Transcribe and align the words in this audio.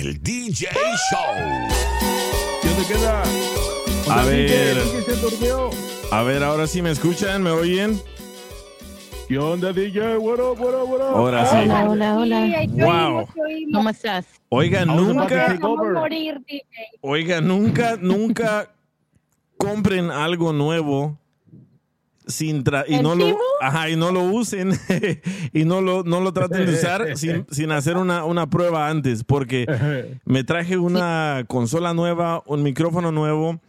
El 0.00 0.22
DJ 0.22 0.68
Show. 1.10 1.34
¿Dónde 2.62 2.84
queda? 2.86 3.22
A 4.08 4.24
ver. 4.26 4.76
DJ 4.76 5.02
se 5.02 5.16
durmió. 5.16 5.70
A 6.12 6.22
ver, 6.22 6.44
ahora 6.44 6.68
sí 6.68 6.82
me 6.82 6.92
escuchan, 6.92 7.42
¿me 7.42 7.50
oyen? 7.50 8.00
¿Qué 9.26 9.36
onda, 9.38 9.72
DJ? 9.72 10.16
What 10.18 10.38
up, 10.38 10.60
what 10.60 10.72
up, 10.72 10.88
what 10.88 11.00
up? 11.00 11.16
Ahora 11.16 11.46
sí. 11.46 11.56
Hola, 11.56 11.88
hola, 11.88 12.16
hola. 12.16 12.66
Wow. 12.68 13.28
¿Cómo 13.74 13.90
estás? 13.90 14.26
Oiga, 14.50 14.84
nunca, 14.84 15.58
oiga, 17.00 17.40
nunca, 17.40 17.96
nunca 18.00 18.70
compren 19.56 20.12
algo 20.12 20.52
nuevo 20.52 21.18
sin 22.28 22.62
tra- 22.62 22.84
y 22.86 22.94
¿El 22.96 23.02
no 23.02 23.14
lo, 23.16 23.36
ajá, 23.60 23.88
y 23.90 23.96
no 23.96 24.12
lo 24.12 24.22
usen 24.22 24.72
y 25.52 25.64
no 25.64 25.80
lo, 25.80 26.04
no 26.04 26.20
lo 26.20 26.32
traten 26.32 26.66
de 26.66 26.72
usar 26.74 27.16
sin, 27.16 27.46
sin 27.50 27.72
hacer 27.72 27.96
una, 27.96 28.24
una 28.24 28.48
prueba 28.48 28.88
antes, 28.88 29.24
porque 29.24 29.66
me 30.24 30.44
traje 30.44 30.76
una 30.78 31.44
consola 31.48 31.94
nueva, 31.94 32.42
un 32.46 32.62
micrófono 32.62 33.10
nuevo 33.10 33.60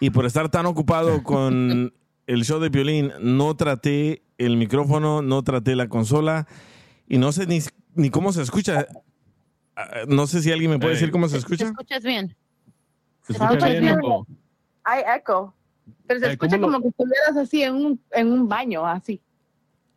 y 0.00 0.10
por 0.10 0.26
estar 0.26 0.48
tan 0.48 0.66
ocupado 0.66 1.22
con 1.22 1.92
el 2.26 2.44
show 2.44 2.58
de 2.58 2.70
violín 2.70 3.12
no 3.20 3.54
traté 3.54 4.22
el 4.38 4.56
micrófono, 4.56 5.22
no 5.22 5.42
traté 5.44 5.76
la 5.76 5.88
consola 5.88 6.46
y 7.08 7.18
no 7.18 7.32
sé 7.32 7.46
ni, 7.46 7.60
ni 7.94 8.10
cómo 8.10 8.32
se 8.32 8.42
escucha. 8.42 8.86
Ah, 9.76 9.88
No 10.08 10.26
sé 10.26 10.42
si 10.42 10.50
alguien 10.50 10.70
me 10.70 10.78
puede 10.78 10.94
decir 10.94 11.10
cómo 11.10 11.28
se 11.28 11.34
¿Te 11.34 11.38
escucha. 11.40 11.66
escuchas 11.66 12.02
bien? 12.02 12.34
Se 13.22 13.32
escucha 13.34 13.52
escucha 13.52 13.68
bien, 13.68 13.82
bien. 13.82 14.00
Hay 14.84 15.02
eco. 15.18 15.54
Pero 16.06 16.20
se 16.20 16.26
Ay, 16.26 16.32
escucha 16.32 16.56
¿cómo 16.58 16.66
lo- 16.68 16.72
como 16.78 16.82
que 16.82 16.88
estuvieras 16.88 17.36
así 17.36 17.62
en 17.62 17.74
un, 17.74 18.00
en 18.12 18.32
un 18.32 18.48
baño, 18.48 18.86
así. 18.86 19.20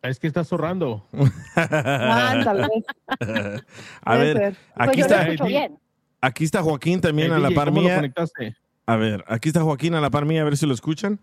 Es 0.02 0.18
que 0.18 0.26
está 0.28 0.44
zorrando. 0.44 1.06
Ándale. 1.54 2.68
A 4.02 4.16
ver, 4.16 4.36
ser. 4.36 4.56
aquí 4.74 5.02
Pues 5.02 5.10
lo 5.10 5.16
está, 5.16 5.44
bien. 5.46 5.78
aquí 6.20 6.44
está 6.44 6.62
Joaquín 6.62 7.00
también 7.00 7.32
Eh, 7.32 7.34
a 7.34 7.38
la 7.38 7.50
par 7.50 7.68
¿cómo 7.68 7.80
lo 7.82 7.86
mía. 7.88 7.96
conectaste? 7.96 8.56
A 8.86 8.96
ver, 8.96 9.24
aquí 9.28 9.50
está 9.50 9.62
Joaquín 9.62 9.94
a 9.94 10.00
la 10.00 10.08
par 10.10 10.24
mía, 10.24 10.40
a 10.40 10.44
ver 10.44 10.56
si 10.56 10.64
lo 10.66 10.72
escuchan. 10.74 11.20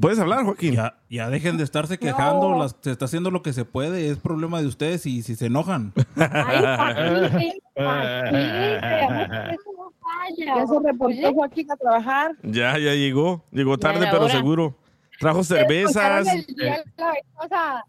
¿Puedes 0.00 0.18
hablar, 0.20 0.44
Joaquín? 0.44 0.74
Ya, 0.74 0.98
ya 1.10 1.28
dejen 1.30 1.56
de 1.58 1.64
estarse 1.64 1.98
quejando, 1.98 2.56
las- 2.56 2.76
se 2.80 2.90
está 2.92 3.06
haciendo 3.06 3.30
lo 3.32 3.42
que 3.42 3.52
se 3.52 3.64
puede, 3.64 4.10
es 4.10 4.18
problema 4.18 4.60
de 4.60 4.66
ustedes 4.68 5.06
y 5.06 5.22
si 5.22 5.34
se 5.36 5.46
enojan. 5.46 5.92
Ay, 6.16 6.16
Joaquín, 6.76 7.52
Joaquín, 7.74 9.58
falla. 10.36 10.54
Ya 10.56 10.66
se 10.66 10.74
reportó 10.84 11.34
Joaquín 11.34 11.70
a 11.70 11.76
trabajar. 11.76 12.32
Ya, 12.42 12.76
ya 12.78 12.94
llegó. 12.94 13.44
Llegó 13.50 13.78
tarde, 13.78 14.06
pero 14.10 14.24
hora. 14.24 14.32
seguro. 14.34 14.76
Trajo 15.20 15.42
cervezas. 15.44 16.26
El 16.26 16.44
día 16.46 16.72
de 16.76 16.84
la 16.96 17.12
vez 17.12 17.22
pasada. 17.36 17.84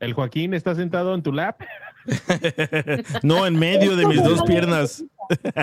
¿El 0.00 0.12
Joaquín 0.12 0.54
está 0.54 0.74
sentado 0.74 1.14
en 1.14 1.22
tu 1.22 1.32
lap? 1.32 1.60
No, 3.22 3.46
en 3.46 3.58
medio 3.58 3.96
de 3.96 4.06
mis 4.06 4.22
dos 4.24 4.42
piernas. 4.44 5.04
¿Ustedes 5.28 5.54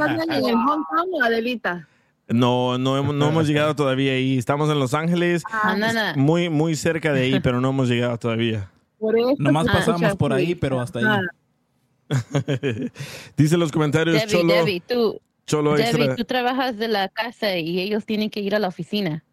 andan 0.00 0.30
en 0.30 0.32
el 0.32 0.54
Hong 0.54 0.84
Kong 0.84 1.08
o 1.14 1.22
Adelita? 1.24 1.88
No, 2.28 2.78
no, 2.78 2.96
hemos- 2.98 3.14
no 3.14 3.28
hemos 3.28 3.46
llegado 3.48 3.74
todavía 3.74 4.12
ahí. 4.12 4.38
Estamos 4.38 4.70
en 4.70 4.78
Los 4.78 4.94
Ángeles, 4.94 5.42
Anda, 5.62 6.12
muy, 6.16 6.48
muy 6.48 6.76
cerca 6.76 7.12
de 7.12 7.22
ahí, 7.22 7.40
pero 7.40 7.60
no 7.60 7.70
hemos 7.70 7.88
llegado 7.88 8.16
todavía. 8.18 8.70
Por 8.98 9.18
eso 9.18 9.34
Nomás 9.38 9.66
pasamos 9.66 10.14
por 10.16 10.32
ahí, 10.32 10.54
pero 10.54 10.80
hasta 10.80 11.00
ahí. 11.00 11.04
Ah, 12.08 12.42
Dice 13.36 13.54
en 13.54 13.60
los 13.60 13.72
comentarios 13.72 14.16
Debbie, 14.16 14.30
Cholo, 14.32 14.54
Debbie, 14.54 14.80
tú, 14.86 15.20
Cholo 15.46 15.72
Debbie, 15.74 15.84
extra. 15.88 16.16
tú 16.16 16.24
trabajas 16.24 16.76
de 16.76 16.88
la 16.88 17.08
casa 17.08 17.56
y 17.56 17.80
ellos 17.80 18.04
tienen 18.04 18.30
que 18.30 18.40
ir 18.40 18.54
a 18.54 18.58
la 18.58 18.68
oficina. 18.68 19.24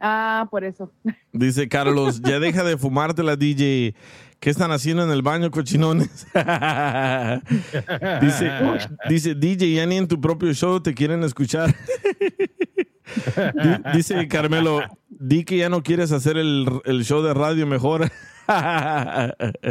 Ah, 0.00 0.46
por 0.50 0.64
eso. 0.64 0.92
Dice 1.32 1.68
Carlos, 1.68 2.20
ya 2.22 2.38
deja 2.38 2.64
de 2.64 2.76
fumarte 2.76 3.22
la 3.22 3.36
DJ. 3.36 3.94
¿Qué 4.38 4.50
están 4.50 4.70
haciendo 4.70 5.02
en 5.02 5.10
el 5.10 5.22
baño, 5.22 5.50
cochinones? 5.50 6.26
dice, 8.20 8.50
dice, 9.08 9.34
DJ, 9.34 9.72
ya 9.72 9.86
ni 9.86 9.96
en 9.96 10.06
tu 10.06 10.20
propio 10.20 10.52
show 10.52 10.78
te 10.78 10.92
quieren 10.92 11.22
escuchar. 11.24 11.74
Di- 13.54 13.96
dice 13.96 14.28
Carmelo, 14.28 14.80
di 15.18 15.44
que 15.44 15.56
ya 15.58 15.68
no 15.68 15.82
quieres 15.82 16.12
hacer 16.12 16.36
el, 16.36 16.66
el 16.84 17.04
show 17.04 17.22
de 17.22 17.34
radio 17.34 17.66
mejor. 17.66 18.10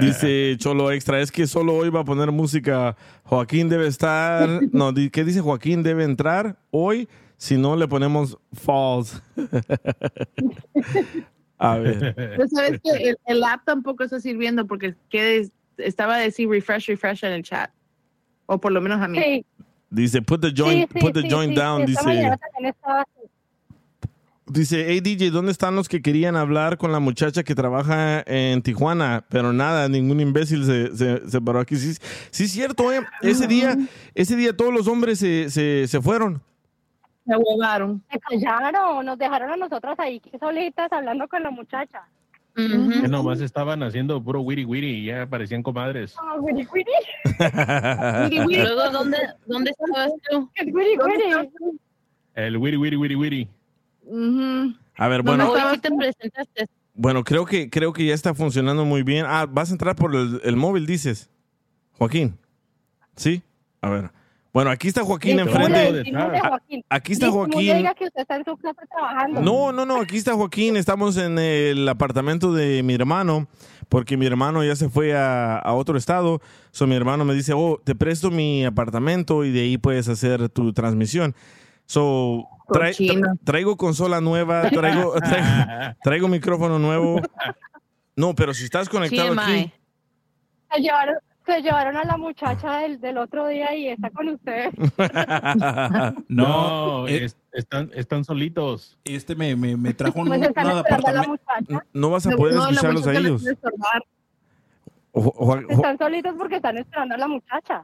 dice 0.00 0.56
Cholo 0.58 0.90
Extra, 0.92 1.20
es 1.20 1.30
que 1.32 1.46
solo 1.46 1.74
hoy 1.74 1.90
va 1.90 2.00
a 2.00 2.04
poner 2.04 2.30
música. 2.32 2.96
Joaquín 3.24 3.68
debe 3.68 3.86
estar, 3.86 4.48
no, 4.72 4.92
di- 4.92 5.10
¿qué 5.10 5.24
dice 5.24 5.40
Joaquín? 5.40 5.82
Debe 5.82 6.04
entrar 6.04 6.56
hoy, 6.70 7.08
si 7.36 7.56
no 7.56 7.76
le 7.76 7.88
ponemos 7.88 8.38
false. 8.52 9.18
a 11.58 11.76
ver. 11.78 12.14
Pero 12.14 12.48
sabes 12.48 12.80
que 12.82 13.10
el, 13.10 13.18
el 13.26 13.44
app 13.44 13.64
tampoco 13.64 14.04
está 14.04 14.20
sirviendo 14.20 14.66
porque 14.66 14.94
que 15.08 15.48
estaba 15.78 16.16
a 16.16 16.18
decir 16.18 16.48
refresh, 16.48 16.88
refresh 16.88 17.24
en 17.24 17.32
el 17.32 17.42
chat. 17.42 17.70
O 18.46 18.60
por 18.60 18.72
lo 18.72 18.80
menos 18.80 19.00
a 19.00 19.08
mí. 19.08 19.18
Sí, 19.18 19.44
Dice, 19.92 20.22
put 20.22 20.40
the 20.40 20.52
joint, 20.56 20.88
sí, 20.88 20.94
sí, 20.94 21.00
put 21.00 21.14
the 21.14 21.22
sí, 21.22 21.28
joint 21.30 21.52
sí, 21.52 21.56
down. 21.58 21.84
dice, 21.84 22.00
mañana 22.04 22.36
también 22.36 22.72
estaba 22.74 23.00
así. 23.02 23.26
Dice, 24.52 24.84
hey 24.88 25.00
DJ, 25.00 25.30
¿dónde 25.30 25.52
están 25.52 25.76
los 25.76 25.88
que 25.88 26.02
querían 26.02 26.36
hablar 26.36 26.78
con 26.78 26.92
la 26.92 27.00
muchacha 27.00 27.42
que 27.42 27.54
trabaja 27.54 28.22
en 28.26 28.62
Tijuana? 28.62 29.24
Pero 29.28 29.52
nada, 29.52 29.88
ningún 29.88 30.20
imbécil 30.20 30.64
se, 30.64 30.96
se, 30.96 31.28
se 31.28 31.40
paró 31.40 31.60
aquí. 31.60 31.76
Sí, 31.76 31.94
sí 32.30 32.44
es 32.44 32.52
cierto, 32.52 32.92
eh. 32.92 33.00
Ese 33.22 33.46
día, 33.46 33.76
ese 34.14 34.36
día 34.36 34.56
todos 34.56 34.72
los 34.72 34.88
hombres 34.88 35.18
se, 35.18 35.50
se, 35.50 35.86
se 35.86 36.00
fueron. 36.00 36.42
Se 37.26 37.36
huevaron. 37.36 38.02
Se 38.10 38.18
callaron, 38.18 39.06
nos 39.06 39.18
dejaron 39.18 39.50
a 39.50 39.56
nosotras 39.56 39.98
ahí 39.98 40.20
solitas 40.38 40.92
hablando 40.92 41.28
con 41.28 41.42
la 41.42 41.50
muchacha. 41.50 42.02
Ujú. 42.56 43.02
Que 43.02 43.08
nomás 43.08 43.40
estaban 43.40 43.82
haciendo 43.82 44.22
puro 44.22 44.40
wiri 44.40 44.64
wiri 44.64 44.90
y 44.90 45.04
ya 45.06 45.26
parecían 45.26 45.62
comadres. 45.62 46.14
Ah, 46.18 46.36
güiri, 46.38 46.64
güiri, 46.64 46.90
Wiri, 48.24 48.40
wiri. 48.44 48.62
Luego, 48.62 48.90
¿dónde, 48.90 49.18
dónde 49.46 49.70
estabas 49.70 50.10
tú? 50.28 50.50
el 50.56 50.72
güiri, 50.72 50.96
güiri. 50.96 51.50
El 52.34 52.56
wiri 52.56 52.76
wiri 52.76 52.96
wiri 52.96 53.14
wiri. 53.14 53.48
A 54.96 55.08
ver, 55.08 55.22
¿Dónde 55.22 55.44
bueno, 55.44 55.50
Hoy 55.52 55.74
sí 55.74 55.80
te 55.80 55.90
presentaste. 55.90 56.66
bueno, 56.94 57.24
creo 57.24 57.46
que, 57.46 57.70
creo 57.70 57.92
que 57.92 58.04
ya 58.06 58.14
está 58.14 58.34
funcionando 58.34 58.84
muy 58.84 59.02
bien. 59.02 59.24
Ah, 59.28 59.46
vas 59.48 59.70
a 59.70 59.72
entrar 59.72 59.96
por 59.96 60.14
el, 60.14 60.40
el 60.44 60.56
móvil, 60.56 60.86
dices. 60.86 61.30
Joaquín. 61.98 62.36
¿Sí? 63.16 63.42
A 63.80 63.90
ver. 63.90 64.10
Bueno, 64.52 64.70
aquí 64.70 64.88
está 64.88 65.04
Joaquín 65.04 65.38
enfrente. 65.38 66.10
Joaquín. 66.12 66.84
Aquí 66.88 67.12
está 67.12 67.30
Joaquín. 67.30 67.76
diga 67.76 67.94
que 67.94 68.06
usted 68.06 68.22
está 68.22 68.34
en 68.36 68.44
su 68.44 68.56
casa 68.56 68.82
trabajando. 68.90 69.40
No, 69.42 69.70
no, 69.70 69.86
no, 69.86 70.00
aquí 70.00 70.16
está 70.16 70.34
Joaquín, 70.34 70.76
estamos 70.76 71.16
en 71.18 71.38
el 71.38 71.88
apartamento 71.88 72.52
de 72.52 72.82
mi 72.82 72.94
hermano, 72.94 73.46
porque 73.88 74.16
mi 74.16 74.26
hermano 74.26 74.64
ya 74.64 74.74
se 74.74 74.88
fue 74.88 75.14
a, 75.16 75.56
a 75.56 75.72
otro 75.74 75.96
estado, 75.96 76.40
so 76.72 76.88
mi 76.88 76.96
hermano 76.96 77.24
me 77.24 77.34
dice, 77.34 77.52
oh, 77.54 77.80
te 77.84 77.94
presto 77.94 78.32
mi 78.32 78.64
apartamento 78.64 79.44
y 79.44 79.52
de 79.52 79.60
ahí 79.60 79.78
puedes 79.78 80.08
hacer 80.08 80.48
tu 80.48 80.72
transmisión. 80.72 81.36
So, 81.90 82.46
tra- 82.68 82.94
traigo 83.42 83.76
consola 83.76 84.20
nueva, 84.20 84.70
traigo, 84.70 85.12
traigo, 85.20 85.96
traigo 86.04 86.28
micrófono 86.28 86.78
nuevo. 86.78 87.20
No, 88.14 88.32
pero 88.36 88.54
si 88.54 88.62
estás 88.62 88.88
conectado 88.88 89.32
aquí. 89.40 89.72
Se 90.72 90.80
llevaron, 90.80 91.16
Se 91.44 91.62
llevaron 91.62 91.96
a 91.96 92.04
la 92.04 92.16
muchacha 92.16 92.78
del, 92.78 93.00
del 93.00 93.18
otro 93.18 93.48
día 93.48 93.74
y 93.74 93.88
está 93.88 94.08
con 94.10 94.28
ustedes. 94.28 94.72
No, 96.28 97.02
No, 97.02 97.08
eh, 97.08 97.24
es- 97.24 97.36
están, 97.52 97.90
están 97.92 98.22
solitos. 98.24 98.96
este 99.02 99.34
me, 99.34 99.56
me, 99.56 99.76
me 99.76 99.92
trajo 99.92 100.20
un, 100.20 100.28
Pues 100.28 100.40
están 100.42 100.66
una 100.66 100.76
esperando 100.82 101.08
a 101.08 101.12
la 101.12 101.20
apartamento. 101.22 101.30
muchacha. 101.66 101.86
No 101.92 102.10
vas 102.10 102.26
a 102.28 102.30
poder 102.36 102.54
no, 102.54 102.68
escucharlos 102.68 103.06
a 103.08 103.12
ellos. 103.14 103.40
quiere 103.42 103.54
estorbar. 103.54 104.02
O- 105.10 105.22
o- 105.22 105.54
o- 105.56 105.70
Están 105.72 105.98
solitos 105.98 106.34
porque 106.38 106.54
están 106.56 106.78
esperando 106.78 107.16
a 107.16 107.18
la 107.18 107.26
muchacha. 107.26 107.82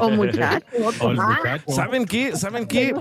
O 0.00 0.10
muchacho, 0.10 0.66
O 1.00 1.10
muchacho. 1.10 1.64
¿Saben 1.68 2.04
qué? 2.04 2.36
¿Saben 2.36 2.66
qué? 2.66 2.92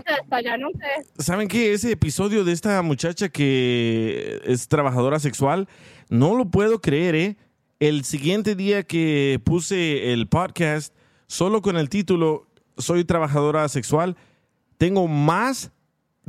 ¿Saben 1.18 1.48
qué? 1.48 1.74
Ese 1.74 1.92
episodio 1.92 2.44
de 2.44 2.52
esta 2.52 2.81
muchacha 2.81 3.30
que 3.30 4.40
es 4.46 4.68
trabajadora 4.68 5.20
sexual, 5.20 5.68
no 6.10 6.36
lo 6.36 6.46
puedo 6.46 6.81
creer, 6.81 7.16
¿eh? 7.16 7.38
El 7.80 8.04
siguiente 8.04 8.56
día 8.56 8.84
que 8.84 9.40
puse 9.44 10.12
el 10.14 10.28
podcast, 10.28 10.94
solo 11.28 11.62
con 11.62 11.78
el 11.78 11.90
título 11.90 12.48
Soy 12.78 13.06
trabajadora 13.06 13.68
sexual, 13.70 14.16
tengo 14.78 15.08
más 15.08 15.72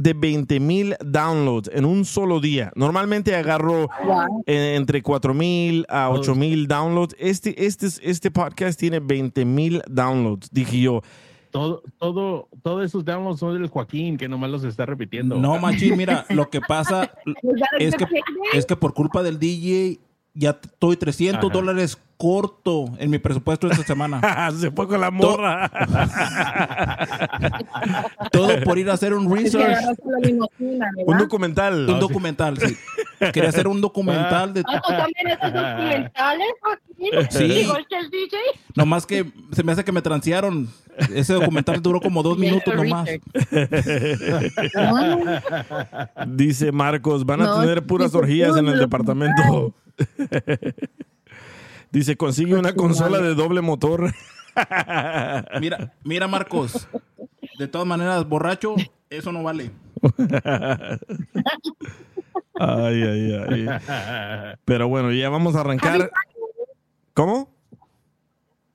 de 0.00 0.14
20 0.14 0.60
mil 0.60 0.96
downloads 1.04 1.70
en 1.72 1.84
un 1.84 2.04
solo 2.04 2.40
día. 2.40 2.72
Normalmente 2.74 3.34
agarro 3.36 3.88
Wow. 4.04 4.42
eh, 4.46 4.74
entre 4.76 5.02
4 5.02 5.34
mil 5.34 5.84
a 5.88 6.10
8 6.10 6.34
mil 6.34 6.66
downloads. 6.66 7.14
Este, 7.18 7.66
este, 7.66 7.86
este 8.02 8.30
podcast 8.30 8.78
tiene 8.78 9.00
20 9.00 9.44
mil 9.44 9.82
downloads, 9.88 10.48
dije 10.50 10.80
yo. 10.80 11.02
Todo, 11.50 11.82
todo, 11.98 12.48
todos 12.62 12.84
esos 12.84 13.04
downloads 13.04 13.40
son 13.40 13.60
del 13.60 13.68
Joaquín, 13.68 14.16
que 14.16 14.28
nomás 14.28 14.50
los 14.50 14.64
está 14.64 14.86
repitiendo. 14.86 15.36
No, 15.36 15.58
machín, 15.58 15.96
mira, 15.96 16.24
lo 16.30 16.48
que 16.48 16.60
pasa 16.60 17.10
es 17.78 17.94
que, 17.96 18.06
es 18.52 18.66
que 18.66 18.76
por 18.76 18.94
culpa 18.94 19.22
del 19.22 19.38
DJ 19.38 19.98
ya 20.34 20.50
estoy 20.62 20.96
300 20.96 21.44
Ajá. 21.44 21.52
dólares 21.52 21.98
corto 22.16 22.84
en 22.98 23.10
mi 23.10 23.18
presupuesto 23.18 23.66
esta 23.66 23.82
semana. 23.82 24.50
Se 24.52 24.70
fue 24.70 24.86
con 24.86 25.00
la 25.00 25.10
morra. 25.10 25.70
Todo 28.30 28.60
por 28.62 28.78
ir 28.78 28.90
a 28.90 28.92
hacer 28.92 29.14
un 29.14 29.34
research, 29.34 29.78
un 31.06 31.18
documental. 31.18 31.88
un 31.88 31.98
documental. 31.98 32.58
sí. 32.58 32.76
Quería 33.32 33.48
hacer 33.48 33.66
un 33.66 33.80
documental 33.80 34.54
de... 34.54 34.62
Ah, 34.66 34.80
¿tú 34.86 34.92
también 34.92 35.28
esos 35.28 35.52
documentales? 35.52 36.46
Sí. 37.30 37.44
Igual 37.44 37.86
que 37.88 37.98
el 37.98 38.10
DJ. 38.10 38.36
Nomás 38.74 39.06
que 39.06 39.30
se 39.52 39.62
me 39.62 39.72
hace 39.72 39.84
que 39.84 39.92
me 39.92 40.02
transearon. 40.02 40.68
Ese 41.14 41.32
documental 41.34 41.80
duró 41.80 42.00
como 42.00 42.22
dos 42.22 42.36
minutos 42.38 42.74
nomás. 42.74 43.08
Dice 46.26 46.72
Marcos, 46.72 47.24
van 47.24 47.42
a 47.42 47.44
No, 47.44 47.60
tener 47.60 47.86
puras 47.86 48.14
orgías 48.14 48.56
en 48.56 48.68
el 48.68 48.78
departamento. 48.78 49.74
Dice, 51.90 52.16
consigue 52.16 52.54
una 52.54 52.74
consola 52.74 53.18
de 53.18 53.34
doble 53.34 53.60
motor. 53.60 54.12
Mira, 55.60 55.94
mira 56.04 56.28
Marcos. 56.28 56.88
De 57.58 57.68
todas 57.68 57.86
maneras, 57.86 58.28
borracho, 58.28 58.74
eso 59.08 59.32
no 59.32 59.42
vale. 59.42 59.70
Ay, 62.58 63.02
ay, 63.02 63.32
ay. 63.48 63.66
Pero 64.64 64.88
bueno, 64.88 65.12
ya 65.12 65.30
vamos 65.30 65.56
a 65.56 65.60
arrancar. 65.60 66.10
¿Cómo? 67.14 67.50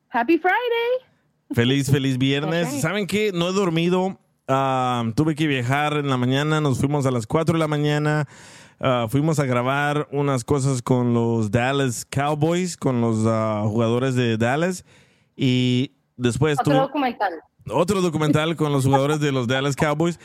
Happy 0.09 0.37
Friday. 0.37 1.09
Feliz, 1.53 1.91
feliz 1.91 2.17
viernes. 2.17 2.81
¿Saben 2.81 3.05
qué? 3.05 3.31
No 3.33 3.49
he 3.49 3.53
dormido. 3.53 4.19
Ah, 4.47 5.03
tuve 5.15 5.35
que 5.35 5.47
viajar 5.47 5.97
en 5.97 6.09
la 6.09 6.17
mañana. 6.17 6.61
Nos 6.61 6.79
fuimos 6.79 7.05
a 7.05 7.11
las 7.11 7.27
4 7.27 7.53
de 7.53 7.59
la 7.59 7.67
mañana. 7.67 8.27
Ah, 8.87 9.07
fuimos 9.09 9.39
a 9.39 9.45
grabar 9.45 10.07
unas 10.11 10.43
cosas 10.43 10.83
con 10.83 11.15
los 11.15 11.49
Dallas 11.49 12.05
Cowboys, 12.05 12.77
con 12.77 13.01
los 13.01 13.23
ah, 13.25 13.63
jugadores 13.65 14.13
de 14.13 14.37
Dallas. 14.37 14.85
Y 15.35 15.93
después 16.17 16.59
Otro 16.59 16.75
documental. 16.81 17.33
otro 17.71 18.01
documental 18.01 18.55
con 18.55 18.71
los 18.71 18.85
jugadores 18.85 19.19
de 19.19 19.31
los 19.31 19.47
Dallas 19.47 19.75
Cowboys. 19.75 20.19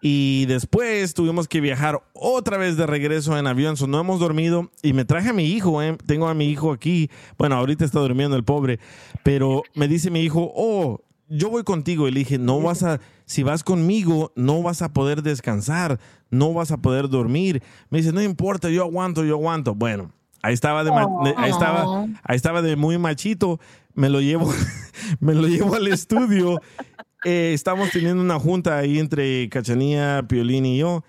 Y 0.00 0.46
después 0.46 1.14
tuvimos 1.14 1.48
que 1.48 1.60
viajar 1.60 2.00
otra 2.12 2.58
vez 2.58 2.76
de 2.76 2.86
regreso 2.86 3.36
en 3.38 3.48
avión. 3.48 3.76
So, 3.76 3.88
no 3.88 3.98
hemos 3.98 4.20
dormido. 4.20 4.70
Y 4.84 4.92
me 4.92 5.04
traje 5.04 5.30
a 5.30 5.32
mi 5.32 5.46
hijo. 5.46 5.82
eh. 5.82 5.96
Tengo 6.06 6.28
a 6.28 6.34
mi 6.34 6.44
hijo 6.48 6.70
aquí. 6.70 7.10
Bueno, 7.36 7.56
ahorita 7.56 7.84
está 7.84 7.98
durmiendo 7.98 8.36
el 8.36 8.44
pobre. 8.44 8.78
Pero 9.24 9.62
me 9.74 9.88
dice 9.88 10.12
mi 10.12 10.20
hijo, 10.20 10.52
oh, 10.54 11.00
yo 11.28 11.50
voy 11.50 11.64
contigo. 11.64 12.08
Y 12.08 12.12
le 12.12 12.20
dije, 12.20 12.38
no 12.38 12.60
vas 12.60 12.82
a, 12.82 13.00
si 13.24 13.42
vas 13.42 13.64
conmigo, 13.64 14.32
no 14.36 14.62
vas 14.62 14.82
a 14.82 14.92
poder 14.92 15.22
descansar. 15.22 15.98
No 16.30 16.52
vas 16.52 16.70
a 16.72 16.78
poder 16.78 17.08
dormir. 17.08 17.62
Me 17.90 17.98
dice, 17.98 18.12
no 18.12 18.22
importa, 18.22 18.68
yo 18.70 18.82
aguanto, 18.82 19.24
yo 19.24 19.34
aguanto. 19.34 19.74
Bueno, 19.74 20.10
ahí 20.42 20.54
estaba 20.54 20.82
de, 20.84 20.90
de- 20.90 21.34
ahí 21.36 21.50
estaba, 21.50 22.04
ahí 22.24 22.36
estaba 22.36 22.62
de 22.62 22.76
muy 22.76 22.98
machito. 22.98 23.60
Me 23.94 24.08
lo 24.10 24.20
llevo, 24.20 24.52
me 25.20 25.34
lo 25.34 25.46
llevo 25.48 25.74
al 25.76 25.86
estudio. 25.88 26.60
Eh, 27.24 27.52
estamos 27.54 27.90
teniendo 27.90 28.22
una 28.22 28.38
junta 28.38 28.76
ahí 28.78 28.98
entre 28.98 29.48
Cachanía, 29.48 30.24
Piolín 30.28 30.66
y 30.66 30.78
yo. 30.78 31.02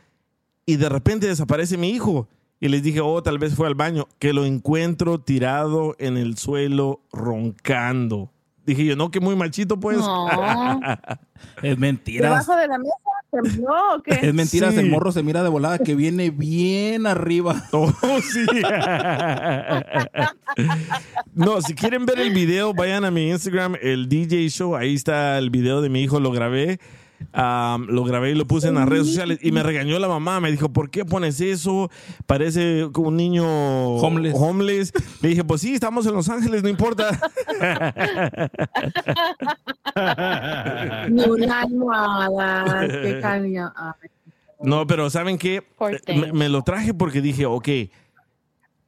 Y 0.66 0.76
de 0.78 0.90
repente 0.90 1.28
desaparece 1.28 1.78
mi 1.78 1.90
hijo. 1.90 2.28
Y 2.60 2.70
les 2.70 2.82
dije, 2.82 3.02
oh, 3.02 3.22
tal 3.22 3.38
vez 3.38 3.54
fue 3.56 3.68
al 3.68 3.76
baño. 3.76 4.08
Que 4.20 4.34
lo 4.34 4.46
encuentro 4.46 5.20
tirado 5.20 5.96
en 6.00 6.18
el 6.18 6.38
suelo 6.38 7.02
roncando. 7.12 8.32
Dije 8.68 8.84
yo, 8.86 8.96
no, 8.98 9.10
que 9.10 9.20
muy 9.22 9.36
machito, 9.36 9.80
pues. 9.80 9.98
No. 9.98 10.28
Es 11.62 11.78
mentira. 11.78 12.30
Debajo 12.30 12.56
de 12.56 12.68
la 12.68 12.78
mesa 12.80 12.94
tembló 13.32 13.96
o 13.96 14.02
qué? 14.02 14.20
Es 14.22 14.34
mentira, 14.34 14.72
Sí. 14.72 14.80
el 14.80 14.90
morro 14.90 15.12
se 15.12 15.22
mira 15.24 15.44
de 15.44 15.50
volada 15.50 15.78
que 15.78 15.94
viene 15.96 16.30
bien 16.32 17.06
arriba. 17.08 17.64
Oh, 17.72 17.92
sí. 18.22 18.46
no, 21.34 21.62
si 21.62 21.74
quieren 21.76 22.06
ver 22.06 22.20
el 22.20 22.34
video, 22.34 22.74
vayan 22.74 23.06
a 23.06 23.12
mi 23.12 23.30
Instagram, 23.30 23.76
el 23.82 24.10
DJ 24.10 24.50
Show. 24.50 24.76
Ahí 24.76 24.96
está 24.96 25.38
el 25.38 25.50
video 25.50 25.82
de 25.82 25.90
mi 25.90 26.02
hijo, 26.02 26.20
lo 26.20 26.32
grabé. 26.32 26.80
Lo 27.34 28.04
grabé 28.04 28.32
y 28.32 28.36
lo 28.36 28.46
puse 28.46 28.68
en 28.70 28.76
las 28.76 28.88
redes 28.88 29.08
sociales. 29.08 29.40
Y 29.42 29.52
me 29.52 29.64
regañó 29.64 29.98
la 30.00 30.08
mamá. 30.08 30.40
Me 30.40 30.52
dijo, 30.52 30.70
¿por 30.70 30.90
qué 30.90 31.06
pones 31.06 31.40
eso? 31.42 31.90
Parece 32.26 32.88
como 32.92 33.10
un 33.10 33.18
niño 33.18 33.46
Homeless. 33.98 34.34
homeless. 34.36 34.94
Le 35.22 35.30
dije, 35.30 35.44
pues 35.44 35.62
sí, 35.62 35.74
estamos 35.74 36.06
en 36.06 36.14
Los 36.14 36.30
Ángeles, 36.30 36.64
no 36.64 36.70
importa. 36.70 37.20
Ni 41.10 41.24
una 41.24 41.62
almohada. 41.62 42.88
Qué 42.88 43.20
cariño. 43.22 43.72
Ay. 43.76 44.10
No, 44.60 44.88
pero 44.88 45.10
¿saben 45.10 45.38
qué? 45.38 45.64
Eh, 46.08 46.32
me 46.34 46.50
lo 46.50 46.62
traje 46.64 46.94
porque 46.94 47.22
dije, 47.22 47.46
ok, 47.46 47.68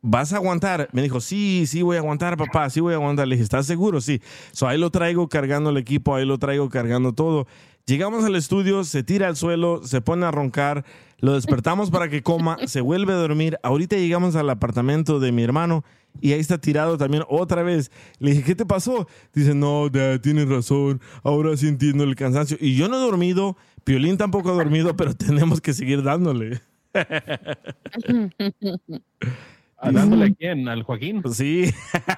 ¿vas 0.02 0.34
a 0.34 0.38
aguantar? 0.38 0.90
Me 0.94 1.02
dijo, 1.04 1.22
sí, 1.22 1.66
sí 1.68 1.82
voy 1.82 1.98
a 1.98 2.00
aguantar, 2.00 2.38
papá, 2.38 2.70
sí 2.70 2.80
voy 2.80 2.94
a 2.94 2.98
aguantar. 2.98 3.28
Le 3.28 3.36
dije, 3.36 3.44
¿estás 3.44 3.68
seguro? 3.68 4.02
Sí. 4.02 4.22
So, 4.52 4.68
ahí 4.68 4.78
lo 4.80 4.90
traigo 4.90 5.28
cargando 5.30 5.70
el 5.70 5.78
equipo, 5.78 6.16
ahí 6.16 6.26
lo 6.26 6.38
traigo 6.40 6.70
cargando 6.70 7.14
todo. 7.14 7.48
Llegamos 7.90 8.24
al 8.24 8.36
estudio, 8.36 8.84
se 8.84 9.02
tira 9.02 9.28
al 9.28 9.36
suelo, 9.36 9.82
se 9.84 10.00
pone 10.00 10.24
a 10.24 10.30
roncar, 10.30 10.86
lo 11.22 11.34
despertamos 11.34 11.90
para 11.90 12.08
que 12.08 12.22
coma, 12.22 12.60
se 12.68 12.82
vuelve 12.82 13.14
a 13.14 13.16
dormir. 13.16 13.58
Ahorita 13.64 13.96
llegamos 13.96 14.36
al 14.36 14.48
apartamento 14.52 15.20
de 15.20 15.32
mi 15.32 15.42
hermano 15.42 15.84
y 16.22 16.34
ahí 16.34 16.40
está 16.40 16.60
tirado 16.60 17.00
también 17.00 17.24
otra 17.28 17.64
vez. 17.64 17.90
Le 18.20 18.30
dije, 18.30 18.44
¿qué 18.44 18.54
te 18.54 18.68
pasó? 18.68 19.08
Dice, 19.34 19.56
no, 19.56 19.90
dad, 19.90 20.22
tienes 20.22 20.48
razón, 20.48 21.02
ahora 21.24 21.58
sí 21.58 21.68
entiendo 21.68 22.04
el 22.04 22.16
cansancio. 22.16 22.58
Y 22.62 22.76
yo 22.76 22.90
no 22.90 22.98
he 22.98 23.00
dormido, 23.00 23.58
Piolín 23.86 24.18
tampoco 24.18 24.52
ha 24.52 24.54
dormido, 24.54 24.96
pero 24.96 25.16
tenemos 25.16 25.60
que 25.60 25.74
seguir 25.74 26.04
dándole. 26.04 26.62
¿A 29.82 29.92
dándole 29.92 30.26
a 30.26 30.34
quién? 30.34 30.68
¿Al 30.68 30.84
Joaquín? 30.84 31.22
Sí. 31.32 31.72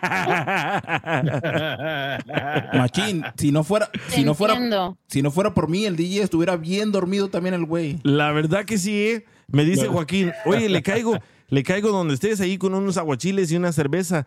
Machín, 2.74 3.24
si 3.38 3.52
no 3.52 3.64
fuera, 3.64 3.90
si 4.10 4.24
no 4.24 4.34
fuera, 4.34 4.54
Entiendo. 4.54 4.98
si 5.08 5.22
no 5.22 5.32
fuera 5.32 5.54
por 5.54 5.70
mí, 5.70 5.86
el 5.86 5.96
DJ 5.96 6.24
estuviera 6.24 6.58
bien 6.58 6.92
dormido 6.92 7.30
también 7.30 7.54
el 7.54 7.66
güey. 7.66 8.00
La 8.04 8.32
verdad 8.32 8.66
que 8.66 8.78
sí, 8.78 9.08
¿eh? 9.08 9.26
Me 9.48 9.66
dice 9.66 9.88
Joaquín, 9.88 10.32
oye, 10.46 10.70
le 10.70 10.82
caigo, 10.82 11.18
le 11.50 11.64
caigo 11.64 11.90
donde 11.90 12.14
estés 12.14 12.40
ahí 12.42 12.58
con 12.58 12.74
unos 12.74 12.98
aguachiles 12.98 13.52
y 13.52 13.58
una 13.58 13.72
cerveza. 13.72 14.26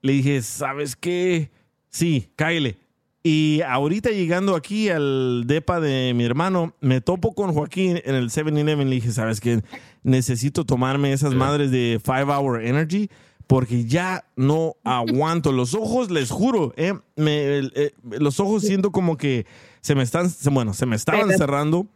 Le 0.00 0.12
dije, 0.14 0.42
¿sabes 0.42 0.96
qué? 0.96 1.50
Sí, 1.88 2.30
cáele. 2.36 2.78
Y 3.24 3.60
ahorita 3.62 4.10
llegando 4.10 4.56
aquí 4.56 4.88
al 4.88 5.44
depa 5.46 5.78
de 5.80 6.12
mi 6.14 6.24
hermano, 6.24 6.74
me 6.80 7.00
topo 7.00 7.34
con 7.34 7.52
Joaquín 7.52 8.00
en 8.04 8.14
el 8.16 8.30
7-Eleven. 8.30 8.88
Le 8.88 8.96
dije, 8.96 9.12
¿sabes 9.12 9.40
qué? 9.40 9.62
Necesito 10.02 10.64
tomarme 10.64 11.12
esas 11.12 11.32
madres 11.38 11.70
de 11.70 12.00
5 12.04 12.32
Hour 12.32 12.64
Energy 12.64 13.08
porque 13.46 13.84
ya 13.84 14.24
no 14.34 14.74
aguanto. 14.82 15.52
Los 15.52 15.74
ojos, 15.74 16.10
les 16.10 16.30
juro, 16.30 16.72
¿eh? 16.76 16.94
Me- 17.14 17.58
eh, 17.74 17.92
los 18.18 18.40
ojos 18.40 18.62
siento 18.62 18.90
como 18.90 19.16
que 19.16 19.46
se 19.82 19.94
me 19.94 20.02
están, 20.02 20.28
bueno, 20.50 20.74
se 20.74 20.86
me 20.86 20.96
estaban 20.96 21.28
cerrando. 21.38 21.86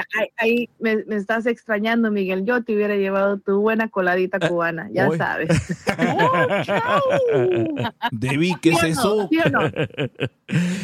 Sea, 0.00 0.04
ahí, 0.18 0.26
ahí 0.36 0.68
me, 0.78 1.04
me 1.04 1.16
estás 1.16 1.46
extrañando, 1.46 2.10
Miguel. 2.10 2.44
Yo 2.44 2.62
te 2.62 2.74
hubiera 2.74 2.96
llevado 2.96 3.38
tu 3.38 3.60
buena 3.60 3.88
coladita 3.88 4.38
cubana, 4.40 4.88
ya 4.92 5.08
sabes. 5.16 5.48
Debbie, 8.12 8.56
¿qué 8.60 8.70
es 8.70 8.82
eso? 8.82 9.28
¿Sí 9.30 9.38
no? 9.50 9.60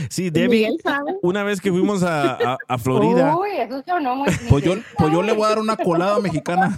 Sí, 0.08 0.30
Debbie, 0.30 0.76
una 1.22 1.42
vez 1.42 1.60
que 1.60 1.70
fuimos 1.70 2.02
a, 2.02 2.32
a- 2.34 2.58
a 2.68 2.78
Florida, 2.78 3.36
Uy, 3.36 3.48
eso 3.58 3.82
sonó 3.86 4.16
muy 4.16 4.28
Pues 4.48 4.64
yo, 4.64 4.74
pues 4.98 5.12
yo 5.12 5.22
le 5.22 5.32
voy 5.32 5.44
a 5.44 5.48
dar 5.48 5.58
una 5.58 5.76
colada 5.76 6.18
mexicana. 6.20 6.76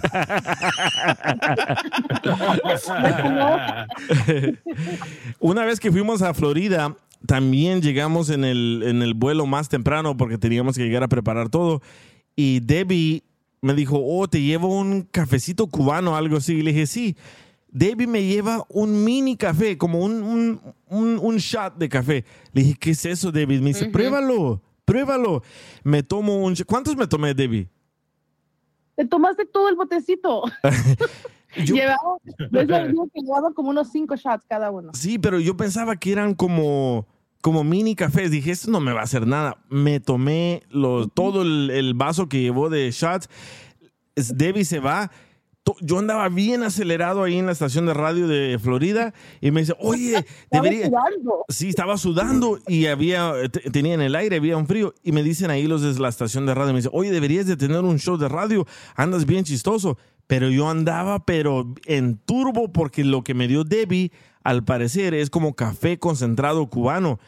una 5.39 5.65
vez 5.65 5.79
que 5.79 5.91
fuimos 5.91 6.21
a 6.21 6.33
Florida, 6.33 6.95
también 7.25 7.81
llegamos 7.81 8.29
en 8.29 8.43
el, 8.43 8.83
en 8.85 9.01
el 9.01 9.13
vuelo 9.13 9.45
más 9.45 9.69
temprano 9.69 10.17
porque 10.17 10.37
teníamos 10.37 10.77
que 10.77 10.83
llegar 10.83 11.03
a 11.03 11.07
preparar 11.07 11.49
todo. 11.49 11.81
Y 12.37 12.59
Debbie 12.61 13.23
me 13.61 13.73
dijo, 13.73 13.99
oh, 14.01 14.27
te 14.29 14.39
llevo 14.41 14.67
un 14.79 15.01
cafecito 15.01 15.67
cubano, 15.67 16.15
algo 16.15 16.37
así. 16.37 16.53
Y 16.53 16.61
le 16.61 16.71
dije, 16.71 16.85
sí. 16.87 17.17
Debbie 17.69 18.07
me 18.07 18.23
lleva 18.23 18.63
un 18.69 19.03
mini 19.03 19.35
café, 19.35 19.77
como 19.77 19.99
un, 19.99 20.23
un, 20.23 20.61
un- 20.87 21.19
un 21.21 21.37
shot 21.37 21.75
de 21.77 21.89
café. 21.89 22.23
Le 22.53 22.61
dije, 22.61 22.77
¿qué 22.79 22.91
es 22.91 23.05
eso, 23.05 23.31
Debbie? 23.31 23.59
Me 23.59 23.69
dice, 23.69 23.87
pruébalo, 23.87 24.61
pruébalo. 24.85 25.43
Me 25.83 26.01
tomo 26.03 26.37
un... 26.43 26.55
¿Cuántos 26.65 26.95
me 26.95 27.07
tomé, 27.07 27.33
Debbie? 27.33 27.67
Te 28.95 29.05
tomaste 29.05 29.45
todo 29.45 29.67
el 29.69 29.75
botecito. 29.75 30.43
Yo- 31.65 31.75
que 32.51 33.21
llevaba 33.21 33.51
como 33.53 33.69
unos 33.71 33.89
cinco 33.91 34.15
shots 34.15 34.45
cada 34.47 34.69
uno. 34.71 34.91
Sí, 34.93 35.17
pero 35.17 35.39
yo 35.39 35.57
pensaba 35.57 35.95
que 35.95 36.11
eran 36.11 36.35
como, 36.35 37.07
como 37.41 37.63
mini 37.63 37.95
cafés. 37.95 38.31
Dije, 38.31 38.51
esto 38.51 38.71
no 38.71 38.79
me 38.79 38.93
va 38.93 39.01
a 39.01 39.03
hacer 39.03 39.25
nada. 39.27 39.57
Me 39.69 39.99
tomé 39.99 40.63
lo- 40.69 41.07
todo 41.07 41.41
el, 41.43 41.69
el 41.71 41.93
vaso 41.93 42.27
que 42.29 42.41
llevó 42.41 42.69
de 42.69 42.89
shots. 42.91 43.29
Debbie 44.15 44.65
se 44.65 44.79
va. 44.79 45.11
Yo 45.81 45.99
andaba 45.99 46.29
bien 46.29 46.63
acelerado 46.63 47.23
ahí 47.23 47.37
en 47.37 47.45
la 47.45 47.51
estación 47.51 47.85
de 47.87 47.93
radio 47.93 48.25
de 48.29 48.57
Florida 48.57 49.13
y 49.41 49.51
me 49.51 49.59
dice, 49.59 49.73
oye, 49.79 50.25
debería... 50.51 50.85
sudando. 50.85 51.43
Sí, 51.49 51.67
estaba 51.67 51.97
sudando 51.97 52.57
y 52.69 52.85
había, 52.85 53.33
te- 53.51 53.69
tenía 53.69 53.93
en 53.93 53.99
el 54.01 54.15
aire, 54.15 54.37
había 54.37 54.55
un 54.55 54.65
frío. 54.65 54.93
Y 55.03 55.11
me 55.11 55.23
dicen 55.23 55.51
ahí 55.51 55.67
los 55.67 55.81
de 55.81 55.99
la 56.01 56.07
estación 56.07 56.45
de 56.45 56.55
radio, 56.55 56.71
me 56.71 56.79
dicen, 56.79 56.91
oye, 56.93 57.11
deberías 57.11 57.47
de 57.47 57.57
tener 57.57 57.81
un 57.81 57.99
show 57.99 58.17
de 58.17 58.29
radio, 58.29 58.65
andas 58.95 59.25
bien 59.25 59.43
chistoso. 59.43 59.97
Pero 60.25 60.49
yo 60.49 60.69
andaba, 60.69 61.25
pero 61.25 61.73
en 61.85 62.17
turbo, 62.17 62.71
porque 62.71 63.03
lo 63.03 63.23
que 63.25 63.33
me 63.33 63.49
dio 63.49 63.63
Debbie, 63.65 64.11
al 64.47 64.63
parecer, 64.63 65.13
es 65.13 65.29
como 65.29 65.55
café 65.55 65.99
concentrado 65.99 66.67
cubano. 66.67 67.19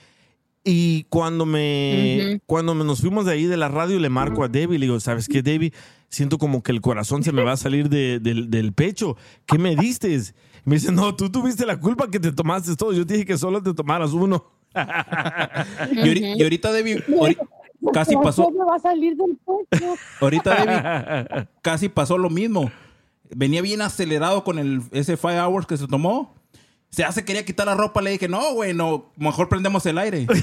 Y 0.63 1.03
cuando 1.09 1.45
me, 1.45 2.41
cuando 2.45 2.75
me- 2.75 2.83
nos 2.85 3.01
fuimos 3.01 3.25
de 3.25 3.33
ahí 3.33 3.45
de 3.45 3.57
la 3.57 3.67
radio, 3.69 3.99
le 3.99 4.09
marco 4.09 4.43
a 4.43 4.47
Debbie, 4.47 4.77
le 4.79 4.85
digo, 4.85 4.99
¿sabes 4.99 5.27
qué, 5.27 5.41
Debbie? 5.41 5.73
Siento 6.09 6.37
como 6.37 6.63
que 6.63 6.71
el 6.71 6.81
corazón 6.81 7.23
se 7.23 7.31
me 7.31 7.43
va 7.43 7.53
a 7.53 7.57
salir 7.57 7.89
de- 7.89 8.19
del- 8.19 8.49
del 8.49 8.73
pecho. 8.73 9.15
¿Qué 9.45 9.57
me 9.57 9.75
diste? 9.75 10.09
Y 10.13 10.19
me 10.65 10.75
dice, 10.75 10.91
no, 10.91 11.15
tú 11.15 11.29
tuviste 11.29 11.65
la 11.65 11.79
culpa 11.79 12.09
que 12.09 12.19
te 12.19 12.31
tomaste 12.31 12.75
todo. 12.75 12.93
Yo 12.93 13.05
te 13.05 13.13
dije 13.15 13.25
que 13.25 13.37
solo 13.37 13.61
te 13.63 13.73
tomaras 13.73 14.11
uno. 14.13 14.45
Y, 15.91 15.95
ahori- 15.97 16.35
y 16.37 16.43
ahorita 16.43 16.71
Debbie, 16.71 17.03
casi 17.93 18.13
¿Por 18.15 18.23
pasó, 18.23 18.49
me 18.51 18.63
va 18.65 18.75
a 18.75 18.79
salir 18.79 19.15
del 19.15 19.37
pecho? 19.69 19.93
ahorita 20.21 20.55
Debbie, 20.55 21.47
casi 21.61 21.89
pasó 21.89 22.17
lo 22.17 22.29
mismo. 22.29 22.71
Venía 23.35 23.61
bien 23.61 23.81
acelerado 23.81 24.43
con 24.43 24.57
el, 24.59 24.81
ese 24.91 25.15
five 25.17 25.39
hours 25.39 25.65
que 25.67 25.77
se 25.77 25.87
tomó. 25.87 26.35
Se 26.89 27.03
hace 27.03 27.23
quería 27.23 27.45
quitar 27.45 27.67
la 27.67 27.75
ropa, 27.75 28.01
le 28.01 28.09
dije, 28.11 28.27
no, 28.27 28.53
güey, 28.53 28.73
no, 28.73 29.11
mejor 29.15 29.47
prendemos 29.47 29.85
el 29.85 29.97
aire. 29.97 30.25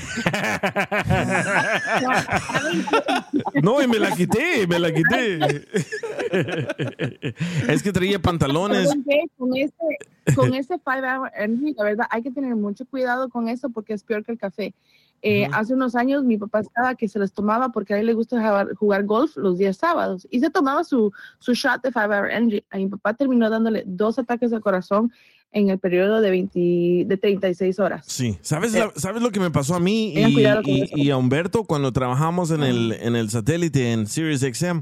No, 3.62 3.82
y 3.82 3.86
me 3.86 3.98
la 3.98 4.10
quité, 4.12 4.66
me 4.66 4.78
la 4.78 4.92
quité. 4.92 5.38
Es 7.68 7.82
que 7.82 7.92
traía 7.92 8.20
pantalones. 8.20 8.88
Con 9.36 9.56
ese, 9.56 10.34
con 10.34 10.54
ese 10.54 10.78
five 10.78 11.06
hour 11.08 11.30
energy, 11.34 11.74
la 11.76 11.84
verdad, 11.84 12.06
hay 12.10 12.22
que 12.22 12.30
tener 12.30 12.54
mucho 12.54 12.84
cuidado 12.86 13.28
con 13.28 13.48
eso 13.48 13.70
porque 13.70 13.94
es 13.94 14.02
peor 14.04 14.24
que 14.24 14.32
el 14.32 14.38
café. 14.38 14.74
Eh, 15.22 15.48
Hace 15.52 15.74
unos 15.74 15.96
años 15.96 16.24
mi 16.24 16.36
papá 16.36 16.60
estaba 16.60 16.94
que 16.94 17.08
se 17.08 17.18
los 17.18 17.32
tomaba 17.32 17.70
porque 17.70 17.94
a 17.94 17.98
él 17.98 18.06
le 18.06 18.12
gusta 18.12 18.36
jugar, 18.36 18.74
jugar 18.74 19.04
golf 19.04 19.36
los 19.36 19.58
días 19.58 19.78
sábados 19.78 20.26
y 20.30 20.40
se 20.40 20.50
tomaba 20.50 20.84
su, 20.84 21.10
su 21.38 21.54
shot 21.54 21.82
de 21.82 21.90
five 21.90 22.14
hour 22.14 22.30
energy. 22.30 22.64
A 22.70 22.76
mi 22.76 22.88
papá 22.88 23.14
terminó 23.14 23.48
dándole 23.48 23.82
dos 23.86 24.18
ataques 24.18 24.50
de 24.50 24.60
corazón 24.60 25.10
en 25.56 25.70
el 25.70 25.78
periodo 25.78 26.20
de, 26.20 26.30
20, 26.30 27.04
de 27.06 27.16
36 27.16 27.78
horas. 27.78 28.04
Sí, 28.06 28.36
¿sabes, 28.42 28.74
la- 28.74 28.92
¿sabes 28.94 29.22
lo 29.22 29.30
que 29.30 29.40
me 29.40 29.50
pasó 29.50 29.74
a 29.74 29.80
mí 29.80 30.12
y, 30.14 31.08
a 31.10 31.16
Humberto 31.16 31.64
cuando 31.64 31.92
trabajamos 31.92 32.50
en 32.50 32.62
el, 32.62 32.92
en 33.00 33.16
el 33.16 33.30
satélite, 33.30 33.92
en 33.92 34.06
Sirius 34.06 34.42
XM? 34.42 34.80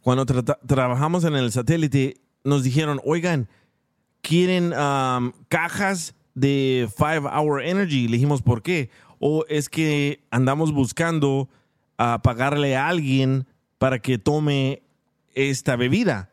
Cuando 0.00 0.24
trabajamos 0.24 1.24
en 1.24 1.34
el 1.34 1.52
satélite, 1.52 2.16
nos 2.42 2.62
dijeron, 2.62 3.02
oigan, 3.04 3.48
¿quieren 4.22 4.72
um, 4.72 5.32
cajas 5.48 6.14
de 6.34 6.88
Five 6.96 7.28
Hour 7.28 7.62
Energy? 7.62 8.08
Le 8.08 8.16
dijimos, 8.16 8.40
¿por 8.40 8.62
qué? 8.62 8.88
O 9.18 9.44
es 9.50 9.68
que 9.68 10.20
andamos 10.30 10.72
buscando 10.72 11.50
a 11.98 12.22
pagarle 12.22 12.76
a 12.76 12.88
alguien 12.88 13.46
para 13.76 13.98
que 13.98 14.16
tome 14.16 14.82
esta 15.34 15.76
bebida. 15.76 16.30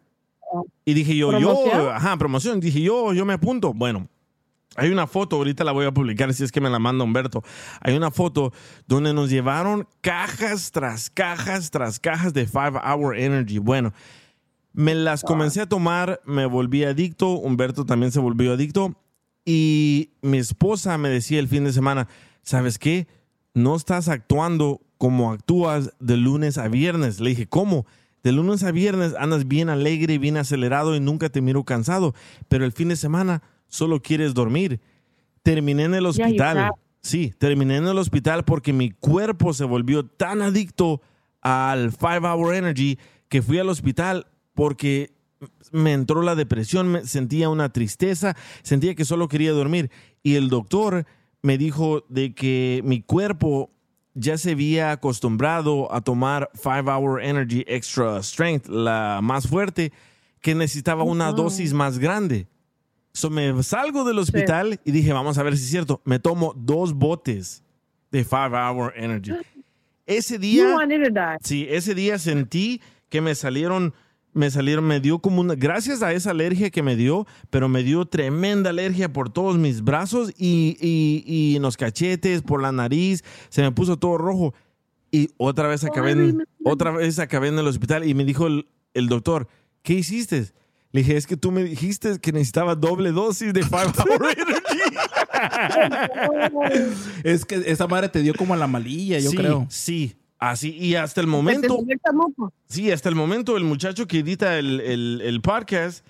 Y 0.85 0.93
dije 0.93 1.15
yo, 1.15 1.29
¿Promoción? 1.29 1.71
yo, 1.71 1.91
ajá, 1.91 2.17
promoción. 2.17 2.59
Dije 2.59 2.81
yo, 2.81 3.13
yo 3.13 3.25
me 3.25 3.33
apunto. 3.33 3.73
Bueno, 3.73 4.07
hay 4.75 4.89
una 4.89 5.05
foto, 5.05 5.35
ahorita 5.35 5.63
la 5.63 5.73
voy 5.73 5.85
a 5.85 5.91
publicar 5.91 6.33
si 6.33 6.43
es 6.43 6.51
que 6.51 6.61
me 6.61 6.69
la 6.69 6.79
manda 6.79 7.03
Humberto. 7.03 7.43
Hay 7.81 7.95
una 7.95 8.09
foto 8.09 8.53
donde 8.87 9.13
nos 9.13 9.29
llevaron 9.29 9.87
cajas 10.01 10.71
tras 10.71 11.09
cajas 11.09 11.71
tras 11.71 11.99
cajas 11.99 12.33
de 12.33 12.45
Five 12.45 12.79
Hour 12.83 13.17
Energy. 13.17 13.57
Bueno, 13.57 13.93
me 14.73 14.95
las 14.95 15.23
comencé 15.23 15.61
a 15.61 15.67
tomar, 15.67 16.21
me 16.25 16.45
volví 16.45 16.85
adicto, 16.85 17.31
Humberto 17.31 17.85
también 17.85 18.11
se 18.13 18.19
volvió 18.19 18.53
adicto 18.53 18.95
y 19.45 20.11
mi 20.21 20.37
esposa 20.37 20.97
me 20.97 21.09
decía 21.09 21.39
el 21.39 21.49
fin 21.49 21.65
de 21.65 21.73
semana, 21.73 22.07
¿sabes 22.41 22.79
qué? 22.79 23.07
No 23.53 23.75
estás 23.75 24.07
actuando 24.07 24.81
como 24.97 25.31
actúas 25.31 25.93
de 25.99 26.15
lunes 26.15 26.57
a 26.57 26.69
viernes. 26.69 27.19
Le 27.19 27.31
dije, 27.31 27.47
¿cómo? 27.47 27.85
De 28.23 28.31
lunes 28.31 28.63
a 28.63 28.71
viernes 28.71 29.15
andas 29.17 29.47
bien 29.47 29.69
alegre, 29.69 30.17
bien 30.17 30.37
acelerado 30.37 30.95
y 30.95 30.99
nunca 30.99 31.29
te 31.29 31.41
miro 31.41 31.63
cansado, 31.63 32.13
pero 32.47 32.65
el 32.65 32.71
fin 32.71 32.89
de 32.89 32.95
semana 32.95 33.41
solo 33.67 34.01
quieres 34.01 34.33
dormir. 34.33 34.79
Terminé 35.43 35.83
en 35.83 35.95
el 35.95 36.05
hospital. 36.05 36.71
Sí, 37.01 37.33
terminé 37.37 37.77
en 37.77 37.87
el 37.87 37.97
hospital 37.97 38.45
porque 38.45 38.73
mi 38.73 38.91
cuerpo 38.91 39.53
se 39.53 39.65
volvió 39.65 40.05
tan 40.05 40.43
adicto 40.43 41.01
al 41.41 41.91
Five 41.91 42.27
Hour 42.27 42.53
Energy 42.53 42.99
que 43.27 43.41
fui 43.41 43.57
al 43.57 43.69
hospital 43.69 44.27
porque 44.53 45.15
me 45.71 45.93
entró 45.93 46.21
la 46.21 46.35
depresión, 46.35 46.89
me 46.89 47.05
sentía 47.05 47.49
una 47.49 47.69
tristeza, 47.69 48.35
sentía 48.61 48.93
que 48.93 49.05
solo 49.05 49.27
quería 49.27 49.51
dormir. 49.51 49.89
Y 50.21 50.35
el 50.35 50.49
doctor 50.49 51.05
me 51.41 51.57
dijo 51.57 52.05
de 52.09 52.35
que 52.35 52.81
mi 52.83 53.01
cuerpo 53.01 53.71
ya 54.13 54.37
se 54.37 54.51
había 54.51 54.91
acostumbrado 54.91 55.93
a 55.93 56.01
tomar 56.01 56.49
Five 56.53 56.91
Hour 56.91 57.23
Energy 57.23 57.63
Extra 57.67 58.21
Strength, 58.21 58.67
la 58.67 59.19
más 59.21 59.47
fuerte, 59.47 59.91
que 60.41 60.55
necesitaba 60.55 61.03
una 61.03 61.31
dosis 61.31 61.73
más 61.73 61.99
grande. 61.99 62.47
So 63.13 63.29
me 63.29 63.61
salgo 63.63 64.03
del 64.03 64.19
hospital 64.19 64.79
y 64.85 64.91
dije, 64.91 65.11
vamos 65.13 65.37
a 65.37 65.43
ver 65.43 65.57
si 65.57 65.63
es 65.63 65.69
cierto. 65.69 66.01
Me 66.05 66.19
tomo 66.19 66.53
dos 66.55 66.93
botes 66.93 67.63
de 68.11 68.23
Five 68.23 68.57
Hour 68.57 68.93
Energy. 68.95 69.31
Ese 70.05 70.37
día, 70.37 70.75
sí, 71.41 71.67
ese 71.69 71.95
día 71.95 72.17
sentí 72.17 72.81
que 73.07 73.21
me 73.21 73.33
salieron, 73.33 73.93
me 74.33 74.49
salieron, 74.49 74.85
me 74.85 74.99
dio 74.99 75.19
como 75.19 75.41
una, 75.41 75.55
gracias 75.55 76.01
a 76.01 76.13
esa 76.13 76.31
alergia 76.31 76.69
que 76.69 76.83
me 76.83 76.95
dio, 76.95 77.27
pero 77.49 77.69
me 77.69 77.83
dio 77.83 78.05
tremenda 78.05 78.69
alergia 78.69 79.11
por 79.11 79.29
todos 79.29 79.57
mis 79.57 79.83
brazos 79.83 80.31
y, 80.37 80.77
y, 80.79 81.23
y 81.25 81.55
en 81.55 81.61
los 81.61 81.77
cachetes, 81.77 82.41
por 82.41 82.61
la 82.61 82.71
nariz, 82.71 83.23
se 83.49 83.61
me 83.61 83.71
puso 83.71 83.97
todo 83.97 84.17
rojo. 84.17 84.53
Y 85.11 85.29
otra 85.37 85.67
vez 85.67 85.83
acabé 85.83 86.11
en, 86.11 86.45
otra 86.63 86.91
vez 86.91 87.19
acabé 87.19 87.49
en 87.49 87.59
el 87.59 87.67
hospital 87.67 88.07
y 88.07 88.13
me 88.13 88.23
dijo 88.23 88.47
el, 88.47 88.67
el 88.93 89.07
doctor, 89.07 89.47
¿qué 89.81 89.93
hiciste? 89.93 90.51
Le 90.93 91.01
dije, 91.01 91.17
es 91.17 91.27
que 91.27 91.37
tú 91.37 91.51
me 91.51 91.63
dijiste 91.63 92.19
que 92.19 92.31
necesitaba 92.31 92.75
doble 92.75 93.11
dosis 93.11 93.53
de 93.53 93.63
Five 93.63 93.93
Hour 93.97 94.27
Energy. 94.37 94.81
Es 97.23 97.45
que 97.45 97.55
esa 97.65 97.87
madre 97.87 98.09
te 98.09 98.21
dio 98.21 98.33
como 98.35 98.53
a 98.53 98.57
la 98.57 98.67
malilla, 98.67 99.17
yo 99.19 99.31
sí, 99.31 99.37
creo. 99.37 99.65
Sí, 99.69 100.15
así. 100.41 100.75
Y 100.77 100.95
hasta 100.95 101.21
el 101.21 101.27
te 101.27 101.31
momento, 101.31 101.77
sí, 102.67 102.91
hasta 102.91 103.07
el 103.07 103.15
momento 103.15 103.55
el 103.55 103.63
muchacho 103.63 104.05
que 104.07 104.19
edita 104.19 104.59
el, 104.59 104.81
el- 104.81 105.21
el 105.23 105.39
podcast, 105.41 106.05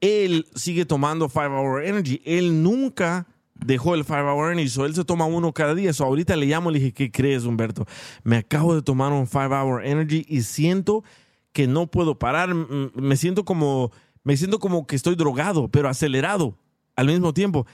él 0.00 0.46
sigue 0.54 0.84
tomando 0.84 1.28
Five 1.30 1.48
Hour 1.48 1.84
Energy. 1.84 2.20
Él 2.26 2.62
nunca 2.62 3.26
dejó 3.54 3.94
el 3.94 4.04
Five 4.04 4.22
Hour 4.30 4.52
Energy, 4.52 4.68
so 4.68 4.84
él 4.84 4.94
se 4.94 5.04
toma 5.04 5.24
uno 5.24 5.52
cada 5.52 5.74
día. 5.74 5.92
So 5.94 6.04
ahorita 6.04 6.36
le 6.36 6.46
llamo 6.46 6.70
y 6.70 6.74
le 6.74 6.78
dije, 6.80 6.92
¿qué 6.92 7.10
crees, 7.10 7.44
Humberto? 7.44 7.86
Me 8.22 8.36
acabo 8.36 8.74
de 8.74 8.82
tomar 8.82 9.12
un 9.12 9.26
Five 9.26 9.54
Hour 9.56 9.86
Energy 9.86 10.26
y 10.28 10.42
siento 10.42 11.04
que 11.52 11.66
no 11.66 11.86
puedo 11.86 12.18
parar. 12.18 12.52
Me 12.54 13.16
siento 13.16 13.44
como, 13.44 13.92
me 14.24 14.36
siento 14.36 14.58
como 14.58 14.86
que 14.86 14.96
estoy 14.96 15.14
drogado, 15.14 15.68
pero 15.68 15.88
acelerado 15.88 16.58
al 16.96 17.06
mismo 17.06 17.32
tiempo. 17.32 17.66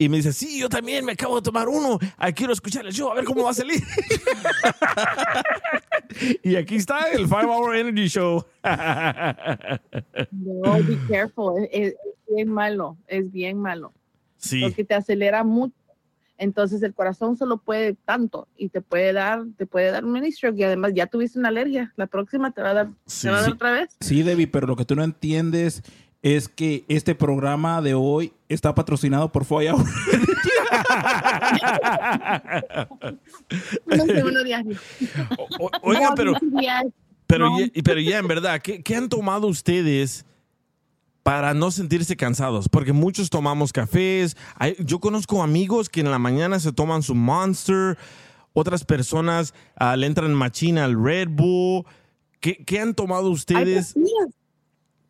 Y 0.00 0.08
me 0.08 0.18
dice, 0.18 0.32
sí, 0.32 0.60
yo 0.60 0.68
también 0.68 1.04
me 1.04 1.12
acabo 1.12 1.36
de 1.36 1.42
tomar 1.42 1.68
uno. 1.68 1.98
Quiero 2.36 2.52
escuchar 2.52 2.86
el 2.86 2.92
show, 2.92 3.10
a 3.10 3.14
ver 3.14 3.24
cómo 3.24 3.42
va 3.42 3.50
a 3.50 3.54
salir. 3.54 3.82
y 6.42 6.56
aquí 6.56 6.76
está 6.76 7.10
el 7.10 7.26
Five 7.26 7.46
Hour 7.46 7.76
Energy 7.76 8.08
Show. 8.08 8.44
No, 10.30 10.72
be 10.84 10.98
careful. 11.08 11.66
Es, 11.72 11.94
es 11.94 12.34
bien 12.34 12.48
malo, 12.48 12.96
es 13.06 13.30
bien 13.32 13.58
malo. 13.58 13.92
sí. 14.36 14.62
Porque 14.62 14.84
te 14.84 14.94
acelera 14.94 15.44
mucho. 15.44 15.74
Entonces 16.40 16.80
el 16.84 16.94
corazón 16.94 17.36
solo 17.36 17.58
puede 17.58 17.94
tanto 18.04 18.46
y 18.56 18.68
te 18.68 18.80
puede 18.80 19.12
dar, 19.12 19.42
te 19.56 19.66
puede 19.66 19.90
dar 19.90 20.04
un 20.04 20.12
mini 20.12 20.30
stroke 20.30 20.56
y 20.60 20.62
además 20.62 20.92
ya 20.94 21.08
tuviste 21.08 21.36
una 21.40 21.48
alergia. 21.48 21.92
La 21.96 22.06
próxima 22.06 22.52
te 22.52 22.62
va 22.62 22.70
a 22.70 22.74
dar, 22.74 22.88
Sí, 23.06 23.22
te 23.26 23.30
va 23.32 23.38
a 23.38 23.40
dar 23.40 23.50
sí. 23.50 23.54
otra 23.56 23.72
vez. 23.72 23.96
Sí, 23.98 24.22
Debbie, 24.22 24.46
pero 24.46 24.68
lo 24.68 24.76
que 24.76 24.84
tú 24.84 24.94
no 24.94 25.02
entiendes 25.02 25.82
es 26.36 26.48
que 26.48 26.84
este 26.88 27.14
programa 27.14 27.80
de 27.82 27.94
hoy 27.94 28.32
está 28.48 28.74
patrocinado 28.74 29.30
por 29.30 29.44
Foya. 29.44 29.74
Uno 33.86 34.04
segundo 34.06 34.44
diario. 34.44 34.76
O- 35.58 35.70
oiga, 35.82 36.12
pero, 36.16 36.32
pero, 37.26 37.50
No. 37.50 37.58
ya, 37.60 37.70
pero 37.84 38.00
ya 38.00 38.18
en 38.18 38.28
verdad, 38.28 38.60
¿qué, 38.60 38.82
qué 38.82 38.96
han 38.96 39.08
tomado 39.08 39.46
ustedes 39.46 40.24
para 41.22 41.54
no 41.54 41.70
sentirse 41.70 42.16
cansados? 42.16 42.68
Porque 42.68 42.92
muchos 42.92 43.30
tomamos 43.30 43.72
cafés. 43.72 44.36
Hay- 44.56 44.76
yo 44.80 44.98
conozco 45.00 45.42
amigos 45.42 45.88
que 45.88 46.00
en 46.00 46.10
la 46.10 46.18
mañana 46.18 46.58
se 46.60 46.72
toman 46.72 47.02
su 47.02 47.14
Monster. 47.14 47.96
Otras 48.52 48.84
personas 48.84 49.54
ah, 49.76 49.96
le 49.96 50.06
entran 50.06 50.34
machina 50.34 50.84
al 50.84 51.02
Red 51.02 51.28
Bull. 51.30 51.84
¿Qué, 52.40 52.56
qué 52.64 52.80
han 52.80 52.94
tomado 52.94 53.30
ustedes? 53.30 53.94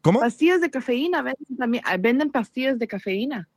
¿Cómo? 0.03 0.21
pastillas 0.21 0.61
de 0.61 0.71
cafeína, 0.71 1.23
venden 1.23 1.57
también, 1.59 1.83
ah, 1.87 1.97
venden 1.97 2.31
pastillas 2.31 2.79
de 2.79 2.87
cafeína. 2.87 3.49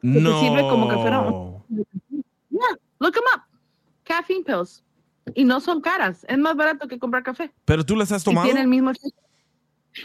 te 0.00 0.08
No. 0.08 0.40
sirve 0.40 0.62
como 0.62 0.88
que 0.88 0.96
fuera 0.96 1.24
Yeah, 2.50 2.78
look 2.98 3.12
them 3.12 3.22
up. 3.34 3.42
Caffeine 4.04 4.44
pills. 4.44 4.84
Y 5.34 5.44
no 5.44 5.60
son 5.60 5.80
caras, 5.80 6.24
es 6.28 6.38
más 6.38 6.56
barato 6.56 6.88
que 6.88 6.98
comprar 6.98 7.22
café. 7.22 7.52
¿Pero 7.64 7.84
tú 7.84 7.96
las 7.96 8.10
has 8.12 8.24
tomado? 8.24 8.46
tiene 8.46 8.60
el 8.60 8.68
mismo 8.68 8.90
efecto. 8.90 9.22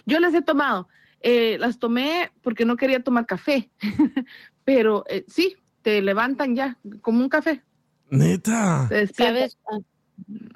Yo 0.05 0.19
las 0.19 0.34
he 0.34 0.41
tomado. 0.41 0.88
Eh, 1.22 1.57
las 1.60 1.79
tomé 1.79 2.31
porque 2.41 2.65
no 2.65 2.75
quería 2.77 3.01
tomar 3.03 3.25
café. 3.25 3.72
Pero 4.63 5.03
eh, 5.10 5.25
sí, 5.27 5.55
te 5.81 6.01
levantan 6.01 6.55
ya, 6.55 6.77
como 7.01 7.19
un 7.22 7.29
café. 7.29 7.63
Neta. 8.10 8.86
Te. 8.89 9.07
¿Sabes? 9.07 9.57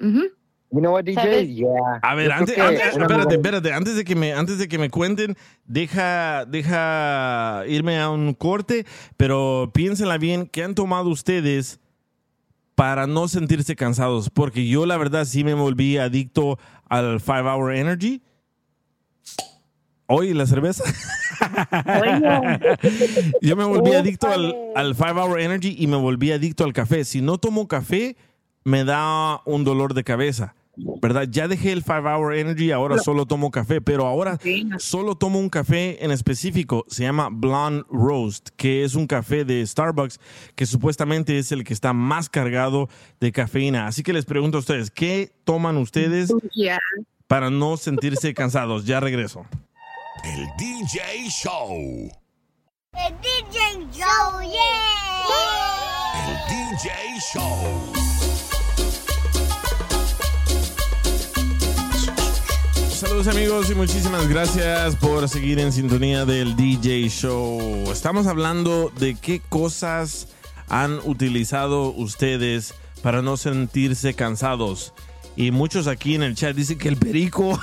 Ujú. 0.00 0.24
You 0.74 0.80
know 0.80 0.92
what, 0.92 1.04
DJ? 1.04 1.14
¿Sabes? 1.16 1.48
Yeah. 1.54 1.68
A 2.02 2.14
ver, 2.14 2.32
antes, 2.32 2.54
que 2.54 2.60
antes- 2.62 2.96
espérate, 2.96 3.34
espérate, 3.34 3.72
antes 3.74 3.94
de 3.94 4.04
que 4.04 4.16
me, 4.16 4.32
antes 4.32 4.56
de 4.58 4.68
que 4.68 4.78
me 4.78 4.88
cuenten, 4.88 5.36
deja, 5.66 6.46
deja 6.46 7.62
irme 7.68 8.00
a 8.00 8.08
un 8.08 8.32
corte, 8.32 8.86
pero 9.18 9.70
piénsenla 9.74 10.16
bien, 10.16 10.46
¿qué 10.46 10.64
han 10.64 10.74
tomado 10.74 11.10
ustedes 11.10 11.78
para 12.74 13.06
no 13.06 13.28
sentirse 13.28 13.76
cansados? 13.76 14.30
Porque 14.30 14.66
yo 14.66 14.86
la 14.86 14.96
verdad 14.96 15.26
sí 15.26 15.44
me 15.44 15.52
volví 15.52 15.98
adicto 15.98 16.58
al 16.88 17.20
Five 17.20 17.42
Hour 17.50 17.74
Energy. 17.74 18.22
Oye, 20.06 20.32
la 20.34 20.46
cerveza. 20.46 20.84
Yo 23.40 23.56
me 23.56 23.64
volví 23.64 23.92
adicto 23.94 24.28
al, 24.28 24.54
al 24.74 24.94
Five 24.94 25.12
Hour 25.20 25.40
Energy 25.40 25.76
y 25.78 25.86
me 25.86 25.96
volví 25.96 26.32
adicto 26.32 26.64
al 26.64 26.72
café. 26.72 27.04
Si 27.04 27.22
no 27.22 27.38
tomo 27.38 27.66
café, 27.66 28.16
me 28.64 28.84
da 28.84 29.40
un 29.46 29.64
dolor 29.64 29.94
de 29.94 30.04
cabeza. 30.04 30.54
¿Verdad? 30.74 31.28
Ya 31.30 31.48
dejé 31.48 31.72
el 31.72 31.82
Five 31.82 32.08
Hour 32.10 32.34
Energy, 32.34 32.70
ahora 32.70 32.96
solo 32.98 33.26
tomo 33.26 33.50
café, 33.50 33.80
pero 33.82 34.06
ahora 34.06 34.38
solo 34.78 35.16
tomo 35.16 35.38
un 35.38 35.50
café 35.50 36.02
en 36.04 36.10
específico. 36.10 36.84
Se 36.88 37.02
llama 37.02 37.28
Blonde 37.30 37.84
Roast, 37.90 38.48
que 38.56 38.82
es 38.84 38.94
un 38.94 39.06
café 39.06 39.44
de 39.44 39.66
Starbucks 39.66 40.18
que 40.54 40.64
supuestamente 40.64 41.38
es 41.38 41.52
el 41.52 41.64
que 41.64 41.74
está 41.74 41.92
más 41.92 42.30
cargado 42.30 42.88
de 43.20 43.32
cafeína. 43.32 43.86
Así 43.86 44.02
que 44.02 44.12
les 44.14 44.24
pregunto 44.24 44.56
a 44.56 44.60
ustedes, 44.60 44.90
¿qué 44.90 45.30
toman 45.44 45.76
ustedes 45.76 46.32
Yeah. 46.54 46.78
para 47.26 47.50
no 47.50 47.76
sentirse 47.76 48.32
cansados? 48.32 48.86
Ya 48.86 48.98
regreso. 49.00 49.44
El 50.24 50.46
DJ 50.56 51.28
Show. 51.28 52.10
El 52.94 53.14
DJ 53.20 53.88
Show, 53.92 54.40
yeah. 54.42 55.22
El 56.28 56.80
DJ 56.80 57.20
Show. 57.32 58.11
Saludos 63.02 63.26
amigos 63.26 63.68
y 63.68 63.74
muchísimas 63.74 64.28
gracias 64.28 64.94
por 64.94 65.28
seguir 65.28 65.58
en 65.58 65.72
sintonía 65.72 66.24
del 66.24 66.54
DJ 66.54 67.08
Show. 67.08 67.90
Estamos 67.90 68.28
hablando 68.28 68.92
de 68.96 69.16
qué 69.16 69.42
cosas 69.48 70.28
han 70.68 71.00
utilizado 71.02 71.92
ustedes 71.92 72.74
para 73.02 73.20
no 73.20 73.36
sentirse 73.36 74.14
cansados. 74.14 74.94
Y 75.34 75.50
muchos 75.50 75.88
aquí 75.88 76.14
en 76.14 76.22
el 76.22 76.36
chat 76.36 76.54
dicen 76.54 76.78
que 76.78 76.90
el 76.90 76.96
perico... 76.96 77.58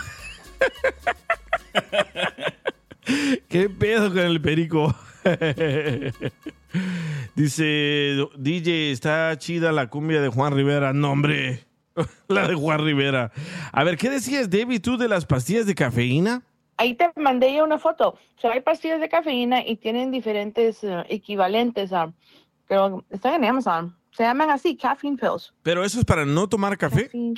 ¿Qué 3.48 3.70
pedo 3.70 4.10
con 4.10 4.20
el 4.20 4.42
perico? 4.42 4.94
Dice, 7.36 8.28
DJ, 8.38 8.92
está 8.92 9.38
chida 9.38 9.72
la 9.72 9.90
cumbia 9.90 10.20
de 10.20 10.28
Juan 10.28 10.54
Rivera. 10.54 10.92
No, 10.92 11.14
hombre. 11.14 11.69
La 12.28 12.48
de 12.48 12.56
Juan 12.56 12.84
Rivera. 12.84 13.32
A 13.72 13.84
ver, 13.84 13.98
¿qué 13.98 14.10
decías, 14.10 14.50
David, 14.50 14.82
tú 14.82 14.98
de 14.98 15.08
las 15.08 15.26
pastillas 15.26 15.66
de 15.66 15.76
cafeína? 15.76 16.44
Ahí 16.78 16.94
te 16.94 17.12
mandé 17.16 17.54
ya 17.54 17.64
una 17.64 17.78
foto. 17.78 18.10
O 18.10 18.42
sea, 18.42 18.52
hay 18.52 18.62
pastillas 18.62 19.02
de 19.02 19.10
cafeína 19.10 19.66
y 19.66 19.76
tienen 19.76 20.12
diferentes 20.12 20.84
eh, 20.84 21.04
equivalentes 21.10 21.92
a, 21.92 22.14
pero 22.68 23.04
están 23.10 23.34
en 23.34 23.46
Amazon. 23.46 23.98
Se 24.12 24.24
llaman 24.24 24.50
así, 24.50 24.78
caffeine 24.78 25.18
pills. 25.18 25.54
Pero 25.64 25.84
eso 25.84 26.00
es 26.00 26.06
para 26.06 26.26
no 26.26 26.48
tomar 26.48 26.78
café. 26.78 27.06
Caffeine. 27.06 27.36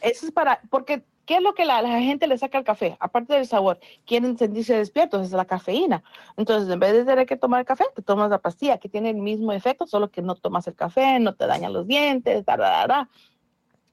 Eso 0.00 0.26
es 0.26 0.32
para, 0.32 0.60
porque, 0.70 1.02
¿qué 1.24 1.36
es 1.36 1.42
lo 1.42 1.54
que 1.54 1.64
la, 1.64 1.80
la 1.82 2.00
gente 2.00 2.26
le 2.26 2.36
saca 2.36 2.58
al 2.58 2.64
café? 2.64 2.96
Aparte 3.00 3.34
del 3.34 3.46
sabor, 3.46 3.78
quieren 4.06 4.36
sentirse 4.36 4.76
despiertos, 4.76 5.26
es 5.26 5.32
la 5.32 5.44
cafeína. 5.44 6.02
Entonces, 6.36 6.70
en 6.70 6.78
vez 6.78 6.92
de 6.92 7.04
tener 7.04 7.26
que 7.26 7.36
tomar 7.36 7.64
café, 7.64 7.84
te 7.94 8.02
tomas 8.02 8.30
la 8.30 8.38
pastilla, 8.38 8.78
que 8.78 8.88
tiene 8.88 9.10
el 9.10 9.16
mismo 9.16 9.52
efecto, 9.52 9.86
solo 9.86 10.10
que 10.10 10.20
no 10.20 10.34
tomas 10.34 10.66
el 10.66 10.74
café, 10.74 11.18
no 11.20 11.34
te 11.34 11.46
dañan 11.46 11.72
los 11.72 11.86
dientes, 11.86 12.44
da, 12.44 12.56
da, 12.56 12.70
da, 12.70 12.86
da. 12.86 13.10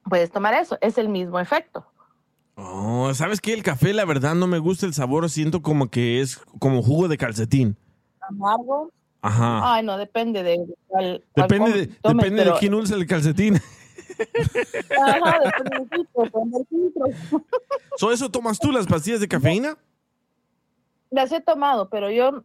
Puedes 0.10 0.32
tomar 0.32 0.54
eso, 0.54 0.78
es 0.82 0.98
el 0.98 1.10
mismo 1.10 1.40
efecto. 1.40 1.86
Oh, 2.56 3.14
¿sabes 3.14 3.40
qué? 3.42 3.54
El 3.54 3.64
café, 3.64 3.94
la 3.94 4.06
verdad, 4.06 4.36
no 4.36 4.46
me 4.48 4.60
gusta 4.60 4.86
el 4.86 4.94
sabor. 4.94 5.30
Siento 5.30 5.62
como 5.62 5.90
que 5.90 6.22
es 6.22 6.38
como 6.60 6.84
jugo 6.84 7.08
de 7.08 7.18
calcetín. 7.18 7.78
Amargo. 8.22 8.92
Ajá. 9.22 9.76
Ay, 9.76 9.84
no, 9.86 9.98
depende 9.98 10.42
de 10.44 10.60
cuál, 10.88 11.24
Depende, 11.36 11.72
de, 11.74 11.88
tomes, 11.88 12.24
depende 12.24 12.44
pero- 12.44 12.54
de 12.56 12.60
quién 12.60 12.74
usa 12.74 12.96
el 12.98 13.06
calcetín. 13.08 13.60
Ajá, 15.08 15.40
depende 15.44 16.66
filtro. 16.70 17.06
¿So 17.98 18.12
eso 18.12 18.30
tomas 18.30 18.60
tú, 18.60 18.72
las 18.72 18.88
pastillas 18.88 19.20
de 19.20 19.28
cafeína? 19.28 19.78
Las 21.10 21.32
he 21.32 21.42
tomado, 21.42 21.90
pero 21.90 22.10
yo 22.10 22.44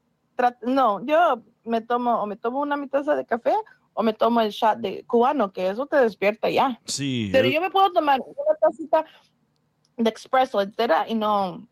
no, 0.62 1.04
yo 1.06 1.42
me 1.64 1.80
tomo 1.80 2.22
o 2.22 2.26
me 2.26 2.36
tomo 2.36 2.60
una 2.60 2.76
mi 2.76 2.88
taza 2.88 3.14
de 3.14 3.24
café 3.24 3.52
o 3.98 4.02
me 4.02 4.12
tomo 4.12 4.42
el 4.42 4.50
shot 4.50 4.78
de 4.78 5.04
cubano, 5.06 5.52
que 5.52 5.70
eso 5.70 5.86
te 5.86 5.96
despierta 5.96 6.50
ya. 6.50 6.78
Sí. 6.84 7.30
Pero 7.32 7.46
el- 7.48 7.54
yo 7.54 7.60
me 7.62 7.70
puedo 7.70 7.90
tomar 7.92 8.20
una 8.20 8.54
tacita 8.60 9.04
de 9.96 10.10
expreso 10.10 10.60
entera 10.60 11.06
y 11.08 11.14
no 11.14 11.66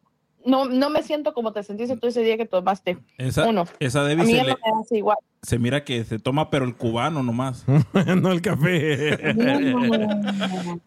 no 0.46 0.64
no 0.66 0.90
me 0.90 1.02
siento 1.02 1.32
como 1.34 1.52
te 1.52 1.62
sentiste 1.62 1.96
tú 1.96 2.06
ese 2.06 2.20
día 2.22 2.36
que 2.38 2.44
tomaste 2.46 2.98
Esa, 3.18 3.46
uno. 3.46 3.64
esa 3.78 4.00
A 4.00 4.04
Debbie 4.04 4.24
mí 4.24 4.32
se, 4.32 4.44
le- 4.44 4.50
no 4.52 4.56
me 4.74 4.80
hace 4.82 4.96
igual. 4.98 5.16
se 5.42 5.58
mira 5.58 5.84
que 5.84 6.04
se 6.04 6.18
toma, 6.18 6.48
pero 6.50 6.64
el 6.64 6.74
cubano 6.76 7.22
nomás. 7.22 7.64
no 8.22 8.32
el 8.32 8.40
café. 8.42 9.34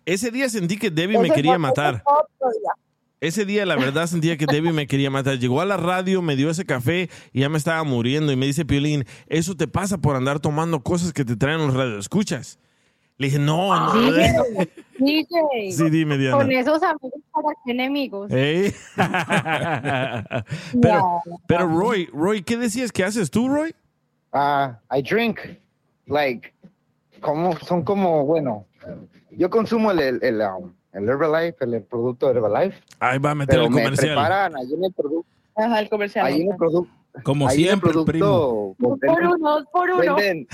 Ese 0.05 0.31
día 0.31 0.49
sentí 0.49 0.77
que 0.77 0.89
Debbie 0.91 1.17
me 1.19 1.29
quería 1.31 1.57
matar. 1.57 2.03
otro 2.05 2.49
día. 2.59 2.71
Ese 3.19 3.45
día, 3.45 3.65
la 3.65 3.75
verdad, 3.75 4.05
sentía 4.05 4.37
que 4.37 4.45
Debbie 4.45 4.71
me 4.71 4.85
quería 4.85 5.09
matar. 5.09 5.39
Llegó 5.39 5.59
a 5.61 5.65
la 5.65 5.77
radio, 5.77 6.21
me 6.21 6.35
dio 6.35 6.51
ese 6.51 6.65
café 6.65 7.09
y 7.33 7.39
ya 7.41 7.49
me 7.49 7.57
estaba 7.57 7.83
muriendo. 7.83 8.31
Y 8.31 8.35
me 8.35 8.45
dice, 8.45 8.63
Piolín, 8.63 9.05
eso 9.27 9.55
te 9.55 9.67
pasa 9.67 9.97
por 9.97 10.15
andar 10.15 10.39
tomando 10.39 10.83
cosas 10.83 11.13
que 11.13 11.25
te 11.25 11.35
traen 11.35 11.65
los 11.65 11.73
radioescuchas. 11.73 12.59
Le 13.17 13.27
dije, 13.27 13.39
no, 13.39 13.75
no. 13.75 14.11
DJ, 14.99 15.71
Sí, 15.71 15.89
dime, 15.89 16.19
Diana. 16.19 16.37
con 16.37 16.51
esos 16.51 16.83
amigos 16.83 17.19
para 17.31 17.47
enemigos. 17.65 18.31
Ey. 18.31 18.71
pero, 20.81 21.21
pero 21.47 21.67
Roy, 21.67 22.07
Roy, 22.13 22.43
¿qué 22.43 22.57
decías 22.57 22.91
que 22.91 23.03
haces 23.03 23.31
tú, 23.31 23.49
Roy? 23.49 23.73
Ah, 24.31 24.79
I 24.95 25.01
drink, 25.01 25.39
like, 26.05 26.53
como, 27.19 27.57
son 27.59 27.83
como, 27.83 28.23
bueno, 28.25 28.67
yo 29.31 29.49
consumo 29.49 29.89
el, 29.89 29.99
el, 29.99 30.19
el, 30.23 30.41
um, 30.41 30.71
el 30.97 31.09
Herbalife, 31.09 31.63
el, 31.65 31.73
el 31.75 31.83
producto 31.83 32.29
Herbalife. 32.29 32.81
Ahí 32.99 33.19
va 33.19 33.31
a 33.31 33.35
meter 33.35 33.55
pero 33.55 33.63
el 33.65 33.69
me 33.71 33.81
comercial. 33.83 34.07
preparan 34.09 34.55
ahí 34.57 34.73
en 34.73 34.83
el 34.85 34.93
producto, 34.93 35.29
Ajá, 35.55 35.79
el 35.79 35.89
comercial. 35.89 36.25
ahí 36.25 36.41
en 36.41 36.51
el 36.51 36.57
producto, 36.57 36.91
Como 37.23 37.47
ahí 37.47 37.55
en 37.55 37.59
el 37.61 37.67
siempre, 37.67 37.89
producto 37.91 38.11
primo. 38.11 38.75
Dos 38.77 38.99
por 38.99 39.23
uno, 39.23 39.49
dos 39.59 39.65
por 39.71 39.89
uno. 39.89 40.15
venden, 40.15 40.47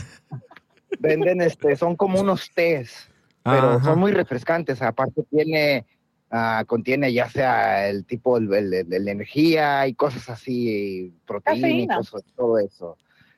venden 1.00 1.42
este, 1.42 1.76
son 1.76 1.96
como 1.96 2.20
unos 2.20 2.52
tés, 2.54 3.10
pero 3.44 3.72
Ajá. 3.74 3.84
son 3.84 4.00
muy 4.00 4.12
refrescantes. 4.12 4.82
Aparte 4.82 5.24
tiene, 5.30 5.86
ah, 6.32 6.64
contiene 6.68 7.12
ya 7.14 7.30
sea 7.30 7.88
el 7.90 8.06
tipo 8.06 8.38
el 8.38 8.54
energía 9.08 9.88
y 9.88 9.94
cosas 9.94 10.30
así, 10.30 11.14
cosas, 11.26 12.24
todo 12.36 12.60
eso. 12.60 12.98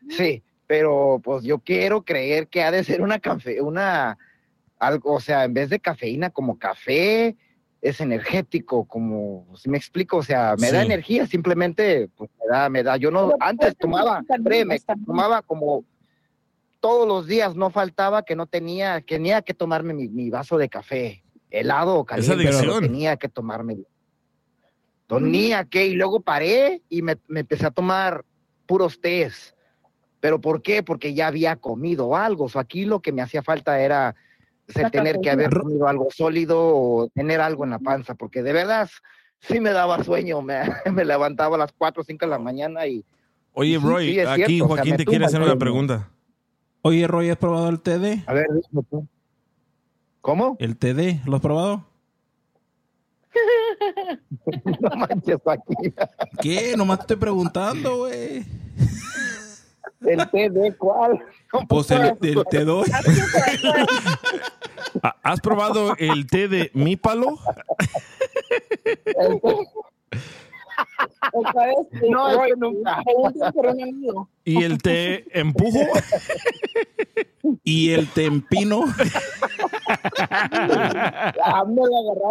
Sí, 0.09 0.43
pero 0.67 1.19
pues 1.23 1.43
yo 1.43 1.59
quiero 1.59 2.03
creer 2.03 2.47
que 2.47 2.63
ha 2.63 2.71
de 2.71 2.83
ser 2.83 3.01
una 3.01 3.19
café, 3.19 3.61
una, 3.61 4.17
algo, 4.79 5.13
o 5.13 5.19
sea, 5.19 5.43
en 5.43 5.53
vez 5.53 5.69
de 5.69 5.79
cafeína 5.79 6.29
como 6.29 6.57
café, 6.57 7.35
es 7.81 8.01
energético, 8.01 8.85
como, 8.85 9.47
si 9.55 9.69
me 9.69 9.77
explico, 9.77 10.17
o 10.17 10.23
sea, 10.23 10.55
me 10.57 10.71
da 10.71 10.83
energía, 10.83 11.27
simplemente, 11.27 12.09
pues 12.15 12.31
me 12.39 12.47
da, 12.47 12.69
me 12.69 12.83
da, 12.83 12.97
yo 12.97 13.11
no, 13.11 13.27
Pero 13.27 13.37
antes 13.39 13.77
tomaba, 13.77 14.23
créeme, 14.43 14.79
tomaba 15.05 15.41
como 15.43 15.85
todos 16.79 17.07
los 17.07 17.27
días, 17.27 17.55
no 17.55 17.69
faltaba 17.69 18.23
que 18.23 18.35
no 18.35 18.47
tenía, 18.47 19.01
que 19.01 19.15
tenía 19.15 19.41
que 19.43 19.53
tomarme 19.53 19.93
mi, 19.93 20.07
mi 20.07 20.29
vaso 20.29 20.57
de 20.57 20.67
café, 20.67 21.23
helado 21.51 21.95
o 21.95 22.05
caliente, 22.05 22.49
pero 22.49 22.79
tenía 22.79 23.17
que 23.17 23.29
tomarme. 23.29 23.77
Tenía 25.07 25.65
que, 25.65 25.85
y 25.85 25.93
luego 25.93 26.21
paré 26.21 26.81
y 26.89 27.03
me, 27.03 27.17
me 27.27 27.41
empecé 27.41 27.67
a 27.67 27.71
tomar 27.71 28.25
puros 28.65 28.99
tés. 28.99 29.55
¿Pero 30.19 30.41
por 30.41 30.63
qué? 30.63 30.81
Porque 30.81 31.13
ya 31.13 31.27
había 31.27 31.55
comido 31.55 32.15
algo. 32.15 32.45
O 32.45 32.49
sea, 32.49 32.61
aquí 32.61 32.85
lo 32.85 32.99
que 32.99 33.11
me 33.11 33.21
hacía 33.21 33.43
falta 33.43 33.79
era 33.79 34.15
tener 34.91 35.19
que 35.21 35.29
haber 35.29 35.49
comido 35.49 35.87
algo 35.87 36.07
sólido 36.11 36.59
o 36.59 37.09
tener 37.09 37.41
algo 37.41 37.63
en 37.63 37.71
la 37.71 37.79
panza, 37.79 38.15
porque 38.15 38.43
de 38.43 38.53
verdad 38.53 38.89
sí 39.39 39.59
me 39.59 39.71
daba 39.71 40.03
sueño. 40.03 40.41
Me, 40.41 40.61
me 40.91 41.05
levantaba 41.05 41.55
a 41.55 41.59
las 41.59 41.71
4 41.71 42.01
o 42.01 42.05
5 42.05 42.25
de 42.25 42.29
la 42.29 42.39
mañana 42.39 42.87
y 42.87 43.03
Oye, 43.57 43.79
Roy, 43.79 44.13
sí, 44.13 44.19
aquí 44.19 44.45
cierto, 44.45 44.65
o 44.65 44.67
sea, 44.67 44.75
Joaquín 44.75 44.97
te 44.97 45.05
quiere 45.05 45.25
hacer 45.25 45.41
una 45.41 45.55
pregunta. 45.55 46.09
Oye, 46.81 47.07
Roy, 47.07 47.29
¿has 47.29 47.37
probado 47.37 47.69
el 47.69 47.79
TD? 47.79 48.27
A 48.27 48.33
ver, 48.33 48.47
dime 48.47 48.83
tú. 48.89 49.07
¿Cómo? 50.19 50.57
¿El 50.59 50.75
TD? 50.75 51.25
¿Lo 51.25 51.37
has 51.37 51.41
probado? 51.41 51.85
no 54.81 54.89
manches, 54.97 55.37
Joaquín. 55.41 55.95
¿Qué? 56.41 56.75
Nomás 56.75 56.97
te 56.97 57.03
estoy 57.03 57.17
preguntando, 57.17 57.97
güey. 57.99 58.43
¿El 60.01 60.29
té 60.29 60.49
de 60.49 60.75
cuál? 60.75 61.19
Pues 61.67 61.89
el, 61.91 62.17
el 62.21 62.43
te 62.49 62.65
doy. 62.65 62.85
Ah, 65.03 65.15
¿Has 65.23 65.39
probado 65.41 65.95
el 65.97 66.27
té 66.27 66.47
de 66.47 66.71
mípalo? 66.73 67.37
El 69.05 69.39
té- 69.41 69.67
No, 72.09 72.43
ese 72.45 72.53
nunca. 72.57 73.01
¿Y 74.43 74.63
el 74.63 74.81
té 74.81 75.25
empujo? 75.39 75.79
Y 77.63 77.91
el. 77.91 78.07
Ah, 81.43 81.63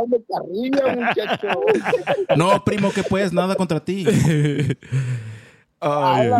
de 0.06 0.22
carrilla, 0.30 0.96
muchacho. 0.96 1.48
No, 2.36 2.62
primo, 2.64 2.92
que 2.92 3.02
puedes, 3.02 3.32
nada 3.32 3.54
contra 3.56 3.80
ti. 3.84 4.06
Ay, 5.86 6.30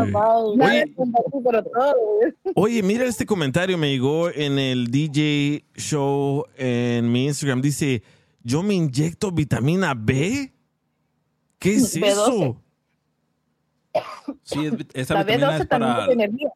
Oye. 2.54 2.82
mira 2.82 3.04
este 3.04 3.26
comentario, 3.26 3.76
me 3.76 3.90
llegó 3.90 4.30
en 4.30 4.58
el 4.58 4.86
DJ 4.88 5.64
show 5.76 6.44
en 6.56 7.10
mi 7.12 7.26
Instagram. 7.26 7.60
Dice, 7.60 8.02
yo 8.42 8.62
me 8.62 8.74
inyecto 8.74 9.30
vitamina 9.30 9.92
B. 9.94 10.52
¿Qué 11.58 11.74
es 11.74 11.94
B12. 12.00 12.06
eso? 12.10 12.60
Sí, 14.42 14.66
es- 14.66 14.72
esa 14.94 15.14
La 15.14 15.24
vitamina 15.24 15.50
B12 15.58 15.62
es 15.62 15.68
también 15.68 15.94
para... 15.94 16.12
energía. 16.12 16.48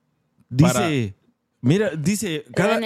Dice, 0.49 1.15
mira, 1.61 1.91
dice, 1.91 2.45
cada, 2.55 2.81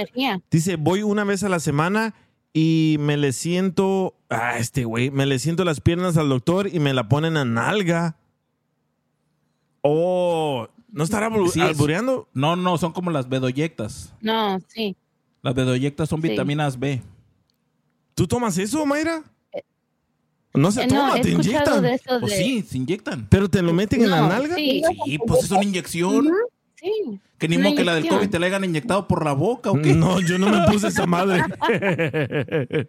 dice, 0.51 0.77
voy 0.77 1.03
una 1.05 1.23
vez 1.25 1.45
a 1.45 1.49
la 1.49 1.61
semana 1.61 2.15
y 2.53 2.97
me 2.99 3.17
le 3.17 3.33
siento, 3.33 4.17
ah, 4.29 4.59
este 4.59 4.85
güey, 4.85 5.11
me 5.11 5.27
le 5.27 5.38
siento 5.38 5.65
las 5.65 5.81
piernas 5.81 6.17
al 6.17 6.29
doctor 6.29 6.69
y 6.73 6.81
me 6.81 6.93
la 6.93 7.09
ponen 7.09 7.37
a 7.37 7.45
nalga. 7.45 8.17
Oh, 9.83 10.68
¿no 10.90 11.05
estará 11.05 11.29
albu- 11.29 11.51
Sí, 11.51 11.61
es- 11.61 11.66
albureando? 11.66 12.29
No, 12.35 12.57
no, 12.57 12.79
son 12.79 12.92
como 12.92 13.11
las 13.11 13.29
bedoyectas. 13.29 14.14
No, 14.21 14.59
sí. 14.68 14.97
Las 15.42 15.55
bedoyectas 15.55 16.09
son 16.09 16.23
Sí. 16.23 16.29
vitaminas 16.29 16.79
B. 16.79 17.03
¿Tú 18.14 18.27
tomas 18.27 18.57
eso, 18.59 18.85
Mayra? 18.87 19.23
No 20.55 20.71
se 20.71 20.83
Eh, 20.85 20.87
toma, 20.88 21.16
no, 21.16 21.21
te 21.23 21.31
inyectan. 21.31 21.83
de 21.83 21.95
eso 21.95 22.21
Pues 22.21 22.37
sí, 22.37 22.62
se 22.62 22.77
inyectan. 22.77 23.27
¿Pero 23.31 23.49
te 23.49 23.62
lo 23.62 23.73
meten 23.73 24.03
en 24.03 24.11
la 24.11 24.29
nalga? 24.29 24.55
Sí, 24.55 24.83
Sí, 25.05 25.18
pues 25.27 25.45
es 25.45 25.51
una 25.51 25.64
inyección. 25.64 26.29
sí. 26.77 26.92
Que 27.38 27.49
ni 27.49 27.59
modo 27.59 27.75
que 27.75 27.85
la 27.85 27.95
del. 27.95 28.07
COVID 28.07 28.29
te 28.31 28.38
la 28.38 28.47
hayan 28.47 28.64
inyectado 28.64 29.09
por 29.09 29.25
la 29.25 29.33
boca 29.33 29.71
o 29.73 29.81
qué. 29.81 29.95
No, 29.95 30.21
yo 30.21 30.38
no 30.38 30.49
me 30.49 30.64
puse 30.71 30.88
esa 30.88 31.07
madre. 31.07 31.42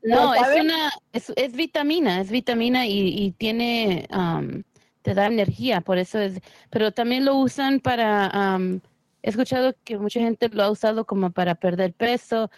No, 0.00 0.32
es 0.34 0.62
una, 0.62 0.90
es, 1.12 1.32
es 1.36 1.52
vitamina, 1.52 2.20
es 2.20 2.30
vitamina 2.30 2.86
y, 2.86 3.08
y 3.08 3.32
tiene, 3.32 4.06
um, 4.10 4.62
te 5.08 5.14
da 5.14 5.26
energía, 5.26 5.80
por 5.80 5.96
eso 5.96 6.18
es, 6.18 6.38
pero 6.68 6.92
también 6.92 7.24
lo 7.24 7.36
usan 7.36 7.80
para, 7.80 8.56
um, 8.58 8.80
he 9.22 9.30
escuchado 9.30 9.74
que 9.84 9.96
mucha 9.98 10.20
gente 10.20 10.50
lo 10.50 10.62
ha 10.62 10.70
usado 10.70 11.06
como 11.06 11.30
para 11.30 11.54
perder 11.54 11.94
peso, 11.94 12.50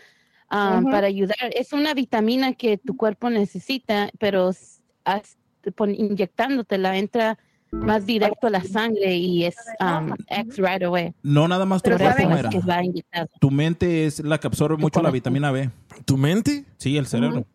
um, 0.51 0.85
para 0.91 1.07
ayudar, 1.07 1.37
es 1.55 1.73
una 1.73 1.95
vitamina 1.95 2.53
que 2.55 2.77
tu 2.77 2.97
cuerpo 2.97 3.31
necesita, 3.31 4.11
pero 4.19 4.49
s- 4.51 4.83
haz- 5.05 5.37
pon- 5.77 5.95
inyectándotela 5.95 6.97
entra 6.97 7.39
más 7.71 8.05
directo 8.05 8.49
a 8.49 8.51
la 8.51 8.65
sangre 8.65 9.15
y 9.15 9.45
es 9.45 9.55
um, 9.79 10.13
X 10.27 10.57
right 10.59 10.83
away. 10.83 11.15
No 11.23 11.47
nada 11.47 11.65
más 11.65 11.83
tu 11.83 11.91
inyectado. 11.91 13.29
Tu 13.41 13.51
mente 13.53 14.07
es 14.07 14.19
la 14.25 14.39
que 14.39 14.49
absorbe 14.49 14.77
mucho 14.77 15.01
la 15.03 15.13
vitamina 15.13 15.53
B. 15.53 15.71
¿Tu 16.05 16.17
mente? 16.17 16.65
Sí, 16.79 16.97
el 16.97 17.07
cerebro. 17.07 17.47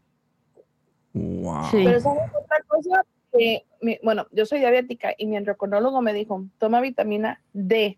Wow. 1.13 1.65
Sí. 1.71 1.81
Pero 1.83 1.99
¿sabes 1.99 2.23
otra 2.33 2.57
cosa? 2.67 3.01
Que, 3.37 3.65
mi- 3.81 3.99
bueno, 4.03 4.27
yo 4.31 4.45
soy 4.45 4.59
diabética 4.59 5.13
y 5.17 5.25
mi 5.27 5.37
endocrinólogo 5.37 6.01
me 6.01 6.13
dijo, 6.13 6.45
toma 6.57 6.81
vitamina 6.81 7.41
D. 7.53 7.97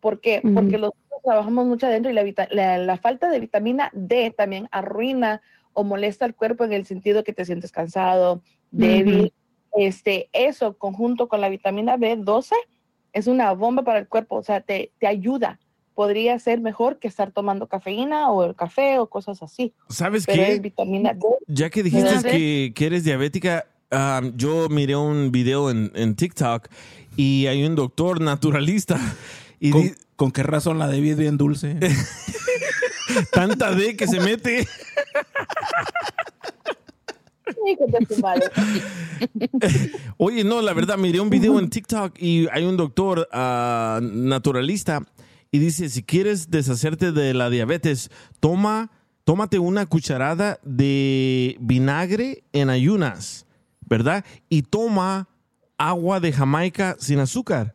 ¿Por 0.00 0.20
qué? 0.20 0.42
Porque 0.54 0.78
los 0.78 0.92
trabajamos 1.24 1.66
mucho 1.66 1.86
adentro 1.86 2.10
y 2.10 2.14
la, 2.14 2.24
la, 2.50 2.78
la 2.78 2.96
falta 2.96 3.28
de 3.30 3.40
vitamina 3.40 3.90
D 3.92 4.30
también 4.36 4.68
arruina 4.70 5.42
o 5.72 5.84
molesta 5.84 6.24
al 6.24 6.34
cuerpo 6.34 6.64
en 6.64 6.72
el 6.72 6.86
sentido 6.86 7.24
que 7.24 7.32
te 7.32 7.44
sientes 7.44 7.72
cansado, 7.72 8.42
débil. 8.70 9.32
Este, 9.76 10.28
eso 10.32 10.78
conjunto 10.78 11.28
con 11.28 11.40
la 11.40 11.48
vitamina 11.48 11.96
B12 11.96 12.52
es 13.12 13.26
una 13.26 13.52
bomba 13.52 13.82
para 13.82 13.98
el 13.98 14.08
cuerpo, 14.08 14.36
o 14.36 14.42
sea, 14.42 14.60
te, 14.60 14.92
te 14.98 15.06
ayuda. 15.06 15.58
Podría 15.94 16.38
ser 16.38 16.60
mejor 16.60 16.98
que 17.00 17.08
estar 17.08 17.32
tomando 17.32 17.66
cafeína 17.66 18.30
o 18.30 18.44
el 18.44 18.54
café 18.54 18.98
o 19.00 19.08
cosas 19.10 19.42
así. 19.42 19.74
¿Sabes 19.88 20.24
Pero 20.26 20.42
es 20.44 20.54
qué? 20.56 20.60
vitamina 20.60 21.12
D. 21.12 21.26
Ya 21.48 21.70
que 21.70 21.82
dijiste 21.82 22.72
que 22.74 22.86
eres 22.86 23.02
diabética, 23.04 23.66
ah, 23.90 24.22
yo 24.34 24.68
miré 24.68 24.96
un 24.96 25.32
video 25.32 25.70
en, 25.70 25.92
en 25.94 26.14
TikTok 26.14 26.68
y 27.16 27.46
hay 27.46 27.64
un 27.64 27.74
doctor 27.74 28.20
naturalista 28.20 28.98
y 29.60 29.70
¿Con, 29.70 29.96
con 30.16 30.32
qué 30.32 30.42
razón 30.42 30.78
la 30.78 30.88
de 30.88 31.10
es 31.10 31.16
bien 31.16 31.36
dulce? 31.36 31.78
tanta 33.32 33.74
D 33.74 33.96
que 33.96 34.06
se 34.06 34.20
mete. 34.20 34.66
Oye, 40.16 40.44
no, 40.44 40.62
la 40.62 40.72
verdad, 40.72 40.96
miré 40.96 41.20
un 41.20 41.30
video 41.30 41.58
en 41.58 41.70
TikTok 41.70 42.20
y 42.20 42.46
hay 42.52 42.64
un 42.64 42.76
doctor 42.76 43.28
ah, 43.32 44.00
naturalista 44.02 45.02
y 45.50 45.58
dice, 45.58 45.88
si 45.88 46.02
quieres 46.02 46.50
deshacerte 46.50 47.12
de 47.12 47.34
la 47.34 47.50
diabetes, 47.50 48.10
toma, 48.40 48.90
tómate 49.24 49.58
una 49.58 49.86
cucharada 49.86 50.58
de 50.62 51.56
vinagre 51.60 52.44
en 52.52 52.70
ayunas, 52.70 53.46
¿verdad? 53.88 54.24
Y 54.48 54.62
toma 54.62 55.28
agua 55.78 56.20
de 56.20 56.32
Jamaica 56.32 56.96
sin 56.98 57.18
azúcar. 57.20 57.74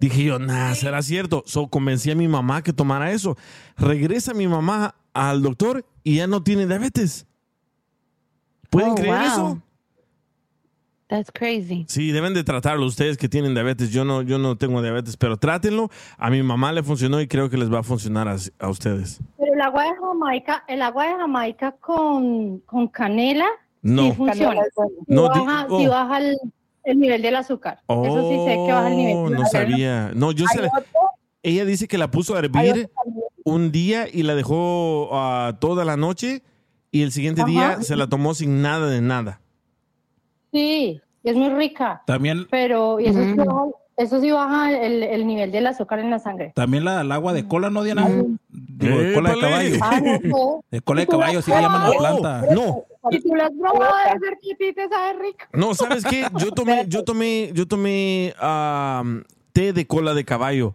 Dije 0.00 0.24
yo, 0.24 0.38
nah, 0.38 0.74
será 0.74 1.00
cierto. 1.02 1.44
So 1.46 1.68
convencí 1.68 2.10
a 2.10 2.16
mi 2.16 2.26
mamá 2.26 2.62
que 2.62 2.72
tomara 2.72 3.12
eso. 3.12 3.36
Regresa 3.76 4.34
mi 4.34 4.48
mamá 4.48 4.94
al 5.14 5.42
doctor 5.42 5.84
y 6.02 6.16
ya 6.16 6.26
no 6.26 6.42
tiene 6.42 6.66
diabetes. 6.66 7.26
¿Pueden 8.70 8.90
Oh, 8.92 8.94
creer 8.94 9.14
wow. 9.14 9.26
eso? 9.26 9.62
That's 11.08 11.30
crazy. 11.30 11.84
Sí, 11.88 12.10
deben 12.10 12.32
de 12.32 12.42
tratarlo 12.42 12.86
ustedes 12.86 13.18
que 13.18 13.28
tienen 13.28 13.52
diabetes. 13.52 13.90
Yo 13.90 14.02
no, 14.02 14.22
yo 14.22 14.38
no 14.38 14.56
tengo 14.56 14.80
diabetes, 14.80 15.16
pero 15.18 15.36
trátenlo. 15.36 15.90
A 16.16 16.30
mi 16.30 16.42
mamá 16.42 16.72
le 16.72 16.82
funcionó 16.82 17.20
y 17.20 17.28
creo 17.28 17.50
que 17.50 17.58
les 17.58 17.70
va 17.70 17.80
a 17.80 17.82
funcionar 17.82 18.28
a, 18.28 18.36
a 18.58 18.68
ustedes. 18.70 19.20
Pero 19.36 19.52
el 19.52 19.60
agua 19.60 19.84
de 19.84 19.90
Jamaica, 20.00 20.64
el 20.68 20.80
agua 20.80 21.04
de 21.08 21.14
Jamaica 21.16 21.72
con, 21.72 22.60
con 22.60 22.88
canela 22.88 23.44
No. 23.82 24.02
sí 24.04 24.12
funciona. 24.12 24.62
Sí 24.64 24.94
No, 25.08 25.28
di- 25.28 25.40
baja, 25.40 25.66
oh. 25.68 25.78
sí 25.80 25.86
baja 25.86 26.18
el, 26.18 26.36
el 26.84 26.98
nivel 27.00 27.20
del 27.22 27.36
azúcar. 27.36 27.80
Eso 27.88 28.28
sí 28.30 28.36
sé 28.46 28.54
que 28.66 28.72
baja 28.72 28.88
el 28.88 28.96
nivel. 28.96 29.16
Oh, 29.16 29.24
del 29.28 29.38
no 29.38 29.42
azúcar. 29.42 29.62
sabía. 29.68 30.10
No, 30.14 30.32
yo 30.32 30.46
sé. 30.46 30.68
Ella 31.42 31.64
dice 31.64 31.88
que 31.88 31.98
la 31.98 32.10
puso 32.10 32.34
a 32.36 32.38
hervir 32.38 32.90
un 33.44 33.72
día 33.72 34.06
y 34.10 34.22
la 34.22 34.34
dejó 34.36 35.08
ah, 35.12 35.56
toda 35.60 35.84
la 35.84 35.96
noche 35.96 36.42
y 36.92 37.02
el 37.02 37.10
siguiente 37.10 37.40
Ajá. 37.42 37.50
día 37.50 37.82
se 37.82 37.96
la 37.96 38.06
tomó 38.06 38.34
sin 38.34 38.62
nada 38.62 38.88
de 38.88 39.00
nada. 39.00 39.40
Sí, 40.52 41.00
es 41.24 41.36
muy 41.36 41.48
rica. 41.50 42.02
También, 42.06 42.46
Pero 42.50 43.00
y 43.00 43.06
eso, 43.06 43.18
Mm. 43.18 43.36
baja, 43.36 43.60
eso 44.02 44.20
sí 44.20 44.30
baja 44.30 44.72
el, 44.72 45.02
el 45.02 45.26
nivel 45.26 45.50
del 45.52 45.66
azúcar 45.66 45.98
en 46.00 46.10
la 46.10 46.18
sangre. 46.18 46.52
también 46.54 46.84
la, 46.84 47.00
el 47.00 47.12
agua 47.12 47.32
de 47.32 47.46
cola, 47.46 47.70
¿no, 47.70 47.82
Diana? 47.82 48.06
Digo, 48.48 48.98
de 48.98 49.14
cola 49.14 49.32
de 49.34 49.40
caballo. 49.40 49.76
Ah, 49.80 50.00
no. 50.22 50.64
De 50.70 50.80
cola 50.80 51.00
de 51.02 51.06
caballo, 51.06 51.38
así 51.38 51.50
le 51.50 51.60
llaman 51.60 51.90
la 51.90 51.96
planta. 51.96 52.42
No, 52.54 52.84
Si 53.10 53.20
tú 53.20 53.34
lo 53.34 53.42
has 53.44 53.50
probado, 53.58 53.94
debe 54.06 54.18
ser 54.20 54.38
que 54.40 54.52
a 54.52 54.56
ti 54.56 54.72
te 54.74 54.88
sabe 54.88 55.18
rico. 55.20 55.44
no, 55.52 55.74
¿sabes 55.74 56.04
qué? 56.04 56.26
Yo 56.38 56.52
tomé, 56.52 56.84
yo 56.88 57.04
tomé, 57.04 57.50
yo 57.54 57.66
tomé 57.66 58.34
ah, 58.40 59.02
té 59.52 59.72
de 59.72 59.86
cola 59.86 60.14
de 60.14 60.24
caballo 60.24 60.74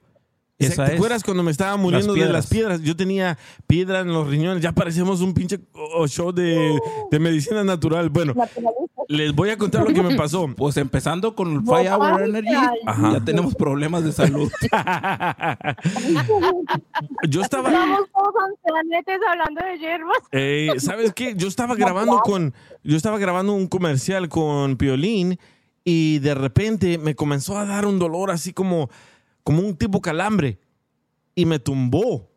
Esa 0.59 0.85
¿Te 0.85 0.91
es. 0.91 0.97
acuerdas 0.97 1.23
cuando 1.23 1.43
me 1.43 1.51
estaba 1.51 1.75
muriendo 1.77 2.13
de 2.13 2.25
las 2.29 2.47
piedras? 2.47 2.81
Yo 2.81 2.95
tenía 2.95 3.37
piedra 3.67 3.99
en 4.01 4.07
los 4.13 4.27
riñones. 4.27 4.61
Ya 4.63 4.71
parecíamos 4.71 5.21
un 5.21 5.33
pinche 5.33 5.59
oh, 5.73 6.07
show 6.07 6.31
de, 6.31 6.77
de 7.11 7.19
medicina 7.19 7.63
natural. 7.63 8.09
Bueno, 8.09 8.33
les 9.07 9.33
voy 9.33 9.49
a 9.49 9.57
contar 9.57 9.83
lo 9.83 9.93
que 9.93 10.03
me 10.03 10.15
pasó. 10.15 10.47
Pues 10.57 10.77
empezando 10.77 11.35
con 11.35 11.53
el 11.53 11.61
Five 11.61 11.91
Hour 11.91 12.23
Energy, 12.23 12.49
Ajá. 12.85 13.13
ya 13.13 13.19
tenemos 13.23 13.55
problemas 13.55 14.03
de 14.03 14.11
salud. 14.11 14.51
Yo 17.27 17.41
estaba... 17.41 17.69
Estamos 17.69 18.09
todos 18.11 18.33
ancianetes 18.49 19.19
hablando 19.29 19.61
de 19.63 19.77
hierbas. 19.77 20.17
Eh, 20.31 20.69
¿Sabes 20.79 21.13
qué? 21.13 21.35
Yo 21.35 21.47
estaba 21.47 21.75
grabando 21.75 22.19
con, 22.21 22.53
yo 22.83 22.97
estaba 22.97 23.19
grabando 23.19 23.53
un 23.53 23.67
comercial 23.67 24.29
con 24.29 24.77
Piolín 24.77 25.39
y 25.83 26.19
de 26.19 26.35
repente 26.35 26.97
me 26.97 27.15
comenzó 27.15 27.57
a 27.57 27.65
dar 27.65 27.85
un 27.85 27.99
dolor 27.99 28.31
así 28.31 28.53
como, 28.53 28.89
como 29.43 29.61
un 29.61 29.75
tipo 29.75 30.01
calambre 30.01 30.59
y 31.35 31.45
me 31.45 31.59
tumbó. 31.59 32.29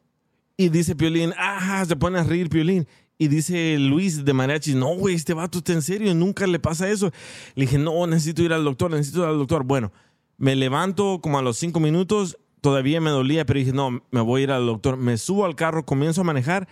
Y 0.57 0.69
dice 0.69 0.95
Piolín, 0.95 1.33
ajá, 1.39 1.85
se 1.87 1.97
pone 1.97 2.19
a 2.19 2.25
reír 2.25 2.51
Piolín. 2.51 2.87
Y 3.21 3.29
dice 3.29 3.77
Luis 3.79 4.25
de 4.25 4.33
Mariachi, 4.33 4.75
no, 4.75 4.95
güey, 4.97 5.15
este 5.15 5.35
vato 5.35 5.59
está 5.59 5.75
en 5.75 5.83
serio, 5.83 6.15
nunca 6.15 6.47
le 6.47 6.59
pasa 6.59 6.89
eso. 6.89 7.13
Le 7.55 7.67
dije, 7.67 7.77
no, 7.77 8.07
necesito 8.07 8.43
ir 8.43 8.55
al 8.55 8.65
doctor, 8.65 8.91
necesito 8.91 9.25
ir 9.25 9.29
al 9.29 9.37
doctor. 9.37 9.63
Bueno, 9.63 9.93
me 10.39 10.57
levanto 10.57 11.21
como 11.21 11.39
a 11.39 11.43
los 11.43 11.59
cinco 11.59 11.81
minutos, 11.81 12.39
todavía 12.63 12.99
me 13.03 13.11
dolía, 13.11 13.45
pero 13.45 13.59
dije, 13.59 13.75
no, 13.75 14.03
me 14.11 14.23
voy 14.23 14.41
a 14.41 14.45
ir 14.45 14.51
al 14.53 14.65
doctor. 14.65 14.97
Me 14.97 15.19
subo 15.19 15.45
al 15.45 15.55
carro, 15.55 15.85
comienzo 15.85 16.23
a 16.23 16.25
manejar 16.25 16.67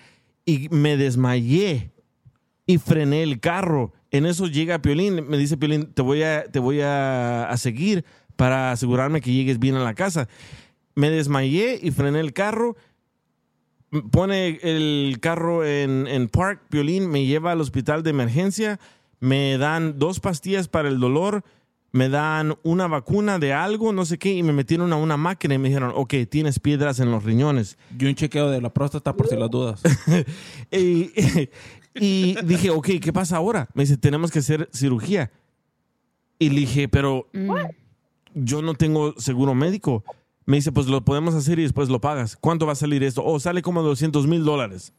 y 0.47 0.71
me 0.71 0.97
desmayé 0.97 1.93
y 2.65 2.79
frené 2.79 3.25
el 3.25 3.41
carro. 3.41 3.93
En 4.11 4.25
eso 4.25 4.47
llega 4.47 4.81
Piolín, 4.81 5.29
me 5.29 5.37
dice 5.37 5.59
Piolín, 5.59 5.93
te 5.93 6.01
voy 6.01 6.23
a, 6.23 6.45
te 6.45 6.61
voy 6.61 6.81
a, 6.81 7.45
a 7.51 7.59
seguir 7.59 8.07
para 8.37 8.73
asegurarme 8.73 9.21
que 9.21 9.35
llegues 9.35 9.59
bien 9.59 9.75
a 9.75 9.85
la 9.85 9.93
casa. 9.93 10.31
Me 10.95 11.11
desmayé 11.11 11.79
y 11.83 11.91
frené 11.91 12.21
el 12.21 12.33
carro. 12.33 12.75
Pone 14.11 14.59
el 14.63 15.19
carro 15.21 15.65
en, 15.65 16.07
en 16.07 16.29
park, 16.29 16.61
Piolín 16.69 17.09
me 17.09 17.25
lleva 17.25 17.53
al 17.53 17.61
hospital 17.61 18.03
de 18.03 18.11
emergencia, 18.11 18.79
me 19.21 19.57
dan 19.59 19.99
dos 19.99 20.21
pastillas 20.21 20.69
para 20.69 20.89
el 20.89 21.01
dolor, 21.01 21.43
me 21.93 22.09
dan 22.09 22.57
una 22.63 22.87
vacuna 22.87 23.39
de 23.39 23.53
algo, 23.53 23.93
no 23.93 24.05
sé 24.05 24.19
qué, 24.19 24.33
y 24.33 24.43
me 24.43 24.53
metieron 24.53 24.93
a 24.93 24.97
una 24.97 25.17
máquina 25.17 25.55
y 25.55 25.59
me 25.59 25.69
dijeron, 25.69 25.93
ok, 25.95 26.15
tienes 26.29 26.59
piedras 26.59 27.01
en 27.01 27.11
los 27.11 27.25
riñones. 27.25 27.79
Y 27.99 28.05
un 28.05 28.15
chequeo 28.15 28.51
de 28.51 28.61
la 28.61 28.73
próstata 28.73 29.17
por 29.17 29.27
si 29.27 29.37
las 29.37 29.51
dudas. 29.51 29.83
y, 30.71 31.11
y 31.95 32.37
dije, 32.45 32.71
ok, 32.71 32.89
¿qué 33.01 33.13
pasa 33.13 33.37
ahora? 33.37 33.69
Me 33.75 33.85
dice, 33.85 33.97
tenemos 33.97 34.31
que 34.31 34.41
hacer 34.41 34.69
cirugía. 34.73 35.31
Y 36.39 36.51
le 36.51 36.61
dije, 36.61 36.89
pero 36.89 37.27
yo 38.35 38.63
no 38.63 38.75
tengo 38.75 39.15
seguro 39.19 39.55
médico. 39.55 40.05
Me 40.49 40.57
dice, 40.57 40.73
pues 40.73 40.87
lo 40.87 41.05
podemos 41.05 41.35
hacer 41.35 41.59
y 41.59 41.63
después 41.65 41.91
lo 41.91 42.01
pagas. 42.01 42.35
¿Cuánto 42.35 42.65
va 42.65 42.73
a 42.73 42.75
salir 42.75 43.03
esto? 43.03 43.23
Oh, 43.23 43.39
sale 43.39 43.61
como 43.61 43.83
200 43.83 44.27
mil 44.27 44.45
dólares. 44.45 44.95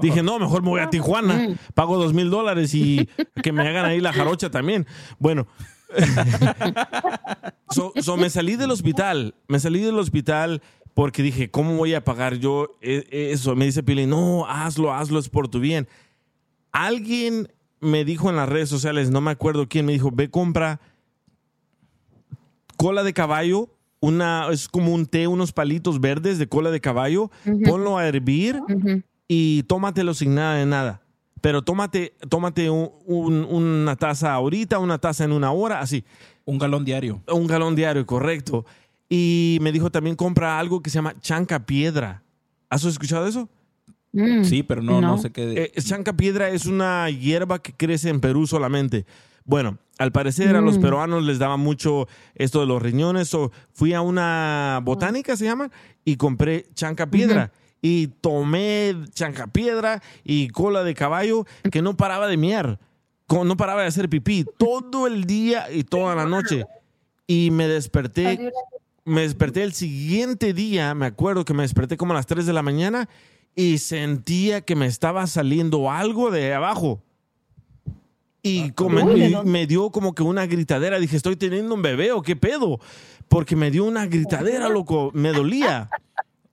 Dije, 0.00 0.22
no, 0.22 0.38
mejor 0.38 0.62
me 0.62 0.68
voy 0.68 0.82
a 0.82 0.88
Tijuana, 0.88 1.48
pago 1.74 1.98
dos 1.98 2.14
mil 2.14 2.30
dólares 2.30 2.72
y 2.74 3.08
que 3.42 3.50
me 3.50 3.66
hagan 3.66 3.86
ahí 3.86 4.00
la 4.00 4.12
jarocha 4.12 4.52
también. 4.52 4.86
Bueno, 5.18 5.48
so, 7.70 7.92
so 8.00 8.16
me 8.16 8.30
salí 8.30 8.54
del 8.54 8.70
hospital, 8.70 9.34
me 9.48 9.58
salí 9.58 9.80
del 9.80 9.98
hospital 9.98 10.62
porque 10.94 11.24
dije, 11.24 11.50
¿cómo 11.50 11.76
voy 11.76 11.94
a 11.94 12.04
pagar 12.04 12.36
yo 12.36 12.68
e- 12.80 13.32
eso? 13.32 13.56
Me 13.56 13.64
dice 13.64 13.82
Pili, 13.82 14.06
no, 14.06 14.46
hazlo, 14.46 14.94
hazlo, 14.94 15.18
es 15.18 15.28
por 15.28 15.48
tu 15.48 15.58
bien. 15.58 15.88
Alguien 16.70 17.48
me 17.80 18.04
dijo 18.04 18.30
en 18.30 18.36
las 18.36 18.48
redes 18.48 18.68
sociales, 18.68 19.10
no 19.10 19.20
me 19.20 19.32
acuerdo 19.32 19.68
quién, 19.68 19.86
me 19.86 19.92
dijo, 19.92 20.12
ve, 20.12 20.30
compra 20.30 20.80
cola 22.76 23.02
de 23.02 23.12
caballo, 23.12 23.73
una, 24.04 24.48
es 24.52 24.68
como 24.68 24.92
un 24.94 25.06
té, 25.06 25.26
unos 25.26 25.52
palitos 25.52 26.00
verdes 26.00 26.38
de 26.38 26.46
cola 26.48 26.70
de 26.70 26.80
caballo, 26.80 27.30
ponlo 27.64 27.98
a 27.98 28.06
hervir 28.06 28.60
y 29.28 29.62
tómatelo 29.64 30.14
sin 30.14 30.34
nada 30.34 30.56
de 30.56 30.66
nada. 30.66 31.00
Pero 31.40 31.62
tómate, 31.62 32.14
tómate 32.28 32.70
un- 32.70 32.90
un- 33.06 33.44
una 33.44 33.96
taza 33.96 34.32
ahorita, 34.32 34.78
una 34.78 34.98
taza 34.98 35.24
en 35.24 35.32
una 35.32 35.52
hora, 35.52 35.80
así. 35.80 36.04
Un 36.46 36.58
galón 36.58 36.84
diario. 36.84 37.22
Un 37.30 37.46
galón 37.46 37.74
diario, 37.76 38.06
correcto. 38.06 38.64
Y 39.10 39.58
me 39.60 39.70
dijo 39.72 39.90
también 39.90 40.16
compra 40.16 40.58
algo 40.58 40.80
que 40.82 40.88
se 40.90 40.94
llama 40.94 41.14
chanca 41.20 41.66
piedra. 41.66 42.22
¿Has 42.70 42.84
escuchado 42.84 43.26
eso? 43.26 43.48
Sí, 44.44 44.62
pero 44.62 44.80
no, 44.80 45.00
no, 45.00 45.18
sé 45.18 45.30
qué. 45.32 45.46
de- 45.46 45.62
Eh, 45.74 45.82
chanca 45.82 46.12
piedra 46.12 46.48
es 46.48 46.66
una 46.66 47.10
hierba 47.10 47.58
que 47.60 47.72
crece 47.72 48.08
en 48.08 48.20
Perú 48.20 48.46
solamente. 48.46 49.04
Bueno, 49.44 49.76
al 49.98 50.12
parecer 50.12 50.56
a 50.56 50.60
los 50.60 50.78
Mm. 50.78 50.80
peruanos 50.82 51.24
les 51.24 51.38
daba 51.38 51.56
mucho 51.56 52.08
esto 52.34 52.60
de 52.60 52.66
los 52.66 52.82
riñones. 52.82 53.32
O 53.34 53.52
fui 53.72 53.92
a 53.94 54.00
una 54.00 54.80
botánica, 54.82 55.36
se 55.36 55.44
llama, 55.44 55.70
y 56.04 56.16
compré 56.16 56.66
chanca 56.74 57.10
piedra. 57.10 57.52
Y 57.80 58.06
tomé 58.08 58.94
chanca 59.12 59.46
piedra 59.46 60.02
y 60.24 60.48
cola 60.48 60.84
de 60.84 60.94
caballo 60.94 61.44
que 61.70 61.82
no 61.82 61.96
paraba 61.96 62.26
de 62.28 62.36
miar. 62.38 62.78
No 63.28 63.56
paraba 63.56 63.82
de 63.82 63.88
hacer 63.88 64.08
pipí 64.08 64.44
todo 64.58 65.06
el 65.06 65.24
día 65.24 65.70
y 65.70 65.84
toda 65.84 66.14
la 66.14 66.24
noche. 66.24 66.64
Y 67.26 67.50
me 67.50 67.68
desperté 67.68 68.52
me 69.06 69.20
desperté 69.20 69.62
el 69.64 69.74
siguiente 69.74 70.54
día, 70.54 70.94
me 70.94 71.04
acuerdo 71.04 71.44
que 71.44 71.52
me 71.52 71.62
desperté 71.62 71.98
como 71.98 72.14
a 72.14 72.16
las 72.16 72.24
3 72.26 72.46
de 72.46 72.54
la 72.54 72.62
mañana 72.62 73.06
y 73.54 73.76
sentía 73.76 74.62
que 74.62 74.76
me 74.76 74.86
estaba 74.86 75.26
saliendo 75.26 75.90
algo 75.90 76.30
de 76.30 76.54
abajo. 76.54 77.02
Y 78.46 78.70
como- 78.72 79.02
Uy, 79.02 79.20
¿de 79.20 79.26
y 79.28 79.32
dónde? 79.32 79.50
me 79.50 79.66
dio 79.66 79.88
como 79.90 80.14
que 80.14 80.22
una 80.22 80.44
gritadera. 80.46 80.98
Dije, 80.98 81.16
¿estoy 81.16 81.34
teniendo 81.34 81.74
un 81.74 81.80
bebé 81.82 82.12
o 82.12 82.20
qué 82.22 82.36
pedo? 82.36 82.78
Porque 83.28 83.56
me 83.56 83.70
dio 83.70 83.84
una 83.86 84.04
gritadera, 84.06 84.68
loco. 84.68 85.10
Me 85.14 85.32
dolía. 85.32 85.88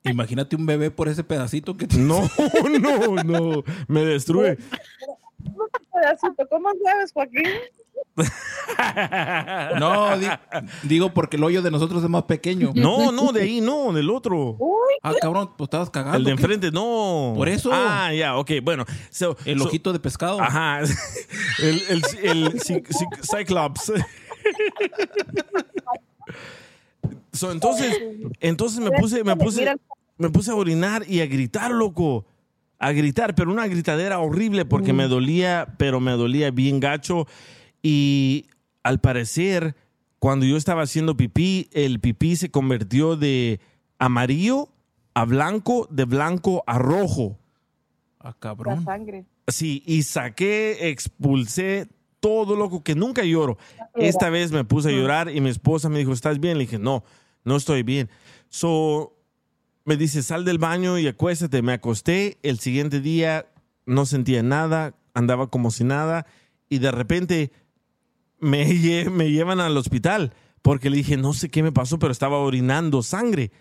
Imagínate 0.04 0.56
un 0.56 0.65
bebé 0.65 0.89
por 0.89 1.10
ese 1.10 1.23
pedacito 1.23 1.75
que 1.75 1.86
No, 1.97 2.21
no, 2.82 3.23
no. 3.23 3.63
Me 3.88 4.06
destruye. 4.06 4.58
¿Cómo 6.49 6.69
sabes, 6.84 7.12
Joaquín? 7.13 7.43
No, 9.80 10.17
di- 10.17 10.28
digo 10.84 11.13
porque 11.13 11.38
el 11.38 11.43
hoyo 11.43 11.62
de 11.62 11.71
nosotros 11.71 12.04
es 12.04 12.10
más 12.10 12.24
pequeño. 12.24 12.71
No, 12.76 13.12
no, 13.12 13.32
de 13.32 13.43
ahí 13.43 13.62
no, 13.62 13.93
del 13.93 14.10
otro. 14.10 14.58
Ah, 15.04 15.13
cabrón, 15.21 15.52
pues 15.58 15.67
estabas 15.67 15.89
cagando. 15.89 16.17
El 16.17 16.24
de 16.24 16.30
¿qué? 16.36 16.41
enfrente, 16.41 16.71
no. 16.71 17.34
Por 17.36 17.47
eso. 17.47 17.69
Ah, 17.74 18.12
ya, 18.13 18.38
ok, 18.38 18.52
bueno. 18.63 18.86
So- 19.10 19.38
El 19.45 19.60
so- 19.60 19.65
ojito 19.65 19.93
de 19.93 20.00
pescado. 20.00 20.41
Ajá. 20.41 20.82
El, 21.60 21.82
el, 21.89 22.02
el 22.24 22.54
cy- 22.60 22.84
cy- 22.84 23.38
Cyclops. 23.38 23.91
So, 27.34 27.52
entonces, 27.52 27.97
entonces 28.41 28.80
me 28.82 28.91
puse, 28.91 29.24
me 29.24 29.36
puse, 29.38 29.74
me 30.17 30.30
puse 30.30 30.52
a 30.52 30.56
orinar 30.56 31.04
y 31.08 31.21
a 31.21 31.26
gritar, 31.28 31.71
loco. 31.71 32.26
A 32.78 32.91
gritar, 32.91 33.36
pero 33.36 33.52
una 33.52 33.67
gritadera 33.67 34.19
horrible 34.19 34.65
porque 34.65 34.91
me 34.91 35.08
dolía, 35.08 35.76
pero 35.78 36.00
me 36.00 36.12
dolía 36.12 36.52
bien 36.52 36.80
gacho. 36.80 37.28
Y 37.82 38.48
al 38.84 39.00
parecer, 39.00 39.76
cuando 40.20 40.46
yo 40.46 40.58
estaba 40.58 40.84
haciendo 40.84 41.17
pipí, 41.17 41.70
el 41.74 42.00
pipí 42.00 42.36
se 42.36 42.52
convirtió 42.52 43.15
de 43.15 43.60
amarillo 44.00 44.70
a 45.13 45.26
blanco, 45.26 45.88
de 45.91 46.06
blanco 46.06 46.63
a 46.67 46.78
rojo. 46.78 47.38
Ah, 48.20 48.30
La 48.30 48.34
cabrón. 48.34 48.84
sangre. 48.84 49.26
Sí, 49.48 49.84
y 49.86 50.04
saqué, 50.04 50.89
expulsé 50.89 51.88
todo 52.20 52.56
loco, 52.56 52.84
que 52.84 52.94
nunca 52.96 53.24
lloro. 53.24 53.58
Esta 53.96 54.30
vez 54.30 54.52
me 54.52 54.63
puse 54.63 54.89
a 54.89 54.91
llorar 54.91 55.30
y 55.36 55.41
mi 55.41 55.50
esposa 55.50 55.89
me 55.89 56.00
dijo, 56.00 56.13
¿estás 56.13 56.39
bien? 56.39 56.58
Le 56.58 56.65
dije, 56.65 56.78
no, 56.78 57.04
no 57.44 57.56
estoy 57.56 57.82
bien. 57.84 58.10
So, 58.50 59.17
me 59.86 59.98
dice, 59.98 60.22
sal 60.22 60.46
del 60.46 60.60
baño 60.60 61.00
y 61.00 61.08
acuéstate. 61.08 61.63
Me 61.63 61.74
acosté. 61.74 62.38
El 62.44 62.60
siguiente 62.60 63.02
día 63.02 63.48
no 63.88 64.06
sentía 64.06 64.44
nada, 64.44 64.94
andaba 65.15 65.48
como 65.48 65.72
si 65.72 65.84
nada. 65.84 66.28
Y 66.70 66.78
de 66.78 66.91
repente 66.91 67.52
me, 68.41 68.65
lle- 68.67 69.10
me 69.10 69.32
llevan 69.32 69.60
al 69.60 69.77
hospital 69.77 70.34
porque 70.62 70.89
le 70.89 70.97
dije, 70.97 71.17
no 71.17 71.34
sé 71.34 71.49
qué 71.49 71.63
me 71.63 71.71
pasó, 71.71 71.97
pero 71.99 72.12
estaba 72.12 72.38
orinando 72.38 73.01
sangre. 73.04 73.51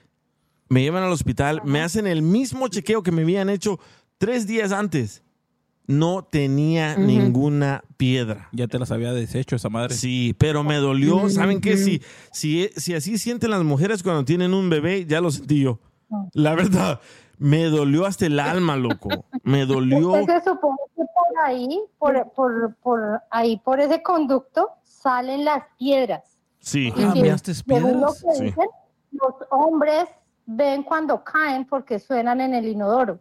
Me 0.68 0.82
llevan 0.82 1.02
al 1.02 1.12
hospital, 1.12 1.62
me 1.64 1.80
hacen 1.80 2.06
el 2.06 2.22
mismo 2.22 2.68
chequeo 2.68 3.02
que 3.02 3.10
me 3.12 3.22
habían 3.22 3.48
hecho 3.50 3.78
tres 4.18 4.46
días 4.46 4.72
antes. 4.72 5.22
No 5.86 6.22
tenía 6.30 6.96
ninguna 6.96 7.82
piedra. 7.96 8.48
Ya 8.52 8.68
te 8.68 8.78
las 8.78 8.92
había 8.92 9.12
deshecho 9.12 9.56
esa 9.56 9.68
madre. 9.70 9.94
Sí, 9.94 10.36
pero 10.38 10.62
me 10.62 10.76
dolió. 10.76 11.28
¿Saben 11.30 11.60
qué? 11.60 11.76
Si, 11.76 12.00
si, 12.32 12.70
si 12.76 12.94
así 12.94 13.18
sienten 13.18 13.50
las 13.50 13.64
mujeres 13.64 14.04
cuando 14.04 14.24
tienen 14.24 14.54
un 14.54 14.70
bebé, 14.70 15.04
ya 15.06 15.20
lo 15.20 15.32
sentí 15.32 15.60
yo. 15.62 15.80
La 16.32 16.54
verdad, 16.54 17.00
me 17.40 17.64
dolió 17.64 18.06
hasta 18.06 18.26
el 18.26 18.38
alma, 18.40 18.76
loco. 18.76 19.08
Me 19.42 19.66
dolió. 19.66 20.10
Pues 20.10 20.26
se 20.26 20.40
supone 20.42 20.76
que 20.94 21.02
por 21.02 21.38
ahí, 21.44 21.80
por, 21.98 22.30
por, 22.32 22.74
por 22.76 23.22
ahí, 23.30 23.56
por 23.58 23.80
ese 23.80 24.02
conducto, 24.02 24.70
salen 24.84 25.44
las 25.44 25.64
piedras. 25.78 26.38
Sí. 26.60 26.88
Y 26.88 26.92
que, 26.92 27.38
según 27.38 28.00
lo 28.02 28.08
que 28.08 28.34
Sí. 28.36 28.44
dicen, 28.44 28.68
los 29.12 29.34
hombres 29.50 30.04
ven 30.46 30.82
cuando 30.82 31.24
caen 31.24 31.64
porque 31.66 31.98
suenan 31.98 32.40
en 32.40 32.54
el 32.54 32.66
inodoro. 32.68 33.18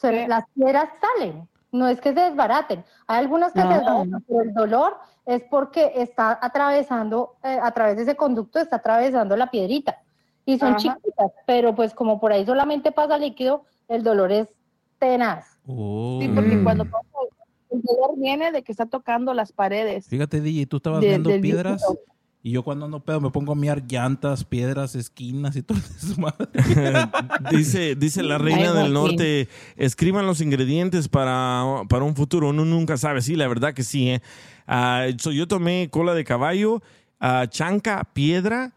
Suenan- 0.00 0.28
Las 0.28 0.44
piedras 0.54 0.88
salen, 1.00 1.48
no 1.72 1.88
es 1.88 2.00
que 2.00 2.14
se 2.14 2.20
desbaraten. 2.20 2.84
Hay 3.08 3.18
algunas 3.18 3.52
que 3.52 3.58
No. 3.60 3.68
se 3.68 3.74
desbaratan, 3.78 4.24
pero 4.28 4.40
el 4.42 4.54
dolor 4.54 4.96
es 5.26 5.42
porque 5.50 5.92
está 5.96 6.38
atravesando, 6.40 7.34
eh, 7.42 7.58
a 7.60 7.70
través 7.72 7.96
de 7.96 8.04
ese 8.04 8.16
conducto 8.16 8.60
está 8.60 8.76
atravesando 8.76 9.36
la 9.36 9.50
piedrita. 9.50 9.98
Y 10.48 10.58
son 10.58 10.68
Ajá. 10.70 10.76
chiquitas, 10.78 11.30
pero 11.46 11.74
pues 11.74 11.92
como 11.92 12.18
por 12.20 12.32
ahí 12.32 12.46
solamente 12.46 12.90
pasa 12.90 13.18
líquido, 13.18 13.64
el 13.88 14.02
dolor 14.02 14.32
es 14.32 14.48
tenaz. 14.98 15.58
Oh. 15.66 16.18
Sí, 16.22 16.28
porque 16.34 16.56
Mm. 16.56 16.64
cuando 16.64 16.84
pasa, 16.86 17.06
el 17.70 17.82
dolor 17.82 18.18
viene 18.18 18.50
de 18.50 18.62
que 18.62 18.72
está 18.72 18.86
tocando 18.86 19.34
las 19.34 19.52
paredes. 19.52 20.06
Fíjate, 20.08 20.40
DJ, 20.40 20.66
tú 20.66 20.78
estabas 20.78 21.02
de- 21.02 21.08
viendo 21.08 21.30
piedras 21.40 21.82
líquido. 21.82 21.98
y 22.42 22.52
yo 22.52 22.62
cuando 22.62 22.86
ando 22.86 23.00
pedo 23.00 23.20
me 23.20 23.30
pongo 23.30 23.52
a 23.52 23.54
mirar 23.56 23.82
llantas, 23.86 24.44
piedras, 24.44 24.94
esquinas 24.94 25.54
y 25.56 25.62
todo 25.62 25.76
eso. 25.78 26.14
dice, 27.50 27.94
dice 27.94 28.22
la 28.22 28.38
reina 28.38 28.72
del 28.72 28.92
norte, 28.92 29.48
escriban 29.76 30.26
los 30.26 30.40
ingredientes 30.40 31.08
para, 31.08 31.82
para 31.90 32.04
un 32.04 32.16
futuro. 32.16 32.48
Uno 32.48 32.64
nunca 32.64 32.96
sabe. 32.96 33.20
Sí, 33.20 33.36
la 33.36 33.48
verdad 33.48 33.74
que 33.74 33.82
sí. 33.82 34.08
¿eh? 34.10 34.22
Ah, 34.66 35.06
so 35.18 35.30
yo 35.30 35.46
tomé 35.46 35.88
cola 35.90 36.14
de 36.14 36.24
caballo, 36.24 36.82
ah, 37.20 37.46
chanca, 37.48 38.04
piedra 38.14 38.72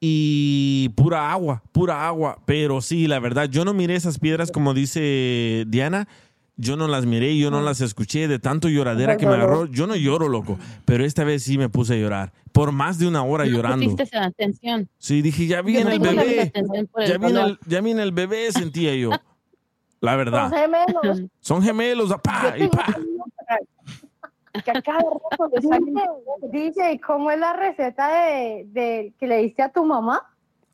y 0.00 0.90
pura 0.90 1.32
agua, 1.32 1.62
pura 1.72 2.06
agua. 2.06 2.38
Pero 2.46 2.80
sí, 2.80 3.06
la 3.06 3.18
verdad, 3.18 3.48
yo 3.48 3.64
no 3.64 3.74
miré 3.74 3.96
esas 3.96 4.18
piedras 4.18 4.50
como 4.52 4.74
dice 4.74 5.64
Diana. 5.68 6.08
Yo 6.60 6.76
no 6.76 6.88
las 6.88 7.06
miré, 7.06 7.38
yo 7.38 7.52
no 7.52 7.60
las 7.62 7.80
escuché 7.80 8.26
de 8.26 8.40
tanto 8.40 8.68
lloradera 8.68 9.16
que 9.16 9.26
me 9.26 9.34
agarró. 9.34 9.66
Yo 9.66 9.86
no 9.86 9.94
lloro, 9.94 10.28
loco, 10.28 10.58
pero 10.84 11.04
esta 11.04 11.22
vez 11.22 11.44
sí 11.44 11.56
me 11.56 11.68
puse 11.68 11.94
a 11.94 11.96
llorar. 11.98 12.32
Por 12.50 12.72
más 12.72 12.98
de 12.98 13.06
una 13.06 13.22
hora 13.22 13.44
No 13.44 13.50
llorando. 13.52 13.94
atención. 14.20 14.88
Sí, 14.98 15.22
dije, 15.22 15.46
ya 15.46 15.62
viene 15.62 15.92
el 15.94 16.00
bebé. 16.00 16.52
Ya 17.06 17.16
viene 17.18 17.40
el, 17.44 17.58
ya 17.64 17.80
viene 17.80 18.02
el 18.02 18.10
bebé, 18.10 18.50
sentía 18.50 18.92
yo. 18.96 19.10
La 20.00 20.12
Son 20.12 20.18
verdad. 20.18 20.50
gemelos. 20.52 21.22
Son 21.38 21.62
gemelos, 21.62 22.12
pa, 22.24 22.54
y 22.58 22.66
pa. 22.66 22.86
Que 24.64 24.70
a 24.70 24.82
cada 24.82 24.98
rato 25.00 25.48
le 25.54 25.60
salen- 25.62 25.94
DJ, 26.52 27.00
¿cómo 27.06 27.30
es 27.30 27.38
la 27.38 27.52
receta 27.54 28.08
de, 28.08 28.66
de 28.72 29.12
que 29.18 29.26
le 29.26 29.38
diste 29.42 29.62
a 29.62 29.68
tu 29.70 29.84
mamá? 29.84 30.22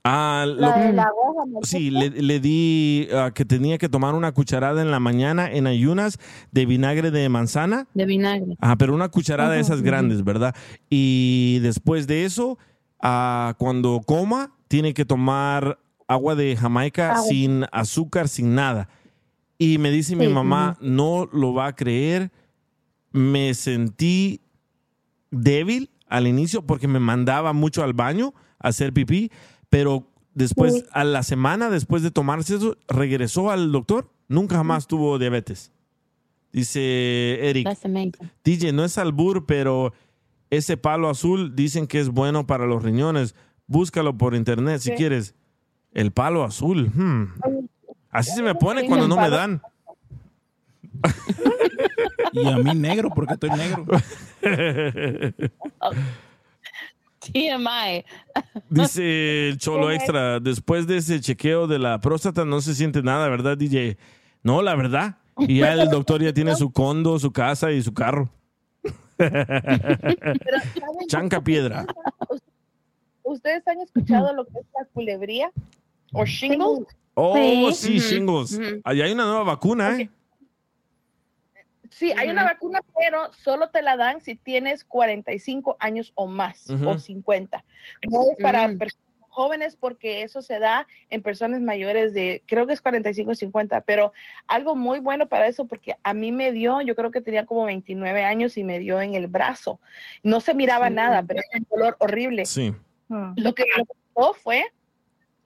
Ah, 0.07 0.45
lo- 0.47 0.55
La 0.61 0.77
del 0.79 0.99
agua. 0.99 1.45
¿no? 1.47 1.61
sí, 1.63 1.91
le, 1.91 2.11
le 2.11 2.39
di 2.41 3.09
ah, 3.15 3.31
que 3.35 3.45
tenía 3.47 3.79
que 3.79 3.89
tomar 3.89 4.15
una 4.15 4.33
cucharada 4.33 4.83
en 4.83 4.91
la 4.91 5.01
mañana 5.01 5.51
en 5.51 5.67
ayunas 5.67 6.19
de 6.53 6.67
vinagre 6.67 7.11
de 7.11 7.29
manzana. 7.31 7.87
De 7.95 8.05
vinagre. 8.05 8.57
Ah, 8.61 8.77
pero 8.79 8.95
una 8.95 9.09
cucharada 9.09 9.53
de 9.55 9.61
esas 9.61 9.81
grandes, 9.81 10.23
¿verdad? 10.23 10.55
Y 10.91 11.59
después 11.63 12.07
de 12.07 12.25
eso, 12.27 12.59
ah, 13.01 13.55
cuando 13.59 14.01
coma, 14.05 14.53
tiene 14.69 14.93
que 14.93 15.07
tomar 15.07 15.79
agua 16.07 16.35
de 16.35 16.55
Jamaica 16.55 17.13
Agua. 17.13 17.23
sin 17.23 17.65
azúcar, 17.73 18.29
sin 18.29 18.55
nada. 18.55 18.89
Y 19.57 19.79
me 19.79 19.91
dice 19.91 20.17
mi 20.17 20.27
Sí, 20.27 20.33
mamá, 20.33 20.77
no 20.83 21.27
lo 21.33 21.55
va 21.55 21.69
a 21.69 21.75
creer, 21.77 22.31
me 23.15 23.55
sentí 23.55 24.41
débil 25.31 25.89
al 26.09 26.27
inicio 26.27 26.63
porque 26.67 26.89
me 26.89 26.99
mandaba 27.01 27.53
mucho 27.53 27.83
al 27.85 27.93
baño 27.93 28.35
a 28.59 28.69
hacer 28.69 28.93
pipí, 28.93 29.31
pero 29.71 30.11
después, 30.35 30.75
Sí. 30.75 30.85
a 30.93 31.05
la 31.05 31.23
semana 31.23 31.71
después 31.71 32.03
de 32.03 32.11
tomarse 32.11 32.57
eso, 32.57 32.77
regresó 32.89 33.51
al 33.51 33.71
doctor, 33.73 34.11
nunca 34.29 34.57
jamás 34.57 34.87
tuvo 34.89 35.19
diabetes. 35.19 35.71
Dice 36.53 37.49
Eric. 37.49 37.69
DJ, 38.45 38.73
no 38.73 38.85
es 38.85 38.99
albur, 38.99 39.47
pero 39.47 39.93
ese 40.51 40.77
palo 40.77 41.09
azul 41.09 41.55
dicen 41.57 41.87
que 41.87 42.01
es 42.01 42.09
bueno 42.11 42.47
para 42.47 42.67
los 42.67 42.83
riñones. 42.83 43.35
Búscalo 43.67 44.17
por 44.19 44.35
internet 44.35 44.81
si 44.81 44.91
quieres. 44.93 45.35
El 45.93 46.11
palo 46.13 46.45
azul. 46.45 46.91
hmm. 46.95 47.33
Así 48.11 48.31
se 48.33 48.43
me 48.43 48.55
pone 48.55 48.87
cuando 48.87 49.09
no 49.09 49.17
me 49.17 49.31
dan. 49.31 49.63
Y 52.33 52.49
a 52.49 52.57
mí 52.57 52.75
negro, 52.75 53.11
porque 53.15 53.35
estoy 53.35 53.51
negro. 53.51 53.85
TMI. 57.21 58.05
Dice 58.69 59.49
el 59.49 59.59
Cholo 59.59 59.91
Extra, 59.91 60.41
después 60.41 60.87
de 60.87 60.99
ese 60.99 61.21
chequeo 61.21 61.67
de 61.67 61.79
la 61.79 62.01
próstata 62.01 62.45
no 62.45 62.61
se 62.61 62.75
siente 62.75 63.03
nada, 63.03 63.29
¿verdad, 63.29 63.57
DJ? 63.57 63.97
No, 64.43 64.61
la 64.63 64.75
verdad. 64.75 65.17
Y 65.39 65.61
ya 65.61 65.73
el 65.73 65.89
doctor 65.89 66.23
ya 66.23 66.33
tiene 66.33 66.55
su 66.55 66.71
condo, 66.73 67.19
su 67.19 67.33
casa 67.33 67.73
y 67.73 67.83
su 67.83 67.95
carro. 67.95 68.29
Chanca 71.09 71.43
piedra. 71.43 71.87
¿Ustedes 73.23 73.67
han 73.67 73.81
escuchado 73.81 74.35
lo 74.35 74.45
que 74.45 74.59
es 74.59 74.67
la 74.79 74.85
culebría 74.93 75.51
o 76.13 76.25
shingles? 76.25 76.87
Oh, 77.15 77.71
Sí. 77.73 77.99
shingles. 78.01 78.61
Allá 78.85 79.05
hay 79.05 79.13
una 79.13 79.25
nueva 79.25 79.45
vacuna, 79.45 79.99
¿eh? 79.99 80.11
Sí, 81.95 82.13
hay 82.17 82.29
una 82.29 82.43
vacuna, 82.43 82.81
pero 82.99 83.33
solo 83.35 83.71
te 83.71 83.81
la 83.81 83.97
dan 83.97 84.21
si 84.21 84.35
tienes 84.35 84.85
45 84.85 85.77
años 85.79 86.11
o 86.17 86.27
más, 86.27 86.69
o 86.69 86.99
50. 86.99 87.65
No 88.11 88.23
es 88.33 88.43
para 88.43 88.67
Mm. 88.67 88.79
personas 88.79 89.05
jóvenes 89.29 89.77
porque 89.77 90.23
eso 90.23 90.43
se 90.43 90.59
da 90.59 90.89
en 91.11 91.23
personas 91.23 91.61
mayores 91.61 92.13
de, 92.13 92.43
creo 92.47 92.67
que 92.67 92.73
es 92.73 92.81
45 92.81 93.31
o 93.31 93.35
50, 93.37 93.81
pero 93.83 94.13
algo 94.49 94.75
muy 94.75 94.99
bueno 94.99 95.29
para 95.29 95.47
eso 95.47 95.67
porque 95.69 95.95
a 96.03 96.15
mí 96.15 96.33
me 96.33 96.51
dio, 96.51 96.81
yo 96.81 96.97
creo 96.97 97.13
que 97.13 97.21
tenía 97.21 97.47
como 97.47 97.65
29 97.65 98.25
años 98.25 98.57
y 98.57 98.65
me 98.65 98.81
dio 98.81 99.01
en 99.01 99.15
el 99.15 99.29
brazo. 99.29 99.79
No 100.25 100.41
se 100.41 100.53
miraba 100.53 100.89
Sí. 100.89 100.95
nada, 100.95 101.23
pero 101.23 101.41
es 101.41 101.61
un 101.61 101.67
dolor 101.71 101.97
horrible. 102.01 102.45
Sí. 102.45 102.75
Mm. 103.07 103.35
Lo 103.37 103.55
que 103.55 103.67
me 103.77 103.85
pasó 103.85 104.35
fue, 104.35 104.65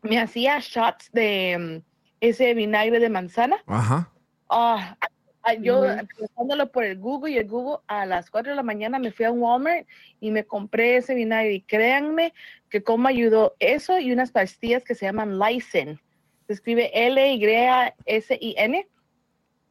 me 0.00 0.18
hacía 0.18 0.58
shots 0.61 1.11
de 1.12 1.82
mm, 1.82 1.90
ese 2.22 2.54
vinagre 2.54 3.00
de 3.00 3.11
manzana. 3.11 3.56
Ajá. 3.66 4.11
Ah, 4.48 4.96
ah, 4.98 5.08
yo 5.54 5.80
Ujú. 5.80 6.06
pensándolo 6.18 6.70
por 6.72 6.84
el 6.84 6.98
Google 6.98 7.32
y 7.32 7.38
el 7.38 7.46
Google 7.48 7.78
a 7.87 8.06
las 8.06 8.30
4 8.30 8.52
de 8.52 8.56
la 8.56 8.62
mañana 8.62 8.98
me 8.98 9.12
fui 9.12 9.24
a 9.24 9.30
Walmart 9.32 9.87
y 10.20 10.30
me 10.30 10.44
compré 10.44 10.96
ese 10.96 11.14
vinagre 11.14 11.54
y 11.54 11.61
créanme 11.62 12.32
que 12.68 12.82
cómo 12.82 13.08
ayudó 13.08 13.54
eso 13.58 13.98
y 13.98 14.12
unas 14.12 14.30
pastillas 14.30 14.84
que 14.84 14.94
se 14.94 15.06
llaman 15.06 15.38
Lysin. 15.38 16.00
Se 16.46 16.52
escribe 16.54 16.90
L-Y-S-I-N. 16.94 18.88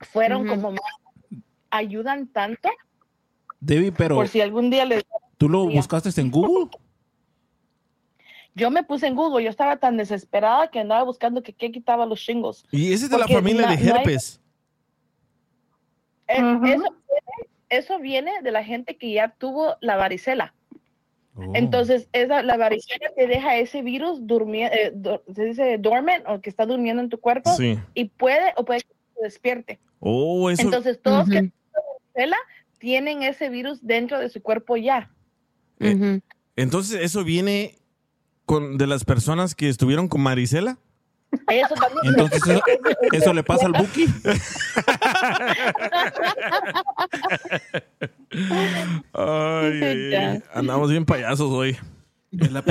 Fueron 0.01 0.47
como 0.47 0.71
más, 0.71 0.81
ayudan 1.71 2.27
tanto 2.27 2.69
Debbie, 3.59 3.91
pero 3.91 4.15
por 4.15 4.27
si 4.27 4.41
algún 4.41 4.69
día 4.69 4.85
les... 4.85 5.03
tú 5.37 5.49
lo 5.49 5.65
buscaste 5.67 6.09
en 6.21 6.29
Google. 6.29 6.69
Yo 8.53 8.71
me 8.71 8.83
puse 8.83 9.07
en 9.07 9.15
Google, 9.15 9.43
yo 9.43 9.49
estaba 9.49 9.77
tan 9.77 9.97
desesperada 9.97 10.69
que 10.69 10.79
andaba 10.79 11.03
buscando 11.03 11.43
que 11.43 11.53
qué 11.53 11.71
quitaba 11.71 12.05
los 12.05 12.19
shingles. 12.19 12.63
Y 12.71 12.91
ese 12.93 13.05
es 13.05 13.11
de 13.11 13.17
la 13.17 13.27
familia 13.27 13.67
no- 13.67 13.75
de 13.75 13.87
herpes. 13.89 14.39
Eh, 16.27 16.35
eso, 16.37 16.59
viene, 16.59 16.89
eso 17.69 17.99
viene 17.99 18.41
de 18.41 18.51
la 18.51 18.63
gente 18.63 18.97
que 18.97 19.11
ya 19.11 19.29
tuvo 19.37 19.75
la 19.81 19.95
varicela. 19.95 20.53
Oh. 21.35 21.51
Entonces, 21.53 22.09
esa, 22.13 22.41
la 22.41 22.57
varicela 22.57 23.11
te 23.15 23.27
deja 23.27 23.57
ese 23.57 23.81
virus 23.81 24.25
durmiendo, 24.25 25.23
se 25.33 25.45
dice 25.45 25.77
dormant 25.77 26.23
o 26.27 26.41
que 26.41 26.49
está 26.49 26.65
durmiendo 26.65 27.01
en 27.01 27.09
tu 27.09 27.19
cuerpo 27.19 27.55
Sí. 27.55 27.77
y 27.93 28.05
puede 28.05 28.53
o 28.55 28.65
puede 28.65 28.81
que 28.81 28.95
se 29.15 29.23
despierte. 29.23 29.79
Oh, 29.99 30.49
eso. 30.49 30.63
Entonces, 30.63 30.99
todos 31.01 31.25
que 31.25 31.31
tienen 31.31 31.53
varicela 31.73 32.37
tienen 32.79 33.23
ese 33.23 33.49
virus 33.49 33.85
dentro 33.85 34.19
de 34.19 34.29
su 34.29 34.41
cuerpo 34.41 34.77
ya. 34.77 35.11
Eh. 35.79 36.19
Entonces, 36.55 37.01
eso 37.01 37.23
viene 37.23 37.75
con, 38.45 38.77
de 38.77 38.87
las 38.87 39.03
personas 39.05 39.53
que 39.55 39.69
estuvieron 39.69 40.07
con 40.07 40.21
Marisela. 40.21 40.79
Eso 41.49 41.75
también. 41.75 42.05
Entonces, 42.05 42.41
eso, 42.47 42.61
eso 43.11 43.33
le 43.33 43.43
pasa 43.43 43.65
al 43.65 43.73
Buki. 43.73 44.05
Ay, 49.13 49.83
ay, 49.83 50.15
ay. 50.15 50.43
andamos 50.53 50.89
bien 50.89 51.05
payasos 51.05 51.51
hoy. 51.51 51.77
La 52.31 52.61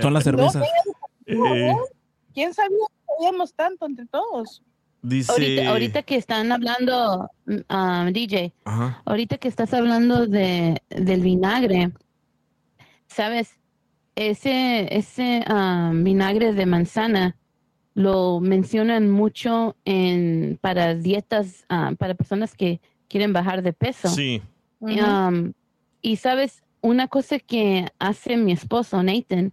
Son 0.00 0.12
las 0.12 0.24
cervezas. 0.24 0.62
Eh, 1.26 1.72
¿Quién 2.34 2.54
sabía 2.54 2.86
que 2.88 3.14
sabíamos 3.18 3.54
tanto 3.54 3.86
entre 3.86 4.06
todos? 4.06 4.62
dice. 5.02 5.32
Ahorita, 5.32 5.68
ahorita 5.70 6.02
que 6.02 6.16
están 6.16 6.52
hablando, 6.52 7.30
mm, 7.46 7.56
ah, 7.68 8.08
DJ, 8.12 8.52
Ajá. 8.64 9.02
ahorita 9.04 9.38
que 9.38 9.48
estás 9.48 9.72
hablando 9.74 10.26
de, 10.26 10.82
del 10.88 11.20
vinagre, 11.20 11.92
¿sabes? 13.06 13.58
Ese, 14.14 14.96
ese 14.96 15.44
ah, 15.46 15.92
vinagre 15.94 16.52
de 16.54 16.66
manzana 16.66 17.36
lo 17.96 18.40
mencionan 18.40 19.10
mucho 19.10 19.74
en, 19.86 20.58
para 20.60 20.94
dietas, 20.94 21.64
ah, 21.70 21.92
para 21.98 22.14
personas 22.14 22.54
que 22.54 22.78
quieren 23.08 23.32
bajar 23.32 23.62
de 23.62 23.72
peso. 23.72 24.08
Sí. 24.10 24.42
Um, 24.80 25.54
y 26.02 26.16
sabes, 26.16 26.62
una 26.82 27.08
cosa 27.08 27.38
que 27.38 27.86
hace 27.98 28.36
mi 28.36 28.52
esposo 28.52 29.02
Nathan 29.02 29.50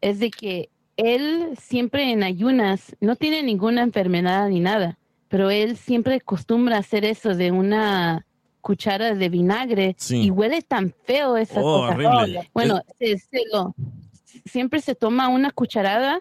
es 0.00 0.20
de 0.20 0.30
que 0.30 0.70
él 0.96 1.58
siempre 1.60 2.12
en 2.12 2.22
ayunas 2.22 2.94
no 3.00 3.16
tiene 3.16 3.42
ninguna 3.42 3.82
enfermedad 3.82 4.48
ni 4.48 4.60
nada, 4.60 4.96
pero 5.28 5.50
él 5.50 5.76
siempre 5.76 6.14
acostumbra 6.14 6.76
a 6.76 6.80
hacer 6.80 7.04
eso 7.04 7.34
de 7.34 7.50
una 7.50 8.24
cuchara 8.60 9.16
de 9.16 9.28
vinagre 9.28 9.96
Sí. 9.98 10.22
y 10.26 10.30
huele 10.30 10.62
tan 10.62 10.94
feo 11.04 11.36
esa 11.36 11.60
Oh, 11.60 11.80
cosa. 11.88 11.94
horrible. 11.96 12.48
Bueno, 12.54 12.80
se- 13.00 13.18
se 13.18 13.42
lo- 13.52 13.74
siempre 14.44 14.80
se 14.80 14.94
toma 14.94 15.28
una 15.28 15.50
cucharada 15.50 16.20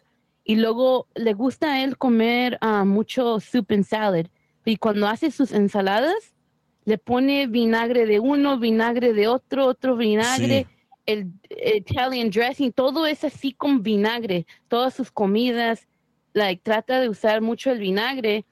y 0.51 0.55
luego 0.57 1.07
le 1.15 1.31
gusta 1.31 1.71
a 1.71 1.81
él 1.81 1.97
comer 1.97 2.57
ah, 2.59 2.83
mucho 2.83 3.39
soup 3.39 3.71
and 3.71 3.85
salad. 3.85 4.25
Y 4.65 4.75
cuando 4.75 5.07
hace 5.07 5.31
sus 5.31 5.53
ensaladas, 5.53 6.35
le 6.83 6.97
pone 6.97 7.47
vinagre 7.47 8.05
de 8.05 8.19
uno, 8.19 8.59
vinagre 8.59 9.13
de 9.13 9.29
otro, 9.29 9.65
otro 9.65 9.95
vinagre. 9.95 10.67
el, 11.05 11.31
el 11.51 11.77
Italian 11.77 12.29
dressing, 12.29 12.73
todo 12.73 13.07
es 13.07 13.23
así 13.23 13.53
con 13.53 13.81
vinagre, 13.81 14.45
todas 14.67 14.93
sus 14.93 15.09
comidas, 15.09 15.87
like, 16.33 16.61
trata 16.61 16.99
de 16.99 17.07
usar 17.07 17.39
mucho 17.39 17.71
el 17.71 17.79
vinagre 17.79 18.43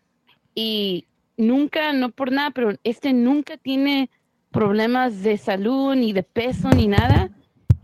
y 0.56 1.06
nunca, 1.36 1.92
no 1.92 2.12
por 2.12 2.32
nada, 2.32 2.52
pero 2.52 2.76
este 2.86 3.12
nunca 3.12 3.58
tiene 3.58 4.10
problemas 4.52 5.22
de 5.22 5.38
salud, 5.38 5.96
ni 5.96 6.14
de 6.14 6.24
peso, 6.24 6.70
ni 6.70 6.88
nada. 6.88 7.30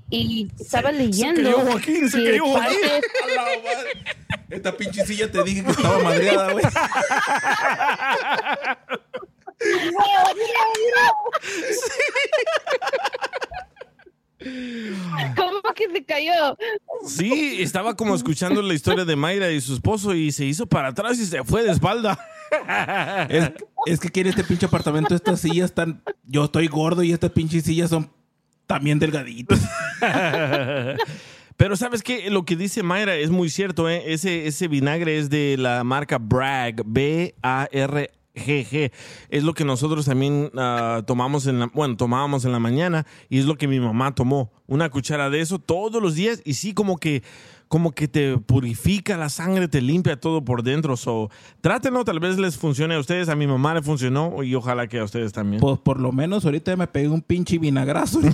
Y 0.09 0.49
estaba 0.59 0.91
leyendo. 0.91 1.43
cayó 1.43 1.59
Joaquín, 1.71 2.09
se 2.09 2.23
cayó 2.23 2.45
Joaquín. 2.45 2.77
Esta 4.49 4.75
pinche 4.77 5.05
silla 5.05 5.31
te 5.31 5.43
dije 5.43 5.63
que 5.63 5.71
estaba 5.71 5.99
madreada, 5.99 6.53
güey. 6.53 6.65
¿Cómo 15.35 15.61
que 15.73 15.89
se 15.91 16.05
cayó? 16.05 16.55
Sí, 17.07 17.57
estaba 17.61 17.95
como 17.95 18.13
escuchando 18.13 18.61
la 18.61 18.75
historia 18.75 19.03
de 19.05 19.15
Mayra 19.15 19.49
y 19.49 19.59
su 19.59 19.73
esposo 19.73 20.13
y 20.13 20.31
se 20.31 20.45
hizo 20.45 20.67
para 20.67 20.89
atrás 20.89 21.17
y 21.17 21.25
se 21.25 21.43
fue 21.43 21.63
de 21.63 21.71
espalda. 21.71 22.19
Es, 23.29 23.51
es 23.87 23.99
que 23.99 24.09
aquí 24.09 24.19
en 24.19 24.27
este 24.27 24.43
pinche 24.43 24.67
apartamento 24.67 25.15
estas 25.15 25.41
sillas 25.41 25.71
están... 25.71 26.03
Yo 26.23 26.45
estoy 26.45 26.67
gordo 26.67 27.01
y 27.01 27.11
estas 27.11 27.31
pinches 27.31 27.63
sillas 27.63 27.89
son 27.89 28.11
también 28.67 28.99
delgaditas. 28.99 29.61
Pero 31.57 31.77
sabes 31.77 32.03
que 32.03 32.29
lo 32.29 32.43
que 32.43 32.55
dice 32.57 32.83
Mayra 32.83 33.15
es 33.15 33.29
muy 33.29 33.49
cierto, 33.49 33.89
¿eh? 33.89 34.03
ese, 34.13 34.45
ese 34.47 34.67
vinagre 34.67 35.17
es 35.17 35.29
de 35.29 35.55
la 35.57 35.85
marca 35.85 36.17
Bragg, 36.17 36.83
B-A-R-G-G. 36.85 38.11
Es 39.29 39.43
lo 39.43 39.53
que 39.53 39.63
nosotros 39.63 40.05
también 40.05 40.51
ah, 40.57 41.01
tomamos 41.07 41.47
en 41.47 41.59
la, 41.59 41.67
bueno, 41.67 41.95
tomábamos 41.95 42.43
en 42.43 42.51
la 42.51 42.59
mañana 42.59 43.05
y 43.29 43.39
es 43.39 43.45
lo 43.45 43.55
que 43.55 43.69
mi 43.69 43.79
mamá 43.79 44.13
tomó. 44.13 44.51
Una 44.67 44.89
cuchara 44.89 45.29
de 45.29 45.39
eso 45.39 45.57
todos 45.57 46.01
los 46.01 46.15
días 46.15 46.41
y 46.43 46.55
sí 46.55 46.73
como 46.73 46.97
que, 46.97 47.23
como 47.75 47.91
que 47.91 48.07
te 48.07 48.37
purifica 48.37 49.17
la 49.17 49.27
sangre, 49.27 49.67
te 49.67 49.81
limpia 49.81 50.17
todo 50.17 50.45
por 50.45 50.63
dentro. 50.63 50.95
So, 50.95 51.29
trátenlo, 51.59 52.05
tal 52.05 52.21
vez 52.21 52.37
les 52.37 52.57
funcione 52.57 52.95
a 52.95 52.99
ustedes, 52.99 53.27
a 53.27 53.35
mi 53.35 53.47
mamá 53.47 53.73
le 53.73 53.81
funcionó 53.81 54.43
y 54.43 54.55
ojalá 54.55 54.87
que 54.87 54.99
a 54.99 55.03
ustedes 55.03 55.33
también. 55.33 55.59
Pues 55.59 55.77
por 55.79 55.99
lo 55.99 56.13
menos 56.13 56.45
ahorita 56.45 56.73
me 56.77 56.87
pegué 56.87 57.09
un 57.09 57.21
pinche 57.21 57.57
vinagrazo. 57.57 58.21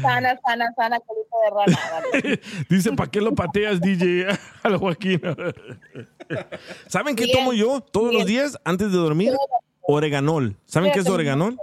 Sana, 0.00 0.38
sana, 0.46 0.72
sana, 0.76 1.00
colita 1.00 1.36
de 1.44 1.50
rana. 1.56 2.38
Dice, 2.68 2.92
¿para 2.92 3.10
qué 3.10 3.20
lo 3.20 3.34
pateas, 3.34 3.80
DJ? 3.80 4.28
A 4.62 4.68
la 4.68 4.78
Joaquín. 4.78 5.20
¿Saben 6.86 7.16
qué 7.16 7.24
Bien. 7.24 7.38
tomo 7.38 7.52
yo 7.52 7.80
todos 7.80 8.14
los 8.14 8.26
días 8.26 8.56
antes 8.64 8.92
de 8.92 8.96
dormir? 8.98 9.34
Oreganol. 9.80 10.54
¿Saben 10.66 10.92
qué 10.92 11.00
es 11.00 11.08
oreganol? 11.08 11.58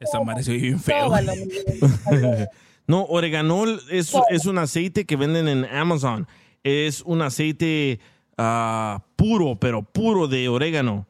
Esa 0.00 0.18
madre 0.20 0.42
se 0.42 0.54
bien 0.54 0.80
feo. 0.80 1.08
No, 2.92 3.06
oreganol 3.06 3.80
es, 3.90 4.14
es 4.28 4.44
un 4.44 4.58
aceite 4.58 5.06
que 5.06 5.16
venden 5.16 5.48
en 5.48 5.64
Amazon. 5.64 6.28
Es 6.62 7.00
un 7.00 7.22
aceite 7.22 8.00
ah, 8.36 9.02
puro, 9.16 9.56
pero 9.56 9.82
puro 9.82 10.28
de 10.28 10.46
orégano. 10.50 11.06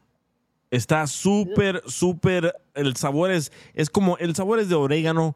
Está 0.70 1.08
súper, 1.08 1.82
súper. 1.86 2.54
El 2.74 2.94
sabor 2.94 3.32
es, 3.32 3.50
es 3.74 3.90
como. 3.90 4.16
El 4.18 4.36
sabor 4.36 4.60
es 4.60 4.68
de 4.68 4.76
orégano, 4.76 5.34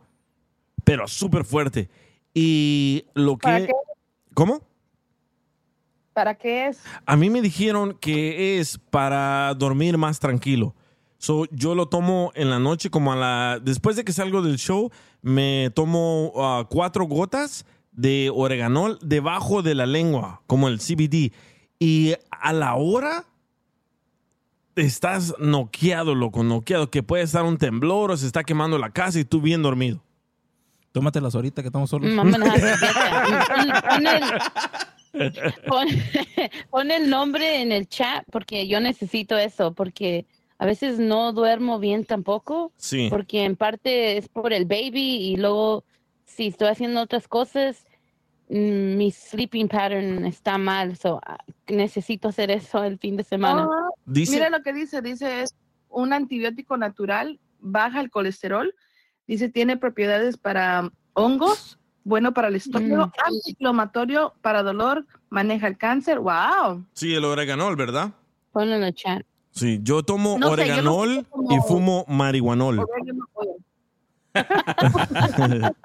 pero 0.84 1.08
súper 1.08 1.44
fuerte. 1.44 1.90
Y 2.32 3.06
lo 3.14 3.38
¿Para 3.38 3.62
que. 3.62 3.66
qué? 3.66 3.72
¿Cómo? 4.32 4.62
¿Para 6.12 6.36
qué 6.36 6.68
es? 6.68 6.78
A 7.06 7.16
mí 7.16 7.28
me 7.28 7.42
dijeron 7.42 7.98
que 8.00 8.60
es 8.60 8.78
para 8.78 9.52
dormir 9.54 9.98
más 9.98 10.20
tranquilo. 10.20 10.76
So, 11.18 11.46
yo 11.50 11.74
lo 11.74 11.88
tomo 11.88 12.30
en 12.34 12.50
la 12.50 12.58
noche 12.58 12.90
como 12.90 13.12
a 13.12 13.16
la... 13.16 13.58
Después 13.62 13.96
de 13.96 14.04
que 14.04 14.12
salgo 14.12 14.42
del 14.42 14.56
show, 14.58 14.90
me 15.22 15.70
tomo 15.74 16.32
ah, 16.36 16.66
cuatro 16.68 17.04
gotas 17.06 17.64
de 17.92 18.30
oreganol 18.34 18.98
debajo 19.02 19.62
de 19.62 19.74
la 19.74 19.86
lengua, 19.86 20.42
como 20.46 20.68
el 20.68 20.78
CBD. 20.78 21.32
Y 21.78 22.14
a 22.30 22.52
la 22.52 22.74
hora 22.74 23.24
estás 24.74 25.34
noqueado, 25.38 26.14
loco, 26.14 26.42
noqueado, 26.44 26.90
que 26.90 27.02
puede 27.02 27.22
estar 27.24 27.44
un 27.44 27.56
temblor 27.56 28.10
o 28.10 28.16
se 28.16 28.26
está 28.26 28.44
quemando 28.44 28.78
la 28.78 28.90
casa 28.90 29.18
y 29.18 29.24
tú 29.24 29.40
bien 29.40 29.62
dormido. 29.62 30.02
Tómatelas 30.92 31.34
ahorita 31.34 31.62
que 31.62 31.68
estamos 31.68 31.90
solos. 31.90 32.10
Mm. 32.10 32.16
Pon- 32.16 32.32
pon 33.88 34.06
el- 34.06 35.42
pon, 35.66 35.86
pon 36.70 36.90
el 36.90 37.08
nombre 37.10 37.62
en 37.62 37.72
el 37.72 37.88
chat 37.88 38.24
porque 38.30 38.68
yo 38.68 38.80
necesito 38.80 39.36
eso, 39.36 39.72
porque 39.72 40.26
a 40.58 40.66
veces 40.66 40.98
no 40.98 41.32
duermo 41.32 41.78
bien 41.78 42.04
tampoco, 42.04 42.72
Sí. 42.76 43.08
porque 43.10 43.44
en 43.44 43.56
parte 43.56 44.16
es 44.16 44.28
por 44.28 44.52
el 44.52 44.64
baby 44.64 45.16
y 45.32 45.36
luego 45.36 45.84
si 46.24 46.48
estoy 46.48 46.68
haciendo 46.68 47.00
otras 47.02 47.28
cosas, 47.28 47.84
mm, 48.48 48.96
mi 48.96 49.10
sleeping 49.10 49.68
pattern 49.68 50.24
está 50.24 50.56
mal, 50.58 50.96
so 50.96 51.20
ah, 51.26 51.38
necesito 51.68 52.28
hacer 52.28 52.50
eso 52.50 52.82
el 52.84 52.98
fin 52.98 53.16
de 53.16 53.24
semana. 53.24 53.68
Ah, 53.70 53.88
Dice- 54.06 54.32
Mira 54.32 54.50
lo 54.50 54.62
que 54.62 54.72
dice, 54.72 55.02
dice 55.02 55.42
es 55.42 55.54
un 55.88 56.12
antibiótico 56.12 56.76
natural, 56.76 57.38
baja 57.58 58.00
el 58.00 58.10
colesterol, 58.10 58.74
dice 59.26 59.48
tiene 59.48 59.76
propiedades 59.76 60.36
para 60.36 60.90
hongos, 61.14 61.78
bueno 62.04 62.32
para 62.32 62.48
el 62.48 62.54
estómago, 62.56 63.06
Mm. 63.08 63.12
antiinflamatorio 63.26 64.34
para 64.42 64.62
dolor, 64.62 65.06
maneja 65.28 65.66
el 65.66 65.76
cáncer, 65.76 66.20
wow. 66.20 66.84
Sí, 66.92 67.14
el 67.14 67.24
oreganol, 67.24 67.74
¿verdad? 67.76 68.12
Ponlo 68.52 68.76
en 68.76 68.84
el 68.84 68.94
chat. 68.94 69.24
Sí, 69.56 69.80
yo 69.82 70.02
tomo 70.04 70.38
No 70.38 70.54
sé, 70.54 70.68
yo 70.68 70.82
no 70.82 70.94
oreganol 70.94 71.26
y 71.50 71.56
fumo 71.66 72.04
marihuanol. 72.08 72.84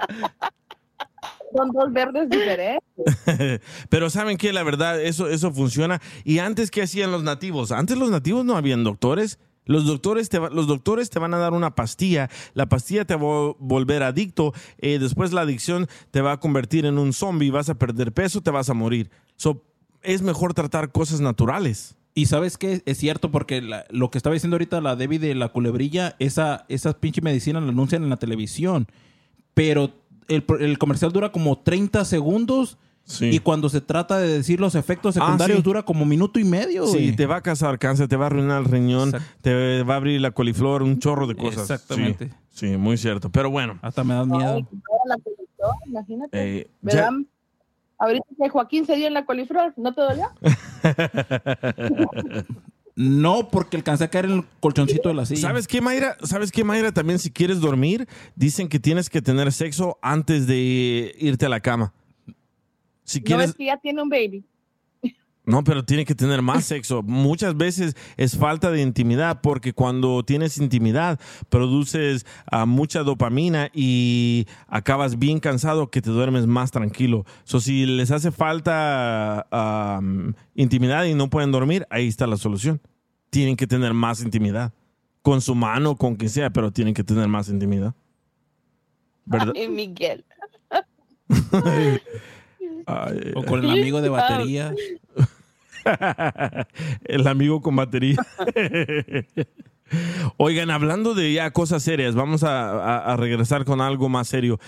Son 1.55 1.69
dos 1.73 1.91
verdes 1.91 2.29
diferentes. 2.29 2.81
Pero 3.89 4.09
saben 4.09 4.37
que 4.37 4.53
la 4.53 4.63
verdad, 4.63 5.01
eso, 5.01 5.27
eso 5.27 5.51
funciona. 5.51 6.01
Y 6.23 6.39
antes, 6.39 6.71
¿qué 6.71 6.81
hacían 6.83 7.11
los 7.11 7.23
nativos? 7.23 7.71
Antes 7.71 7.97
los 7.97 8.09
nativos 8.09 8.45
no 8.45 8.55
habían 8.55 8.83
doctores. 8.83 9.39
Los 9.65 9.85
doctores, 9.85 10.29
te 10.29 10.39
va- 10.39 10.49
los 10.49 10.67
doctores 10.67 11.09
te 11.09 11.19
van 11.19 11.33
a 11.33 11.37
dar 11.37 11.53
una 11.53 11.75
pastilla, 11.75 12.29
la 12.55 12.67
pastilla 12.67 13.05
te 13.05 13.15
va 13.15 13.21
a 13.49 13.53
volver 13.59 14.01
adicto, 14.01 14.53
eh, 14.79 14.97
después 14.97 15.33
la 15.33 15.41
adicción 15.41 15.87
te 16.09 16.19
va 16.21 16.31
a 16.33 16.39
convertir 16.39 16.85
en 16.87 16.97
un 16.97 17.13
zombie, 17.13 17.51
vas 17.51 17.69
a 17.69 17.75
perder 17.75 18.11
peso, 18.11 18.41
te 18.41 18.49
vas 18.49 18.69
a 18.69 18.73
morir. 18.73 19.11
So, 19.35 19.63
es 20.01 20.23
mejor 20.23 20.55
tratar 20.55 20.91
cosas 20.91 21.21
naturales. 21.21 21.95
Y 22.13 22.25
sabes 22.25 22.57
qué, 22.57 22.81
es 22.85 22.97
cierto, 22.97 23.31
porque 23.31 23.61
la- 23.61 23.85
lo 23.89 24.11
que 24.11 24.17
estaba 24.17 24.33
diciendo 24.33 24.55
ahorita 24.55 24.81
la 24.81 24.95
Debbie 24.95 25.19
de 25.19 25.33
la 25.35 25.49
culebrilla, 25.49 26.15
esa, 26.19 26.65
esa 26.67 26.93
pinche 26.93 27.21
medicina 27.21 27.61
la 27.61 27.69
anuncian 27.69 28.03
en 28.03 28.09
la 28.09 28.17
televisión. 28.17 28.87
Pero 29.53 29.91
el, 30.27 30.43
pro- 30.43 30.59
el 30.59 30.77
comercial 30.77 31.11
dura 31.11 31.31
como 31.31 31.57
30 31.59 32.03
segundos. 32.05 32.77
Y 33.19 33.39
cuando 33.39 33.67
se 33.67 33.81
trata 33.81 34.19
de 34.19 34.27
decir 34.27 34.59
los 34.61 34.75
efectos 34.75 35.17
Ah, 35.17 35.21
secundarios, 35.21 35.57
sí. 35.57 35.63
dura 35.63 35.83
como 35.83 36.05
minuto 36.05 36.39
y 36.39 36.43
medio. 36.45 36.85
Sí, 36.85 36.91
güey. 36.93 37.15
te 37.15 37.25
va 37.25 37.37
a 37.37 37.41
causar 37.41 37.77
cáncer, 37.79 38.07
te 38.07 38.15
va 38.15 38.25
a 38.25 38.27
arruinar 38.27 38.61
el 38.61 38.65
riñón, 38.69 39.11
te 39.41 39.83
va 39.83 39.95
a 39.95 39.97
abrir 39.97 40.21
la 40.21 40.31
coliflor, 40.31 40.83
un 40.83 40.99
chorro 40.99 41.27
de 41.27 41.35
cosas. 41.35 41.63
Exactamente. 41.71 42.29
Sí, 42.51 42.69
sí, 42.69 42.77
muy 42.77 42.97
cierto. 42.97 43.29
Pero 43.29 43.49
bueno. 43.49 43.79
Hasta 43.81 44.03
me 44.03 44.13
da 44.13 44.21
Ay, 44.21 44.27
toda 44.29 44.55
la 45.07 45.15
coliflor, 45.17 45.73
imagínate. 45.87 46.59
Eh, 46.59 46.67
¿Verdad? 46.81 47.09
ya- 47.11 47.25
Ahorita 48.01 48.25
que 48.35 48.49
Joaquín 48.49 48.87
se 48.87 48.95
dio 48.95 49.05
en 49.05 49.13
la 49.13 49.25
coliflor, 49.25 49.73
¿no 49.77 49.93
te 49.93 50.01
dolió? 50.01 50.31
No, 52.93 53.47
porque 53.49 53.77
alcancé 53.77 54.03
a 54.03 54.09
caer 54.09 54.25
en 54.25 54.31
el 54.31 54.43
colchoncito 54.59 55.07
de 55.07 55.15
la 55.15 55.25
silla. 55.25 55.39
¿Sabes 55.41 55.65
qué, 55.65 55.79
Mayra? 55.79 56.17
¿Sabes 56.23 56.51
qué, 56.51 56.65
Mayra? 56.65 56.91
También 56.91 57.19
si 57.19 57.31
quieres 57.31 57.61
dormir, 57.61 58.05
dicen 58.35 58.67
que 58.67 58.79
tienes 58.79 59.09
que 59.09 59.21
tener 59.21 59.51
sexo 59.53 59.97
antes 60.01 60.45
de 60.45 61.15
irte 61.17 61.45
a 61.45 61.49
la 61.49 61.61
cama. 61.61 61.93
Si 63.05 63.19
No 63.19 63.25
quieres, 63.25 63.51
es 63.51 63.55
que 63.55 63.65
ya 63.65 63.77
tiene 63.77 64.03
un 64.03 64.09
baby. 64.09 64.43
No, 65.43 65.63
pero 65.63 65.83
tiene 65.83 66.05
que 66.05 66.15
tener 66.15 66.41
más 66.41 66.65
sexo. 66.65 67.01
Muchas 67.01 67.57
veces 67.57 67.95
es 68.17 68.37
falta 68.37 68.71
de 68.71 68.81
intimidad 68.81 69.41
porque 69.41 69.73
cuando 69.73 70.23
tienes 70.23 70.57
intimidad 70.57 71.19
produces 71.49 72.25
ah, 72.51 72.65
mucha 72.65 73.03
dopamina 73.03 73.69
y 73.73 74.45
acabas 74.67 75.17
bien 75.17 75.39
cansado 75.39 75.89
que 75.89 76.01
te 76.01 76.11
duermes 76.11 76.47
más 76.47 76.71
tranquilo. 76.71 77.25
So, 77.43 77.59
si 77.59 77.85
les 77.85 78.11
hace 78.11 78.31
falta 78.31 79.47
ah, 79.51 80.01
intimidad 80.55 81.05
y 81.05 81.15
no 81.15 81.29
pueden 81.29 81.51
dormir, 81.51 81.87
ahí 81.89 82.07
está 82.07 82.27
la 82.27 82.37
solución. 82.37 82.79
Tienen 83.29 83.55
que 83.55 83.67
tener 83.67 83.93
más 83.93 84.21
intimidad. 84.21 84.73
Con 85.23 85.39
su 85.39 85.53
mano, 85.53 85.95
con 85.97 86.15
quien 86.15 86.31
sea, 86.31 86.49
pero 86.49 86.71
tienen 86.71 86.95
que 86.95 87.03
tener 87.03 87.27
más 87.27 87.47
intimidad. 87.47 87.93
¿Verdad? 89.25 89.53
Ay, 89.55 89.67
Miguel. 89.67 90.25
Ay, 92.85 93.31
O 93.35 93.43
con 93.43 93.63
el 93.63 93.69
amigo 93.69 94.01
de 94.01 94.09
batería. 94.09 94.73
el 97.05 97.27
amigo 97.27 97.61
con 97.61 97.75
batería. 97.75 98.17
Oigan, 100.37 100.69
hablando 100.71 101.13
de 101.13 101.33
ya 101.33 101.51
cosas 101.51 101.83
serias, 101.83 102.15
vamos 102.15 102.43
a, 102.43 102.71
a- 102.71 103.13
a 103.13 103.17
regresar 103.17 103.65
con 103.65 103.81
algo 103.81 104.07
más 104.09 104.27
serio. 104.27 104.59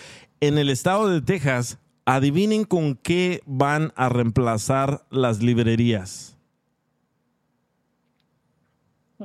En 0.42 0.58
el 0.58 0.70
estado 0.70 1.08
de 1.10 1.22
Texas, 1.22 1.80
adivinen 2.06 2.66
con 2.66 2.96
qué 2.96 3.42
van 3.46 3.94
a 3.96 4.10
reemplazar 4.10 5.06
las 5.10 5.42
librerías. 5.42 6.38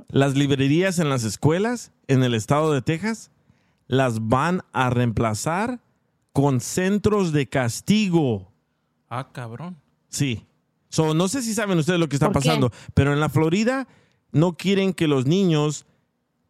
Las 0.08 0.36
librerías 0.36 0.98
en 1.00 1.08
las 1.10 1.24
escuelas 1.24 1.90
en 2.06 2.22
el 2.22 2.34
estado 2.34 2.72
de 2.72 2.82
Texas, 2.82 3.30
las 3.88 4.28
van 4.28 4.62
a 4.72 4.90
reemplazar 4.90 5.80
con 6.32 6.60
centros 6.60 7.32
de 7.32 7.48
castigo. 7.48 8.52
Ah, 9.10 9.28
cabrón. 9.32 9.76
Sí. 10.08 10.46
So, 10.90 11.14
no 11.14 11.28
sé 11.28 11.42
si 11.42 11.54
saben 11.54 11.78
ustedes 11.78 12.00
lo 12.00 12.08
que 12.08 12.16
está 12.16 12.32
pasando, 12.32 12.70
pero 12.94 13.12
en 13.12 13.20
la 13.20 13.28
Florida 13.28 13.86
no 14.32 14.54
quieren 14.56 14.92
que 14.94 15.06
los 15.06 15.26
niños 15.26 15.86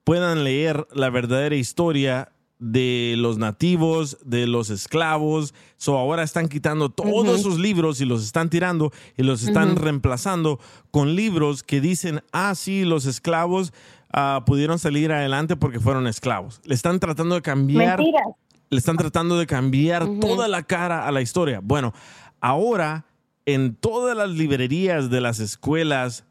puedan 0.04 0.44
leer 0.44 0.86
la 0.92 1.10
verdadera 1.10 1.54
historia 1.56 2.32
de 2.60 3.14
los 3.18 3.38
nativos, 3.38 4.18
de 4.24 4.46
los 4.46 4.70
esclavos. 4.70 5.54
So, 5.76 5.96
ahora 5.98 6.22
están 6.22 6.48
quitando 6.48 6.88
todos 6.88 7.26
Ujú. 7.26 7.34
esos 7.34 7.58
libros 7.58 8.00
y 8.00 8.04
los 8.04 8.24
están 8.24 8.48
tirando 8.50 8.92
y 9.16 9.22
los 9.22 9.42
están 9.42 9.76
reemplazando 9.76 10.58
con 10.90 11.14
libros 11.14 11.62
que 11.62 11.80
dicen, 11.80 12.22
ah, 12.32 12.54
sí, 12.54 12.84
los 12.84 13.06
esclavos 13.06 13.72
ah, 14.12 14.42
pudieron 14.46 14.78
salir 14.78 15.12
adelante 15.12 15.56
porque 15.56 15.78
fueron 15.80 16.06
esclavos. 16.06 16.60
Le 16.64 16.74
están 16.74 16.98
tratando 17.00 17.34
de 17.36 17.42
cambiar 17.42 17.98
Mentiras. 17.98 18.22
le 18.70 18.78
están 18.78 18.96
tratando 18.96 19.38
de 19.38 19.46
cambiar 19.46 20.08
toda 20.20 20.48
la 20.48 20.62
cara 20.62 21.06
a 21.06 21.12
la 21.12 21.22
historia. 21.22 21.60
Bueno, 21.62 21.92
ahora 22.40 23.04
en 23.46 23.74
todas 23.74 24.16
las 24.16 24.30
librerías 24.30 25.08
de 25.10 25.20
las 25.20 25.40
escuelas 25.40 26.24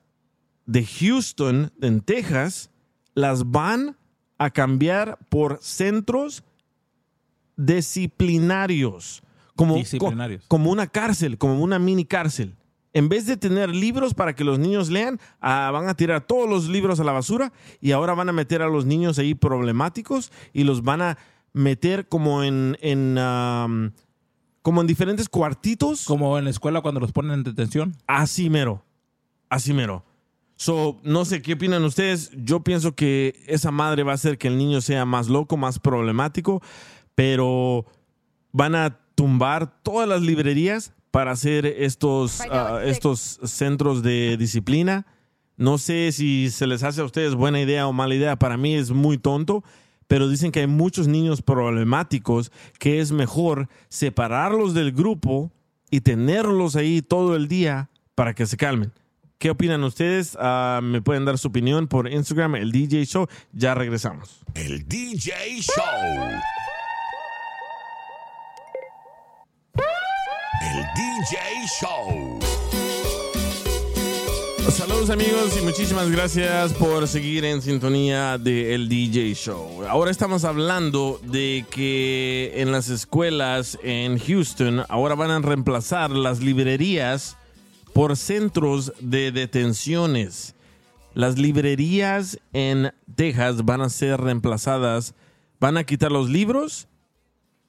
de 0.66 0.86
Houston, 0.86 1.72
en 1.82 2.02
Texas, 2.02 2.70
las 3.14 3.50
van 3.52 3.98
a 4.38 4.50
cambiar 4.52 5.18
por 5.30 5.60
centros 5.62 6.44
disciplinarios. 7.56 9.24
Como, 9.56 9.76
Disciplinarios. 9.76 10.44
co- 10.44 10.48
como 10.50 10.72
una 10.72 10.88
cárcel, 10.88 11.38
como 11.38 11.62
una 11.64 11.80
mini 11.80 12.06
cárcel. 12.06 12.56
En 12.94 13.10
vez 13.10 13.26
de 13.26 13.38
tener 13.38 13.70
libros 13.74 14.14
para 14.14 14.36
que 14.36 14.44
los 14.44 14.60
niños 14.60 14.90
lean, 14.90 15.20
ah, 15.42 15.70
van 15.74 15.88
a 15.90 15.96
tirar 15.96 16.26
todos 16.26 16.50
los 16.50 16.68
libros 16.70 17.00
a 17.00 17.04
la 17.04 17.12
basura 17.12 17.52
y 17.82 17.92
ahora 17.92 18.14
van 18.14 18.30
a 18.30 18.34
meter 18.34 18.62
a 18.62 18.68
los 18.68 18.86
niños 18.86 19.18
ahí 19.20 19.34
problemáticos 19.36 20.32
y 20.54 20.64
los 20.64 20.84
van 20.84 21.02
a 21.02 21.18
meter 21.54 22.08
como 22.08 22.44
en, 22.44 22.78
en, 22.82 23.18
como 24.68 24.82
en 24.82 24.88
diferentes 24.88 25.30
cuartitos. 25.30 26.04
Como 26.04 26.38
en 26.38 26.44
la 26.44 26.50
escuela 26.50 26.82
cuando 26.82 27.00
los 27.00 27.14
ponen 27.14 27.32
en 27.32 27.44
detención. 27.46 27.96
Así 28.06 28.50
mero. 28.50 28.84
Así 29.48 29.72
mero. 29.72 30.04
So, 30.58 31.00
no 31.04 31.24
sé 31.24 31.42
qué 31.42 31.54
opinan 31.54 31.86
ustedes. 31.86 32.32
Yo 32.36 32.66
pienso 32.66 32.94
que 32.94 33.42
esa 33.48 33.72
madre 33.72 34.04
va 34.04 34.12
a 34.12 34.16
hacer 34.16 34.38
que 34.38 34.50
el 34.50 34.58
niño 34.58 34.82
sea 34.82 35.06
más 35.06 35.30
loco, 35.30 35.56
más 35.56 35.80
problemático, 35.80 36.62
pero 37.16 37.86
van 38.52 38.76
a 38.76 39.00
tumbar 39.16 39.82
todas 39.84 40.06
las 40.06 40.22
librerías 40.22 40.92
para 41.12 41.32
hacer 41.32 41.66
estos, 41.66 42.42
ah, 42.52 42.82
estos 42.84 43.40
centros 43.46 44.04
de 44.04 44.36
disciplina. 44.36 45.08
No 45.56 45.78
sé 45.78 46.12
si 46.12 46.50
se 46.50 46.68
les 46.68 46.84
hace 46.84 47.00
a 47.00 47.06
ustedes 47.06 47.36
buena 47.36 47.62
idea 47.62 47.88
o 47.88 47.94
mala 47.94 48.16
idea. 48.16 48.36
Para 48.36 48.58
mí 48.58 48.76
es 48.76 48.92
muy 48.92 49.18
tonto, 49.18 49.64
pero 50.08 50.30
dicen 50.30 50.52
que 50.52 50.62
hay 50.62 50.68
muchos 50.68 51.08
niños 51.08 51.42
problemáticos 51.42 52.52
que 52.80 53.00
es 53.00 53.12
mejor 53.12 53.70
separarlos 53.90 54.74
del 54.74 54.92
grupo 54.92 55.52
y 55.90 56.02
tenerlos 56.02 56.76
ahí 56.76 57.02
todo 57.02 57.36
el 57.36 57.48
día 57.48 57.90
para 58.16 58.34
que 58.34 58.46
se 58.46 58.58
calmen. 58.58 58.92
¿Qué 59.38 59.52
opinan 59.52 59.84
ustedes? 59.84 60.36
Ah, 60.40 60.80
me 60.82 61.02
pueden 61.02 61.26
dar 61.26 61.38
su 61.38 61.50
opinión 61.50 61.88
por 61.88 62.12
Instagram, 62.12 62.56
el 62.56 62.72
DJ 62.72 63.06
Show. 63.06 63.28
Ya 63.54 63.76
regresamos. 63.76 64.40
El 64.56 64.88
DJ 64.88 65.62
Show. 65.62 66.42
El 70.62 70.86
DJ 70.96 71.38
Show. 71.80 72.57
Saludos 74.70 75.10
amigos 75.10 75.58
y 75.58 75.64
muchísimas 75.64 76.12
gracias 76.12 76.74
por 76.74 77.08
seguir 77.08 77.46
en 77.46 77.62
sintonía 77.62 78.38
de 78.38 78.76
El 78.76 78.90
DJ 78.90 79.34
Show. 79.34 79.86
Ahora 79.88 80.12
estamos 80.12 80.44
hablando 80.44 81.22
de 81.24 81.66
que 81.72 82.52
en 82.56 82.74
las 82.74 82.90
escuelas 82.90 83.80
en 83.82 84.20
Houston 84.20 84.84
ahora 84.90 85.16
van 85.16 85.32
a 85.32 85.40
reemplazar 85.40 86.12
las 86.12 86.42
librerías 86.42 87.38
por 87.94 88.18
centros 88.18 88.92
de 89.00 89.32
detenciones. 89.32 90.54
Las 91.14 91.38
librerías 91.38 92.38
en 92.52 92.92
Texas 93.16 93.64
van 93.64 93.82
a 93.82 93.90
ser 93.90 94.20
reemplazadas, 94.20 95.16
van 95.60 95.78
a 95.78 95.86
quitar 95.86 96.12
los 96.12 96.30
libros 96.30 96.88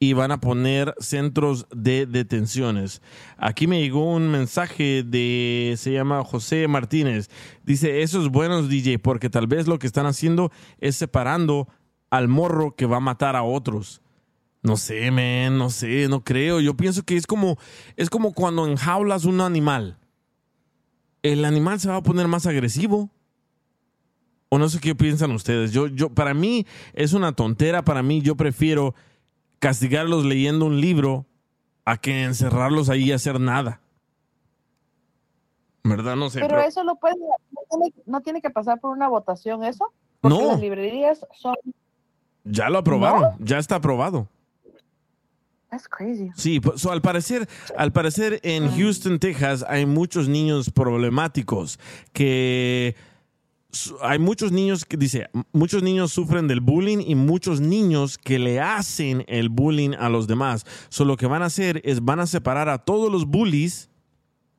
y 0.01 0.12
van 0.12 0.30
a 0.30 0.40
poner 0.40 0.94
centros 0.99 1.66
de 1.74 2.07
detenciones. 2.07 3.03
Aquí 3.36 3.66
me 3.66 3.80
llegó 3.80 4.12
un 4.12 4.30
mensaje 4.30 5.03
de, 5.03 5.74
se 5.76 5.92
llama 5.92 6.22
José 6.24 6.68
Martínez. 6.68 7.28
Dice, 7.64 8.03
eso 8.03 8.22
es 8.22 8.28
bueno, 8.28 8.62
DJ, 8.62 8.99
porque 8.99 9.28
tal 9.28 9.46
vez 9.46 9.66
lo 9.66 9.78
que 9.78 9.88
están 9.88 10.07
haciendo 10.07 10.53
es 10.78 10.96
separando 10.96 11.68
al 12.11 12.28
morro 12.28 12.76
que 12.76 12.86
va 12.86 12.99
a 12.99 13.01
matar 13.01 13.34
a 13.34 13.42
otros. 13.42 14.01
No 14.62 14.76
sé, 14.76 15.11
man, 15.11 15.59
no 15.59 15.70
sé, 15.70 16.09
no 16.09 16.22
creo. 16.22 16.61
Yo 16.61 16.76
pienso 16.76 17.03
que 17.03 17.16
es 17.16 17.26
como, 17.26 17.59
es 17.96 18.11
como 18.11 18.32
cuando 18.32 18.66
enjaulas 18.66 19.24
un 19.24 19.40
animal. 19.40 19.99
El 21.22 21.44
animal 21.44 21.80
se 21.80 21.88
va 21.88 21.96
a 21.96 22.03
poner 22.03 22.28
más 22.28 22.46
agresivo. 22.46 23.11
O 24.51 24.59
no 24.59 24.68
sé 24.68 24.80
qué 24.80 24.94
piensan 24.94 25.32
ustedes. 25.32 25.72
Yo, 25.72 25.88
yo, 25.88 26.09
para 26.09 26.34
mí 26.34 26.66
es 26.94 27.12
una 27.12 27.32
tontera. 27.32 27.84
Para 27.84 28.03
mí, 28.03 28.22
yo 28.22 28.34
prefiero 28.34 28.94
castigarlos 29.59 30.24
leyendo 30.24 30.64
un 30.66 30.80
libro 30.80 31.26
a 31.84 31.96
que 31.96 32.24
encerrarlos 32.24 32.88
ahí 32.88 33.04
y 33.04 33.12
hacer 33.12 33.40
nada. 33.40 33.80
¿Verdad? 35.84 36.16
No 36.16 36.28
sé. 36.28 36.40
Pero 36.40 36.56
pero- 36.56 36.68
eso 36.68 36.84
lo 36.84 36.96
puede, 36.96 37.14
no 37.16 37.61
tiene, 37.70 37.94
no 38.06 38.20
tiene 38.20 38.42
que 38.42 38.50
pasar 38.50 38.78
por 38.80 38.90
una 38.90 39.09
votación 39.09 39.64
eso. 39.64 39.92
Porque 40.20 40.36
No. 40.38 40.48
las 40.48 40.61
librerías 40.61 41.24
son, 41.40 41.54
ya 42.44 42.68
lo 42.68 42.78
aprobaron, 42.78 43.36
ya 43.38 43.59
está 43.59 43.76
aprobado. 43.76 44.28
that's 45.70 45.86
crazy. 45.86 46.30
Sí, 46.34 46.61
pues, 46.61 46.80
so, 46.80 46.90
al 46.90 47.02
parecer, 47.02 47.46
al 47.76 47.92
parecer 47.92 48.40
en 48.42 48.70
Houston, 48.74 49.18
Texas, 49.18 49.64
hay 49.68 49.84
muchos 49.84 50.26
niños 50.26 50.70
problemáticos 50.70 51.78
que 52.14 52.96
hay 54.00 54.18
muchos 54.18 54.50
niños 54.50 54.84
que 54.84 54.96
dice, 54.96 55.28
muchos 55.52 55.82
niños 55.82 56.12
sufren 56.12 56.48
del 56.48 56.60
bullying 56.60 57.04
y 57.06 57.14
muchos 57.14 57.60
niños 57.60 58.16
que 58.16 58.38
le 58.38 58.60
hacen 58.60 59.24
el 59.28 59.50
bullying 59.50 59.90
a 59.98 60.08
los 60.08 60.26
demás. 60.26 60.64
So, 60.88 61.04
lo 61.04 61.16
que 61.16 61.26
van 61.26 61.42
a 61.42 61.46
hacer 61.46 61.82
es 61.84 62.02
van 62.02 62.20
a 62.20 62.26
separar 62.26 62.68
a 62.68 62.78
todos 62.78 63.12
los 63.12 63.26
bullies 63.26 63.90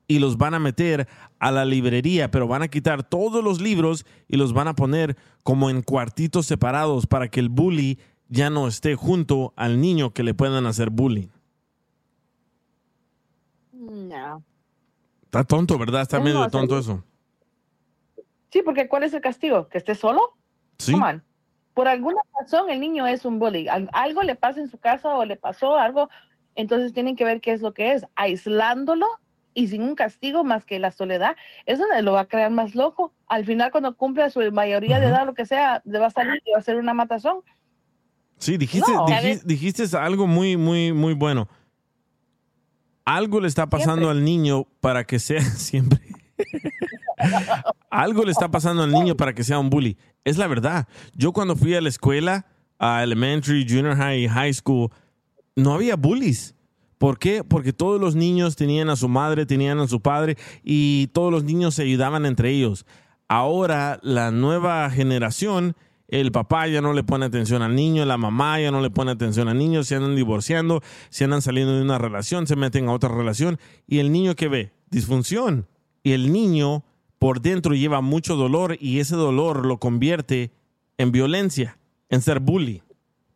y 0.06 0.18
los 0.20 0.38
van 0.38 0.54
a 0.54 0.58
meter 0.58 1.08
a 1.38 1.50
la 1.50 1.64
librería, 1.64 2.30
pero 2.30 2.46
van 2.46 2.62
a 2.62 2.68
quitar 2.68 3.02
todos 3.02 3.42
los 3.42 3.60
libros 3.60 4.06
y 4.28 4.36
los 4.36 4.52
van 4.52 4.68
a 4.68 4.74
poner 4.74 5.16
como 5.42 5.70
en 5.70 5.82
cuartitos 5.82 6.46
separados 6.46 7.06
para 7.06 7.28
que 7.28 7.40
el 7.40 7.48
bully 7.48 7.98
ya 8.28 8.48
no 8.48 8.68
esté 8.68 8.94
junto 8.94 9.52
al 9.56 9.80
niño 9.80 10.12
que 10.12 10.22
le 10.22 10.34
puedan 10.34 10.66
hacer 10.66 10.90
bullying. 10.90 11.28
No. 13.72 14.44
Está 15.24 15.44
tonto, 15.44 15.78
¿verdad? 15.78 16.02
Está 16.02 16.20
medio 16.20 16.48
tonto 16.48 16.78
eso. 16.78 17.04
Sí, 18.52 18.62
porque 18.62 18.88
¿cuál 18.88 19.04
es 19.04 19.14
el 19.14 19.20
castigo? 19.20 19.68
¿Que 19.68 19.78
esté 19.78 19.94
solo? 19.94 20.20
Sí. 20.78 20.92
Come 20.92 21.06
on. 21.06 21.24
Por 21.74 21.86
alguna 21.88 22.20
razón 22.40 22.68
el 22.68 22.80
niño 22.80 23.06
es 23.06 23.24
un 23.24 23.38
bully. 23.38 23.68
Al- 23.68 23.88
Algo 23.92 24.22
le 24.22 24.34
pasa 24.34 24.60
en 24.60 24.68
su 24.68 24.78
casa 24.78 25.14
o 25.14 25.24
le 25.24 25.36
pasó 25.36 25.76
algo, 25.78 26.08
entonces 26.56 26.92
tienen 26.92 27.14
que 27.16 27.24
ver 27.24 27.40
qué 27.40 27.52
es 27.52 27.62
lo 27.62 27.72
que 27.74 27.92
es. 27.92 28.04
Aislándolo 28.16 29.06
y 29.54 29.68
sin 29.68 29.82
un 29.82 29.94
castigo 29.94 30.42
más 30.44 30.64
que 30.64 30.78
la 30.78 30.90
soledad, 30.90 31.36
eso 31.66 31.84
le 31.92 32.02
lo 32.02 32.12
va 32.12 32.20
a 32.22 32.28
crear 32.28 32.50
más 32.50 32.74
loco. 32.74 33.12
Al 33.28 33.44
final, 33.44 33.70
cuando 33.70 33.96
cumpla 33.96 34.30
su 34.30 34.40
mayoría 34.52 34.98
de 35.00 35.06
edad, 35.06 35.26
lo 35.26 35.34
que 35.34 35.46
sea, 35.46 35.80
le 35.84 35.98
va 35.98 36.06
a 36.06 36.10
salir 36.10 36.42
y 36.44 36.50
va 36.52 36.58
a 36.58 36.62
ser 36.62 36.76
una 36.76 36.92
matazón. 36.94 37.40
Sí, 38.38 38.56
dijiste, 38.56 38.90
No. 38.92 39.06
diji- 39.06 39.42
dijiste 39.44 39.84
algo 39.96 40.26
muy, 40.26 40.56
muy, 40.56 40.92
muy 40.92 41.14
bueno. 41.14 41.48
Algo 43.04 43.40
le 43.40 43.48
está 43.48 43.68
pasando 43.68 44.08
al 44.10 44.24
niño 44.24 44.66
para 44.80 45.04
que 45.04 45.18
sea 45.18 45.40
siempre. 45.56 46.00
Algo 47.90 48.24
le 48.24 48.32
está 48.32 48.50
pasando 48.50 48.82
al 48.82 48.92
niño 48.92 49.16
para 49.16 49.34
que 49.34 49.44
sea 49.44 49.58
un 49.58 49.70
bully. 49.70 49.96
Es 50.24 50.38
la 50.38 50.46
verdad. 50.46 50.88
Yo 51.14 51.32
cuando 51.32 51.56
fui 51.56 51.74
a 51.74 51.80
la 51.80 51.88
escuela, 51.88 52.46
a 52.78 53.02
elementary, 53.02 53.66
junior 53.68 53.96
high 53.96 54.28
high 54.28 54.52
school, 54.54 54.90
no 55.56 55.74
había 55.74 55.96
bullies. 55.96 56.54
¿Por 56.98 57.18
qué? 57.18 57.44
Porque 57.44 57.72
todos 57.72 58.00
los 58.00 58.14
niños 58.14 58.56
tenían 58.56 58.90
a 58.90 58.96
su 58.96 59.08
madre, 59.08 59.46
tenían 59.46 59.78
a 59.80 59.88
su 59.88 60.00
padre 60.00 60.36
y 60.62 61.06
todos 61.08 61.32
los 61.32 61.44
niños 61.44 61.74
se 61.74 61.82
ayudaban 61.82 62.26
entre 62.26 62.50
ellos. 62.50 62.84
Ahora 63.26 63.98
la 64.02 64.30
nueva 64.30 64.90
generación, 64.90 65.76
el 66.08 66.32
papá 66.32 66.66
ya 66.66 66.82
no 66.82 66.92
le 66.92 67.02
pone 67.02 67.24
atención 67.24 67.62
al 67.62 67.74
niño, 67.74 68.04
la 68.04 68.18
mamá 68.18 68.60
ya 68.60 68.70
no 68.70 68.82
le 68.82 68.90
pone 68.90 69.12
atención 69.12 69.48
al 69.48 69.56
niño, 69.56 69.82
se 69.82 69.94
andan 69.94 70.14
divorciando, 70.14 70.82
se 71.08 71.24
andan 71.24 71.40
saliendo 71.40 71.74
de 71.74 71.82
una 71.82 71.96
relación, 71.96 72.46
se 72.46 72.56
meten 72.56 72.88
a 72.88 72.92
otra 72.92 73.08
relación 73.08 73.58
y 73.86 74.00
el 74.00 74.12
niño 74.12 74.34
que 74.34 74.48
ve 74.48 74.72
disfunción 74.90 75.66
y 76.02 76.12
el 76.12 76.32
niño 76.32 76.82
por 77.18 77.40
dentro 77.40 77.74
lleva 77.74 78.00
mucho 78.00 78.36
dolor 78.36 78.76
y 78.80 79.00
ese 79.00 79.16
dolor 79.16 79.66
lo 79.66 79.78
convierte 79.78 80.50
en 80.98 81.12
violencia, 81.12 81.78
en 82.08 82.22
ser 82.22 82.40
bully. 82.40 82.82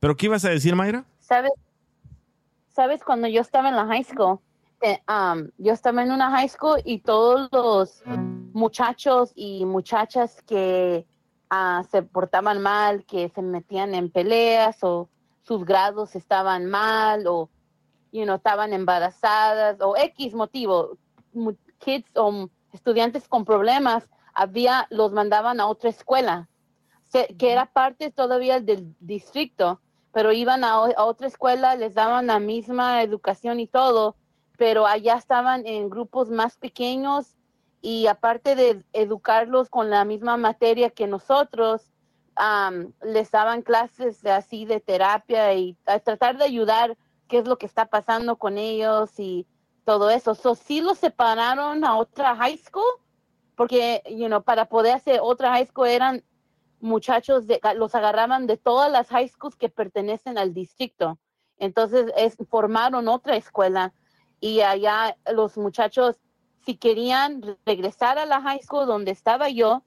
¿Pero 0.00 0.16
qué 0.16 0.26
ibas 0.26 0.44
a 0.44 0.50
decir, 0.50 0.74
Mayra? 0.74 1.04
¿Sabes? 1.20 1.52
¿Sabes? 2.68 3.02
Cuando 3.04 3.28
yo 3.28 3.40
estaba 3.40 3.68
en 3.68 3.76
la 3.76 3.86
high 3.86 4.04
school, 4.04 4.40
um, 5.08 5.48
yo 5.58 5.72
estaba 5.72 6.02
en 6.02 6.10
una 6.10 6.30
high 6.30 6.48
school 6.48 6.80
y 6.84 6.98
todos 6.98 7.48
los 7.52 8.02
muchachos 8.52 9.32
y 9.34 9.64
muchachas 9.64 10.42
que 10.42 11.06
ah, 11.50 11.82
se 11.90 12.02
portaban 12.02 12.62
mal, 12.62 13.04
que 13.04 13.28
se 13.28 13.42
metían 13.42 13.94
en 13.94 14.10
peleas 14.10 14.78
o 14.82 15.08
sus 15.42 15.64
grados 15.64 16.16
estaban 16.16 16.66
mal 16.66 17.26
o, 17.26 17.50
you 18.12 18.24
know, 18.24 18.36
estaban 18.36 18.72
embarazadas 18.72 19.76
o 19.80 19.96
X 19.96 20.34
motivo, 20.34 20.96
kids 21.78 22.10
o 22.14 22.48
estudiantes 22.74 23.28
con 23.28 23.44
problemas, 23.44 24.08
había, 24.34 24.86
los 24.90 25.12
mandaban 25.12 25.60
a 25.60 25.66
otra 25.68 25.90
escuela, 25.90 26.48
se- 27.04 27.28
que 27.38 27.52
era 27.52 27.66
parte 27.66 28.10
todavía 28.10 28.60
del 28.60 28.94
distrito, 29.00 29.80
pero 30.12 30.32
iban 30.32 30.64
a, 30.64 30.80
otra 30.80 31.26
escuela, 31.26 31.76
les 31.76 31.94
daban 31.94 32.26
la 32.26 32.38
misma 32.38 33.02
educación 33.02 33.60
y 33.60 33.66
todo, 33.66 34.16
pero 34.56 34.86
allá 34.86 35.14
estaban 35.16 35.66
en 35.66 35.88
grupos 35.88 36.30
más 36.30 36.56
pequeños 36.56 37.34
y 37.80 38.06
aparte 38.06 38.54
de 38.54 38.84
educarlos 38.92 39.68
con 39.68 39.90
la 39.90 40.04
misma 40.04 40.36
materia 40.36 40.90
que 40.90 41.06
nosotros, 41.06 41.82
am, 42.36 42.92
les 43.02 43.30
daban 43.30 43.62
clases 43.62 44.22
de 44.22 44.30
así 44.30 44.64
de 44.64 44.80
terapia 44.80 45.52
y 45.54 45.76
a 45.86 45.98
tratar 45.98 46.38
de 46.38 46.44
ayudar 46.44 46.96
qué 47.28 47.38
es 47.38 47.46
lo 47.46 47.58
que 47.58 47.66
está 47.66 47.86
pasando 47.86 48.36
con 48.36 48.58
ellos 48.58 49.18
y 49.18 49.46
todo 49.84 50.10
eso. 50.10 50.34
So, 50.34 50.54
sí 50.54 50.80
los 50.80 50.98
separaron 50.98 51.84
a 51.84 51.96
otra 51.96 52.36
high 52.36 52.58
school 52.58 52.84
porque, 53.56 54.02
you 54.06 54.26
know, 54.26 54.42
para 54.42 54.66
poder 54.66 54.94
hacer 54.94 55.20
otra 55.22 55.50
high 55.50 55.66
school 55.66 55.86
eran 55.86 56.24
muchachos, 56.80 57.46
de, 57.46 57.60
los 57.76 57.94
agarraban 57.94 58.46
de 58.46 58.56
todas 58.56 58.90
las 58.90 59.08
high 59.08 59.28
schools 59.28 59.56
que 59.56 59.68
pertenecen 59.68 60.38
al 60.38 60.52
distrito. 60.52 61.18
Entonces 61.58 62.12
es, 62.16 62.36
formaron 62.48 63.08
otra 63.08 63.36
escuela 63.36 63.94
y 64.40 64.60
allá 64.60 65.16
los 65.32 65.56
muchachos, 65.56 66.16
si 66.64 66.76
querían 66.76 67.58
regresar 67.64 68.18
a 68.18 68.26
la 68.26 68.40
high 68.42 68.60
school 68.62 68.86
donde 68.86 69.12
estaba 69.12 69.48
yo, 69.48 69.82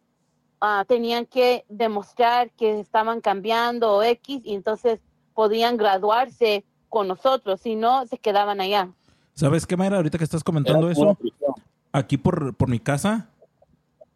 ah, 0.61 0.85
tenían 0.87 1.25
que 1.25 1.65
demostrar 1.67 2.51
que 2.51 2.79
estaban 2.79 3.21
cambiando 3.21 3.93
o 3.93 4.03
X 4.03 4.41
y 4.43 4.55
entonces 4.55 4.99
podían 5.33 5.77
graduarse 5.77 6.65
con 6.89 7.07
nosotros, 7.07 7.61
si 7.61 7.75
no, 7.75 8.07
se 8.07 8.17
quedaban 8.17 8.61
allá. 8.61 8.91
¿Sabes 9.37 9.67
qué, 9.67 9.77
Mayra? 9.77 9.97
Ahorita 9.97 10.17
que 10.17 10.23
estás 10.23 10.43
comentando 10.43 10.89
eso, 10.89 11.15
aquí 11.91 12.17
por, 12.17 12.55
por 12.55 12.69
mi 12.69 12.79
casa 12.79 13.29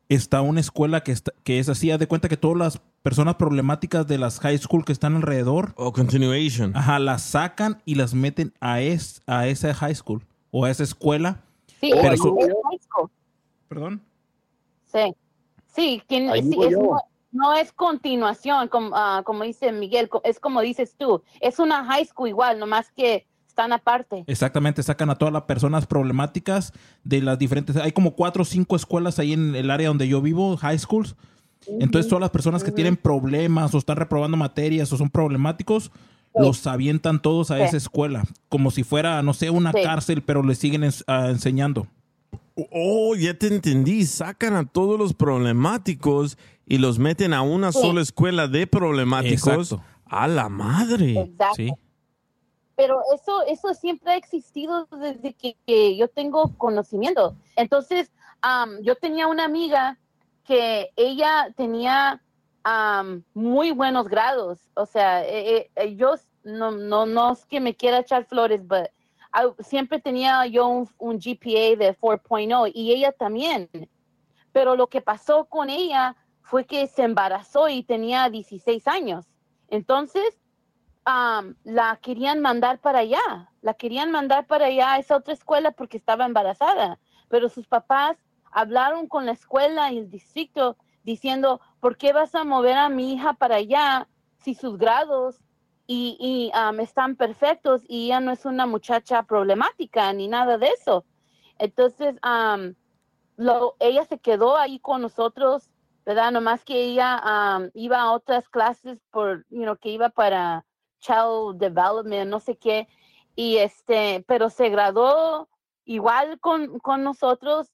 está 0.09 0.41
una 0.41 0.59
escuela 0.59 1.01
que, 1.03 1.11
está- 1.11 1.31
que 1.43 1.59
es 1.59 1.69
así. 1.69 1.91
Haz 1.91 1.99
de 1.99 2.07
cuenta 2.07 2.27
que 2.27 2.37
todas 2.37 2.57
las 2.57 2.81
personas 3.03 3.35
problemáticas 3.35 4.07
de 4.07 4.17
las 4.17 4.39
high 4.39 4.57
school 4.57 4.83
que 4.83 4.91
están 4.91 5.15
alrededor. 5.15 5.73
O 5.75 5.93
continuation. 5.93 6.75
Ajá, 6.75 6.97
las 6.97 7.21
sacan 7.21 7.81
y 7.85 7.95
las 7.95 8.15
meten 8.15 8.51
a, 8.59 8.81
es, 8.81 9.21
a 9.27 9.45
esa 9.47 9.73
high 9.75 9.93
school 9.93 10.25
o 10.49 10.65
a 10.65 10.71
esa 10.71 10.81
escuela. 10.83 11.43
Sí, 11.79 11.91
Pero 11.93 12.13
es- 12.13 12.19
su- 12.19 12.37
es 12.39 12.47
high 12.47 12.79
school. 12.79 13.09
Perdón. 13.67 14.01
Sí, 14.87 15.15
sí, 15.67 16.01
es- 16.09 16.43
yo. 16.71 16.79
no, 16.81 16.97
no 17.31 17.53
es 17.53 17.71
continuación, 17.71 18.69
como, 18.69 18.89
ah, 18.95 19.21
como 19.23 19.43
dice 19.43 19.71
Miguel, 19.71 20.09
es 20.23 20.39
como 20.39 20.61
dices 20.61 20.95
tú, 20.97 21.21
es 21.39 21.59
una 21.59 21.85
high 21.85 22.05
school 22.05 22.27
igual, 22.27 22.57
nomás 22.59 22.91
que 22.91 23.25
están 23.51 23.73
aparte. 23.73 24.23
Exactamente, 24.27 24.81
sacan 24.81 25.09
a 25.09 25.15
todas 25.15 25.33
las 25.33 25.43
personas 25.43 25.85
problemáticas 25.85 26.73
de 27.03 27.21
las 27.21 27.37
diferentes. 27.37 27.75
Hay 27.77 27.91
como 27.91 28.15
cuatro 28.15 28.41
o 28.43 28.45
cinco 28.45 28.75
escuelas 28.75 29.19
ahí 29.19 29.33
en 29.33 29.55
el 29.55 29.69
área 29.69 29.89
donde 29.89 30.07
yo 30.07 30.21
vivo, 30.21 30.57
high 30.57 30.79
schools. 30.79 31.15
Entonces, 31.79 32.09
todas 32.09 32.21
las 32.21 32.31
personas 32.31 32.63
que 32.63 32.71
tienen 32.71 32.97
problemas 32.97 33.75
o 33.75 33.77
están 33.77 33.97
reprobando 33.97 34.35
materias 34.35 34.91
o 34.93 34.97
son 34.97 35.09
problemáticos, 35.09 35.91
los 36.33 36.65
avientan 36.65 37.21
todos 37.21 37.51
a 37.51 37.57
Sí. 37.57 37.63
esa 37.63 37.77
escuela, 37.77 38.23
como 38.49 38.71
si 38.71 38.83
fuera, 38.83 39.21
no 39.21 39.33
sé, 39.33 39.49
una 39.49 39.71
Sí. 39.71 39.83
cárcel, 39.83 40.23
pero 40.23 40.41
les 40.43 40.57
siguen 40.57 40.81
ens- 40.83 41.03
ah, 41.07 41.27
enseñando. 41.29 41.85
Oh, 42.71 43.15
ya 43.15 43.33
te 43.37 43.47
entendí. 43.47 44.05
Sacan 44.05 44.55
a 44.55 44.65
todos 44.65 44.97
los 44.97 45.13
problemáticos 45.13 46.37
y 46.65 46.77
los 46.77 46.99
meten 46.99 47.33
a 47.33 47.41
una 47.41 47.71
Sí. 47.71 47.79
sola 47.81 48.01
escuela 48.01 48.47
de 48.47 48.65
problemáticos. 48.65 49.71
Exacto. 49.73 49.83
A 50.05 50.27
la 50.27 50.49
madre. 50.49 51.19
Exacto. 51.19 51.77
Pero 52.81 52.99
eso, 53.13 53.43
eso 53.43 53.75
siempre 53.75 54.13
ha 54.13 54.15
existido 54.15 54.87
desde 54.87 55.35
que, 55.35 55.95
yo 55.95 56.07
tengo 56.07 56.51
conocimiento. 56.57 57.35
Entonces, 57.55 58.11
am, 58.41 58.81
yo 58.81 58.95
tenía 58.95 59.27
una 59.27 59.45
amiga 59.45 59.99
que 60.43 60.89
ella 60.95 61.53
tenía 61.55 62.23
am, 62.63 63.23
muy 63.35 63.69
buenos 63.69 64.07
grados. 64.07 64.71
O 64.73 64.87
sea, 64.87 65.23
eh, 65.23 65.69
yo 65.95 66.15
no, 66.43 66.71
no, 66.71 67.05
no 67.05 67.33
es 67.33 67.45
que 67.45 67.59
me 67.59 67.75
quiera 67.75 67.99
echar 67.99 68.25
flores, 68.25 68.63
pero 68.67 68.89
siempre 69.59 70.01
tenía 70.01 70.47
yo 70.47 70.67
un, 70.67 70.89
un 70.97 71.19
GPA 71.19 71.77
de 71.77 71.95
4.0 71.99 72.71
y 72.73 72.93
ella 72.93 73.11
también. 73.11 73.69
Pero 74.51 74.75
lo 74.75 74.87
que 74.87 75.01
pasó 75.01 75.45
con 75.45 75.69
ella 75.69 76.15
fue 76.41 76.65
que 76.65 76.87
se 76.87 77.03
embarazó 77.03 77.69
y 77.69 77.83
tenía 77.83 78.27
16 78.31 78.87
años. 78.87 79.27
Entonces, 79.67 80.40
am, 81.05 81.55
la 81.63 81.97
querían 82.01 82.41
mandar 82.41 82.79
para 82.79 82.99
allá, 82.99 83.51
la 83.61 83.73
querían 83.73 84.11
mandar 84.11 84.45
para 84.47 84.67
allá 84.67 84.93
a 84.93 84.99
esa 84.99 85.17
otra 85.17 85.33
escuela 85.33 85.71
porque 85.71 85.97
estaba 85.97 86.25
embarazada, 86.25 86.99
pero 87.29 87.49
sus 87.49 87.67
papás 87.67 88.17
hablaron 88.51 89.07
con 89.07 89.25
la 89.25 89.31
escuela 89.31 89.91
y 89.91 89.99
el 89.99 90.09
distrito 90.09 90.77
diciendo, 91.03 91.61
¿por 91.79 91.97
qué 91.97 92.13
vas 92.13 92.35
a 92.35 92.43
mover 92.43 92.77
a 92.77 92.89
mi 92.89 93.13
hija 93.13 93.33
para 93.33 93.55
allá 93.55 94.07
si 94.37 94.53
sus 94.53 94.77
grados 94.77 95.41
y, 95.87 96.17
y, 96.19 96.51
están 96.81 97.15
perfectos 97.15 97.83
y 97.87 98.05
ella 98.05 98.19
no 98.19 98.31
es 98.31 98.45
una 98.45 98.65
muchacha 98.65 99.23
problemática 99.23 100.11
ni 100.13 100.27
nada 100.27 100.57
de 100.57 100.67
eso? 100.67 101.05
Entonces, 101.57 102.15
lo, 103.37 103.75
ella 103.79 104.05
se 104.05 104.19
quedó 104.19 104.57
ahí 104.57 104.79
con 104.79 105.01
nosotros, 105.01 105.69
¿verdad? 106.05 106.31
Nomás 106.31 106.63
que 106.63 106.83
ella 106.83 107.69
iba 107.73 108.01
a 108.01 108.11
otras 108.11 108.49
clases 108.49 108.99
por, 109.11 109.45
you 109.49 109.63
know, 109.63 109.77
que 109.77 109.89
iba 109.89 110.09
para 110.09 110.65
child 111.01 111.57
development, 111.57 112.29
no 112.29 112.39
sé 112.39 112.55
qué, 112.55 112.87
y 113.35 113.57
este, 113.57 114.23
pero 114.27 114.49
se 114.49 114.69
graduó 114.69 115.49
igual 115.83 116.39
con, 116.39 116.79
con 116.79 117.03
nosotros, 117.03 117.67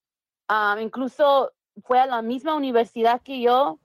am, 0.48 0.80
incluso 0.80 1.52
fue 1.84 2.00
a 2.00 2.08
la 2.08 2.22
misma 2.24 2.56
universidad 2.56 3.22
que 3.22 3.40
yo 3.40 3.80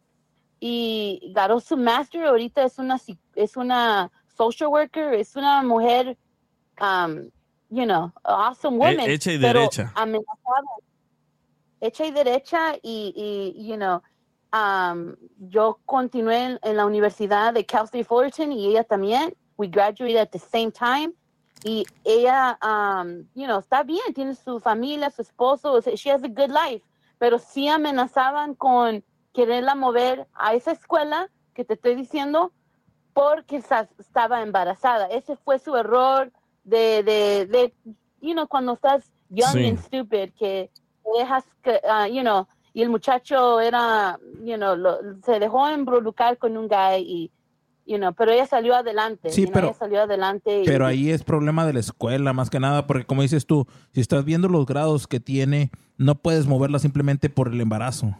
y 0.60 1.32
ganó 1.34 1.60
su 1.60 1.76
master, 1.76 2.24
ahorita 2.24 2.64
es 2.64 2.78
una, 2.78 2.98
es 3.34 3.56
una 3.56 4.10
social 4.34 4.70
worker, 4.70 5.12
es 5.12 5.36
una 5.36 5.62
mujer, 5.62 6.16
um, 6.80 7.28
you 7.68 7.84
know, 7.84 8.10
awesome 8.24 8.78
woman. 8.78 9.00
E- 9.00 9.12
hecha 9.14 9.32
y 9.32 9.38
derecha. 9.38 9.92
amenazada 9.94 10.62
hecha 11.82 12.06
y 12.06 12.12
derecha 12.12 12.76
y, 12.80 13.12
y 13.56 13.66
you 13.66 13.76
know, 13.76 14.00
um, 14.52 15.14
yo 15.38 15.78
continué 15.86 16.44
en, 16.44 16.58
en 16.62 16.76
la 16.76 16.86
universidad 16.86 17.52
de 17.54 17.64
Cal 17.64 17.84
State 17.84 18.04
Fullerton 18.04 18.52
y 18.52 18.66
ella 18.68 18.84
también. 18.84 19.34
We 19.56 19.68
graduated 19.68 20.16
at 20.18 20.30
the 20.30 20.38
same 20.38 20.70
time. 20.72 21.12
Y 21.64 21.84
ella, 22.04 22.58
um, 22.62 23.24
you 23.34 23.46
know, 23.46 23.60
está 23.60 23.84
bien, 23.84 24.12
tiene 24.14 24.34
su 24.34 24.58
familia, 24.58 25.10
su 25.10 25.22
esposo, 25.22 25.80
she 25.94 26.10
has 26.10 26.24
a 26.24 26.28
good 26.28 26.50
life. 26.50 26.82
Pero 27.18 27.38
sí 27.38 27.68
amenazaban 27.68 28.54
con 28.54 29.04
quererla 29.32 29.74
mover 29.74 30.26
a 30.34 30.54
esa 30.54 30.72
escuela 30.72 31.30
que 31.54 31.64
te 31.64 31.74
estoy 31.74 31.94
diciendo 31.94 32.52
porque 33.14 33.56
estaba 33.98 34.42
embarazada. 34.42 35.06
Ese 35.06 35.36
fue 35.36 35.58
su 35.58 35.76
error 35.76 36.32
de, 36.64 37.02
de, 37.04 37.46
de 37.46 37.74
you 38.20 38.32
know, 38.32 38.48
cuando 38.48 38.72
estás 38.72 39.12
young 39.28 39.52
Sí. 39.52 39.68
and 39.68 39.78
stupid, 39.78 40.30
que 40.36 40.70
dejas 41.16 41.44
que, 41.62 41.80
ah, 41.88 42.08
you 42.08 42.22
know, 42.22 42.48
y 42.74 42.82
el 42.82 42.88
muchacho 42.90 43.60
era, 43.60 44.18
you 44.44 44.56
know, 44.56 44.76
lo- 44.76 44.98
se 45.24 45.38
dejó 45.38 45.68
embrucar 45.68 46.38
con 46.38 46.56
un 46.56 46.68
guy 46.68 46.98
y, 47.00 47.30
you 47.86 47.96
know, 47.98 48.12
pero 48.14 48.32
ella 48.32 48.46
salió 48.46 48.74
adelante. 48.74 49.30
Sí, 49.30 49.42
you 49.42 49.46
know, 49.48 49.52
pero- 49.54 49.66
ella 49.68 49.76
salió 49.78 50.02
adelante. 50.02 50.62
y- 50.62 50.64
Pero 50.64 50.86
ahí 50.86 51.10
es 51.10 51.22
problema 51.24 51.66
de 51.66 51.74
la 51.74 51.80
escuela, 51.80 52.32
más 52.32 52.48
que 52.50 52.60
nada, 52.60 52.86
porque 52.86 53.04
como 53.04 53.22
dices 53.22 53.46
tú, 53.46 53.66
si 53.92 54.00
estás 54.00 54.24
viendo 54.24 54.48
los 54.48 54.64
grados 54.66 55.06
que 55.06 55.20
tiene, 55.20 55.70
no 55.98 56.14
puedes 56.14 56.46
moverla 56.46 56.78
simplemente 56.78 57.28
por 57.30 57.48
el 57.48 57.60
embarazo. 57.60 58.14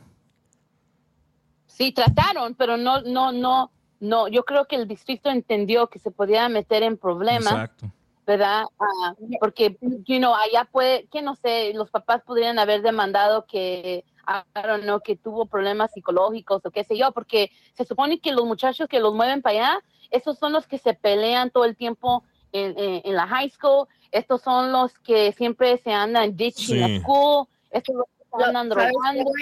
Sí, 1.67 1.93
trataron, 1.93 2.55
pero 2.55 2.77
no, 2.77 3.01
no, 3.03 3.33
no, 3.33 3.71
no. 4.01 4.29
Yo 4.29 4.45
creo 4.45 4.67
que 4.67 4.77
el 4.77 4.87
distrito 4.87 5.31
entendió 5.31 5.87
que 5.89 5.99
se 5.99 6.11
podía 6.11 6.49
meter 6.49 6.83
en 6.83 6.97
problemas. 6.97 7.53
Exacto. 7.53 7.91
¿verdad? 8.25 8.67
Ah, 8.79 9.15
porque, 9.41 9.77
you 10.07 10.19
know, 10.19 10.33
allá 10.33 10.65
puede, 10.71 11.07
que 11.07 11.23
no 11.23 11.35
sé, 11.35 11.73
los 11.75 11.91
papás 11.91 12.23
podrían 12.25 12.57
haber 12.61 12.81
demandado 12.81 13.47
que, 13.47 14.05
I 14.27 14.43
don't 14.67 14.83
know, 14.85 15.01
que 15.01 15.17
tuvo 15.17 15.47
problemas 15.47 15.93
psicológicos 15.93 16.65
o 16.65 16.71
qué 16.71 16.85
sé 16.85 16.97
yo, 16.97 17.13
porque 17.13 17.51
se 17.75 17.85
supone 17.85 18.21
que 18.21 18.33
los 18.33 18.45
muchachos 18.45 18.89
que 18.89 19.01
los 19.01 19.15
mueven 19.15 19.43
para 19.43 19.57
allá, 19.59 19.79
esos 20.11 20.39
son 20.39 20.53
los 20.53 20.67
que 20.67 20.79
se 20.79 20.95
pelean 20.95 21.51
todo 21.51 21.65
el 21.65 21.77
tiempo 21.77 22.23
en, 22.53 22.79
en- 22.79 23.03
en 23.05 23.15
la 23.17 23.27
high 23.27 23.51
school, 23.51 23.87
estos 24.11 24.43
son 24.43 24.73
los 24.73 24.99
que 24.99 25.33
siempre 25.33 25.79
se 25.79 25.93
andan 25.93 26.37
ditching 26.37 26.81
la 26.81 26.87
Sí. 26.89 27.01
school, 27.01 27.47
estos 27.71 27.95
los 27.97 28.05
que 28.07 28.25
se 28.37 28.45
andan 28.45 28.69
¿Sabes 28.71 28.93
qué, 29.13 29.19
drogando. 29.19 29.33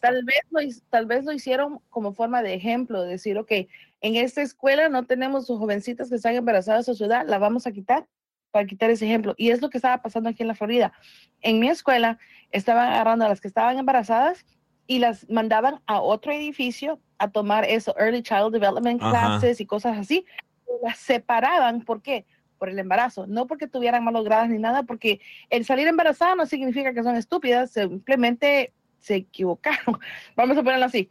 Tal 0.00 0.24
vez, 0.24 0.42
lo, 0.50 0.60
tal 0.90 1.06
vez 1.06 1.24
lo 1.24 1.32
hicieron 1.32 1.80
como 1.90 2.12
forma 2.14 2.42
de 2.42 2.54
ejemplo, 2.54 3.02
decir, 3.02 3.38
ok, 3.38 3.50
en 4.00 4.16
esta 4.16 4.42
escuela 4.42 4.88
no 4.88 5.04
tenemos 5.06 5.46
jovencitas 5.46 6.08
que 6.08 6.16
están 6.16 6.34
embarazadas 6.34 6.88
a 6.88 6.94
su 6.94 7.04
edad, 7.04 7.24
la 7.28 7.38
vamos 7.38 7.66
a 7.66 7.72
quitar 7.72 8.06
para 8.52 8.66
quitar 8.66 8.90
ese 8.90 9.06
ejemplo. 9.06 9.34
Y 9.36 9.50
es 9.50 9.60
lo 9.60 9.70
que 9.70 9.78
estaba 9.78 10.00
pasando 10.00 10.28
aquí 10.28 10.42
en 10.42 10.48
la 10.48 10.54
Florida. 10.54 10.92
En 11.40 11.58
mi 11.58 11.68
escuela 11.68 12.18
estaban 12.52 12.92
agarrando 12.92 13.24
a 13.24 13.28
las 13.28 13.40
que 13.40 13.48
estaban 13.48 13.78
embarazadas 13.78 14.44
y 14.86 14.98
las 14.98 15.28
mandaban 15.28 15.80
a 15.86 16.00
otro 16.00 16.32
edificio 16.32 17.00
a 17.18 17.30
tomar 17.30 17.64
eso, 17.64 17.94
Early 17.98 18.22
Child 18.22 18.52
Development 18.52 19.02
Ajá. 19.02 19.10
Classes 19.10 19.60
y 19.60 19.66
cosas 19.66 19.98
así. 19.98 20.24
las 20.82 20.98
separaban, 20.98 21.82
¿por 21.82 22.02
qué? 22.02 22.26
Por 22.58 22.68
el 22.68 22.78
embarazo, 22.78 23.26
no 23.26 23.46
porque 23.46 23.66
tuvieran 23.66 24.04
malos 24.04 24.24
grados 24.24 24.48
ni 24.48 24.58
nada, 24.58 24.82
porque 24.82 25.20
el 25.50 25.64
salir 25.64 25.88
embarazada 25.88 26.34
no 26.34 26.46
significa 26.46 26.92
que 26.92 27.02
son 27.02 27.16
estúpidas, 27.16 27.72
simplemente 27.72 28.72
se 28.98 29.16
equivocaron. 29.16 29.98
Vamos 30.36 30.56
a 30.56 30.62
ponerlo 30.62 30.86
así. 30.86 31.08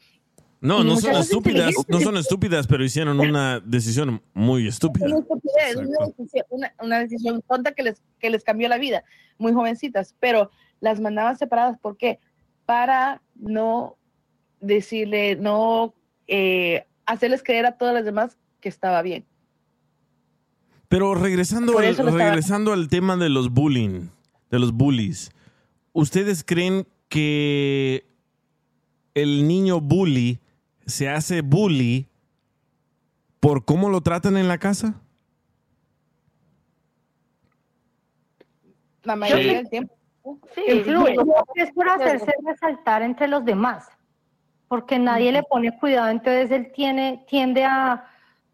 No, 0.62 0.84
no 0.84 0.96
son 0.98 1.16
estúpidas, 1.16 1.74
no 1.88 2.00
son 2.02 2.18
estúpidas, 2.18 2.68
pero 2.68 2.84
hicieron 2.86 3.20
una 3.20 3.60
decisión 3.60 4.22
muy 4.36 4.68
estúpida. 4.68 5.08
Una 5.08 5.26
decisión, 6.06 6.46
una, 6.50 6.74
una 6.80 7.00
decisión 7.00 7.42
tonta 7.48 7.72
que 7.72 7.82
les, 7.82 8.02
que 8.20 8.30
les 8.30 8.44
cambió 8.44 8.70
la 8.70 8.78
vida, 8.78 9.04
muy 9.40 9.54
jovencitas, 9.54 10.16
pero 10.20 10.52
las 10.80 11.00
mandaban 11.00 11.36
separadas, 11.36 11.80
¿por 11.80 11.98
qué? 11.98 12.20
Para 12.68 13.24
no 13.36 13.98
decirle, 14.60 15.36
no 15.36 15.96
eh, 16.28 16.86
hacerles 17.08 17.42
creer 17.42 17.66
a 17.66 17.78
todas 17.78 17.96
las 17.96 18.06
demás 18.06 18.38
que 18.60 18.70
estaba 18.70 19.02
bien. 19.02 19.26
Pero 20.88 21.16
regresando, 21.16 21.80
al, 21.80 21.98
regresando 21.98 22.72
al 22.72 22.88
tema 22.88 23.18
de 23.18 23.30
los 23.30 23.50
bullying, 23.52 24.10
de 24.52 24.60
los 24.60 24.74
bullies, 24.74 25.32
¿ustedes 25.94 26.44
creen 26.44 26.88
que 27.10 28.06
el 29.16 29.48
niño 29.48 29.82
bully 29.82 30.40
se 30.92 31.10
hace 31.10 31.42
bully 31.42 32.08
por 33.40 33.66
cómo 33.66 33.90
lo 33.90 34.02
tratan 34.02 34.38
en 34.38 34.48
la 34.48 34.60
casa? 34.60 35.02
La 39.04 39.16
mayoría 39.16 39.50
Sí. 39.50 39.56
del 39.56 39.70
tiempo. 39.70 39.96
Sí, 40.54 40.62
Influye. 40.68 41.16
es 41.56 41.72
por 41.72 41.90
hacerse 41.90 42.32
resaltar 42.46 43.02
entre 43.02 43.28
los 43.28 43.44
demás, 43.44 43.88
porque 44.68 45.00
nadie 45.00 45.32
le 45.32 45.42
pone 45.42 45.76
cuidado, 45.80 46.10
entonces 46.10 46.52
él 46.52 46.72
tiene, 46.76 47.26
tiende 47.28 47.64
a, 47.66 48.06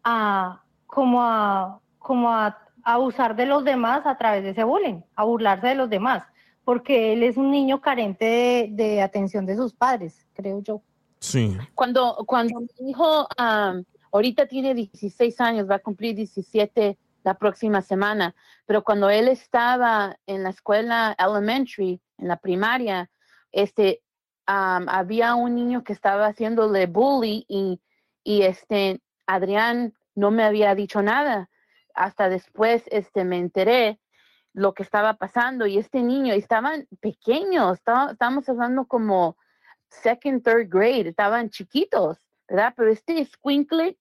a 0.02 0.62
como 0.86 1.22
a 1.22 1.80
como 1.98 2.32
a 2.32 2.58
abusar 2.82 3.36
de 3.36 3.44
los 3.44 3.64
demás 3.64 4.06
a 4.06 4.16
través 4.16 4.42
de 4.42 4.50
ese 4.50 4.64
bullying, 4.64 5.02
a 5.14 5.24
burlarse 5.24 5.66
de 5.66 5.74
los 5.74 5.90
demás, 5.90 6.22
porque 6.64 7.12
él 7.12 7.22
es 7.22 7.36
un 7.36 7.50
niño 7.50 7.82
carente 7.82 8.24
de, 8.24 8.68
de 8.72 9.02
atención 9.02 9.44
de 9.44 9.56
sus 9.56 9.74
padres, 9.74 10.26
creo 10.32 10.62
yo. 10.62 10.80
Sí. 11.20 11.56
Cuando, 11.74 12.16
cuando 12.26 12.60
mi 12.60 12.90
hijo 12.90 13.26
am, 13.36 13.84
ahorita 14.12 14.46
tiene 14.46 14.74
16 14.74 15.40
años, 15.40 15.68
va 15.68 15.76
a 15.76 15.80
cumplir 15.80 16.14
17 16.14 16.98
la 17.24 17.34
próxima 17.34 17.82
semana, 17.82 18.34
pero 18.64 18.82
cuando 18.82 19.10
él 19.10 19.28
estaba 19.28 20.16
en 20.26 20.42
la 20.44 20.50
escuela 20.50 21.14
elementary, 21.18 22.00
en 22.16 22.28
la 22.28 22.36
primaria, 22.36 23.10
este, 23.52 24.02
había 24.46 25.34
un 25.34 25.54
niño 25.54 25.84
que 25.84 25.92
estaba 25.92 26.26
haciéndole 26.26 26.86
bully 26.86 27.44
y, 27.48 27.80
y 28.24 28.42
este, 28.42 29.00
Adrián 29.26 29.94
no 30.14 30.30
me 30.30 30.44
había 30.44 30.74
dicho 30.74 31.02
nada. 31.02 31.50
Hasta 31.94 32.28
después 32.28 32.84
este, 32.86 33.24
me 33.24 33.38
enteré 33.38 34.00
lo 34.54 34.72
que 34.72 34.82
estaba 34.82 35.14
pasando 35.14 35.66
y 35.66 35.76
este 35.78 36.02
niño, 36.02 36.32
estaban 36.32 36.86
pequeños, 37.00 37.74
estaba- 37.78 38.12
estábamos 38.12 38.48
hablando 38.48 38.86
como 38.86 39.36
second, 39.88 40.42
third 40.42 40.68
grade, 40.68 41.08
estaban 41.08 41.50
chiquitos, 41.50 42.18
¿verdad? 42.48 42.74
Pero 42.76 42.90
este 42.90 43.24
squinkle 43.24 43.98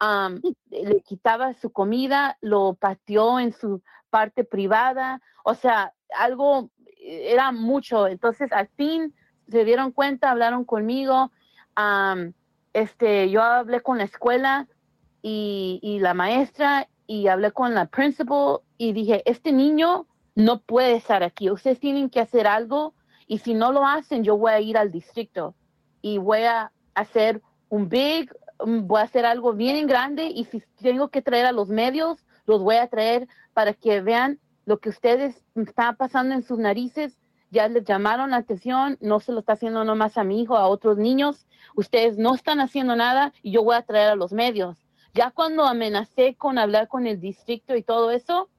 um, 0.00 0.40
le 0.70 1.00
quitaba 1.02 1.54
su 1.54 1.70
comida, 1.70 2.36
lo 2.40 2.74
pateó 2.74 3.38
en 3.40 3.52
su 3.52 3.82
parte 4.10 4.44
privada, 4.44 5.20
o 5.44 5.54
sea, 5.54 5.92
algo, 6.18 6.70
eh, 6.98 7.32
era 7.32 7.52
mucho. 7.52 8.06
Entonces, 8.06 8.52
al 8.52 8.68
fin 8.76 9.14
se 9.48 9.64
dieron 9.64 9.92
cuenta, 9.92 10.30
hablaron 10.30 10.64
conmigo, 10.64 11.30
este, 12.72 13.30
yo 13.30 13.42
hablé 13.42 13.80
con 13.80 13.98
la 13.98 14.04
escuela 14.04 14.66
y, 15.22 15.78
y 15.82 16.00
la 16.00 16.14
maestra 16.14 16.88
y 17.06 17.28
hablé 17.28 17.52
con 17.52 17.74
la 17.74 17.86
principal 17.86 18.60
y 18.78 18.92
dije, 18.92 19.22
este 19.26 19.52
niño 19.52 20.06
no 20.34 20.60
puede 20.60 20.96
estar 20.96 21.22
aquí, 21.22 21.50
ustedes 21.50 21.78
tienen 21.78 22.10
que 22.10 22.20
hacer 22.20 22.46
algo 22.46 22.94
y 23.26 23.38
si 23.38 23.54
no 23.54 23.72
lo 23.72 23.84
hacen, 23.84 24.22
yo 24.22 24.36
voy 24.36 24.52
a 24.52 24.60
ir 24.60 24.78
al 24.78 24.90
distrito 24.90 25.54
y 26.00 26.18
voy 26.18 26.42
a 26.42 26.72
hacer 26.94 27.42
un 27.68 27.88
big, 27.88 28.32
um, 28.60 28.86
voy 28.86 29.00
a 29.00 29.04
hacer 29.04 29.26
algo 29.26 29.52
bien 29.52 29.86
grande 29.86 30.26
y 30.26 30.44
si 30.44 30.62
tengo 30.80 31.08
que 31.08 31.22
traer 31.22 31.46
a 31.46 31.52
los 31.52 31.68
medios, 31.68 32.24
los 32.46 32.62
voy 32.62 32.76
a 32.76 32.86
traer 32.86 33.26
para 33.52 33.74
que 33.74 34.00
vean 34.00 34.38
lo 34.64 34.78
que 34.78 34.88
ustedes 34.88 35.44
están 35.56 35.96
pasando 35.96 36.34
en 36.34 36.42
sus 36.44 36.58
narices. 36.58 37.18
Ya 37.50 37.68
les 37.68 37.84
llamaron 37.84 38.30
la 38.30 38.38
atención, 38.38 38.98
no 39.00 39.20
se 39.20 39.32
lo 39.32 39.40
está 39.40 39.54
haciendo 39.54 39.84
nomás 39.84 40.18
a 40.18 40.24
mi 40.24 40.40
hijo, 40.40 40.56
a 40.56 40.68
otros 40.68 40.96
niños. 40.96 41.46
Ustedes 41.74 42.18
no 42.18 42.34
están 42.34 42.60
haciendo 42.60 42.94
nada 42.94 43.32
y 43.42 43.52
yo 43.52 43.64
voy 43.64 43.76
a 43.76 43.82
traer 43.82 44.10
a 44.10 44.16
los 44.16 44.32
medios. 44.32 44.78
Ya 45.14 45.30
cuando 45.30 45.64
amenacé 45.64 46.34
con 46.36 46.58
hablar 46.58 46.88
con 46.88 47.06
el 47.06 47.20
distrito 47.20 47.74
y 47.74 47.82
todo 47.82 48.10
eso, 48.10 48.50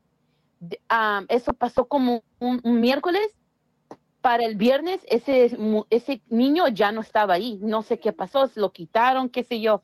ah, 0.90 1.24
eso 1.30 1.54
pasó 1.54 1.86
como 1.86 2.24
un 2.40 2.82
miércoles 2.82 3.37
para 4.28 4.44
el 4.44 4.58
viernes 4.58 5.00
ese, 5.10 5.58
ese 5.90 6.22
niño 6.28 6.68
ya 6.68 6.92
no 6.92 7.00
estaba 7.00 7.36
ahí. 7.36 7.60
No 7.62 7.82
sé 7.82 7.98
qué 7.98 8.12
pasó, 8.12 8.52
lo 8.56 8.74
quitaron, 8.74 9.30
qué 9.30 9.46
sé 9.46 9.62
yo. 9.62 9.84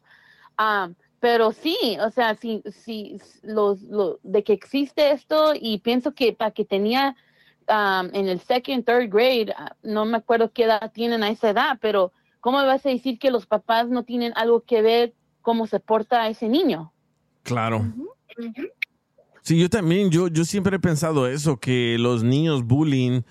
Ah, 0.57 0.89
pero 1.21 1.53
sí, 1.53 1.77
o 2.05 2.09
sea, 2.11 2.35
sí, 2.35 2.61
sí, 2.83 3.21
los, 3.41 3.81
lo- 3.83 4.19
de 4.21 4.43
que 4.43 4.51
existe 4.51 5.11
esto 5.11 5.53
y 5.57 5.77
pienso 5.77 6.13
que 6.13 6.33
para 6.33 6.51
que 6.51 6.65
tenía 6.65 7.15
um, 7.69 8.09
en 8.13 8.27
el 8.27 8.41
second, 8.41 8.83
third 8.83 9.09
grade, 9.09 9.53
ah, 9.55 9.77
no 9.81 10.03
me 10.03 10.17
acuerdo 10.17 10.51
qué 10.51 10.65
edad 10.65 10.91
tienen 10.91 11.23
a 11.23 11.29
esa 11.29 11.51
edad, 11.51 11.77
pero 11.79 12.11
¿cómo 12.41 12.59
me 12.59 12.65
vas 12.65 12.85
a 12.85 12.89
decir 12.89 13.19
que 13.19 13.31
los 13.31 13.45
papás 13.45 13.87
no 13.87 14.03
tienen 14.03 14.33
algo 14.35 14.59
que 14.65 14.81
ver 14.81 15.13
cómo 15.41 15.67
se 15.67 15.79
porta 15.79 16.27
ese 16.27 16.49
niño? 16.49 16.91
Claro. 17.43 17.81
Sí, 19.41 19.57
yo 19.57 19.69
también, 19.69 20.11
yo, 20.11 20.27
yo 20.27 20.43
siempre 20.43 20.75
he 20.75 20.79
pensado 20.81 21.27
eso, 21.27 21.61
que 21.61 21.95
los 21.97 22.25
niños 22.25 22.65
bullying, 22.65 23.21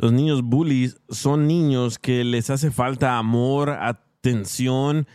los 0.00 0.12
niños 0.12 0.42
bullies 0.42 0.96
son 1.10 1.46
niños 1.46 1.98
que 1.98 2.24
les 2.24 2.48
hace 2.48 2.70
falta 2.70 3.18
amor, 3.18 3.68
atención 3.68 5.06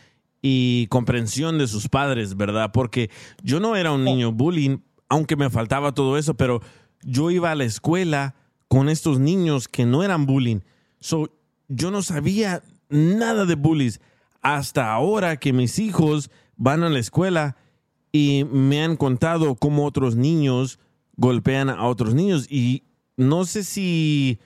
y 0.43 0.85
comprensión 0.91 1.57
de 1.57 1.67
sus 1.67 1.89
padres, 1.89 2.37
¿verdad? 2.37 2.71
Porque 2.71 3.09
yo 3.41 3.59
no 3.59 3.75
era 3.75 3.91
un 3.91 4.03
niño 4.03 4.31
bullying, 4.31 4.77
aunque 5.09 5.35
me 5.37 5.49
faltaba 5.49 5.95
todo 5.95 6.19
eso, 6.19 6.35
pero 6.35 6.61
yo 7.01 7.31
iba 7.31 7.49
a 7.49 7.55
la 7.55 7.63
escuela 7.63 8.35
con 8.67 8.87
estos 8.87 9.17
niños 9.19 9.67
que 9.67 9.87
no 9.87 10.03
eran 10.03 10.27
bullying. 10.27 10.59
So, 10.99 11.31
yo 11.67 11.89
no 11.89 12.03
sabía 12.03 12.61
nada 12.87 13.45
de 13.45 13.55
bullies 13.55 14.01
hasta 14.43 14.93
ahora 14.93 15.37
que 15.37 15.51
mis 15.51 15.79
hijos 15.79 16.29
van 16.57 16.83
a 16.83 16.89
la 16.89 16.99
escuela 16.99 17.57
y 18.11 18.45
me 18.51 18.83
han 18.83 18.97
contado 18.97 19.55
cómo 19.55 19.83
otros 19.83 20.15
niños 20.15 20.77
golpean 21.17 21.71
a 21.71 21.87
otros 21.87 22.13
niños 22.13 22.45
y 22.51 22.83
no 23.17 23.45
sé 23.45 23.63
si 23.63 24.39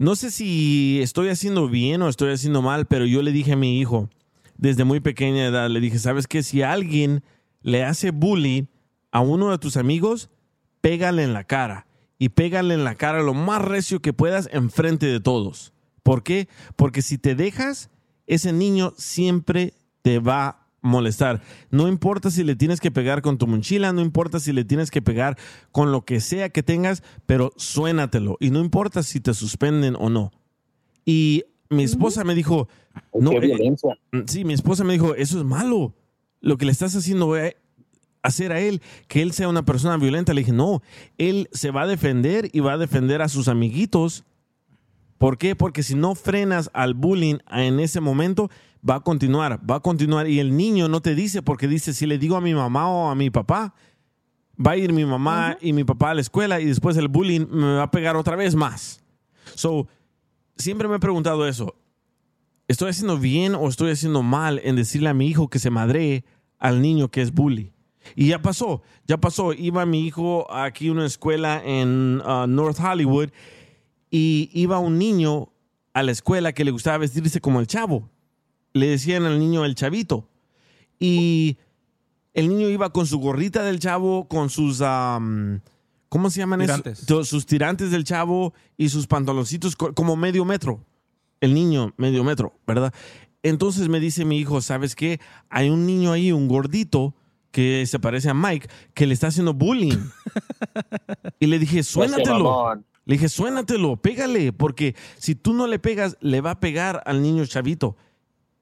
no 0.00 0.16
sé 0.16 0.30
si 0.30 0.98
estoy 1.02 1.28
haciendo 1.28 1.68
bien 1.68 2.00
o 2.00 2.08
estoy 2.08 2.32
haciendo 2.32 2.62
mal, 2.62 2.86
pero 2.86 3.04
yo 3.04 3.20
le 3.20 3.32
dije 3.32 3.52
a 3.52 3.56
mi 3.56 3.78
hijo 3.78 4.08
desde 4.56 4.84
muy 4.84 5.00
pequeña 5.00 5.44
edad, 5.44 5.68
le 5.68 5.78
dije, 5.78 5.98
¿sabes 5.98 6.26
qué? 6.26 6.42
Si 6.42 6.62
alguien 6.62 7.22
le 7.60 7.84
hace 7.84 8.10
bullying 8.10 8.62
a 9.12 9.20
uno 9.20 9.50
de 9.50 9.58
tus 9.58 9.76
amigos, 9.76 10.30
pégale 10.80 11.22
en 11.22 11.34
la 11.34 11.44
cara 11.44 11.86
y 12.18 12.30
pégale 12.30 12.72
en 12.72 12.82
la 12.82 12.94
cara 12.94 13.20
lo 13.20 13.34
más 13.34 13.60
recio 13.60 14.00
que 14.00 14.14
puedas 14.14 14.48
enfrente 14.52 15.04
de 15.04 15.20
todos. 15.20 15.74
¿Por 16.02 16.22
qué? 16.22 16.48
Porque 16.76 17.02
si 17.02 17.18
te 17.18 17.34
dejas, 17.34 17.90
ese 18.26 18.54
niño 18.54 18.94
siempre 18.96 19.74
te 20.00 20.18
va 20.18 20.59
molestar. 20.82 21.42
No 21.70 21.88
importa 21.88 22.30
si 22.30 22.42
le 22.44 22.56
tienes 22.56 22.80
que 22.80 22.90
pegar 22.90 23.22
con 23.22 23.38
tu 23.38 23.46
mochila, 23.46 23.92
no 23.92 24.00
importa 24.00 24.40
si 24.40 24.52
le 24.52 24.64
tienes 24.64 24.90
que 24.90 25.02
pegar 25.02 25.36
con 25.72 25.92
lo 25.92 26.04
que 26.04 26.20
sea 26.20 26.48
que 26.50 26.62
tengas, 26.62 27.02
pero 27.26 27.52
suénatelo. 27.56 28.36
Y 28.40 28.50
no 28.50 28.60
importa 28.60 29.02
si 29.02 29.20
te 29.20 29.34
suspenden 29.34 29.96
o 29.98 30.08
no. 30.10 30.32
Y 31.04 31.44
mi 31.68 31.82
esposa 31.84 32.24
me 32.24 32.34
dijo, 32.34 32.68
no, 33.14 33.30
eh, 33.32 33.48
sí, 34.26 34.44
mi 34.44 34.54
esposa 34.54 34.84
me 34.84 34.92
dijo, 34.94 35.14
eso 35.14 35.38
es 35.38 35.44
malo. 35.44 35.94
Lo 36.40 36.56
que 36.56 36.64
le 36.64 36.72
estás 36.72 36.94
haciendo 36.96 37.34
a- 37.34 37.52
hacer 38.22 38.52
a 38.52 38.60
él, 38.60 38.82
que 39.08 39.22
él 39.22 39.32
sea 39.32 39.48
una 39.48 39.64
persona 39.64 39.96
violenta. 39.96 40.34
Le 40.34 40.40
dije, 40.42 40.52
no, 40.52 40.82
él 41.18 41.48
se 41.52 41.70
va 41.70 41.82
a 41.82 41.86
defender 41.86 42.50
y 42.52 42.60
va 42.60 42.72
a 42.74 42.78
defender 42.78 43.22
a 43.22 43.28
sus 43.28 43.48
amiguitos. 43.48 44.24
¿Por 45.20 45.36
qué? 45.36 45.54
Porque 45.54 45.82
si 45.82 45.94
no 45.94 46.14
frenas 46.14 46.70
al 46.72 46.94
bullying 46.94 47.40
en 47.50 47.78
ese 47.78 48.00
momento, 48.00 48.50
va 48.88 48.94
a 48.94 49.00
continuar, 49.00 49.60
va 49.70 49.74
a 49.74 49.80
continuar. 49.80 50.26
Y 50.26 50.40
el 50.40 50.56
niño 50.56 50.88
no 50.88 51.02
te 51.02 51.14
dice, 51.14 51.42
porque 51.42 51.68
dice, 51.68 51.92
si 51.92 52.06
le 52.06 52.16
digo 52.16 52.36
a 52.36 52.40
mi 52.40 52.54
mamá 52.54 52.88
o 52.88 53.10
a 53.10 53.14
mi 53.14 53.28
papá, 53.28 53.74
va 54.58 54.70
a 54.70 54.76
ir 54.78 54.94
mi 54.94 55.04
mamá 55.04 55.58
y 55.60 55.74
mi 55.74 55.84
papá 55.84 56.12
a 56.12 56.14
la 56.14 56.22
escuela 56.22 56.58
y 56.58 56.64
después 56.64 56.96
el 56.96 57.08
bullying 57.08 57.46
me 57.50 57.74
va 57.74 57.82
a 57.82 57.90
pegar 57.90 58.16
otra 58.16 58.34
vez 58.34 58.54
más. 58.54 59.02
So, 59.56 59.88
siempre 60.56 60.88
me 60.88 60.96
he 60.96 61.00
preguntado 61.00 61.46
eso. 61.46 61.74
¿Estoy 62.66 62.88
haciendo 62.88 63.18
bien 63.18 63.54
o 63.54 63.68
estoy 63.68 63.90
haciendo 63.90 64.22
mal 64.22 64.58
en 64.64 64.74
decirle 64.74 65.10
a 65.10 65.14
mi 65.14 65.26
hijo 65.26 65.48
que 65.48 65.58
se 65.58 65.68
madree 65.68 66.24
al 66.58 66.80
niño 66.80 67.10
que 67.10 67.20
es 67.20 67.34
bully? 67.34 67.74
Y 68.16 68.28
ya 68.28 68.40
pasó, 68.40 68.80
ya 69.06 69.18
pasó. 69.18 69.52
Iba 69.52 69.84
mi 69.84 70.06
hijo 70.06 70.50
aquí 70.50 70.88
a 70.88 70.92
una 70.92 71.04
escuela 71.04 71.60
en 71.62 72.22
uh, 72.22 72.46
North 72.46 72.80
Hollywood 72.80 73.28
y 74.10 74.50
iba 74.52 74.78
un 74.78 74.98
niño 74.98 75.52
a 75.92 76.02
la 76.02 76.12
escuela 76.12 76.52
que 76.52 76.64
le 76.64 76.70
gustaba 76.70 76.98
vestirse 76.98 77.40
como 77.40 77.60
el 77.60 77.66
chavo. 77.66 78.08
Le 78.72 78.86
decían 78.88 79.24
al 79.24 79.38
niño 79.38 79.64
el 79.64 79.74
chavito. 79.74 80.28
Y 80.98 81.56
El 82.34 82.48
niño 82.48 82.68
iba 82.68 82.92
con 82.92 83.06
su 83.06 83.18
gorrita 83.18 83.62
del 83.64 83.80
chavo, 83.80 84.28
con 84.28 84.50
sus... 84.50 84.80
am, 84.82 85.60
¿Cómo 86.08 86.28
se 86.30 86.40
llaman 86.40 86.60
Tirantes. 86.60 87.02
esos? 87.02 87.28
Sus 87.28 87.46
tirantes 87.46 87.90
del 87.92 88.04
chavo 88.04 88.52
y 88.76 88.88
sus 88.88 89.06
pantaloncitos 89.06 89.76
co- 89.76 89.94
como 89.94 90.16
medio 90.16 90.44
metro. 90.44 90.84
El 91.40 91.54
niño, 91.54 91.94
medio 91.96 92.22
metro, 92.24 92.52
¿verdad? 92.66 92.92
Entonces 93.42 93.88
me 93.88 93.98
dice 94.00 94.24
mi 94.24 94.38
hijo, 94.38 94.60
¿sabes 94.60 94.94
qué? 94.94 95.20
Hay 95.48 95.70
un 95.70 95.86
niño 95.86 96.12
ahí, 96.12 96.30
un 96.32 96.48
gordito, 96.48 97.14
que 97.52 97.84
se 97.86 97.98
parece 97.98 98.28
a 98.28 98.34
Mike, 98.34 98.68
que 98.94 99.06
le 99.06 99.14
está 99.14 99.28
haciendo 99.28 99.54
bullying. 99.54 99.98
y 101.40 101.46
le 101.46 101.58
dije, 101.58 101.82
suénatelo. 101.82 102.82
Le 103.04 103.14
dije, 103.14 103.28
suénatelo, 103.28 103.96
pégale, 103.96 104.52
porque 104.52 104.94
si 105.18 105.34
tú 105.34 105.52
no 105.52 105.66
le 105.66 105.78
pegas, 105.78 106.16
le 106.20 106.40
va 106.40 106.52
a 106.52 106.60
pegar 106.60 107.02
al 107.06 107.22
niño 107.22 107.44
chavito. 107.46 107.96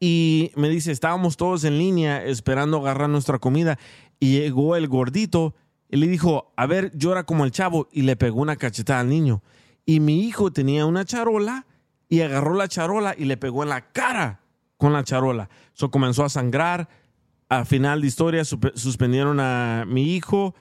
Y 0.01 0.53
me 0.55 0.69
dice, 0.69 0.93
estábamos 0.93 1.37
todos 1.37 1.65
en 1.65 1.79
línea 1.79 2.25
esperando 2.25 2.79
agarrar 2.79 3.11
nuestra 3.11 3.39
comida 3.39 3.79
y 4.21 4.39
llegó 4.39 4.77
el 4.77 4.87
gordito 4.89 5.55
y 5.89 5.97
le 5.97 6.07
dijo, 6.07 6.53
a 6.57 6.67
ver, 6.67 6.97
llora 6.97 7.25
como 7.25 7.45
el 7.45 7.51
chavo 7.51 7.89
y 7.93 8.03
le 8.03 8.17
pegó 8.17 8.41
una 8.41 8.57
cachetada 8.57 9.01
al 9.01 9.09
niño. 9.09 9.43
Y 9.85 10.01
mi 10.01 10.25
hijo 10.25 10.53
tenía 10.53 10.87
una 10.87 11.05
charola 11.05 11.67
y 12.09 12.21
agarró 12.21 12.55
la 12.55 12.69
charola 12.69 13.15
y 13.17 13.25
le 13.25 13.37
pegó 13.37 13.63
en 13.63 13.71
la 13.71 13.91
cara 13.91 14.41
con 14.77 14.93
la 14.93 15.03
charola. 15.03 15.49
Eso 15.75 15.91
comenzó 15.91 16.25
a 16.25 16.29
sangrar. 16.29 16.89
A 17.49 17.65
final 17.65 18.03
de 18.03 18.07
historia 18.07 18.45
suspendieron 18.45 19.41
a 19.41 19.85
mi 19.87 20.15
hijo, 20.15 20.55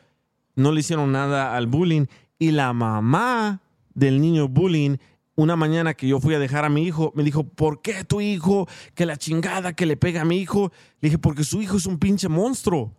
no 0.56 0.72
le 0.72 0.80
hicieron 0.80 1.12
nada 1.12 1.56
al 1.58 1.68
bullying 1.68 2.06
y 2.40 2.52
la 2.52 2.72
mamá 2.72 3.62
del 3.98 4.22
niño 4.22 4.48
bullying 4.48 4.98
una 5.38 5.56
mañana 5.56 5.94
que 5.94 6.08
yo 6.08 6.20
fui 6.20 6.34
a 6.34 6.40
dejar 6.40 6.66
a 6.66 6.70
mi 6.70 6.84
hijo, 6.84 7.14
me 7.16 7.24
dijo, 7.24 7.44
¿por 7.44 7.84
qué 7.84 8.04
tu 8.04 8.22
hijo? 8.22 8.68
Que 8.96 9.06
la 9.06 9.18
chingada 9.18 9.74
que 9.74 9.86
le 9.86 9.96
pega 9.96 10.22
a 10.22 10.26
mi 10.26 10.38
hijo. 10.38 10.72
Le 11.00 11.10
dije, 11.10 11.20
porque 11.20 11.44
su 11.44 11.62
hijo 11.62 11.78
es 11.78 11.86
un 11.86 12.00
pinche 12.00 12.28
monstruo. 12.28 12.92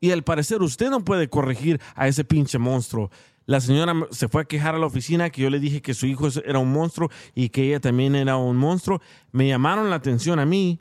Y 0.00 0.10
al 0.10 0.24
parecer 0.24 0.62
usted 0.62 0.88
no 0.88 1.04
puede 1.04 1.28
corregir 1.28 1.78
a 1.94 2.08
ese 2.08 2.24
pinche 2.24 2.58
monstruo. 2.58 3.10
La 3.44 3.60
señora 3.60 3.94
se 4.10 4.28
fue 4.28 4.42
a 4.42 4.44
quejar 4.46 4.76
a 4.76 4.78
la 4.78 4.86
oficina 4.86 5.28
que 5.28 5.42
yo 5.42 5.50
le 5.50 5.60
dije 5.60 5.82
que 5.82 5.92
su 5.92 6.06
hijo 6.06 6.28
era 6.42 6.58
un 6.58 6.72
monstruo 6.72 7.10
y 7.34 7.50
que 7.50 7.64
ella 7.64 7.80
también 7.80 8.14
era 8.14 8.38
un 8.38 8.56
monstruo. 8.56 9.02
Me 9.32 9.46
llamaron 9.46 9.90
la 9.90 9.96
atención 9.96 10.38
a 10.38 10.46
mí 10.46 10.80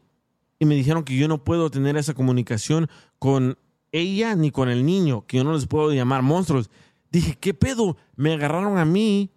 y 0.57 0.65
me 0.65 0.75
dijeron 0.75 1.03
que 1.03 1.17
yo 1.17 1.27
no 1.27 1.43
puedo 1.43 1.69
tener 1.69 1.97
esa 1.97 2.13
comunicación 2.13 2.89
con 3.19 3.57
ella 3.91 4.35
ni 4.35 4.51
con 4.51 4.69
el 4.69 4.85
niño, 4.85 5.25
que 5.27 5.37
yo 5.37 5.43
no 5.43 5.51
les 5.51 5.67
puedo 5.67 5.91
llamar 5.91 6.21
monstruos. 6.21 6.69
Dije, 7.11 7.37
¿qué 7.37 7.53
pedo? 7.53 7.97
Me 8.15 8.33
agarraron 8.33 8.77
a 8.77 8.85
mí 8.85 9.31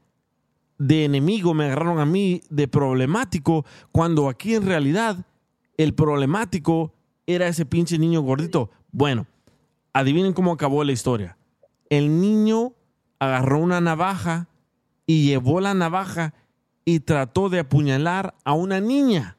de 0.81 1.05
enemigo, 1.05 1.53
me 1.53 1.67
agarraron 1.67 2.01
a 2.01 2.07
mí 2.07 2.41
de 2.49 2.67
problemático, 2.67 3.67
cuando 3.93 4.31
aquí 4.31 4.55
en 4.55 4.65
realidad 4.65 5.27
el 5.77 5.93
problemático 5.93 6.95
era 7.27 7.47
ese 7.49 7.67
pinche 7.67 7.99
niño 7.99 8.23
gordito. 8.23 8.71
Bueno, 8.91 9.27
adivinen 9.93 10.33
cómo 10.33 10.53
acabó 10.53 10.83
la 10.83 10.93
historia. 10.93 11.37
El 11.91 12.23
niño 12.23 12.73
agarró 13.19 13.59
una 13.59 13.83
navaja 13.83 14.49
y 15.07 15.27
llevó 15.27 15.61
la 15.61 15.75
navaja 15.75 16.33
y 16.87 17.01
trató 17.01 17.51
de 17.51 17.59
apuñalar 17.59 18.35
a 18.45 18.55
una 18.55 18.81
niña. 18.81 19.37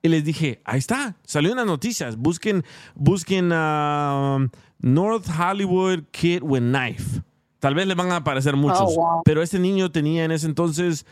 Y 0.00 0.08
les 0.08 0.24
dije, 0.24 0.62
ahí 0.64 0.78
está, 0.78 1.16
salió 1.24 1.50
en 1.50 1.66
noticias. 1.66 2.16
Busquen, 2.16 2.64
busquen 2.94 3.52
um, 3.52 4.48
North 4.78 5.28
Hollywood 5.28 6.04
Kid 6.12 6.42
with 6.42 6.62
Knife. 6.62 7.20
Tal 7.58 7.74
vez 7.74 7.86
le 7.86 7.94
van 7.94 8.10
a 8.12 8.16
aparecer 8.16 8.56
muchos. 8.56 8.80
Oh, 8.82 8.94
wow. 8.96 9.22
Pero 9.24 9.42
este 9.42 9.58
niño 9.58 9.90
tenía 9.90 10.24
en 10.24 10.30
ese 10.32 10.46
entonces 10.46 11.06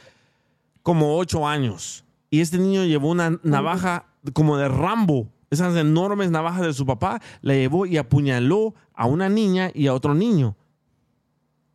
como 0.83 1.17
ocho 1.17 1.47
años. 1.47 2.05
Y 2.31 2.41
este 2.41 2.59
niño 2.59 2.85
llevó 2.85 3.11
una 3.11 3.39
navaja 3.43 4.07
como 4.33 4.57
de 4.57 4.69
Rambo. 4.69 5.29
Esas 5.51 5.77
enormes 5.77 6.31
navajas 6.31 6.63
de 6.67 6.73
su 6.75 6.85
papá. 6.85 7.21
La 7.41 7.55
llevó 7.55 7.87
y 7.87 7.97
apuñaló 7.97 8.75
a 8.93 9.07
una 9.07 9.29
niña 9.29 9.71
y 9.73 9.87
a 9.87 9.95
otro 9.95 10.15
niño. 10.15 10.57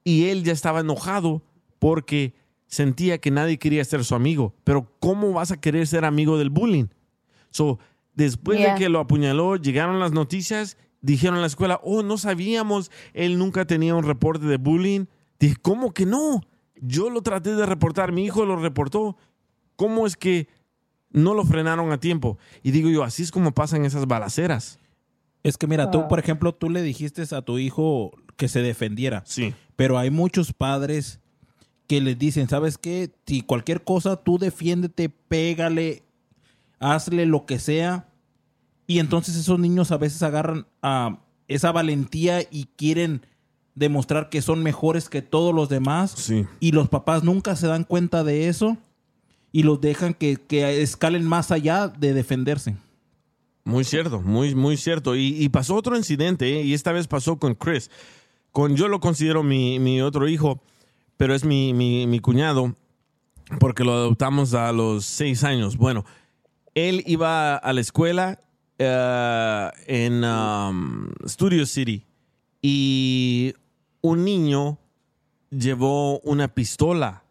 Y 0.04 0.26
él 0.30 0.44
ya 0.44 0.54
estaba 0.54 0.82
enojado 0.82 1.42
porque 1.80 2.34
sentía 2.68 3.18
que 3.20 3.32
nadie 3.32 3.58
quería 3.58 3.84
ser 3.86 4.04
su 4.04 4.16
amigo. 4.16 4.54
Pero 4.64 4.92
¿cómo 5.00 5.32
vas 5.34 5.52
a 5.52 5.60
querer 5.60 5.88
ser 5.88 6.06
amigo 6.06 6.38
del 6.38 6.50
bullying? 6.50 6.88
So, 7.52 7.80
después 8.14 8.60
Yeah. 8.60 8.74
de 8.74 8.80
que 8.80 8.90
lo 8.90 9.00
apuñaló, 9.00 9.56
llegaron 9.56 10.00
las 10.00 10.12
noticias, 10.12 10.78
dijeron 11.02 11.36
en 11.36 11.41
la 11.41 11.47
escuela, 11.47 11.80
oh, 11.84 12.04
no 12.04 12.18
sabíamos, 12.18 12.91
él 13.14 13.38
nunca 13.38 13.66
tenía 13.66 13.95
un 13.95 14.04
reporte 14.04 14.45
de 14.45 14.58
bullying. 14.58 15.06
Dije, 15.39 15.56
¿cómo 15.62 15.93
que 15.93 16.06
no? 16.06 16.41
Yo 16.82 17.10
lo 17.10 17.22
traté 17.22 17.56
de 17.56 17.66
reportar, 17.66 18.12
mi 18.12 18.26
hijo 18.26 18.45
lo 18.45 18.56
reportó. 18.56 19.18
¿Cómo 19.76 20.06
es 20.06 20.18
que 20.18 20.47
no 21.12 21.34
lo 21.34 21.45
frenaron 21.45 21.91
a 21.91 22.00
tiempo? 22.00 22.38
Y 22.64 22.72
digo 22.72 22.89
yo, 22.89 23.04
así 23.04 23.24
es 23.24 23.32
como 23.32 23.54
pasan 23.54 23.86
esas 23.86 24.08
balaceras. 24.08 24.80
Es 25.43 25.58
que 25.58 25.68
mira, 25.68 25.89
tú, 25.89 26.08
por 26.08 26.20
ejemplo, 26.20 26.54
tú 26.54 26.70
le 26.70 26.82
dijiste 26.82 27.24
a 27.34 27.41
tu 27.41 27.60
hijo 27.60 28.12
que 28.36 28.50
se 28.50 28.62
defendiera. 28.62 29.24
Sí. 29.26 29.54
Pero 29.76 29.97
hay 29.97 30.10
muchos 30.10 30.52
padres 30.52 31.20
que 31.88 32.02
les 32.02 32.20
dicen, 32.20 32.50
¿sabes 32.50 32.78
qué? 32.78 33.12
Si 33.26 33.41
cualquier 33.41 33.84
cosa, 33.84 34.18
tú 34.18 34.38
defiéndete, 34.38 35.10
pégale, 35.10 36.04
hazle 36.80 37.26
lo 37.26 37.45
que 37.45 37.58
sea. 37.58 38.09
Y 38.90 38.98
entonces 38.98 39.36
esos 39.36 39.60
niños 39.60 39.92
a 39.92 40.00
veces 40.00 40.24
agarran 40.24 40.66
a 40.82 41.20
esa 41.48 41.72
valentía 41.72 42.42
y 42.50 42.66
quieren 42.76 43.24
demostrar 43.76 44.30
que 44.30 44.42
son 44.42 44.64
mejores 44.64 45.10
que 45.10 45.22
todos 45.22 45.54
los 45.54 45.70
demás. 45.70 46.10
Sí. 46.18 46.48
Y 46.60 46.72
los 46.72 46.90
papás 46.90 47.24
nunca 47.24 47.56
se 47.56 47.68
dan 47.68 47.84
cuenta 47.84 48.24
de 48.24 48.48
eso 48.48 48.78
y 49.52 49.62
los 49.62 49.80
dejan 49.80 50.16
que, 50.16 50.38
que 50.38 50.82
escalen 50.82 51.24
más 51.24 51.52
allá 51.52 51.88
de 51.88 52.16
defenderse. 52.16 52.78
Muy 53.64 53.84
cierto, 53.84 54.22
muy, 54.22 54.56
muy 54.56 54.76
cierto. 54.76 55.16
Y, 55.16 55.36
y 55.40 55.50
pasó 55.50 55.76
otro 55.76 55.96
incidente, 55.96 56.60
¿eh? 56.60 56.64
y 56.64 56.74
esta 56.74 56.92
vez 56.92 57.06
pasó 57.06 57.38
con 57.38 57.54
Chris. 57.54 57.92
Con, 58.52 58.76
yo 58.76 58.88
lo 58.88 59.00
considero 59.00 59.44
mi, 59.44 59.78
mi 59.78 60.02
otro 60.02 60.28
hijo, 60.28 60.64
pero 61.16 61.36
es 61.36 61.46
mi, 61.46 61.76
mi, 61.76 62.08
mi 62.08 62.20
cuñado, 62.22 62.76
porque 63.60 63.84
lo 63.84 63.94
adoptamos 63.94 64.56
a 64.56 64.72
los 64.72 65.06
seis 65.06 65.44
años. 65.44 65.78
Bueno, 65.78 66.06
él 66.74 67.04
iba 67.06 67.56
a 67.56 67.72
la 67.72 67.82
escuela 67.82 68.42
eh, 68.82 69.70
en 69.88 70.24
um, 70.24 71.10
Studio 71.28 71.66
City 71.66 72.06
y 72.62 73.54
un 74.02 74.24
niño 74.24 74.78
llevó 75.50 76.20
una 76.22 76.48
pistola 76.48 77.24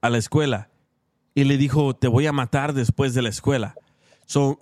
a 0.00 0.08
la 0.08 0.16
escuela 0.16 0.70
y 1.34 1.44
le 1.44 1.58
dijo, 1.58 1.94
te 1.94 2.08
voy 2.08 2.26
a 2.26 2.32
matar 2.32 2.72
después 2.72 3.12
de 3.12 3.20
la 3.20 3.28
escuela. 3.28 3.74
So, 4.24 4.58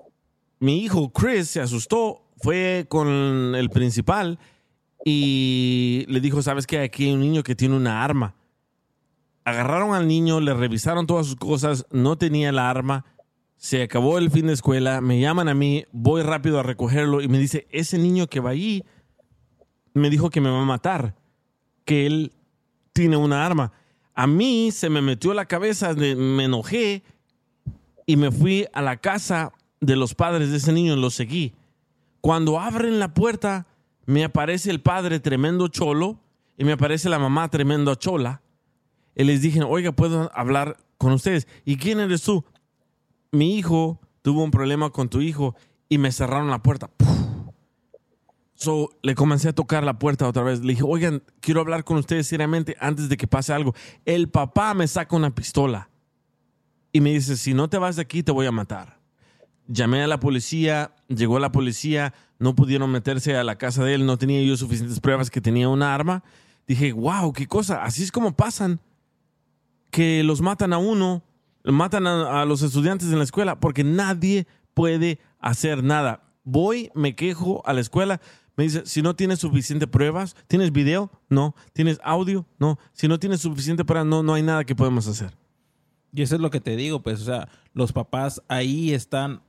mi 0.59 0.79
hijo 0.83 1.13
Chris 1.13 1.49
se 1.49 1.61
asustó, 1.61 2.23
fue 2.39 2.87
con 2.89 3.55
el 3.55 3.71
principal 3.71 4.41
y 5.05 6.07
le 6.09 6.21
dijo, 6.21 6.43
¿sabes 6.43 6.67
qué? 6.67 6.81
Aquí 6.81 7.07
hay 7.07 7.13
un 7.13 7.21
niño 7.21 7.45
que 7.45 7.55
tiene 7.55 7.77
una 7.77 8.03
arma. 8.03 8.35
Agarraron 9.45 9.95
al 9.95 10.09
niño, 10.09 10.41
le 10.41 10.55
revisaron 10.55 11.07
todas 11.07 11.27
sus 11.27 11.37
cosas, 11.37 11.87
no 11.93 12.19
tenía 12.19 12.51
la 12.51 12.69
arma, 12.69 13.05
se 13.61 13.83
acabó 13.83 14.17
el 14.17 14.31
fin 14.31 14.47
de 14.47 14.55
escuela, 14.55 15.03
me 15.03 15.21
llaman 15.21 15.47
a 15.47 15.55
mí, 15.55 15.85
voy 15.93 16.23
rápido 16.23 16.59
a 16.59 16.63
recogerlo 16.63 17.21
y 17.21 17.29
me 17.29 17.39
dice, 17.39 17.67
ese 17.71 17.99
niño 17.99 18.27
que 18.27 18.41
va 18.41 18.51
allí 18.51 18.87
me 19.93 20.09
dijo 20.09 20.31
que 20.31 20.41
me 20.41 20.49
va 20.49 20.63
a 20.63 20.65
matar, 20.65 21.15
que 21.85 22.07
él 22.07 22.33
tiene 22.95 23.19
una 23.19 23.45
arma. 23.45 23.73
A 24.15 24.27
mí 24.27 24.71
se 24.73 24.89
me 24.89 25.03
metió 25.03 25.35
la 25.35 25.45
cabeza, 25.45 25.93
me 25.93 26.45
enojé 26.45 27.03
y 28.07 28.17
me 28.17 28.31
fui 28.31 28.67
a 28.73 28.81
la 28.81 28.97
casa 28.97 29.53
de 29.79 29.95
los 29.95 30.15
padres 30.15 30.51
de 30.51 30.57
ese 30.57 30.73
niño 30.73 30.97
lo 30.97 31.11
seguí. 31.11 31.53
Cuando 32.23 32.59
abren 32.59 32.99
la 32.99 33.13
puerta, 33.13 33.67
me 34.07 34.25
aparece 34.25 34.71
el 34.71 34.81
padre 34.81 35.21
tremendo 35.21 35.69
cholo 35.69 36.19
y 36.57 36.65
me 36.65 36.73
aparece 36.73 37.11
la 37.11 37.19
mamá 37.19 37.51
tremendo 37.51 37.95
chola. 37.95 38.41
Y 39.15 39.25
les 39.25 39.43
dije, 39.43 39.63
oiga, 39.63 39.93
¿puedo 39.93 40.31
hablar 40.35 40.79
con 40.97 41.13
ustedes? 41.13 41.47
¿Y 41.67 41.77
quién 41.77 42.01
eres 42.01 42.23
tú? 42.23 42.43
Mi 43.33 43.57
hijo 43.57 44.01
tuvo 44.23 44.43
un 44.43 44.51
problema 44.51 44.91
con 44.91 45.09
tu 45.09 45.21
hijo 45.21 45.55
y 45.89 45.99
me 45.99 46.11
cerraron 46.13 46.51
la 46.51 46.63
puerta. 46.63 46.91
So, 48.55 48.91
le 49.03 49.15
comencé 49.15 49.49
a 49.49 49.55
tocar 49.55 49.85
la 49.85 49.99
puerta 49.99 50.29
otra 50.29 50.43
vez. 50.43 50.61
Le 50.61 50.75
dije, 50.75 50.83
oigan, 50.85 51.23
quiero 51.41 51.61
hablar 51.61 51.85
con 51.85 51.97
ustedes 51.97 52.27
seriamente 52.27 52.77
antes 52.79 53.09
de 53.09 53.17
que 53.17 53.27
pase 53.27 53.53
algo. 53.53 53.75
El 54.05 54.29
papá 54.29 54.75
me 54.75 54.87
saca 54.87 55.17
una 55.17 55.35
pistola 55.35 55.89
y 56.93 57.01
me 57.01 57.11
dice, 57.11 57.37
si 57.37 57.55
no 57.55 57.69
te 57.69 57.79
vas 57.79 57.97
de 57.97 58.03
aquí, 58.03 58.23
te 58.23 58.33
voy 58.33 58.47
a 58.47 58.53
matar. 58.53 58.99
Llamé 59.67 60.03
a 60.03 60.07
la 60.07 60.21
policía, 60.21 60.95
llegó 61.09 61.39
la 61.39 61.53
policía, 61.53 62.13
no 62.39 62.55
pudieron 62.55 62.91
meterse 62.91 63.37
a 63.37 63.45
la 63.45 63.57
casa 63.57 63.85
de 63.85 63.95
él, 63.95 64.05
no 64.05 64.19
tenía 64.19 64.43
yo 64.43 64.57
suficientes 64.57 64.99
pruebas 65.01 65.31
que 65.31 65.41
tenía 65.41 65.69
una 65.69 65.95
arma. 65.95 66.25
Dije, 66.67 66.93
wow, 66.93 67.33
qué 67.33 67.47
cosa, 67.47 67.85
así 67.85 68.03
es 68.03 68.11
como 68.11 68.37
pasan, 68.37 68.81
que 69.91 70.23
los 70.25 70.41
matan 70.41 70.73
a 70.73 70.79
uno, 70.79 71.23
matan 71.65 72.07
a, 72.07 72.43
a 72.43 72.45
los 72.45 72.63
estudiantes 72.63 73.09
en 73.13 73.19
la 73.19 73.25
escuela, 73.25 73.61
porque 73.61 73.85
nadie 73.85 74.47
puede 74.75 75.19
hacer 75.39 75.83
nada. 75.85 76.23
Voy, 76.45 76.91
me 76.95 77.15
quejo 77.15 77.63
a 77.67 77.73
la 77.73 77.81
escuela, 77.81 78.21
me 78.57 78.65
dice, 78.65 78.83
si 78.85 79.03
no 79.03 79.15
tienes 79.17 79.39
suficientes 79.39 79.89
pruebas, 79.89 80.37
¿tienes 80.49 80.73
video? 80.73 81.11
No. 81.29 81.55
¿Tienes 81.73 81.99
audio? 82.03 82.47
No. 82.59 82.79
Si 82.93 83.09
no 83.09 83.19
tienes 83.19 83.41
suficiente 83.41 83.85
pruebas, 83.85 84.07
no, 84.07 84.23
no 84.23 84.35
hay 84.35 84.43
nada 84.43 84.65
que 84.65 84.75
podemos 84.75 85.07
hacer. 85.07 85.37
Y 86.13 86.23
eso 86.23 86.35
es 86.35 86.41
lo 86.41 86.51
que 86.51 86.61
te 86.61 86.77
digo, 86.77 87.03
pues, 87.03 87.23
o 87.23 87.25
sea, 87.25 87.49
los 87.73 87.93
papás 87.93 88.43
ahí 88.49 88.93
están 88.93 89.43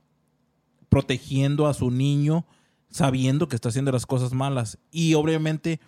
protegiendo 0.88 1.66
a 1.66 1.74
su 1.74 1.90
niño 1.90 2.44
sabiendo 2.90 3.48
que 3.48 3.56
está 3.56 3.70
haciendo 3.70 3.90
las 3.92 4.06
cosas 4.06 4.32
malas. 4.32 4.78
Y 4.90 5.14
obviamente 5.14 5.80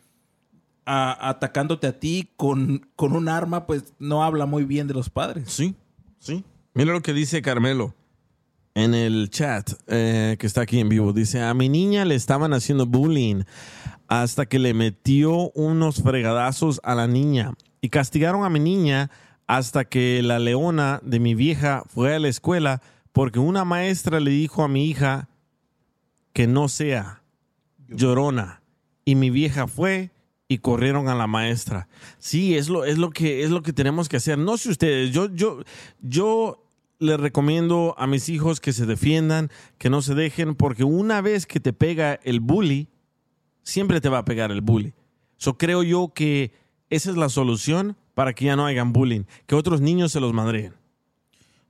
a- 0.87 1.29
atacándote 1.29 1.87
a 1.87 1.99
ti 2.01 2.31
con, 2.37 2.89
con 2.97 3.14
un 3.14 3.29
arma, 3.29 3.66
pues 3.66 3.95
no 3.99 4.25
habla 4.25 4.47
muy 4.47 4.64
bien 4.64 4.87
de 4.89 4.95
los 4.95 5.11
padres. 5.11 5.51
Sí, 5.53 5.75
sí. 6.25 6.45
Mira 6.75 6.93
lo 6.93 7.03
que 7.03 7.12
dice 7.12 7.43
Carmelo 7.43 7.95
en 8.75 8.95
el 8.95 9.31
chat 9.31 9.70
eh, 9.87 10.37
que 10.39 10.47
está 10.47 10.62
aquí 10.62 10.81
en 10.81 10.89
vivo. 10.89 11.12
Dice, 11.12 11.41
a 11.43 11.55
mi 11.55 11.68
niña 11.68 12.05
le 12.05 12.14
estaban 12.14 12.53
haciendo 12.53 12.87
bullying 12.87 13.45
hasta 14.09 14.47
que 14.47 14.59
le 14.59 14.75
metió 14.75 15.51
unos 15.53 16.03
fregadazos 16.03 16.81
a 16.83 16.95
la 16.95 17.07
niña. 17.07 17.53
Y 17.81 17.91
castigaron 17.91 18.45
a 18.45 18.51
mi 18.51 18.61
niña 18.61 19.11
hasta 19.47 19.85
que 19.85 20.22
la 20.22 20.39
leona 20.39 21.01
de 21.05 21.20
mi 21.20 21.35
vieja 21.35 21.85
fue 21.87 22.14
a 22.14 22.18
la 22.18 22.29
escuela 22.29 22.83
porque 23.12 23.39
una 23.39 23.64
maestra 23.64 24.18
le 24.18 24.31
dijo 24.31 24.64
a 24.64 24.68
mi 24.68 24.87
hija 24.87 25.29
que 26.33 26.47
no 26.47 26.68
sea 26.68 27.22
llorona. 27.89 28.62
Y 29.05 29.14
mi 29.14 29.31
vieja 29.31 29.66
fue 29.66 30.11
y 30.55 30.59
corrieron 30.59 31.09
a 31.09 31.14
la 31.14 31.26
maestra. 31.26 31.88
Sí, 32.18 32.57
es 32.57 32.68
lo, 32.68 32.84
es 32.84 32.98
lo 32.98 33.11
que 33.11 33.42
es 33.42 33.50
lo 33.50 33.62
que 33.62 33.72
tenemos 33.72 34.09
que 34.09 34.16
hacer. 34.16 34.38
No 34.38 34.57
sé 34.57 34.70
ustedes, 34.70 35.11
yo, 35.12 35.32
yo, 35.34 35.62
yo 36.00 36.64
les 36.98 37.18
recomiendo 37.20 37.94
a 37.98 38.07
mis 38.07 38.28
hijos 38.28 38.61
que 38.61 38.72
se 38.72 38.86
defiendan, 38.86 39.50
que 39.78 39.90
no 39.90 40.00
se 40.00 40.14
dejen, 40.14 40.55
porque 40.55 40.84
una 40.84 41.20
vez 41.20 41.46
que 41.46 41.61
te 41.61 41.72
pega 41.72 42.14
el 42.22 42.40
bully, 42.40 42.88
siempre 43.62 44.00
te 44.00 44.09
va 44.09 44.18
a 44.18 44.24
pegar 44.24 44.50
el 44.50 44.61
bully. 44.61 44.94
So 45.36 45.59
creo 45.59 45.82
yo 45.82 46.12
que 46.14 46.52
esa 46.88 47.11
es 47.11 47.16
la 47.16 47.28
solución 47.28 47.96
para 48.14 48.32
que 48.32 48.44
ya 48.46 48.57
no 48.57 48.66
hagan 48.66 48.92
bullying, 48.92 49.24
que 49.46 49.55
otros 49.55 49.80
niños 49.80 50.12
se 50.12 50.20
los 50.20 50.32
madreen. 50.32 50.74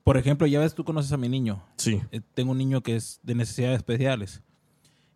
Por 0.05 0.19
ejemplo, 0.19 0.47
ya 0.47 0.61
ves, 0.61 0.75
tú 0.75 0.85
conoces 0.85 1.11
a 1.13 1.17
mi 1.17 1.31
niño. 1.31 1.63
Sí. 1.77 2.03
Eh, 2.13 2.21
Tengo 2.35 2.53
un 2.53 2.59
niño 2.59 2.83
que 2.83 2.97
es 2.97 3.21
de 3.23 3.35
necesidades 3.35 3.79
especiales. 3.79 4.43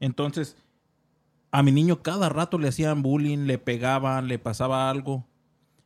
Entonces, 0.00 0.56
a 1.51 1.62
mi 1.62 1.72
niño 1.72 2.03
cada 2.03 2.28
rato 2.28 2.59
le 2.59 2.68
hacían 2.68 3.03
bullying, 3.03 3.46
le 3.46 3.59
pegaban, 3.59 4.28
le 4.28 4.38
pasaba 4.38 4.90
algo. 4.90 5.26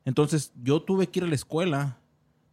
Entonces, 0.04 0.52
yo 0.62 0.82
tuve 0.82 1.06
que 1.08 1.20
ir 1.20 1.24
a 1.24 1.28
la 1.28 1.34
escuela 1.34 1.98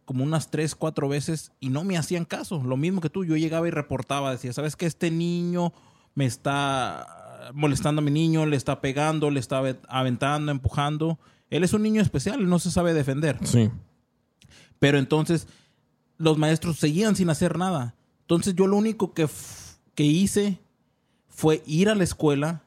como 0.04 0.24
unas 0.24 0.50
tres, 0.50 0.74
cuatro 0.74 1.08
veces 1.08 1.52
y 1.60 1.68
no 1.70 1.84
me 1.84 1.96
hacían 1.98 2.24
caso. 2.24 2.62
Lo 2.62 2.76
mismo 2.76 3.00
que 3.00 3.10
tú, 3.10 3.24
yo 3.24 3.36
llegaba 3.36 3.66
y 3.68 3.70
reportaba, 3.70 4.30
decía, 4.32 4.52
¿sabes 4.52 4.76
qué? 4.76 4.86
Este 4.86 5.10
niño 5.10 5.72
me 6.14 6.26
está 6.26 7.50
molestando 7.54 8.00
a 8.00 8.04
mi 8.04 8.10
niño, 8.10 8.46
le 8.46 8.56
está 8.56 8.80
pegando, 8.80 9.30
le 9.30 9.40
está 9.40 9.58
ave- 9.58 9.80
aventando, 9.88 10.52
empujando. 10.52 11.18
Él 11.48 11.64
es 11.64 11.72
un 11.72 11.82
niño 11.82 12.02
especial, 12.02 12.48
no 12.48 12.58
se 12.58 12.70
sabe 12.70 12.92
defender. 12.94 13.38
Sí. 13.44 13.70
Pero 14.78 14.98
entonces 14.98 15.48
los 16.16 16.38
maestros 16.38 16.78
seguían 16.78 17.16
sin 17.16 17.30
hacer 17.30 17.58
nada. 17.58 17.94
Entonces 18.22 18.54
yo 18.54 18.66
lo 18.66 18.76
único 18.76 19.14
que, 19.14 19.28
que 19.94 20.04
hice 20.04 20.58
fue 21.28 21.62
ir 21.66 21.88
a 21.88 21.94
la 21.94 22.04
escuela 22.04 22.62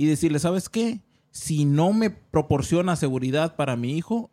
y 0.00 0.06
decirle, 0.06 0.38
¿sabes 0.38 0.70
qué? 0.70 1.02
Si 1.30 1.66
no 1.66 1.92
me 1.92 2.08
proporciona 2.08 2.96
seguridad 2.96 3.54
para 3.54 3.76
mi 3.76 3.98
hijo, 3.98 4.30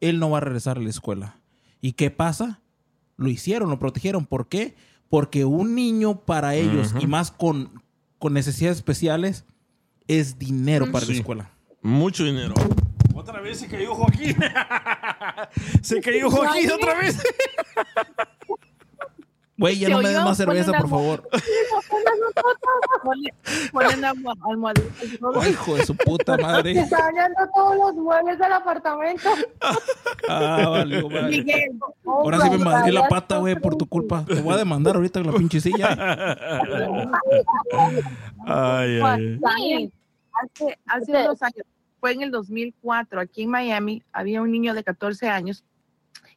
él 0.00 0.18
no 0.18 0.30
va 0.30 0.38
a 0.38 0.40
regresar 0.40 0.78
a 0.78 0.80
la 0.80 0.88
escuela. 0.88 1.38
¿Y 1.82 1.92
qué 1.92 2.10
pasa? 2.10 2.62
Lo 3.18 3.28
hicieron, 3.28 3.68
lo 3.68 3.78
protegieron. 3.78 4.24
¿Por 4.24 4.48
qué? 4.48 4.74
Porque 5.10 5.44
un 5.44 5.74
niño 5.74 6.22
para 6.24 6.54
ellos, 6.54 6.92
Ujú. 6.92 7.00
y 7.02 7.06
más 7.06 7.30
con, 7.30 7.82
con 8.18 8.32
necesidades 8.32 8.78
especiales, 8.78 9.44
es 10.08 10.38
dinero 10.38 10.90
para 10.90 11.04
Sí. 11.04 11.12
la 11.12 11.18
escuela. 11.18 11.50
Mucho 11.82 12.24
dinero. 12.24 12.54
Otra 13.14 13.42
vez 13.42 13.58
se 13.60 13.68
cayó 13.68 13.94
Joaquín. 13.94 14.34
se 15.82 16.00
cayó 16.00 16.30
Joaquín 16.30 16.70
otra 16.70 16.94
vez. 16.98 17.22
Güey, 19.58 19.78
ya 19.78 19.86
Se 19.88 19.92
no 19.94 20.02
me 20.02 20.08
des 20.10 20.22
más 20.22 20.36
cerveza, 20.36 20.72
por 20.72 20.88
favor. 20.90 21.28
Ponen- 23.02 23.32
Ponen 23.72 24.04
almo- 24.04 24.34
almohaditas 24.44 25.48
hijo 25.50 25.76
de 25.76 25.86
su 25.86 25.96
puta 25.96 26.36
Se 26.36 26.42
madre. 26.42 26.72
está 26.72 26.98
dañando 26.98 27.40
todos 27.54 27.76
los 27.76 27.94
muebles 27.94 28.38
del 28.38 28.52
apartamento. 28.52 29.30
Ah, 30.28 30.58
madre. 30.84 31.02
Miguel, 31.30 31.70
Ahora 32.04 32.40
sí 32.40 32.50
me 32.50 32.58
madré 32.58 32.92
la 32.92 33.08
pata, 33.08 33.38
güey, 33.38 33.54
por 33.58 33.76
tu 33.76 33.86
culpa. 33.86 34.24
Te 34.26 34.40
voy 34.40 34.54
a 34.54 34.58
demandar 34.58 34.96
ahorita 34.96 35.22
con 35.22 35.32
la 35.32 35.38
pinche 35.38 35.60
silla. 35.60 35.88
Ay, 38.46 39.00
ay, 39.00 39.00
ay. 39.02 39.38
También, 39.40 39.92
hace, 40.32 40.78
hace 40.86 41.12
unos 41.12 41.42
años, 41.42 41.64
fue 42.00 42.12
en 42.12 42.22
el 42.22 42.30
2004, 42.30 43.20
aquí 43.20 43.42
en 43.44 43.50
Miami, 43.50 44.02
había 44.12 44.42
un 44.42 44.50
niño 44.52 44.74
de 44.74 44.84
14 44.84 45.28
años 45.28 45.64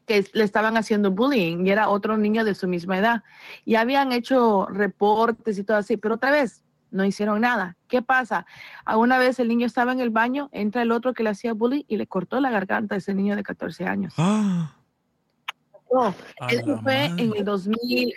que 0.09 0.25
le 0.33 0.43
estaban 0.43 0.75
haciendo 0.75 1.11
bullying 1.11 1.67
y 1.67 1.69
era 1.69 1.87
otro 1.87 2.17
niño 2.17 2.43
de 2.43 2.55
su 2.55 2.67
misma 2.67 2.97
edad. 2.97 3.23
Y 3.63 3.75
habían 3.75 4.11
hecho 4.11 4.65
reportes 4.65 5.59
y 5.59 5.63
todo 5.63 5.77
así, 5.77 5.97
pero 5.97 6.15
otra 6.15 6.31
vez 6.31 6.63
no 6.89 7.05
hicieron 7.05 7.41
nada. 7.41 7.77
¿Qué 7.87 8.01
pasa? 8.01 8.47
A 8.85 8.97
una 8.97 9.19
vez 9.19 9.39
el 9.39 9.47
niño 9.47 9.67
estaba 9.67 9.91
en 9.91 9.99
el 9.99 10.09
baño, 10.09 10.49
entra 10.51 10.81
el 10.81 10.91
otro 10.91 11.13
que 11.13 11.21
le 11.21 11.29
hacía 11.29 11.53
bullying 11.53 11.83
y 11.87 11.97
le 11.97 12.07
cortó 12.07 12.39
la 12.39 12.49
garganta 12.49 12.95
a 12.95 12.97
ese 12.97 13.13
niño 13.13 13.35
de 13.35 13.43
14 13.43 13.85
años. 13.85 14.15
Ah, 14.17 14.75
No, 15.91 16.13
eso 16.49 16.79
fue 16.81 17.05
en 17.05 17.35
el 17.35 17.43
2000, 17.43 18.13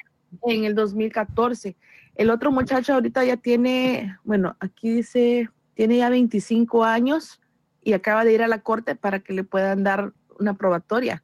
en 0.47 0.65
el 0.65 0.75
2014. 0.75 1.77
El 2.15 2.31
otro 2.31 2.51
muchacho 2.51 2.95
ahorita 2.95 3.25
ya 3.25 3.37
tiene, 3.37 4.17
bueno, 4.25 4.57
aquí 4.61 4.91
dice, 4.91 5.49
tiene 5.75 5.99
ya 5.99 6.09
25 6.09 6.85
años 6.85 7.41
y 7.83 7.95
acaba 7.95 8.25
de 8.25 8.33
ir 8.35 8.43
a 8.43 8.49
la 8.49 8.61
corte 8.61 8.95
para 8.95 9.21
que 9.21 9.33
le 9.33 9.45
puedan 9.45 9.85
dar 9.85 10.13
una 10.39 10.53
probatoria. 10.55 11.23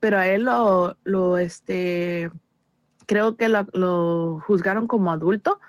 Pero 0.00 0.18
a 0.18 0.28
él 0.28 0.44
lo, 0.44 0.96
lo 1.04 1.38
este, 1.38 2.30
creo 3.06 3.36
que 3.36 3.48
lo, 3.48 3.66
lo 3.72 4.40
juzgaron 4.46 4.86
como 4.86 5.10
adulto. 5.10 5.60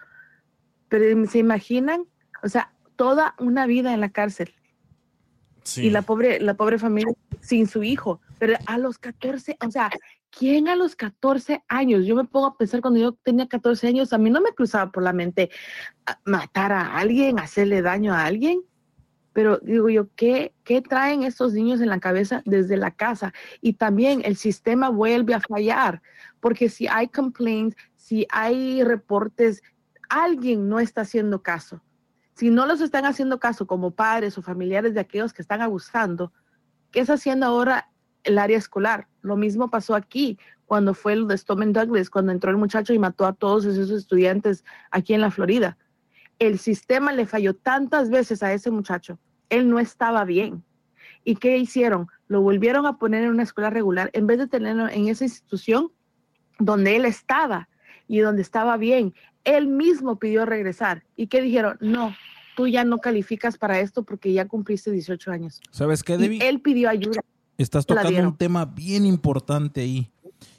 Pero 0.88 1.25
se 1.27 1.39
imaginan, 1.39 2.05
o 2.43 2.49
sea, 2.49 2.73
toda 2.95 3.36
una 3.39 3.65
vida 3.65 3.93
en 3.93 4.01
la 4.01 4.09
cárcel 4.09 4.53
sí. 5.63 5.86
y 5.86 5.89
la 5.89 6.01
pobre, 6.01 6.39
la 6.39 6.55
pobre 6.55 6.80
familia 6.80 7.13
sin 7.41 7.67
su 7.67 7.84
hijo. 7.84 8.21
Pero 8.38 8.57
a 8.65 8.77
los 8.77 8.97
14, 8.97 9.57
o 9.65 9.71
sea, 9.71 9.89
¿quién 10.30 10.67
a 10.67 10.75
los 10.75 10.95
14 10.95 11.63
años? 11.67 12.05
Yo 12.05 12.15
me 12.15 12.25
pongo 12.25 12.47
a 12.47 12.57
pensar 12.57 12.82
cuando 12.82 12.99
yo 12.99 13.13
tenía 13.13 13.47
14 13.47 13.88
años, 13.88 14.13
a 14.13 14.17
mí 14.17 14.30
no 14.30 14.41
me 14.41 14.53
cruzaba 14.53 14.91
por 14.91 15.03
la 15.03 15.13
mente 15.13 15.49
ah, 16.05 16.19
matar 16.25 16.71
a 16.71 16.97
alguien, 16.97 17.39
hacerle 17.39 17.82
daño 17.82 18.13
a 18.13 18.25
alguien. 18.25 18.61
Pero 19.34 19.57
digo 19.59 19.89
yo, 19.89 20.07
¿qué, 20.15 20.53
¿qué 20.63 20.82
traen 20.82 21.23
estos 21.23 21.53
niños 21.53 21.82
en 21.82 21.89
la 21.89 21.99
cabeza 21.99 22.41
desde 22.45 22.77
la 22.77 22.91
casa? 22.91 23.34
Y 23.61 23.73
también 23.73 24.21
el 24.25 24.36
sistema 24.36 24.89
vuelve 24.89 25.34
a 25.34 25.39
fallar, 25.39 26.01
porque 26.39 26.69
si 26.69 26.88
hay 26.88 27.07
complaints, 27.07 27.75
si 27.95 28.25
hay 28.32 28.84
reportes, 28.84 29.61
alguien 30.09 30.67
no 30.67 30.80
está 30.80 31.01
haciendo 31.01 31.41
caso. 31.43 31.82
Si 32.34 32.49
no 32.49 32.65
los 32.65 32.82
están 32.82 33.05
haciendo 33.05 33.39
caso 33.39 33.67
como 33.67 33.91
padres 33.91 34.38
o 34.38 34.41
familiares 34.41 34.93
de 34.93 35.01
aquellos 35.01 35.34
que 35.34 35.41
están 35.41 35.61
abusando, 35.61 36.32
¿qué 36.91 37.01
está 37.01 37.13
haciendo 37.13 37.45
ahora 37.45 37.89
el 38.23 38.38
área 38.38 38.57
escolar? 38.57 39.07
Lo 39.21 39.36
mismo 39.36 39.69
pasó 39.69 39.93
aquí 39.95 40.39
cuando 40.65 40.93
fue 40.93 41.13
el 41.13 41.27
de 41.27 41.38
Stoneman 41.38 41.73
Douglas, 41.73 42.09
cuando 42.09 42.32
entró 42.32 42.49
el 42.51 42.57
muchacho 42.57 42.93
y 42.93 42.99
mató 42.99 43.25
a 43.25 43.34
todos 43.34 43.65
esos 43.65 43.89
estudiantes 43.89 44.63
aquí 44.91 45.13
en 45.13 45.21
la 45.21 45.32
Florida. 45.32 45.77
El 46.39 46.57
sistema 46.59 47.11
le 47.11 47.25
falló 47.25 47.53
tantas 47.53 48.09
veces 48.09 48.41
a 48.43 48.53
ese 48.53 48.71
muchacho. 48.71 49.19
Él 49.49 49.69
no 49.69 49.79
estaba 49.79 50.23
bien. 50.25 50.63
¿Y 51.23 51.35
qué 51.35 51.57
hicieron? 51.57 52.07
Lo 52.27 52.41
volvieron 52.41 52.85
a 52.85 52.97
poner 52.97 53.23
en 53.23 53.31
una 53.31 53.43
escuela 53.43 53.69
regular 53.69 54.09
en 54.13 54.25
vez 54.25 54.37
de 54.37 54.47
tenerlo 54.47 54.87
en 54.87 55.07
esa 55.09 55.25
institución 55.25 55.91
donde 56.59 56.95
él 56.95 57.05
estaba 57.05 57.67
y 58.07 58.19
donde 58.19 58.41
estaba 58.41 58.77
bien. 58.77 59.13
Él 59.43 59.67
mismo 59.67 60.17
pidió 60.17 60.45
regresar. 60.45 61.03
¿Y 61.15 61.27
qué 61.27 61.41
dijeron? 61.41 61.77
No, 61.81 62.15
tú 62.55 62.67
ya 62.67 62.83
no 62.83 62.99
calificas 62.99 63.57
para 63.57 63.79
esto 63.79 64.03
porque 64.03 64.33
ya 64.33 64.47
cumpliste 64.47 64.91
18 64.91 65.31
años. 65.31 65.61
¿Sabes 65.71 66.03
qué, 66.03 66.15
Y 66.15 66.17
Debbie? 66.17 66.47
él 66.47 66.61
pidió 66.61 66.89
ayuda. 66.89 67.21
Estás 67.57 67.85
tocando 67.85 68.21
un 68.21 68.37
tema 68.37 68.65
bien 68.65 69.05
importante 69.05 69.81
ahí. 69.81 70.11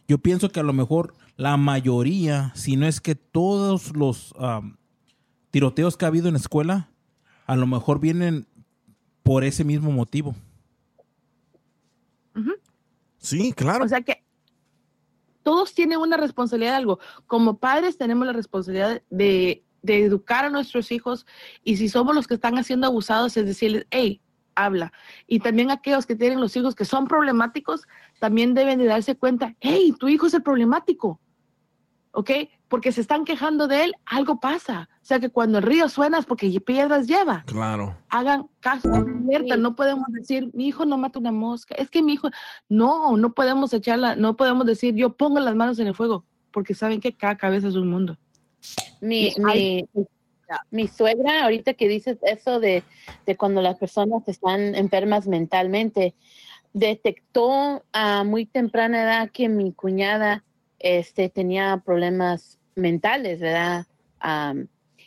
Yo 0.06 0.18
pienso 0.18 0.50
que 0.50 0.60
a 0.60 0.62
lo 0.64 0.72
mejor 0.72 1.14
la 1.36 1.56
mayoría, 1.56 2.52
si 2.54 2.76
no 2.76 2.86
es 2.86 3.00
que 3.00 3.14
todos 3.14 3.96
los 3.96 4.34
tiroteos 5.50 5.96
que 5.96 6.04
ha 6.04 6.08
habido 6.08 6.28
en 6.28 6.34
la 6.34 6.40
escuela, 6.40 6.88
a 7.46 7.56
lo 7.56 7.66
mejor 7.66 8.00
vienen 8.00 8.46
por 9.22 9.44
ese 9.44 9.64
mismo 9.64 9.90
motivo. 9.92 10.34
Sí, 13.18 13.52
claro. 13.52 13.84
O 13.84 13.88
sea 13.88 14.00
que 14.00 14.24
todos 15.42 15.74
tienen 15.74 15.98
una 15.98 16.16
responsabilidad 16.16 16.72
de 16.72 16.76
algo. 16.76 17.00
Como 17.26 17.58
padres 17.58 17.98
tenemos 17.98 18.26
la 18.26 18.32
responsabilidad 18.32 19.02
de, 19.10 19.62
de 19.82 20.04
educar 20.04 20.44
a 20.44 20.50
nuestros 20.50 20.90
hijos 20.90 21.26
y 21.62 21.76
si 21.76 21.88
somos 21.88 22.14
los 22.14 22.26
que 22.26 22.34
están 22.34 22.56
haciendo 22.56 22.86
abusados 22.86 23.36
es 23.36 23.44
decirles, 23.44 23.86
hey, 23.90 24.22
habla. 24.54 24.92
Y 25.26 25.40
también 25.40 25.70
aquellos 25.70 26.06
que 26.06 26.16
tienen 26.16 26.40
los 26.40 26.56
hijos 26.56 26.74
que 26.74 26.84
son 26.84 27.06
problemáticos 27.06 27.82
también 28.18 28.54
deben 28.54 28.78
de 28.78 28.86
darse 28.86 29.16
cuenta, 29.16 29.54
hey, 29.60 29.94
tu 29.98 30.08
hijo 30.08 30.26
es 30.26 30.34
el 30.34 30.42
problemático. 30.42 31.20
¿Ok? 32.12 32.30
Porque 32.68 32.92
se 32.92 33.00
están 33.00 33.24
quejando 33.24 33.68
de 33.68 33.84
él, 33.84 33.94
algo 34.04 34.40
pasa. 34.40 34.88
O 35.02 35.04
sea 35.04 35.20
que 35.20 35.30
cuando 35.30 35.58
el 35.58 35.64
río 35.64 35.88
suena 35.88 36.18
es 36.18 36.26
porque 36.26 36.60
piedras 36.60 37.06
lleva 37.06 37.44
Claro. 37.46 37.96
hagan 38.08 38.48
caso, 38.60 38.88
alerta, 38.92 39.56
no 39.56 39.76
podemos 39.76 40.06
decir, 40.12 40.50
mi 40.52 40.66
hijo 40.68 40.84
no 40.84 40.98
mata 40.98 41.18
una 41.18 41.32
mosca, 41.32 41.74
es 41.76 41.90
que 41.90 42.02
mi 42.02 42.14
hijo, 42.14 42.28
no, 42.68 43.16
no 43.16 43.32
podemos 43.32 43.72
echarla, 43.72 44.16
no 44.16 44.36
podemos 44.36 44.66
decir, 44.66 44.94
yo 44.94 45.16
pongo 45.16 45.40
las 45.40 45.54
manos 45.54 45.78
en 45.78 45.86
el 45.86 45.94
fuego, 45.94 46.24
porque 46.50 46.74
saben 46.74 47.00
que 47.00 47.16
cada 47.16 47.36
cabeza 47.36 47.68
es 47.68 47.76
un 47.76 47.88
mundo. 47.88 48.18
Mi, 49.00 49.32
mi, 49.38 49.88
mi 50.70 50.88
suegra, 50.88 51.44
ahorita 51.44 51.74
que 51.74 51.88
dices 51.88 52.18
eso 52.22 52.60
de, 52.60 52.82
de 53.26 53.36
cuando 53.36 53.62
las 53.62 53.78
personas 53.78 54.26
están 54.26 54.74
enfermas 54.74 55.26
mentalmente, 55.26 56.14
detectó 56.72 57.84
a 57.92 58.24
muy 58.24 58.46
temprana 58.46 59.02
edad 59.02 59.30
que 59.30 59.48
mi 59.48 59.72
cuñada 59.72 60.44
este, 60.80 61.28
tenía 61.28 61.82
problemas 61.84 62.58
mentales, 62.74 63.40
¿verdad? 63.40 63.86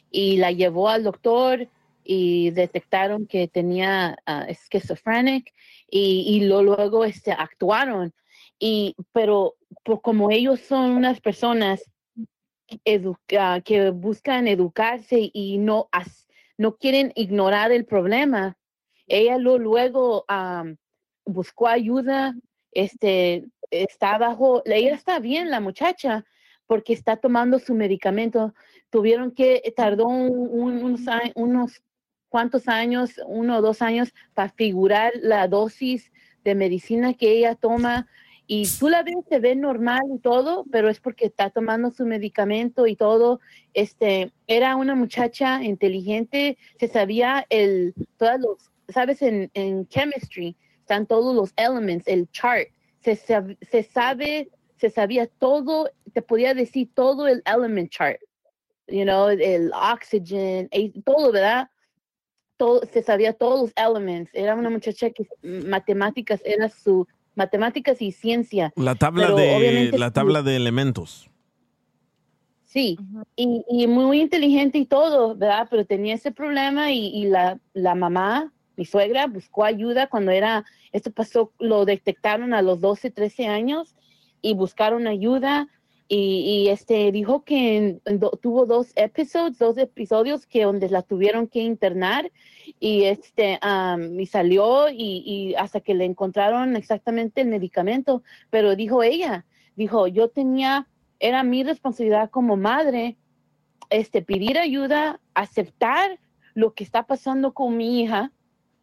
Y 0.09 0.37
la 0.37 0.51
llevó 0.51 0.89
al 0.89 1.03
doctor 1.03 1.67
y 2.03 2.51
detectaron 2.51 3.25
que 3.27 3.47
tenía 3.47 4.17
uh, 4.27 4.51
y, 5.89 6.25
y 6.27 6.39
lo, 6.41 6.63
luego 6.63 7.05
este, 7.05 7.31
actuaron. 7.31 8.13
Y, 8.59 8.95
pero 9.11 9.55
por 9.83 10.01
como 10.01 10.31
ellos 10.31 10.59
son 10.61 10.91
unas 10.91 11.19
personas 11.19 11.83
educa- 12.85 13.61
que 13.61 13.89
buscan 13.89 14.47
educarse 14.47 15.29
y 15.33 15.57
no, 15.57 15.89
as- 15.91 16.27
no 16.57 16.75
quieren 16.77 17.11
ignorar 17.15 17.71
el 17.71 17.85
problema, 17.85 18.57
ella 19.07 19.37
lo, 19.37 19.57
luego 19.57 20.25
buscó 21.25 21.67
ayuda, 21.67 22.35
este, 22.75 23.45
está 23.71 24.17
bajo, 24.17 24.61
ella 24.65 24.93
está 24.95 25.19
bien, 25.19 25.49
la 25.49 25.59
muchacha, 25.59 26.25
porque 26.67 26.93
está 26.93 27.17
tomando 27.17 27.59
su 27.59 27.73
medicamento. 27.73 28.53
Tuvieron 28.89 29.31
que, 29.31 29.61
tardó 29.75 30.07
un- 30.07 30.49
un- 30.49 30.83
unos, 30.83 31.01
unos 31.35 31.81
cuantos 32.29 32.67
años, 32.67 33.19
uno 33.27 33.57
o 33.57 33.61
dos 33.61 33.81
años, 33.81 34.13
para 34.33 34.49
figurar 34.49 35.11
la 35.21 35.47
dosis 35.47 36.11
de 36.43 36.55
medicina 36.55 37.13
que 37.13 37.31
ella 37.31 37.55
toma. 37.55 38.07
Y 38.45 38.67
tú 38.79 38.89
la 38.89 39.03
ves, 39.03 39.15
se 39.29 39.39
ve 39.39 39.55
normal 39.55 40.01
y 40.13 40.19
todo, 40.19 40.65
pero 40.71 40.89
es 40.89 40.99
porque 40.99 41.25
está 41.25 41.49
tomando 41.49 41.91
su 41.91 42.05
medicamento 42.05 42.87
y 42.87 42.95
todo. 42.95 43.39
Este, 43.73 44.31
era 44.47 44.75
una 44.75 44.95
muchacha 44.95 45.63
inteligente, 45.63 46.57
se 46.79 46.87
sabía 46.89 47.45
el, 47.49 47.93
todos 48.17 48.39
los, 48.39 48.71
sabes, 48.89 49.21
en, 49.21 49.49
en 49.53 49.87
chemistry 49.87 50.57
están 50.83 51.05
todos 51.07 51.33
los 51.33 51.53
elements, 51.55 52.07
el 52.07 52.29
chart, 52.31 52.67
se, 52.99 53.13
sab- 53.13 53.57
se 53.71 53.83
sabe, 53.83 54.49
se 54.77 54.89
sabía 54.89 55.27
todo, 55.27 55.89
te 56.13 56.21
podía 56.21 56.53
decir 56.53 56.89
todo 56.93 57.27
el 57.27 57.41
element 57.45 57.89
chart, 57.89 58.19
you 58.87 59.03
know, 59.03 59.29
el 59.29 59.71
oxygen, 59.73 60.67
eh, 60.71 60.91
todo, 61.05 61.31
¿verdad? 61.31 61.69
Todo, 62.57 62.81
se 62.91 63.01
sabía 63.01 63.33
todos 63.33 63.61
los 63.61 63.73
elements. 63.75 64.29
Era 64.33 64.55
una 64.55 64.69
muchacha 64.69 65.09
que 65.09 65.25
mm, 65.41 65.69
matemáticas 65.69 66.41
era 66.45 66.69
su 66.69 67.07
matemáticas 67.35 67.99
y 68.01 68.11
ciencia. 68.11 68.71
La 68.75 68.93
tabla 68.95 69.31
de 69.33 69.91
la 69.97 70.11
tabla 70.11 70.43
de 70.43 70.55
elementos. 70.57 71.29
Sí, 72.65 72.97
y, 73.35 73.63
y 73.69 73.87
muy 73.87 74.21
inteligente 74.21 74.77
y 74.79 74.85
todo, 74.85 75.35
¿verdad? 75.35 75.67
Pero 75.69 75.85
tenía 75.85 76.15
ese 76.15 76.31
problema 76.31 76.91
y, 76.91 77.07
y 77.07 77.25
la, 77.25 77.59
la 77.73 77.95
mamá, 77.95 78.52
mi 78.75 78.85
suegra, 78.85 79.27
buscó 79.27 79.65
ayuda 79.65 80.07
cuando 80.07 80.31
era, 80.31 80.65
esto 80.91 81.11
pasó, 81.11 81.51
lo 81.59 81.85
detectaron 81.85 82.53
a 82.53 82.61
los 82.61 82.81
12, 82.81 83.11
13 83.11 83.47
años 83.47 83.95
y 84.41 84.53
buscaron 84.53 85.07
ayuda 85.07 85.67
y, 86.09 86.67
este 86.69 87.11
dijo 87.11 87.43
que 87.43 87.99
tuvo 88.41 88.67
dos 88.67 88.91
episodios, 88.95 89.57
dos 89.57 89.77
episodios 89.79 90.45
que 90.45 90.63
donde 90.63 90.89
la 90.89 91.01
tuvieron 91.01 91.47
que 91.47 91.61
internar 91.61 92.31
y 92.79 93.05
este 93.05 93.57
am, 93.61 94.19
y 94.19 94.27
salió 94.27 94.89
y, 94.89 95.23
y 95.25 95.55
hasta 95.55 95.79
que 95.79 95.95
le 95.95 96.05
encontraron 96.05 96.75
exactamente 96.75 97.41
el 97.41 97.47
medicamento, 97.47 98.21
pero 98.51 98.75
dijo 98.75 99.01
ella, 99.01 99.45
dijo, 99.75 100.07
yo 100.07 100.27
tenía 100.27 100.87
era 101.23 101.41
mi 101.41 101.63
responsabilidad 101.63 102.29
como 102.29 102.57
madre 102.57 103.15
este, 103.89 104.21
pedir 104.21 104.59
ayuda, 104.59 105.21
aceptar 105.33 106.19
lo 106.53 106.73
que 106.73 106.83
está 106.83 107.03
pasando 107.03 107.53
con 107.53 107.77
mi 107.77 108.01
hija, 108.01 108.33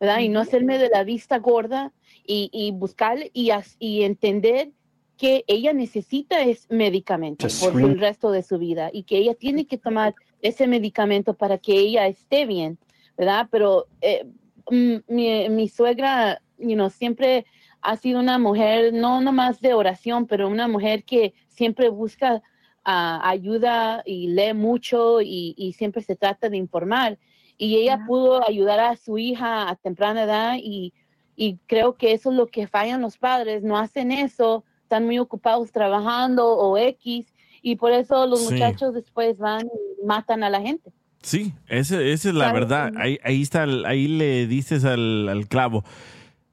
¿verdad? 0.01 0.21
Y 0.21 0.31
no 0.31 0.41
hacerme 0.41 0.79
de 0.79 0.89
la 0.89 1.05
vista 1.05 1.39
gorda 1.39 1.93
y, 2.27 2.49
y 2.53 2.73
buscar 2.73 3.19
y, 3.35 4.03
entender 4.03 4.71
que 5.19 5.45
ella 5.47 5.75
necesita 5.75 6.41
ese 6.43 6.75
medicamento 6.75 7.47
To 7.47 7.71
por 7.71 7.81
el 7.81 8.01
resto 8.01 8.31
de 8.31 8.43
su 8.43 8.59
vida 8.59 8.89
y 8.91 9.03
que 9.03 9.19
ella 9.19 9.35
tiene 9.35 9.67
que 9.67 9.77
tomar 9.77 10.15
ese 10.41 10.67
medicamento 10.67 11.35
para 11.35 11.59
que 11.59 11.75
ella 11.75 12.07
esté 12.07 12.47
bien, 12.47 12.79
¿verdad? 13.19 13.49
Pero 13.51 13.87
eh, 14.01 14.27
mi, 14.71 15.49
mi 15.51 15.69
suegra, 15.69 16.41
you 16.57 16.75
know, 16.75 16.89
siempre 16.89 17.45
ha 17.83 17.97
sido 17.97 18.21
una 18.21 18.39
mujer, 18.39 18.95
no 18.95 19.21
nomás 19.21 19.61
de 19.61 19.75
oración, 19.75 20.27
pero 20.27 20.49
una 20.49 20.69
mujer 20.69 21.05
que 21.05 21.35
siempre 21.49 21.91
busca 21.91 22.43
ah, 22.85 23.21
ayuda 23.29 24.03
y 24.07 24.29
lee 24.29 24.55
mucho 24.55 25.21
y, 25.21 25.55
y 25.59 25.75
siempre 25.75 26.03
se 26.03 26.17
trata 26.17 26.49
de 26.49 26.57
informar. 26.57 27.19
Y 27.63 27.77
ella 27.77 28.05
pudo 28.07 28.43
ayudar 28.49 28.81
a 28.81 28.97
su 28.97 29.19
hija 29.19 29.69
a 29.69 29.77
temprana 29.77 30.23
edad 30.23 30.55
y, 30.57 30.95
y 31.37 31.59
creo 31.67 31.95
que 31.95 32.13
eso 32.15 32.31
es 32.31 32.37
lo 32.39 32.47
que 32.47 32.67
fallan 32.67 33.03
los 33.03 33.19
padres, 33.19 33.63
no 33.63 33.77
hacen 33.77 34.13
eso, 34.13 34.65
están 34.83 35.05
muy 35.05 35.19
ocupados 35.19 35.71
trabajando 35.71 36.47
o 36.49 36.79
X 36.79 37.27
y 37.61 37.77
por 37.77 37.93
eso 37.93 38.27
los 38.27 38.41
Sí. 38.47 38.55
muchachos 38.55 38.95
después 38.95 39.37
van 39.37 39.67
y 39.67 40.07
matan 40.07 40.43
a 40.43 40.49
la 40.49 40.63
gente. 40.63 40.91
Sí, 41.21 41.53
ese- 41.69 42.13
esa 42.15 42.31
es 42.31 42.35
la 42.35 42.47
¿Sabes? 42.47 42.61
verdad. 42.61 42.93
Ahí, 42.97 43.19
ahí 43.23 43.43
está, 43.43 43.65
ahí 43.85 44.09
le 44.09 44.47
dices 44.47 44.87
al, 44.87 45.29
al 45.29 45.47
clavo. 45.47 45.85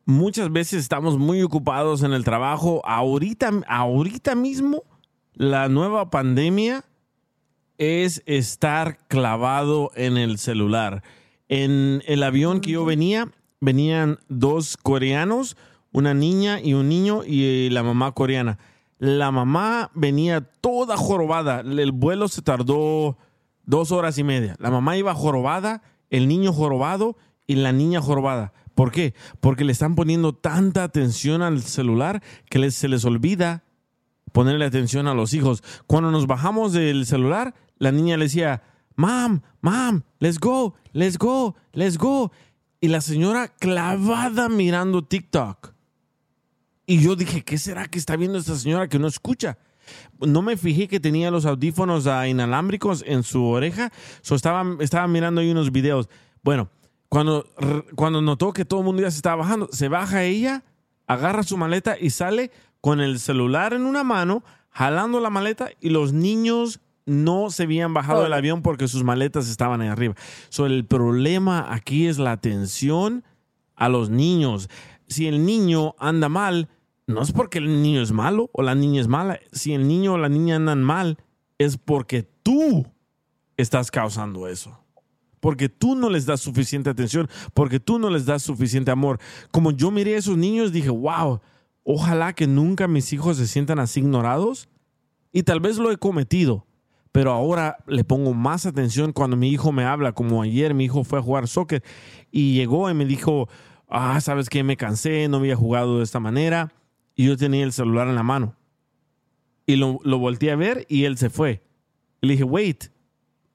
Muchas 0.06 0.52
veces 0.52 0.82
estamos 0.82 1.18
muy 1.18 1.42
ocupados 1.42 2.04
en 2.04 2.12
el 2.12 2.26
trabajo. 2.26 2.82
Ahorita, 2.86 3.50
ahorita 3.70 4.36
mismo, 4.36 4.84
la 5.36 5.70
nueva 5.70 6.10
pandemia 6.10 6.84
es 7.78 8.24
estar 8.26 8.98
clavado 9.08 9.92
en 9.96 10.18
el 10.18 10.38
celular. 10.38 11.04
En 11.50 12.02
el 12.08 12.24
avión 12.24 12.60
que 12.62 12.72
yo 12.72 12.86
venía, 12.86 13.32
venían 13.62 14.20
dos 14.28 14.78
coreanos, 14.78 15.56
una 15.92 16.14
niña 16.14 16.60
y 16.62 16.74
un 16.74 16.90
niño 16.90 17.24
y 17.26 17.44
eh, 17.68 17.70
la 17.72 17.84
mamá 17.84 18.12
coreana. 18.12 18.58
La 19.00 19.32
mamá 19.32 19.92
venía 19.94 20.42
toda 20.42 20.98
jorobada. 20.98 21.60
El 21.62 21.92
vuelo 21.92 22.28
se 22.28 22.42
tardó 22.42 23.18
dos 23.66 23.92
horas 23.92 24.18
y 24.18 24.24
media. 24.24 24.56
La 24.60 24.72
mamá 24.72 24.98
iba 24.98 25.14
jorobada, 25.14 25.84
el 26.10 26.28
niño 26.28 26.52
jorobado 26.52 27.16
y 27.46 27.56
la 27.56 27.72
niña 27.72 28.02
jorobada. 28.02 28.54
¿Por 28.76 28.92
qué? 28.92 29.14
Porque 29.40 29.64
le 29.64 29.72
están 29.72 29.96
poniendo 29.96 30.34
tanta 30.34 30.84
atención 30.84 31.42
al 31.42 31.62
celular 31.62 32.22
que 32.50 32.60
les- 32.60 32.76
se 32.76 32.88
les 32.88 33.06
olvida 33.06 33.64
ponerle 34.34 34.66
atención 34.66 35.08
a 35.08 35.14
los 35.14 35.34
hijos. 35.34 35.64
Cuando 35.88 36.12
nos 36.12 36.28
bajamos 36.28 36.74
del 36.74 37.06
celular, 37.06 37.56
la 37.80 37.92
niña 37.92 38.18
le 38.18 38.26
decía, 38.26 38.62
Mam, 38.98 39.44
mam, 39.62 40.04
let's 40.20 40.40
go, 40.40 40.74
let's 40.92 41.18
go, 41.18 41.56
let's 41.74 41.98
go. 41.98 42.32
Y 42.82 42.88
la 42.88 43.00
señora 43.00 43.48
clavada 43.48 44.50
mirando 44.50 45.04
TikTok. 45.04 45.74
Y 46.88 47.00
yo 47.02 47.16
dije, 47.16 47.44
¿qué 47.44 47.60
será 47.60 47.88
que 47.88 48.00
está 48.00 48.16
viendo 48.16 48.40
esta 48.40 48.56
señora 48.56 48.90
que 48.90 48.98
no 48.98 49.08
escucha? 49.08 49.60
No 50.20 50.42
me 50.42 50.58
fijé 50.58 50.88
que 50.88 51.00
tenía 51.00 51.30
los 51.30 51.46
audífonos 51.46 52.08
inalámbricos 52.28 53.04
en 53.06 53.22
su 53.22 53.46
oreja. 53.46 53.92
So 54.22 54.34
estaba, 54.34 54.66
estaba 54.80 55.08
mirando 55.08 55.42
ahí 55.42 55.52
unos 55.52 55.72
videos. 55.72 56.10
Bueno, 56.42 56.72
cuando, 57.08 57.46
cuando 57.96 58.22
notó 58.22 58.52
que 58.52 58.66
todo 58.66 58.80
el 58.80 58.86
mundo 58.86 59.04
ya 59.04 59.12
se 59.12 59.18
estaba 59.18 59.44
bajando, 59.44 59.70
se 59.72 59.90
baja 59.90 60.24
ella, 60.24 60.64
agarra 61.06 61.44
su 61.44 61.56
maleta 61.56 61.98
y 62.00 62.10
sale 62.10 62.52
con 62.82 63.00
el 63.00 63.20
celular 63.20 63.74
en 63.74 63.86
una 63.86 64.04
mano, 64.04 64.44
jalando 64.72 65.20
la 65.20 65.30
maleta 65.30 65.70
y 65.80 65.90
los 65.90 66.14
niños 66.14 66.80
no 67.08 67.50
se 67.50 67.64
habían 67.64 67.94
bajado 67.94 68.22
del 68.22 68.34
avión 68.34 68.62
porque 68.62 68.88
sus 68.88 69.04
maletas 69.04 69.50
estaban 69.50 69.82
ahí 69.82 69.88
arriba. 69.88 70.14
So, 70.50 70.68
el 70.68 70.86
problema 70.86 71.74
aquí 71.74 72.06
es 72.06 72.20
la 72.20 72.34
atención 72.34 73.24
a 73.76 73.90
los 73.90 74.10
niños. 74.10 74.70
Si 75.08 75.28
el 75.28 75.46
niño 75.46 75.96
anda 75.98 76.30
mal, 76.30 76.70
no 77.08 77.22
es 77.22 77.32
porque 77.32 77.60
el 77.60 77.82
niño 77.82 78.02
es 78.02 78.12
malo 78.12 78.50
o 78.52 78.62
la 78.62 78.76
niña 78.76 79.00
es 79.00 79.08
mala. 79.08 79.40
Si 79.54 79.74
el 79.74 79.88
niño 79.88 80.14
o 80.14 80.18
la 80.18 80.28
niña 80.28 80.58
andan 80.58 80.84
mal, 80.84 81.18
es 81.58 81.78
porque 81.78 82.24
tú 82.44 82.86
estás 83.56 83.90
causando 83.90 84.48
eso. 84.48 84.78
Porque 85.40 85.70
tú 85.70 85.96
no 85.96 86.10
les 86.10 86.26
das 86.26 86.42
suficiente 86.42 86.90
atención, 86.90 87.30
porque 87.54 87.80
tú 87.80 88.00
no 88.00 88.10
les 88.10 88.26
das 88.26 88.44
suficiente 88.44 88.92
amor. 88.92 89.20
Como 89.52 89.72
yo 89.72 89.92
miré 89.92 90.16
a 90.16 90.18
esos 90.18 90.36
niños, 90.36 90.74
dije, 90.74 90.90
wow, 90.90 91.40
ojalá 91.84 92.34
que 92.34 92.48
nunca 92.48 92.90
mis 92.90 93.14
hijos 93.14 93.38
se 93.38 93.48
sientan 93.48 93.80
así 93.80 94.02
ignorados. 94.02 94.68
Y 95.32 95.44
tal 95.44 95.62
vez 95.62 95.78
lo 95.78 95.92
he 95.92 95.98
cometido, 95.98 96.67
pero 97.18 97.32
ahora 97.32 97.78
le 97.88 98.04
pongo 98.04 98.36
más 98.36 98.68
atención 98.68 99.12
cuando 99.12 99.36
mi 99.36 99.50
hijo 99.50 99.72
me 99.72 99.84
habla, 99.84 100.12
como 100.12 100.44
ayer 100.44 100.76
mi 100.76 100.86
hijo 100.86 101.04
fue 101.04 101.18
a 101.18 101.22
jugar 101.24 101.48
soccer 101.48 101.82
y 102.30 102.54
llegó 102.54 102.92
y 102.92 102.94
me 102.94 103.06
dijo, 103.06 103.50
ah, 103.90 104.22
sabes 104.22 104.50
que 104.50 104.62
me 104.64 104.78
cansé, 104.78 105.28
no 105.28 105.38
había 105.38 105.56
jugado 105.56 105.98
de 105.98 106.04
esta 106.04 106.20
manera 106.20 106.72
y 107.16 107.26
yo 107.26 107.36
tenía 107.36 107.64
el 107.64 107.74
celular 107.74 108.08
en 108.08 108.14
la 108.14 108.22
mano. 108.22 108.56
Y 109.66 109.78
lo, 109.78 109.98
lo 110.04 110.20
volteé 110.20 110.52
a 110.52 110.56
ver 110.56 110.86
y 110.90 111.06
él 111.06 111.18
se 111.18 111.32
fue. 111.32 111.64
Y 112.22 112.28
le 112.28 112.34
dije, 112.34 112.44
wait, 112.44 112.92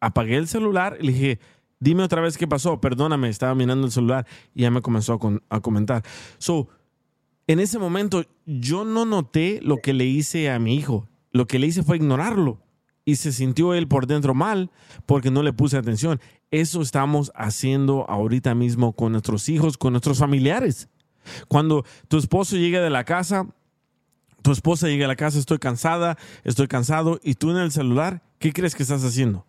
apagué 0.01 0.39
el 0.39 0.49
celular 0.49 0.97
y 1.01 1.07
le 1.07 1.13
dije, 1.13 1.41
dime 1.79 2.03
otra 2.03 2.21
vez 2.21 2.37
qué 2.37 2.49
pasó, 2.49 2.81
perdóname, 2.81 3.29
estaba 3.29 3.55
mirando 3.55 3.87
el 3.87 3.93
celular 3.93 4.27
y 4.57 4.63
ya 4.63 4.73
me 4.73 4.83
comenzó 4.83 5.21
a, 5.51 5.61
comentar. 5.61 6.03
So, 6.39 6.67
en 7.47 7.61
ese 7.61 7.79
momento 7.79 8.25
yo 8.45 8.85
no 8.85 9.05
noté 9.05 9.61
lo 9.63 9.77
que 9.77 9.93
le 9.93 10.07
hice 10.07 10.51
a 10.51 10.59
mi 10.59 10.75
hijo. 10.75 11.07
Lo 11.31 11.47
que 11.47 11.61
le 11.61 11.69
hice 11.69 11.85
fue 11.85 11.99
ignorarlo. 11.99 12.59
Y 13.05 13.17
se 13.17 13.33
sintió 13.33 13.75
él 13.75 13.89
por 13.89 14.07
dentro 14.07 14.35
mal 14.35 14.71
porque 15.07 15.31
no 15.31 15.43
le 15.43 15.53
puse 15.53 15.77
atención. 15.77 16.21
Eso 16.51 16.83
estamos 16.83 17.33
haciendo 17.35 18.09
ahorita 18.09 18.55
mismo 18.55 18.93
con 18.93 19.13
nuestros 19.13 19.49
hijos, 19.49 19.79
con 19.79 19.93
nuestros 19.93 20.19
familiares. 20.19 20.89
Cuando 21.49 21.85
tu 22.09 22.19
esposo 22.19 22.57
llega 22.57 22.81
de 22.81 22.91
la 22.91 23.05
casa, 23.05 23.47
tu 24.43 24.53
esposa 24.53 24.89
llega 24.89 25.05
a 25.05 25.09
la 25.09 25.17
casa, 25.17 25.39
estoy 25.39 25.59
cansada, 25.59 26.19
estoy 26.45 26.67
cansado, 26.67 27.21
y 27.23 27.35
tú 27.35 27.51
en 27.51 27.59
el 27.59 27.71
celular, 27.71 28.23
¿qué 28.39 28.53
crees 28.53 28.75
que 28.75 28.83
estás 28.83 29.05
haciendo? 29.05 29.47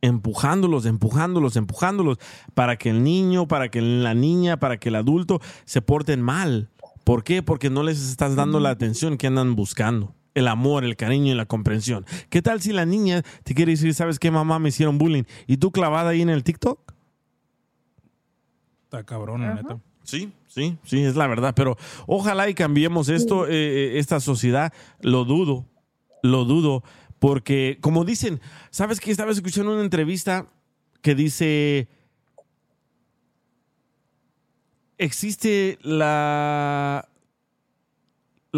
Empujándolos, 0.00 0.86
empujándolos, 0.86 1.56
empujándolos, 1.56 2.18
para 2.54 2.76
que 2.76 2.90
el 2.90 3.02
niño, 3.02 3.46
para 3.46 3.68
que 3.68 3.80
la 3.80 4.14
niña, 4.14 4.58
para 4.58 4.78
que 4.78 4.88
el 4.88 4.96
adulto 4.96 5.40
se 5.64 5.82
porten 5.82 6.20
mal. 6.20 6.68
¿Por 7.04 7.24
qué? 7.24 7.42
Porque 7.42 7.70
no 7.70 7.82
les 7.82 8.02
estás 8.02 8.36
dando 8.36 8.60
la 8.60 8.70
atención 8.70 9.16
que 9.16 9.28
andan 9.28 9.54
buscando. 9.54 10.14
El 10.38 10.46
amor, 10.46 10.84
el 10.84 10.94
cariño 10.94 11.32
y 11.32 11.34
la 11.34 11.46
comprensión. 11.46 12.06
¿Qué 12.30 12.42
tal 12.42 12.60
si 12.60 12.72
la 12.72 12.86
niña 12.86 13.24
te 13.42 13.54
quiere 13.54 13.72
decir, 13.72 13.92
sabes 13.92 14.20
qué, 14.20 14.30
mamá, 14.30 14.60
me 14.60 14.68
hicieron 14.68 14.96
bullying? 14.96 15.24
¿Y 15.48 15.56
tú 15.56 15.72
clavada 15.72 16.10
ahí 16.10 16.22
en 16.22 16.30
el 16.30 16.44
TikTok? 16.44 16.78
Está 18.84 19.02
cabrón, 19.02 19.40
la 19.40 19.54
neta. 19.54 19.80
Sí, 20.04 20.32
sí, 20.46 20.78
sí, 20.84 21.02
es 21.02 21.16
la 21.16 21.26
verdad. 21.26 21.54
Pero 21.56 21.76
ojalá 22.06 22.48
y 22.48 22.54
cambiemos 22.54 23.08
esto, 23.08 23.48
eh, 23.48 23.50
eh, 23.50 23.98
esta 23.98 24.20
sociedad. 24.20 24.72
Lo 25.00 25.24
dudo, 25.24 25.66
lo 26.22 26.44
dudo, 26.44 26.84
porque 27.18 27.78
como 27.80 28.04
dicen, 28.04 28.40
¿sabes 28.70 29.00
qué? 29.00 29.10
Estaba 29.10 29.32
escuchando 29.32 29.72
una 29.72 29.82
entrevista 29.82 30.46
que 31.02 31.16
dice, 31.16 31.88
existe 34.98 35.78
la, 35.82 37.08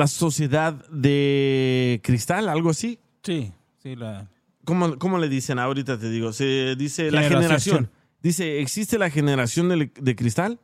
la 0.01 0.07
sociedad 0.09 0.73
de 0.91 2.01
cristal, 2.03 2.49
algo 2.49 2.71
así. 2.71 2.99
Sí, 3.23 3.53
sí, 3.83 3.95
la... 3.97 4.29
¿Cómo, 4.65 4.99
cómo 4.99 5.19
le 5.19 5.29
dicen? 5.29 5.59
Ahorita 5.59 5.99
te 5.99 6.11
digo. 6.11 6.33
Se 6.33 6.75
dice 6.77 7.11
la 7.11 7.23
Generación. 7.23 7.43
generación. 7.77 7.91
Dice, 8.23 8.61
¿existe 8.61 8.99
la 8.99 9.11
generación 9.11 9.69
de, 9.69 9.91
de 10.01 10.17
cristal? 10.17 10.59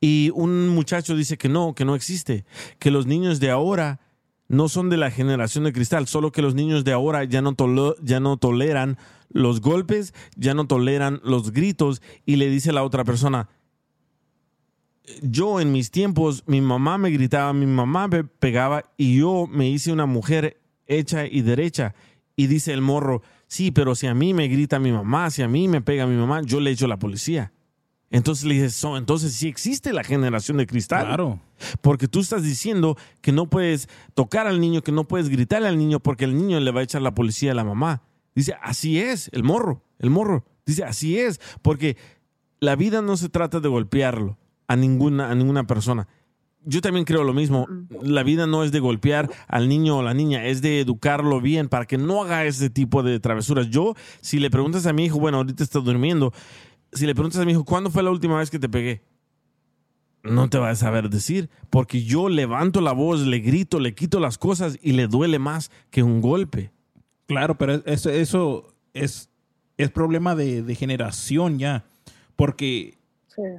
Y 0.00 0.30
un 0.34 0.68
muchacho 0.68 1.16
dice 1.16 1.36
que 1.38 1.48
no, 1.48 1.74
que 1.74 1.84
no 1.84 1.94
existe. 1.94 2.44
Que 2.78 2.90
los 2.90 3.06
niños 3.06 3.40
de 3.40 3.50
ahora 3.50 4.00
no 4.48 4.68
son 4.68 4.90
de 4.90 4.96
la 4.96 5.10
generación 5.10 5.64
de 5.64 5.72
cristal, 5.72 6.06
solo 6.06 6.32
que 6.32 6.40
los 6.42 6.54
niños 6.54 6.84
de 6.84 6.92
ahora 6.92 7.24
ya 7.24 7.42
no, 7.42 7.52
tolo- 7.54 7.96
ya 8.02 8.20
no 8.20 8.36
toleran 8.36 8.96
los 9.30 9.60
golpes, 9.60 10.14
ya 10.36 10.54
no 10.54 10.66
toleran 10.66 11.20
los 11.24 11.52
gritos. 11.52 12.00
Y 12.26 12.36
le 12.36 12.48
dice 12.48 12.72
la 12.72 12.84
otra 12.84 13.04
persona, 13.04 13.48
yo 15.22 15.60
en 15.60 15.72
mis 15.72 15.90
tiempos, 15.90 16.44
mi 16.46 16.60
mamá 16.60 16.98
me 16.98 17.10
gritaba, 17.10 17.52
mi 17.52 17.66
mamá 17.66 18.08
me 18.08 18.24
pegaba 18.24 18.84
y 18.96 19.18
yo 19.18 19.46
me 19.46 19.68
hice 19.68 19.92
una 19.92 20.06
mujer 20.06 20.60
hecha 20.86 21.26
y 21.26 21.42
derecha. 21.42 21.94
Y 22.36 22.46
dice 22.46 22.72
el 22.72 22.80
morro, 22.80 23.22
sí, 23.46 23.70
pero 23.70 23.94
si 23.94 24.06
a 24.06 24.14
mí 24.14 24.34
me 24.34 24.48
grita 24.48 24.78
mi 24.78 24.92
mamá, 24.92 25.30
si 25.30 25.42
a 25.42 25.48
mí 25.48 25.68
me 25.68 25.80
pega 25.80 26.06
mi 26.06 26.16
mamá, 26.16 26.42
yo 26.42 26.60
le 26.60 26.70
echo 26.70 26.84
a 26.84 26.88
la 26.88 26.98
policía. 26.98 27.52
Entonces 28.10 28.46
le 28.46 28.54
dices, 28.54 28.74
"So, 28.74 28.96
entonces 28.96 29.34
sí 29.34 29.48
existe 29.48 29.92
la 29.92 30.02
generación 30.02 30.56
de 30.56 30.66
cristal. 30.66 31.06
Claro. 31.06 31.40
Porque 31.82 32.08
tú 32.08 32.20
estás 32.20 32.42
diciendo 32.42 32.96
que 33.20 33.32
no 33.32 33.50
puedes 33.50 33.88
tocar 34.14 34.46
al 34.46 34.60
niño, 34.60 34.82
que 34.82 34.92
no 34.92 35.06
puedes 35.06 35.28
gritarle 35.28 35.68
al 35.68 35.76
niño 35.76 36.00
porque 36.00 36.24
el 36.24 36.34
niño 36.36 36.58
le 36.60 36.70
va 36.70 36.80
a 36.80 36.84
echar 36.84 37.02
la 37.02 37.14
policía 37.14 37.52
a 37.52 37.54
la 37.54 37.64
mamá. 37.64 38.02
Dice, 38.34 38.54
así 38.62 38.98
es, 38.98 39.28
el 39.32 39.42
morro, 39.42 39.84
el 39.98 40.10
morro. 40.10 40.46
Dice, 40.64 40.84
así 40.84 41.18
es, 41.18 41.40
porque 41.60 41.96
la 42.60 42.76
vida 42.76 43.02
no 43.02 43.16
se 43.16 43.28
trata 43.28 43.60
de 43.60 43.68
golpearlo 43.68 44.38
a 44.68 44.76
ninguna, 44.76 45.30
a 45.30 45.34
ninguna 45.34 45.66
persona. 45.66 46.06
Yo 46.64 46.80
también 46.80 47.04
creo 47.04 47.24
lo 47.24 47.32
mismo. 47.32 47.66
La 48.02 48.22
vida 48.22 48.46
no 48.46 48.62
es 48.62 48.72
de 48.72 48.80
golpear 48.80 49.30
al 49.48 49.68
niño 49.68 49.98
o 49.98 50.02
la 50.02 50.14
niña, 50.14 50.44
es 50.44 50.60
de 50.60 50.80
educarlo 50.80 51.40
bien 51.40 51.68
para 51.68 51.86
que 51.86 51.98
no 51.98 52.22
haga 52.22 52.44
ese 52.44 52.68
tipo 52.68 53.02
de 53.02 53.18
travesuras. 53.20 53.70
Yo, 53.70 53.94
si 54.20 54.38
le 54.38 54.50
preguntas 54.50 54.86
a 54.86 54.92
mi 54.92 55.06
hijo, 55.06 55.18
bueno, 55.18 55.38
ahorita 55.38 55.64
está 55.64 55.80
durmiendo, 55.80 56.32
si 56.92 57.06
le 57.06 57.14
preguntas 57.14 57.40
a 57.40 57.44
mi 57.44 57.52
hijo, 57.52 57.64
¿cuándo 57.64 57.90
fue 57.90 58.02
la 58.02 58.10
última 58.10 58.38
vez 58.38 58.50
que 58.50 58.58
te 58.58 58.68
pegué? 58.68 59.02
No 60.22 60.50
te 60.50 60.58
vas 60.58 60.82
a 60.82 60.86
saber 60.86 61.08
decir, 61.08 61.48
porque 61.70 62.02
yo 62.02 62.28
levanto 62.28 62.80
la 62.80 62.92
voz, 62.92 63.20
le 63.20 63.38
grito, 63.38 63.80
le 63.80 63.94
quito 63.94 64.20
las 64.20 64.36
cosas 64.36 64.78
y 64.82 64.92
le 64.92 65.06
duele 65.06 65.38
más 65.38 65.70
que 65.90 66.02
un 66.02 66.20
golpe. 66.20 66.72
Claro, 67.26 67.56
pero 67.56 67.82
eso, 67.86 68.10
eso 68.10 68.74
es, 68.92 69.30
es 69.78 69.90
problema 69.90 70.34
de, 70.34 70.62
de 70.62 70.74
generación 70.74 71.58
ya. 71.58 71.84
Porque 72.36 72.98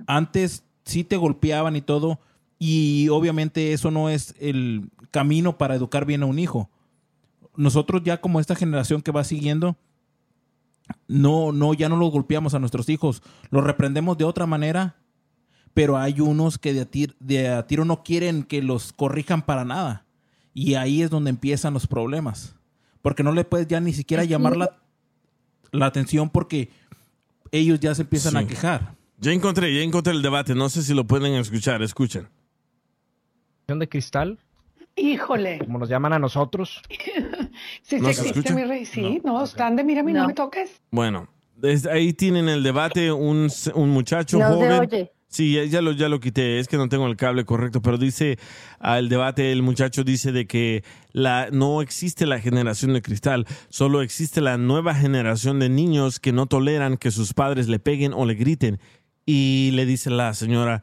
antes 0.06 0.64
sí 0.90 1.04
te 1.04 1.18
golpeaban 1.18 1.76
y 1.76 1.82
todo, 1.82 2.20
y 2.58 3.08
obviamente 3.10 3.72
eso 3.74 3.90
no 3.92 4.10
es 4.10 4.36
el 4.40 4.90
camino 5.12 5.58
para 5.58 5.76
educar 5.76 6.06
bien 6.06 6.24
a 6.24 6.26
un 6.26 6.40
hijo. 6.40 6.70
Nosotros 7.56 8.02
ya 8.04 8.20
como 8.22 8.40
esta 8.40 8.56
generación 8.56 9.02
que 9.02 9.12
va 9.12 9.24
siguiendo, 9.24 9.76
no, 11.08 11.52
no, 11.52 11.74
ya 11.74 11.90
no 11.90 11.96
los 11.98 12.12
golpeamos 12.12 12.54
a 12.54 12.60
nuestros 12.60 12.90
hijos, 12.90 13.22
los 13.50 13.64
reprendemos 13.64 14.18
de 14.18 14.26
otra 14.26 14.46
manera, 14.46 14.96
pero 15.74 15.98
hay 15.98 16.20
unos 16.20 16.58
que 16.58 16.74
de 16.74 16.82
a, 16.82 16.90
tir- 16.90 17.16
de 17.20 17.50
a 17.50 17.68
tiro 17.68 17.86
no 17.86 18.04
quieren 18.04 18.44
que 18.44 18.62
los 18.62 18.92
corrijan 18.92 19.42
para 19.44 19.66
nada. 19.66 20.06
Y 20.54 20.74
ahí 20.74 21.02
es 21.04 21.10
donde 21.10 21.30
empiezan 21.30 21.74
los 21.74 21.86
problemas. 21.88 22.56
Porque 23.02 23.24
no 23.24 23.32
le 23.32 23.46
puedes 23.46 23.68
ya 23.68 23.80
ni 23.80 23.94
siquiera 23.94 24.24
llamar 24.24 24.58
la, 24.58 24.78
la 25.72 25.86
atención 25.86 26.30
porque 26.30 26.70
ellos 27.52 27.80
ya 27.80 27.94
se 27.96 28.02
empiezan 28.02 28.36
a 28.36 28.40
quejar. 28.48 28.96
Ya 29.20 29.32
encontré, 29.32 29.74
ya 29.74 29.82
encontré 29.82 30.14
el 30.14 30.22
debate. 30.22 30.56
No 30.56 30.70
sé 30.70 30.82
si 30.84 30.94
lo 30.94 31.06
pueden 31.06 31.34
escuchar. 31.34 31.82
Escuchen. 31.82 32.28
de 33.68 33.88
cristal, 33.90 34.40
Híjole. 34.96 35.60
como 35.60 35.80
nos 35.80 35.90
llaman 35.90 36.14
a 36.14 36.20
nosotros. 36.20 36.82
Sí, 37.82 37.98
¿No 38.00 38.10
sí 38.10 38.14
se 38.14 38.28
existe, 38.30 38.54
mi 38.54 38.64
rey. 38.64 38.86
Sí, 38.86 39.22
no, 39.24 39.44
grande, 39.56 39.84
mira, 39.84 40.02
no. 40.04 40.12
No. 40.14 40.28
me 40.28 40.34
toques. 40.34 40.80
Bueno, 40.92 41.28
desde 41.58 41.92
ahí 41.92 42.14
tienen 42.14 42.48
el 42.48 42.64
debate. 42.64 43.12
Un, 43.12 43.50
un 43.74 43.90
muchacho 43.90 44.38
No 44.38 44.48
se 44.48 44.54
joven. 44.54 44.72
oye. 44.80 45.12
Sí, 45.28 45.54
ya, 45.54 45.64
ya 45.66 45.82
lo, 45.82 45.92
ya 45.92 46.08
lo 46.10 46.20
quité. 46.20 46.60
Es 46.60 46.68
que 46.68 46.78
no 46.78 46.88
tengo 46.90 47.06
el 47.08 47.16
cable 47.18 47.44
correcto, 47.46 47.82
pero 47.82 47.98
dice 47.98 48.38
el 48.82 49.10
debate, 49.10 49.52
el 49.52 49.62
muchacho 49.62 50.04
dice 50.04 50.32
de 50.32 50.48
que 50.48 50.84
la, 51.12 51.50
no 51.52 51.82
existe 51.82 52.26
la 52.26 52.40
generación 52.40 52.94
de 52.94 53.02
cristal, 53.02 53.46
solo 53.70 54.02
existe 54.02 54.42
la 54.42 54.58
nueva 54.58 54.96
generación 54.96 55.60
de 55.60 55.70
niños 55.70 56.20
que 56.20 56.32
no 56.32 56.46
toleran 56.48 56.98
que 56.98 57.12
sus 57.12 57.34
padres 57.34 57.68
le 57.68 57.80
peguen 57.80 58.14
o 58.14 58.26
le 58.26 58.36
griten. 58.36 58.80
Y 59.32 59.70
le 59.76 59.86
dice 59.86 60.10
la 60.10 60.34
señora, 60.34 60.82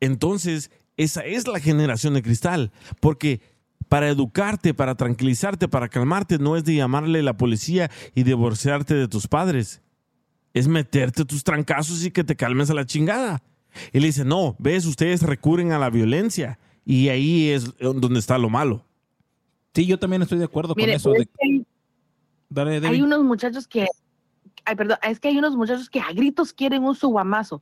entonces 0.00 0.70
esa 0.96 1.20
es 1.20 1.46
la 1.46 1.60
generación 1.60 2.14
de 2.14 2.22
cristal, 2.22 2.72
porque 2.98 3.42
para 3.90 4.08
educarte, 4.08 4.72
para 4.72 4.94
tranquilizarte, 4.94 5.68
para 5.68 5.90
calmarte, 5.90 6.38
no 6.38 6.56
es 6.56 6.64
de 6.64 6.76
llamarle 6.76 7.18
a 7.18 7.22
la 7.24 7.36
policía 7.36 7.90
y 8.14 8.22
divorciarte 8.22 8.94
de 8.94 9.06
tus 9.06 9.28
padres 9.28 9.82
es 10.54 10.66
meterte 10.66 11.26
tus 11.26 11.44
trancazos 11.44 12.02
y 12.06 12.10
que 12.10 12.24
te 12.24 12.36
calmes 12.36 12.70
a 12.70 12.74
la 12.74 12.86
chingada. 12.86 13.42
Y 13.92 14.00
le 14.00 14.06
dice, 14.06 14.24
no, 14.24 14.56
ves, 14.58 14.86
ustedes 14.86 15.22
recurren 15.22 15.72
a 15.72 15.78
la 15.78 15.90
violencia 15.90 16.58
y 16.86 17.10
ahí 17.10 17.50
es 17.50 17.74
donde 17.78 18.18
está 18.18 18.38
lo 18.38 18.48
malo. 18.48 18.82
Sí, 19.74 19.84
yo 19.84 19.98
también 19.98 20.22
estoy 20.22 20.38
de 20.38 20.44
acuerdo 20.44 20.74
Mire, 20.74 20.92
con 20.92 20.96
eso. 20.96 21.12
es 21.12 21.18
de- 21.18 21.26
que 21.26 21.66
Dale, 22.48 22.86
hay 22.88 23.02
unos 23.02 23.22
muchachos 23.24 23.68
que, 23.68 23.88
ay, 24.64 24.74
perdón, 24.74 24.96
es 25.02 25.20
que 25.20 25.28
hay 25.28 25.36
unos 25.36 25.54
muchachos 25.54 25.90
que 25.90 26.00
a 26.00 26.12
gritos 26.12 26.54
quieren 26.54 26.82
un 26.84 26.94
suguamazo. 26.94 27.60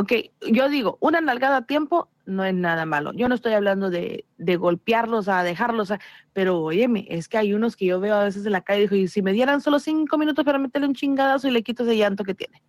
Ok, 0.00 0.12
yo 0.52 0.68
digo, 0.68 0.96
una 1.00 1.20
nalgada 1.20 1.56
a 1.56 1.66
tiempo 1.66 2.08
no 2.24 2.44
es 2.44 2.54
nada 2.54 2.86
malo. 2.86 3.12
Yo 3.14 3.28
no 3.28 3.34
estoy 3.34 3.54
hablando 3.54 3.90
de, 3.90 4.26
de 4.36 4.54
golpearlos, 4.56 5.26
a 5.26 5.42
dejarlos, 5.42 5.90
a- 5.90 5.98
pero 6.32 6.60
óyeme, 6.62 7.04
es 7.10 7.26
que 7.26 7.36
hay 7.36 7.52
unos 7.52 7.74
que 7.74 7.86
yo 7.86 7.98
veo 7.98 8.14
a 8.14 8.22
veces 8.22 8.46
en 8.46 8.52
la 8.52 8.60
calle 8.60 8.82
y 8.82 8.86
digo, 8.86 8.94
y 8.94 9.08
si 9.08 9.22
me 9.22 9.32
dieran 9.32 9.60
solo 9.60 9.80
cinco 9.80 10.16
minutos 10.16 10.44
para 10.44 10.60
meterle 10.60 10.86
un 10.86 10.94
chingadazo 10.94 11.48
y 11.48 11.50
le 11.50 11.64
quito 11.64 11.82
ese 11.82 11.96
llanto 11.96 12.22
que 12.22 12.34
tiene. 12.36 12.62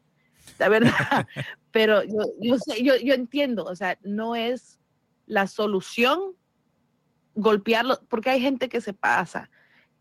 La 0.58 0.70
verdad, 0.70 0.90
pero 1.72 2.02
yo, 2.04 2.18
yo, 2.42 2.58
sé, 2.58 2.84
yo, 2.84 2.96
yo 2.98 3.14
entiendo, 3.14 3.64
o 3.66 3.76
sea, 3.76 3.96
no 4.02 4.36
es 4.36 4.80
la 5.28 5.46
solución 5.46 6.20
golpearlo, 7.36 8.00
porque 8.10 8.32
hay 8.32 8.42
gente 8.42 8.70
que 8.70 8.82
se 8.82 8.94
pasa, 8.94 9.52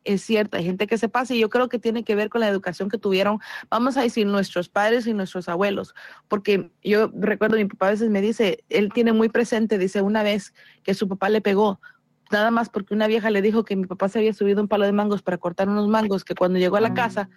es 0.09 0.23
cierto, 0.23 0.57
hay 0.57 0.65
gente 0.65 0.87
que 0.87 0.97
se 0.97 1.09
pasa 1.09 1.35
y 1.35 1.39
yo 1.39 1.51
creo 1.51 1.69
que 1.69 1.79
tiene 1.79 2.03
que 2.03 2.15
ver 2.15 2.31
con 2.31 2.41
la 2.41 2.49
educación 2.49 2.89
que 2.89 2.99
tuvieron, 2.99 3.41
vamos 3.71 3.97
a 3.97 4.03
decir, 4.03 4.27
nuestros 4.27 4.69
padres 4.69 5.07
y 5.07 5.15
nuestros 5.15 5.49
abuelos, 5.49 5.95
porque 6.29 6.71
yo 6.83 7.11
recuerdo, 7.15 7.57
mi 7.57 7.67
papá 7.67 7.89
a 7.89 7.91
veces 7.91 8.09
me 8.09 8.21
dice, 8.21 8.65
él 8.69 8.91
tiene 8.93 9.13
muy 9.13 9.29
presente, 9.29 9.77
dice 9.77 10.01
una 10.03 10.23
vez 10.23 10.55
que 10.83 10.95
su 10.95 11.09
papá 11.09 11.29
le 11.29 11.41
pegó, 11.41 11.81
nada 12.31 12.51
más 12.51 12.69
porque 12.71 12.95
una 12.95 13.07
vieja 13.07 13.31
le 13.31 13.43
dijo 13.43 13.65
que 13.65 13.77
mi 13.77 13.87
papá 13.87 14.09
se 14.09 14.19
había 14.19 14.33
subido 14.33 14.63
un 14.63 14.69
palo 14.69 14.87
de 14.87 14.93
mangos 14.93 15.23
para 15.23 15.39
cortar 15.39 15.69
unos 15.69 15.89
mangos, 15.89 16.25
que 16.25 16.35
cuando 16.35 16.59
llegó 16.59 16.77
a 16.77 16.81
la 16.81 16.95
casa, 16.95 17.29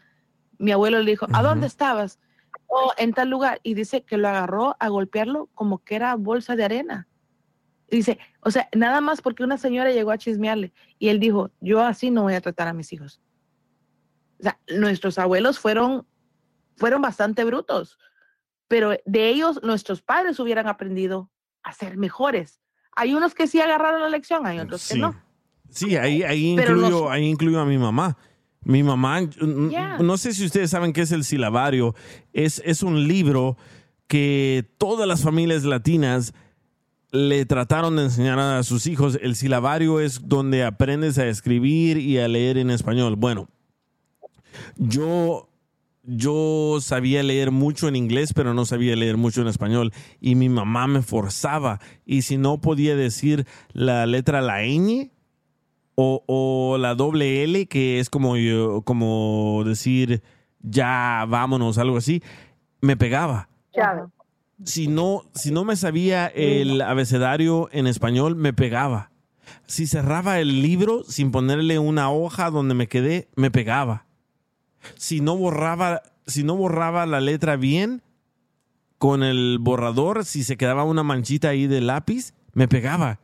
mi 0.57 0.71
abuelo 0.71 0.99
le 0.99 1.11
dijo, 1.11 1.27
¿a 1.33 1.41
dónde 1.41 1.67
estabas? 1.67 2.19
Oh, 2.67 2.93
en 2.97 3.13
tal 3.13 3.29
lugar, 3.29 3.59
y 3.63 3.73
dice 3.73 4.03
que 4.03 4.17
lo 4.17 4.29
agarró 4.29 4.77
a 4.79 4.87
golpearlo 4.87 5.49
como 5.53 5.79
que 5.83 5.95
era 5.95 6.15
bolsa 6.15 6.55
de 6.55 6.63
arena. 6.63 7.07
Dice, 7.91 8.17
o 8.39 8.49
sea, 8.51 8.69
nada 8.75 9.01
más 9.01 9.21
porque 9.21 9.43
una 9.43 9.57
señora 9.57 9.91
llegó 9.91 10.11
a 10.11 10.17
chismearle 10.17 10.71
y 10.97 11.09
él 11.09 11.19
dijo, 11.19 11.51
yo 11.59 11.81
así 11.81 12.09
no 12.09 12.23
voy 12.23 12.33
a 12.35 12.41
tratar 12.41 12.67
a 12.69 12.73
mis 12.73 12.91
hijos. 12.93 13.21
O 14.39 14.43
sea, 14.43 14.59
nuestros 14.79 15.19
abuelos 15.19 15.59
fueron, 15.59 16.07
fueron 16.77 17.01
bastante 17.01 17.43
brutos, 17.43 17.99
pero 18.67 18.91
de 19.05 19.29
ellos 19.29 19.59
nuestros 19.61 20.01
padres 20.01 20.39
hubieran 20.39 20.67
aprendido 20.67 21.29
a 21.63 21.73
ser 21.73 21.97
mejores. 21.97 22.59
Hay 22.95 23.13
unos 23.13 23.35
que 23.35 23.45
sí 23.47 23.59
agarraron 23.59 24.01
la 24.01 24.09
lección, 24.09 24.47
hay 24.47 24.59
otros 24.59 24.87
que 24.87 24.97
no. 24.97 25.13
Sí, 25.69 25.95
ahí, 25.97 26.23
ahí, 26.23 26.55
Pero 26.55 26.73
incluyo, 26.75 27.01
los- 27.01 27.11
ahí 27.11 27.25
incluyo 27.27 27.59
a 27.59 27.65
mi 27.65 27.77
mamá. 27.77 28.17
Mi 28.63 28.83
mamá, 28.83 29.21
Yeah. 29.69 29.97
no 29.99 30.17
sé 30.17 30.33
si 30.33 30.45
ustedes 30.45 30.69
saben 30.69 30.93
qué 30.93 31.01
es 31.01 31.11
el 31.11 31.23
silabario. 31.23 31.93
Es, 32.31 32.61
es 32.65 32.83
un 32.83 33.07
libro 33.07 33.57
que 34.07 34.69
todas 34.77 35.07
las 35.07 35.23
familias 35.23 35.63
latinas 35.63 36.33
le 37.11 37.45
trataron 37.45 37.97
de 37.97 38.03
enseñar 38.03 38.39
a 38.39 38.63
sus 38.63 38.87
hijos. 38.87 39.19
El 39.21 39.35
silabario 39.35 39.99
es 39.99 40.27
donde 40.27 40.63
aprendes 40.63 41.17
a 41.17 41.27
escribir 41.27 41.97
y 41.97 42.17
a 42.17 42.27
leer 42.27 42.57
en 42.57 42.71
español. 42.71 43.15
Bueno, 43.17 43.49
yo, 44.77 45.49
yo 46.03 46.77
sabía 46.81 47.21
leer 47.21 47.51
mucho 47.51 47.87
en 47.87 47.97
inglés, 47.97 48.33
pero 48.33 48.53
no 48.53 48.65
sabía 48.65 48.95
leer 48.95 49.17
mucho 49.17 49.41
en 49.41 49.47
español. 49.47 49.91
Y 50.21 50.35
mi 50.35 50.47
mamá 50.47 50.87
me 50.87 51.01
forzaba. 51.01 51.79
Y 52.05 52.21
si 52.21 52.37
no 52.37 52.61
podía 52.61 52.95
decir 52.95 53.45
la 53.73 54.05
letra 54.05 54.41
la 54.41 54.63
ñ 54.63 55.11
o, 55.95 56.23
o 56.27 56.77
la 56.77 56.95
doble 56.95 57.43
L, 57.43 57.67
que 57.67 57.99
es 57.99 58.09
como, 58.09 58.35
como 58.85 59.63
decir 59.65 60.23
ya 60.63 61.25
vámonos, 61.27 61.77
algo 61.77 61.97
así, 61.97 62.21
me 62.81 62.95
pegaba 62.95 63.49
si 64.65 64.87
no, 64.87 65.23
si 65.33 65.51
no 65.51 65.65
me 65.65 65.75
sabía 65.75 66.27
el 66.27 66.81
abecedario 66.81 67.69
en 67.71 67.87
español, 67.87 68.35
me 68.35 68.53
pegaba. 68.53 69.11
Si 69.65 69.87
cerraba 69.87 70.39
el 70.39 70.61
libro 70.61 71.03
sin 71.03 71.31
ponerle 71.31 71.79
una 71.79 72.11
hoja 72.11 72.49
donde 72.49 72.73
me 72.73 72.87
quedé, 72.87 73.29
me 73.35 73.51
pegaba. 73.51 74.05
Si 74.95 75.21
no 75.21 75.37
borraba, 75.37 76.01
si 76.25 76.43
no 76.43 76.55
borraba 76.55 77.05
la 77.05 77.21
letra 77.21 77.55
bien 77.55 78.01
con 78.97 79.23
el 79.23 79.57
borrador, 79.59 80.25
si 80.25 80.43
se 80.43 80.57
quedaba 80.57 80.83
una 80.83 81.03
manchita 81.03 81.49
ahí 81.49 81.67
de 81.67 81.81
lápiz, 81.81 82.33
me 82.53 82.67
pegaba. 82.67 83.19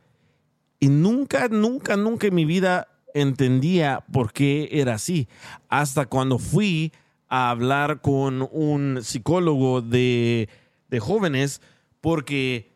Y 0.80 0.88
nunca, 0.88 1.48
nunca, 1.48 1.96
nunca 1.96 2.28
en 2.28 2.34
mi 2.34 2.44
vida 2.44 2.88
entendía 3.14 4.04
por 4.12 4.32
qué 4.32 4.68
era 4.72 4.94
así. 4.94 5.28
Hasta 5.68 6.06
cuando 6.06 6.38
fui 6.38 6.92
a 7.28 7.50
hablar 7.50 8.00
con 8.00 8.48
un 8.52 9.00
psicólogo 9.02 9.82
de, 9.82 10.48
de 10.88 11.00
jóvenes, 11.00 11.60
porque 12.00 12.72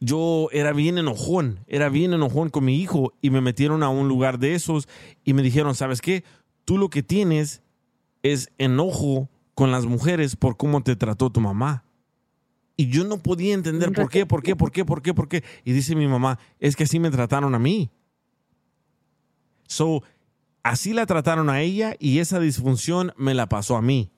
yo 0.00 0.48
era 0.52 0.72
bien 0.72 0.98
enojón, 0.98 1.60
era 1.66 1.88
bien 1.88 2.12
enojón 2.12 2.50
con 2.50 2.64
mi 2.64 2.76
hijo 2.76 3.14
y 3.22 3.30
me 3.30 3.40
metieron 3.40 3.82
a 3.82 3.88
un 3.88 4.08
lugar 4.08 4.38
de 4.38 4.54
esos 4.54 4.88
y 5.24 5.32
me 5.32 5.42
dijeron, 5.42 5.74
¿sabes 5.74 6.00
qué? 6.00 6.24
Tú 6.64 6.78
lo 6.78 6.90
que 6.90 7.02
tienes 7.02 7.62
es 8.22 8.50
enojo 8.58 9.30
con 9.54 9.70
las 9.70 9.86
mujeres 9.86 10.36
por 10.36 10.56
cómo 10.56 10.82
te 10.82 10.96
trató 10.96 11.30
tu 11.30 11.40
mamá. 11.40 11.84
Y 12.76 12.88
yo 12.88 13.04
no 13.04 13.18
podía 13.18 13.54
entender 13.54 13.90
por 13.92 14.10
qué, 14.10 14.26
por 14.26 14.42
qué, 14.42 14.54
por 14.54 14.70
qué, 14.70 14.84
por 14.84 15.00
qué, 15.00 15.14
por 15.14 15.28
qué. 15.28 15.42
Y 15.64 15.72
dice 15.72 15.96
mi 15.96 16.06
mamá, 16.06 16.38
es 16.58 16.76
que 16.76 16.84
así 16.84 16.98
me 16.98 17.10
trataron 17.10 17.54
a 17.54 17.58
mí. 17.58 17.90
So, 19.66 20.02
así 20.62 20.92
la 20.92 21.06
trataron 21.06 21.48
a 21.48 21.62
ella 21.62 21.96
y 21.98 22.18
esa 22.18 22.38
disfunción 22.38 23.12
me 23.16 23.32
la 23.32 23.48
pasó 23.48 23.76
a 23.76 23.82
mí. 23.82 24.10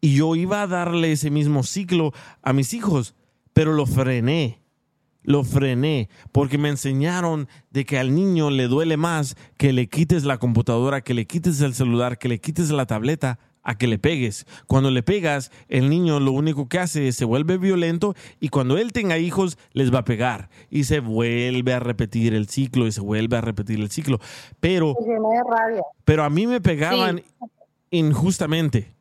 Y 0.00 0.16
yo 0.16 0.34
iba 0.36 0.62
a 0.62 0.66
darle 0.66 1.12
ese 1.12 1.30
mismo 1.30 1.62
ciclo 1.62 2.12
a 2.42 2.52
mis 2.52 2.74
hijos, 2.74 3.14
pero 3.52 3.72
lo 3.72 3.86
frené. 3.86 4.60
Lo 5.22 5.44
frené 5.44 6.08
porque 6.32 6.56
me 6.56 6.70
enseñaron 6.70 7.46
de 7.70 7.84
que 7.84 7.98
al 7.98 8.14
niño 8.14 8.50
le 8.50 8.68
duele 8.68 8.96
más 8.96 9.36
que 9.58 9.74
le 9.74 9.86
quites 9.86 10.24
la 10.24 10.38
computadora, 10.38 11.02
que 11.02 11.12
le 11.12 11.26
quites 11.26 11.60
el 11.60 11.74
celular, 11.74 12.16
que 12.16 12.28
le 12.28 12.40
quites 12.40 12.70
la 12.70 12.86
tableta, 12.86 13.38
a 13.62 13.76
que 13.76 13.86
le 13.86 13.98
pegues. 13.98 14.46
Cuando 14.66 14.90
le 14.90 15.02
pegas, 15.02 15.50
el 15.68 15.90
niño 15.90 16.20
lo 16.20 16.32
único 16.32 16.68
que 16.68 16.78
hace 16.78 17.08
es 17.08 17.16
se 17.16 17.24
vuelve 17.24 17.58
violento 17.58 18.14
y 18.40 18.48
cuando 18.48 18.78
él 18.78 18.92
tenga 18.92 19.18
hijos 19.18 19.58
les 19.72 19.92
va 19.92 20.00
a 20.00 20.04
pegar 20.04 20.48
y 20.70 20.84
se 20.84 21.00
vuelve 21.00 21.72
a 21.72 21.80
repetir 21.80 22.34
el 22.34 22.48
ciclo 22.48 22.86
y 22.86 22.92
se 22.92 23.00
vuelve 23.00 23.36
a 23.36 23.40
repetir 23.40 23.80
el 23.80 23.90
ciclo. 23.90 24.18
Pero, 24.60 24.96
pero 26.04 26.24
a 26.24 26.30
mí 26.30 26.46
me 26.46 26.60
pegaban 26.60 27.22
injustamente. 27.90 28.94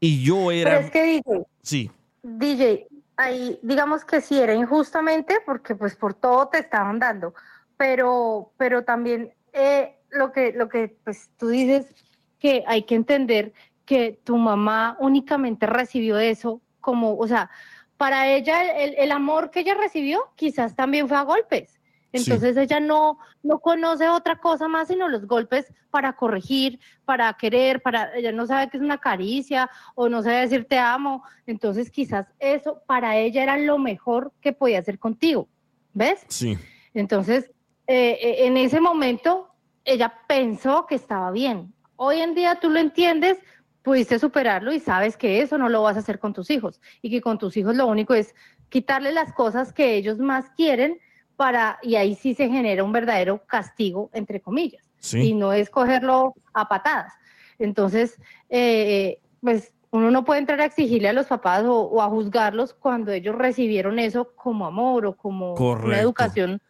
Y 0.00 0.22
yo 0.22 0.50
era... 0.50 0.70
Pero 0.70 0.84
es 0.84 0.90
que 0.90 1.02
DJ, 1.02 1.46
Sí, 1.62 1.90
DJ, 2.22 2.86
ahí 3.16 3.58
digamos 3.62 4.04
que 4.04 4.20
sí 4.20 4.38
era 4.38 4.54
injustamente 4.54 5.38
porque 5.44 5.74
pues 5.74 5.96
por 5.96 6.14
todo 6.14 6.48
te 6.48 6.58
estaban 6.58 6.98
dando, 6.98 7.34
pero, 7.76 8.52
pero 8.56 8.84
también 8.84 9.34
eh, 9.52 9.96
lo 10.10 10.32
que, 10.32 10.52
lo 10.52 10.68
que 10.68 10.96
pues 11.04 11.30
tú 11.36 11.48
dices 11.48 11.94
que 12.38 12.64
hay 12.66 12.84
que 12.84 12.94
entender 12.94 13.52
que 13.84 14.20
tu 14.24 14.36
mamá 14.36 14.96
únicamente 15.00 15.66
recibió 15.66 16.18
eso 16.18 16.60
como, 16.80 17.16
o 17.16 17.26
sea, 17.26 17.50
para 17.96 18.28
ella 18.28 18.62
el, 18.72 18.94
el 18.96 19.10
amor 19.10 19.50
que 19.50 19.60
ella 19.60 19.74
recibió 19.74 20.30
quizás 20.36 20.76
también 20.76 21.08
fue 21.08 21.16
a 21.16 21.22
golpes. 21.22 21.77
Entonces 22.12 22.56
ella 22.56 22.80
no, 22.80 23.18
no 23.42 23.58
conoce 23.58 24.08
otra 24.08 24.38
cosa 24.38 24.66
más 24.66 24.88
sino 24.88 25.08
los 25.08 25.26
golpes 25.26 25.72
para 25.90 26.14
corregir, 26.14 26.80
para 27.04 27.32
querer, 27.34 27.82
para 27.82 28.16
ella 28.16 28.32
no 28.32 28.46
sabe 28.46 28.70
qué 28.70 28.78
es 28.78 28.82
una 28.82 28.98
caricia 28.98 29.70
o 29.94 30.08
no 30.08 30.22
sabe 30.22 30.40
decir 30.40 30.66
te 30.66 30.78
amo. 30.78 31.22
Entonces 31.46 31.90
quizás 31.90 32.26
eso 32.38 32.82
para 32.86 33.16
ella 33.16 33.42
era 33.42 33.58
lo 33.58 33.78
mejor 33.78 34.32
que 34.40 34.52
podía 34.52 34.78
hacer 34.78 34.98
contigo. 34.98 35.48
¿Ves? 35.92 36.24
sí. 36.28 36.56
Entonces, 36.94 37.50
eh, 37.86 38.18
eh, 38.20 38.46
en 38.46 38.56
ese 38.56 38.80
momento, 38.80 39.48
ella 39.84 40.12
pensó 40.26 40.86
que 40.86 40.94
estaba 40.94 41.30
bien. 41.30 41.72
Hoy 41.96 42.20
en 42.20 42.34
día 42.34 42.58
tú 42.60 42.70
lo 42.70 42.78
entiendes, 42.78 43.38
pudiste 43.82 44.18
superarlo 44.18 44.72
y 44.72 44.80
sabes 44.80 45.16
que 45.16 45.40
eso 45.40 45.58
no 45.58 45.68
lo 45.68 45.82
vas 45.82 45.96
a 45.96 46.00
hacer 46.00 46.18
con 46.18 46.32
tus 46.32 46.50
hijos 46.50 46.80
y 47.02 47.10
que 47.10 47.20
con 47.20 47.38
tus 47.38 47.56
hijos 47.56 47.76
lo 47.76 47.86
único 47.86 48.14
es 48.14 48.34
quitarle 48.68 49.12
las 49.12 49.32
cosas 49.32 49.72
que 49.72 49.94
ellos 49.94 50.18
más 50.18 50.50
quieren 50.50 50.98
para, 51.38 51.78
y 51.84 51.94
ahí 51.94 52.16
sí 52.16 52.34
se 52.34 52.48
genera 52.48 52.82
un 52.82 52.90
verdadero 52.90 53.46
castigo, 53.46 54.10
entre 54.12 54.40
comillas, 54.40 54.82
Sí. 54.98 55.20
y 55.20 55.34
no 55.34 55.52
es 55.52 55.70
cogerlo 55.70 56.34
a 56.52 56.68
patadas. 56.68 57.12
Entonces, 57.60 58.18
eh, 58.48 59.20
pues 59.40 59.72
uno 59.92 60.10
no 60.10 60.24
puede 60.24 60.40
entrar 60.40 60.60
a 60.60 60.64
exigirle 60.64 61.08
a 61.08 61.12
los 61.12 61.26
papás 61.26 61.64
o, 61.64 61.82
o 61.82 62.02
a 62.02 62.08
juzgarlos 62.08 62.74
cuando 62.74 63.12
ellos 63.12 63.36
recibieron 63.36 64.00
eso 64.00 64.32
como 64.34 64.66
amor 64.66 65.06
o 65.06 65.16
como 65.16 65.54
una 65.54 66.00
educación. 66.00 66.60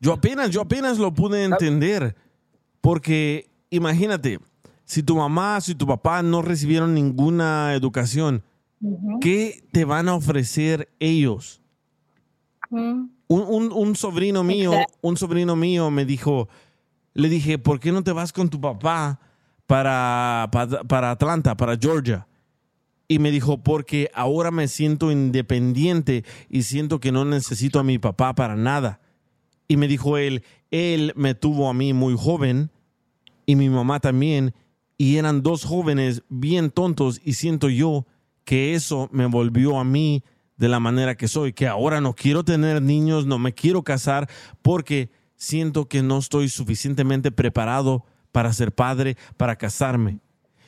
Yo 0.00 0.12
apenas, 0.12 0.50
yo 0.50 0.60
apenas 0.60 0.98
lo 0.98 1.12
pude 1.14 1.42
entender. 1.42 2.14
Porque 2.82 3.50
imagínate, 3.70 4.38
si 4.84 5.02
tu 5.02 5.16
mamá, 5.16 5.60
si 5.62 5.74
tu 5.74 5.86
papá 5.86 6.22
no 6.22 6.42
recibieron 6.42 6.92
ninguna 6.94 7.72
educación, 7.74 8.44
¿qué 9.22 9.64
te 9.72 9.86
van 9.86 10.08
a 10.10 10.14
ofrecer 10.14 10.90
ellos? 11.00 11.62
Un, 13.28 13.42
un- 13.42 13.72
un 13.72 13.96
sobrino 13.96 14.44
mío, 14.44 14.72
un 15.00 15.16
sobrino 15.16 15.56
mío 15.56 15.90
me 15.90 16.04
dijo, 16.04 16.48
le 17.14 17.28
dije, 17.28 17.58
¿por 17.58 17.80
qué 17.80 17.90
no 17.92 18.02
te 18.04 18.12
vas 18.12 18.32
con 18.32 18.48
tu 18.48 18.60
papá 18.60 19.18
para, 19.66 20.48
para, 20.52 20.84
para 20.84 21.10
Atlanta, 21.10 21.56
para 21.56 21.76
Georgia? 21.76 22.26
Y 23.08 23.18
me 23.18 23.30
dijo, 23.30 23.58
porque 23.58 24.10
ahora 24.14 24.50
me 24.50 24.68
siento 24.68 25.10
independiente 25.12 26.24
y 26.48 26.62
siento 26.62 26.98
que 27.00 27.12
no 27.12 27.24
necesito 27.24 27.78
a 27.78 27.84
mi 27.84 27.98
papá 27.98 28.34
para 28.34 28.56
nada. 28.56 29.00
Y 29.68 29.76
me 29.76 29.88
dijo 29.88 30.16
él, 30.18 30.42
él 30.70 31.12
me 31.16 31.34
tuvo 31.34 31.68
a 31.68 31.74
mí 31.74 31.92
muy 31.92 32.14
joven 32.16 32.70
y 33.44 33.54
mi 33.56 33.68
mamá 33.70 34.00
también, 34.00 34.54
y 34.98 35.16
eran 35.16 35.42
dos 35.42 35.64
jóvenes 35.64 36.22
bien 36.28 36.70
tontos 36.70 37.20
y 37.24 37.34
siento 37.34 37.68
yo 37.68 38.06
que 38.44 38.74
eso 38.74 39.08
me 39.12 39.26
volvió 39.26 39.78
a 39.78 39.84
mí 39.84 40.22
de 40.56 40.68
la 40.68 40.80
manera 40.80 41.16
que 41.16 41.28
soy, 41.28 41.52
que 41.52 41.66
ahora 41.66 42.00
no 42.00 42.14
quiero 42.14 42.44
tener 42.44 42.82
niños, 42.82 43.26
no 43.26 43.38
me 43.38 43.52
quiero 43.52 43.82
casar 43.82 44.28
porque 44.62 45.10
siento 45.36 45.88
que 45.88 46.02
no 46.02 46.18
estoy 46.18 46.48
suficientemente 46.48 47.30
preparado 47.30 48.04
para 48.32 48.52
ser 48.52 48.72
padre, 48.72 49.16
para 49.36 49.56
casarme. 49.56 50.20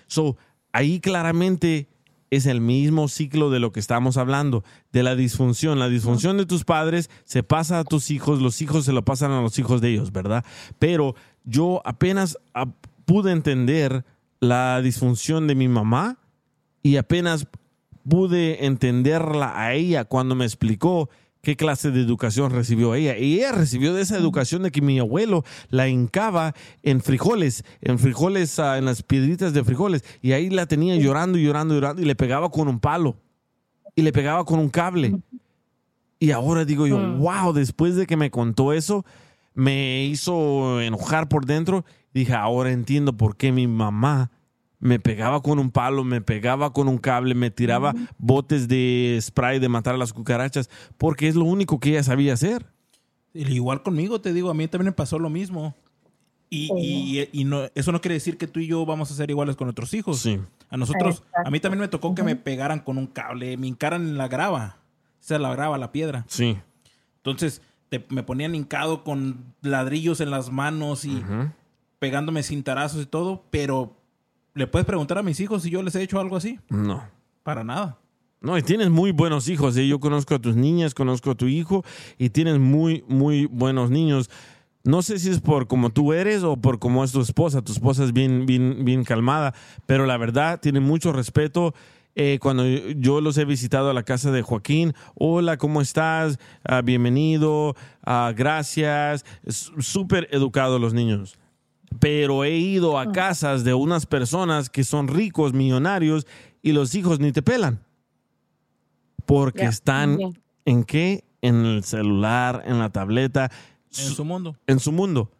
So, 0.06 0.36
ahí 0.72 1.00
claramente 1.00 1.88
es 2.30 2.46
el 2.46 2.60
mismo 2.60 3.08
ciclo 3.08 3.50
de 3.50 3.58
lo 3.58 3.72
que 3.72 3.80
estamos 3.80 4.16
hablando, 4.16 4.64
de 4.92 5.02
la 5.02 5.16
disfunción. 5.16 5.78
La 5.78 5.88
disfunción 5.88 6.36
de 6.36 6.46
tus 6.46 6.64
padres 6.64 7.10
se 7.24 7.42
pasa 7.42 7.78
a 7.78 7.84
tus 7.84 8.10
hijos, 8.10 8.40
los 8.40 8.60
hijos 8.60 8.84
se 8.84 8.92
lo 8.92 9.04
pasan 9.04 9.32
a 9.32 9.40
los 9.40 9.58
hijos 9.58 9.80
de 9.80 9.90
ellos, 9.90 10.12
¿verdad? 10.12 10.44
Pero 10.78 11.14
yo 11.44 11.80
apenas 11.84 12.38
ah, 12.54 12.66
pude 13.06 13.32
entender 13.32 14.04
la 14.40 14.80
disfunción 14.82 15.46
de 15.46 15.54
mi 15.54 15.68
mamá 15.68 16.18
y 16.82 16.96
apenas 16.96 17.46
pude 18.08 18.66
entenderla 18.66 19.60
a 19.60 19.74
ella 19.74 20.04
cuando 20.04 20.34
me 20.34 20.44
explicó 20.44 21.08
qué 21.42 21.56
clase 21.56 21.90
de 21.90 22.00
educación 22.00 22.50
recibió 22.50 22.94
ella. 22.94 23.16
Y 23.16 23.36
ella 23.36 23.52
recibió 23.52 23.94
de 23.94 24.02
esa 24.02 24.16
educación 24.16 24.62
de 24.62 24.70
que 24.70 24.82
mi 24.82 24.98
abuelo 24.98 25.44
la 25.70 25.88
hincaba 25.88 26.54
en 26.82 27.00
frijoles, 27.00 27.64
en 27.80 27.98
frijoles, 27.98 28.58
ah, 28.58 28.78
en 28.78 28.84
las 28.84 29.02
piedritas 29.02 29.52
de 29.52 29.64
frijoles, 29.64 30.04
y 30.20 30.32
ahí 30.32 30.50
la 30.50 30.66
tenía 30.66 30.96
llorando, 30.96 31.38
llorando, 31.38 31.74
llorando, 31.74 32.02
y 32.02 32.04
le 32.04 32.16
pegaba 32.16 32.50
con 32.50 32.68
un 32.68 32.80
palo, 32.80 33.16
y 33.94 34.02
le 34.02 34.12
pegaba 34.12 34.44
con 34.44 34.58
un 34.58 34.68
cable. 34.68 35.16
Y 36.18 36.32
ahora 36.32 36.64
digo 36.64 36.86
yo, 36.86 36.98
wow, 37.16 37.52
después 37.52 37.94
de 37.94 38.06
que 38.06 38.16
me 38.16 38.30
contó 38.30 38.72
eso, 38.72 39.04
me 39.54 40.04
hizo 40.04 40.80
enojar 40.80 41.28
por 41.28 41.46
dentro. 41.46 41.84
Dije, 42.12 42.34
ahora 42.34 42.72
entiendo 42.72 43.16
por 43.16 43.36
qué 43.36 43.52
mi 43.52 43.66
mamá 43.68 44.30
me 44.80 45.00
pegaba 45.00 45.42
con 45.42 45.58
un 45.58 45.70
palo, 45.70 46.04
me 46.04 46.20
pegaba 46.20 46.72
con 46.72 46.88
un 46.88 46.98
cable, 46.98 47.34
me 47.34 47.50
tiraba 47.50 47.94
botes 48.18 48.68
de 48.68 49.18
spray 49.20 49.58
de 49.58 49.68
matar 49.68 49.94
a 49.94 49.98
las 49.98 50.12
cucarachas, 50.12 50.70
porque 50.96 51.28
es 51.28 51.34
lo 51.34 51.44
único 51.44 51.80
que 51.80 51.90
ella 51.90 52.02
sabía 52.02 52.32
hacer. 52.34 52.66
Igual 53.34 53.82
conmigo, 53.82 54.20
te 54.20 54.32
digo, 54.32 54.50
a 54.50 54.54
mí 54.54 54.66
también 54.68 54.86
me 54.86 54.92
pasó 54.92 55.18
lo 55.18 55.30
mismo. 55.30 55.74
Y, 56.50 56.70
y- 56.78 57.28
y 57.32 57.44
no, 57.44 57.62
eso 57.74 57.92
no 57.92 58.00
quiere 58.00 58.14
decir 58.14 58.38
que 58.38 58.46
tú 58.46 58.58
y 58.60 58.66
yo 58.68 58.86
vamos 58.86 59.10
a 59.10 59.14
ser 59.14 59.28
iguales 59.30 59.54
con 59.56 59.66
nuestros 59.66 59.92
hijos. 59.92 60.20
Sí. 60.20 60.40
A 60.70 60.76
nosotros, 60.78 61.22
a 61.44 61.50
mí 61.50 61.60
también 61.60 61.80
me 61.80 61.88
tocó 61.88 62.14
que 62.14 62.22
me 62.22 62.36
pegaran 62.36 62.78
con 62.80 62.96
un 62.96 63.06
cable, 63.06 63.56
me 63.58 63.66
hincaran 63.66 64.02
en 64.02 64.16
la 64.16 64.28
grava. 64.28 64.78
O 65.20 65.22
sea, 65.28 65.38
la 65.38 65.50
grava, 65.52 65.76
la 65.76 65.92
piedra. 65.92 66.24
Sí. 66.28 66.56
Entonces, 67.16 67.60
te- 67.90 68.04
me 68.08 68.22
ponían 68.22 68.54
hincado 68.54 69.04
con 69.04 69.44
ladrillos 69.60 70.20
en 70.22 70.30
las 70.30 70.50
manos 70.50 71.04
y 71.04 71.22
pegándome 71.98 72.42
cintarazos 72.42 73.02
y 73.02 73.06
todo, 73.06 73.44
pero 73.50 73.97
¿le 74.54 74.66
puedes 74.66 74.86
preguntar 74.86 75.18
a 75.18 75.22
mis 75.22 75.40
hijos 75.40 75.62
si 75.62 75.70
yo 75.70 75.82
les 75.82 75.94
he 75.94 76.02
hecho 76.02 76.20
algo 76.20 76.36
así? 76.36 76.58
No. 76.68 77.02
Para 77.42 77.64
nada. 77.64 77.98
No, 78.40 78.56
y 78.56 78.62
tienes 78.62 78.90
muy 78.90 79.10
buenos 79.10 79.48
hijos. 79.48 79.76
¿eh? 79.76 79.88
Yo 79.88 79.98
conozco 79.98 80.34
a 80.34 80.38
tus 80.38 80.54
niñas, 80.54 80.94
conozco 80.94 81.32
a 81.32 81.34
tu 81.34 81.46
hijo 81.46 81.84
y 82.18 82.30
tienes 82.30 82.58
muy, 82.58 83.04
muy 83.08 83.46
buenos 83.46 83.90
niños. 83.90 84.30
No 84.84 85.02
sé 85.02 85.18
si 85.18 85.28
es 85.28 85.40
por 85.40 85.66
como 85.66 85.90
tú 85.90 86.12
eres 86.12 86.44
o 86.44 86.56
por 86.56 86.78
cómo 86.78 87.02
es 87.02 87.10
tu 87.10 87.20
esposa. 87.20 87.62
Tu 87.62 87.72
esposa 87.72 88.04
es 88.04 88.12
bien, 88.12 88.46
bien, 88.46 88.84
bien 88.84 89.04
calmada, 89.04 89.54
pero 89.86 90.06
la 90.06 90.16
verdad 90.16 90.60
tiene 90.60 90.80
mucho 90.80 91.12
respeto. 91.12 91.74
Eh, 92.14 92.38
cuando 92.40 92.66
yo 92.66 93.20
los 93.20 93.38
he 93.38 93.44
visitado 93.44 93.90
a 93.90 93.94
la 93.94 94.02
casa 94.02 94.32
de 94.32 94.42
Joaquín, 94.42 94.94
hola, 95.14 95.56
¿cómo 95.56 95.80
estás? 95.80 96.38
Ah, 96.64 96.80
bienvenido, 96.82 97.76
ah, 98.04 98.32
gracias. 98.36 99.24
Súper 99.46 100.28
educados 100.32 100.80
los 100.80 100.94
niños. 100.94 101.38
Pero 102.00 102.44
he 102.44 102.56
ido 102.56 102.98
a 102.98 103.12
casas 103.12 103.64
de 103.64 103.74
unas 103.74 104.06
personas 104.06 104.68
que 104.70 104.84
son 104.84 105.08
ricos, 105.08 105.52
millonarios, 105.52 106.26
y 106.62 106.72
los 106.72 106.94
hijos 106.94 107.20
ni 107.20 107.32
te 107.32 107.42
pelan. 107.42 107.80
Porque 109.26 109.64
están 109.64 110.18
en 110.64 110.84
qué? 110.84 111.24
En 111.40 111.64
el 111.64 111.84
celular, 111.84 112.62
en 112.66 112.78
la 112.78 112.90
tableta. 112.90 113.50
En 113.96 114.10
su 114.10 114.24
mundo. 114.24 114.56
En 114.66 114.80
su 114.80 114.92
mundo. 114.92 115.30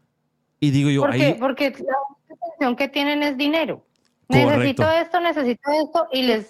Y 0.61 0.71
digo 0.71 0.91
yo, 0.91 1.03
Porque, 1.03 1.25
ahí. 1.25 1.37
porque 1.39 1.71
la 1.71 1.97
única 2.09 2.47
atención 2.47 2.77
que 2.77 2.89
tienen 2.89 3.23
es 3.23 3.37
dinero. 3.37 3.85
Correcto. 4.27 4.59
Necesito 4.59 4.91
esto, 4.91 5.21
necesito 5.21 5.71
esto, 5.71 6.09
y 6.13 6.23
les, 6.23 6.49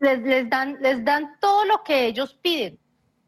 les, 0.00 0.22
les 0.22 0.50
dan, 0.50 0.78
les 0.80 1.04
dan 1.04 1.36
todo 1.40 1.64
lo 1.66 1.82
que 1.84 2.06
ellos 2.06 2.36
piden, 2.42 2.78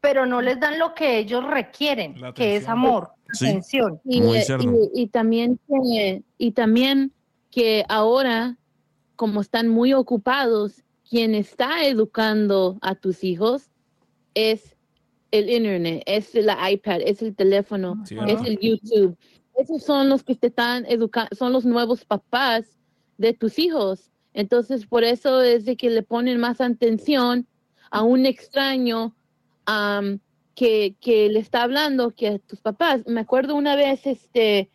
pero 0.01 0.25
no 0.25 0.41
les 0.41 0.59
dan 0.59 0.77
lo 0.77 0.93
que 0.93 1.17
ellos 1.17 1.43
requieren, 1.45 2.15
que 2.33 2.57
es 2.57 2.67
amor, 2.67 3.14
Sí. 3.33 3.47
atención. 3.47 3.99
Y, 4.05 4.21
Muy 4.21 4.37
eh, 4.37 4.41
cierto. 4.43 4.71
y- 4.93 5.03
y 5.03 5.07
también 5.07 5.59
que, 5.67 6.23
y 6.37 6.51
también 6.51 7.11
que 7.51 7.83
ahora, 7.89 8.57
como 9.15 9.41
están 9.41 9.67
muy 9.67 9.93
ocupados, 9.93 10.83
quien 11.09 11.35
está 11.35 11.85
educando 11.87 12.77
a 12.81 12.95
tus 12.95 13.23
hijos 13.23 13.69
es 14.33 14.75
el 15.31 15.49
internet, 15.49 16.03
es 16.05 16.33
la 16.35 16.69
iPad, 16.71 17.01
es 17.05 17.21
el 17.21 17.35
teléfono, 17.35 18.03
es 18.27 18.41
el 18.45 18.57
YouTube. 18.59 19.17
Esos 19.57 19.83
son 19.83 20.09
los 20.09 20.23
que 20.23 20.35
te 20.35 20.47
están 20.47 20.85
educando, 20.87 21.35
son 21.35 21.53
los 21.53 21.65
nuevos 21.65 22.03
papás 22.05 22.65
de 23.17 23.33
tus 23.33 23.57
hijos. 23.59 24.11
Entonces, 24.33 24.85
por 24.85 25.03
eso 25.03 25.41
es 25.41 25.63
de 25.65 25.77
que 25.77 25.89
le 25.89 26.03
ponen 26.03 26.39
más 26.39 26.59
atención 26.59 27.47
a 27.91 28.01
un 28.03 28.25
extraño 28.25 29.15
am, 29.65 30.19
que, 30.55 30.95
que 31.01 31.29
le 31.29 31.39
está 31.39 31.63
hablando 31.63 32.11
que 32.11 32.27
a 32.29 32.39
tus 32.39 32.61
papás. 32.61 33.05
Me 33.07 33.21
acuerdo 33.21 33.55
una 33.55 33.75
vez, 33.75 34.07
este, 34.07 34.71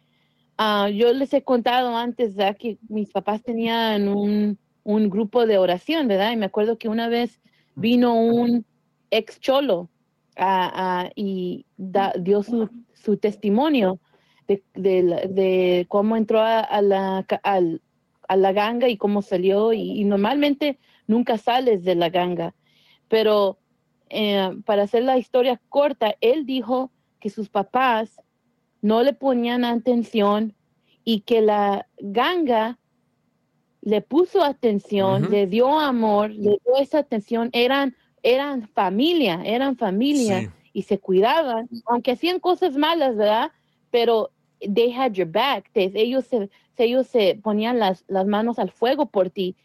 ah, 0.59 0.89
yo 0.91 1.13
les 1.13 1.33
he 1.35 1.43
contado 1.43 1.97
antes 1.97 2.37
¿verdad? 2.37 2.57
que 2.59 2.79
mis 2.89 3.11
papás 3.11 3.43
tenían 3.43 4.09
un, 4.09 4.59
un 4.85 5.11
grupo 5.11 5.47
de 5.47 5.59
oración, 5.59 6.09
¿verdad? 6.09 6.33
Y 6.33 6.37
me 6.37 6.47
acuerdo 6.47 6.79
que 6.79 6.89
una 6.89 7.09
vez 7.09 7.41
vino 7.75 8.15
un 8.15 8.65
ex 9.11 9.41
cholo 9.41 9.89
y 11.15 11.67
dio 12.21 12.43
su, 12.43 12.71
su 12.95 13.17
testimonio 13.17 13.99
de, 14.49 14.63
de 14.75 15.87
cómo 15.89 16.17
entró 16.17 16.41
a, 16.41 16.61
a 16.61 16.83
la, 16.83 17.27
al- 17.43 17.83
a 18.29 18.37
la 18.37 18.53
ganga 18.53 18.89
y 18.89 18.97
cómo 18.97 19.23
salió. 19.23 19.73
Y 19.73 20.05
normalmente 20.05 20.79
nunca 21.07 21.37
sales 21.39 21.85
de 21.85 21.95
la 21.95 22.11
ganga. 22.11 22.55
Pero 23.09 23.59
eh, 24.11 24.55
para 24.67 24.83
hacer 24.83 25.05
la 25.05 25.17
historia 25.19 25.61
corta, 25.69 26.15
él 26.21 26.45
dijo 26.45 26.91
que 27.21 27.31
sus 27.31 27.49
papás 27.49 28.21
no 28.83 29.03
le 29.03 29.13
ponían 29.13 29.65
atención 29.65 30.55
y 31.05 31.21
que 31.21 31.41
la 31.41 31.87
ganga 31.99 32.79
le 33.83 34.03
puso 34.03 34.43
atención, 34.43 35.31
le 35.31 35.47
dio 35.47 35.79
amor, 35.79 36.31
le 36.31 36.59
dio 36.65 36.77
esa 36.79 36.99
atención, 36.99 37.49
eran, 37.53 37.97
eran 38.23 38.69
familia, 38.69 39.41
eran 39.45 39.77
familia 39.77 40.41
Sí. 40.41 40.49
y 40.75 40.83
se 40.83 40.99
cuidaban, 40.99 41.69
aunque 41.87 42.13
hacían 42.13 42.41
cosas 42.41 42.77
malas, 42.77 43.17
¿verdad? 43.17 43.53
Pero 43.91 44.31
they 44.61 44.93
had 44.93 45.13
your 45.13 45.27
back, 45.31 45.71
ellos, 45.75 46.27
se, 46.27 46.51
ellos 46.77 47.07
se 47.07 47.41
ponían 47.43 47.79
las, 47.79 48.05
las 48.09 48.27
manos 48.27 48.59
al 48.59 48.71
fuego 48.71 49.07
por 49.07 49.31
ti. 49.31 49.57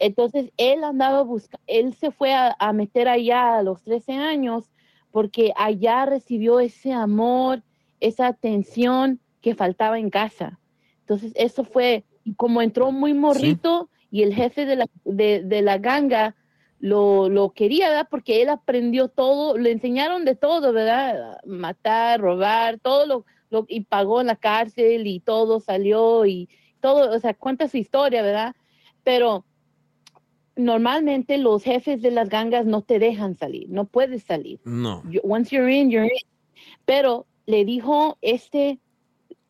Entonces 0.00 0.50
él 0.56 0.82
andaba 0.82 1.22
buscando, 1.22 1.62
él 1.66 1.94
se 1.94 2.10
fue 2.10 2.32
a, 2.32 2.56
a 2.58 2.72
meter 2.72 3.06
allá 3.06 3.58
a 3.58 3.62
los 3.62 3.82
13 3.82 4.14
años 4.14 4.70
porque 5.12 5.52
allá 5.56 6.06
recibió 6.06 6.58
ese 6.58 6.92
amor, 6.92 7.62
esa 8.00 8.26
atención 8.26 9.20
que 9.42 9.54
faltaba 9.54 9.98
en 9.98 10.10
casa. 10.10 10.58
Entonces 11.00 11.32
eso 11.34 11.64
fue, 11.64 12.04
como 12.36 12.62
entró 12.62 12.92
muy 12.92 13.12
morrito 13.12 13.90
y 14.10 14.22
el 14.22 14.34
jefe 14.34 14.64
de 14.64 14.76
la, 14.76 14.86
de, 15.04 15.42
de 15.42 15.62
la 15.62 15.78
ganga 15.78 16.34
lo, 16.78 17.28
lo 17.28 17.50
quería, 17.50 17.88
¿verdad? 17.90 18.08
Porque 18.10 18.40
él 18.40 18.48
aprendió 18.48 19.08
todo, 19.08 19.58
le 19.58 19.70
enseñaron 19.70 20.24
de 20.24 20.34
todo, 20.34 20.72
¿verdad? 20.72 21.38
Matar, 21.44 22.20
robar, 22.20 22.78
todo 22.78 23.06
lo, 23.06 23.26
lo 23.50 23.66
y 23.68 23.82
pagó 23.82 24.22
en 24.22 24.28
la 24.28 24.36
cárcel 24.36 25.06
y 25.06 25.20
todo 25.20 25.60
salió 25.60 26.24
y 26.24 26.48
todo, 26.80 27.14
o 27.14 27.18
sea, 27.18 27.34
cuenta 27.34 27.68
su 27.68 27.76
historia, 27.76 28.22
¿verdad? 28.22 28.54
Pero 29.04 29.44
normalmente 30.56 31.38
los 31.38 31.62
jefes 31.62 32.02
de 32.02 32.10
las 32.10 32.28
gangas 32.28 32.66
no 32.66 32.82
te 32.82 32.98
dejan 32.98 33.36
salir, 33.36 33.68
no 33.70 33.84
puedes 33.84 34.24
salir. 34.24 34.60
No. 34.64 35.02
You- 35.10 35.20
once 35.24 35.54
you're 35.54 35.72
in, 35.72 35.90
you're 35.90 36.06
in. 36.06 36.28
Pero 36.84 37.26
le 37.46 37.64
dijo 37.64 38.18
este, 38.20 38.78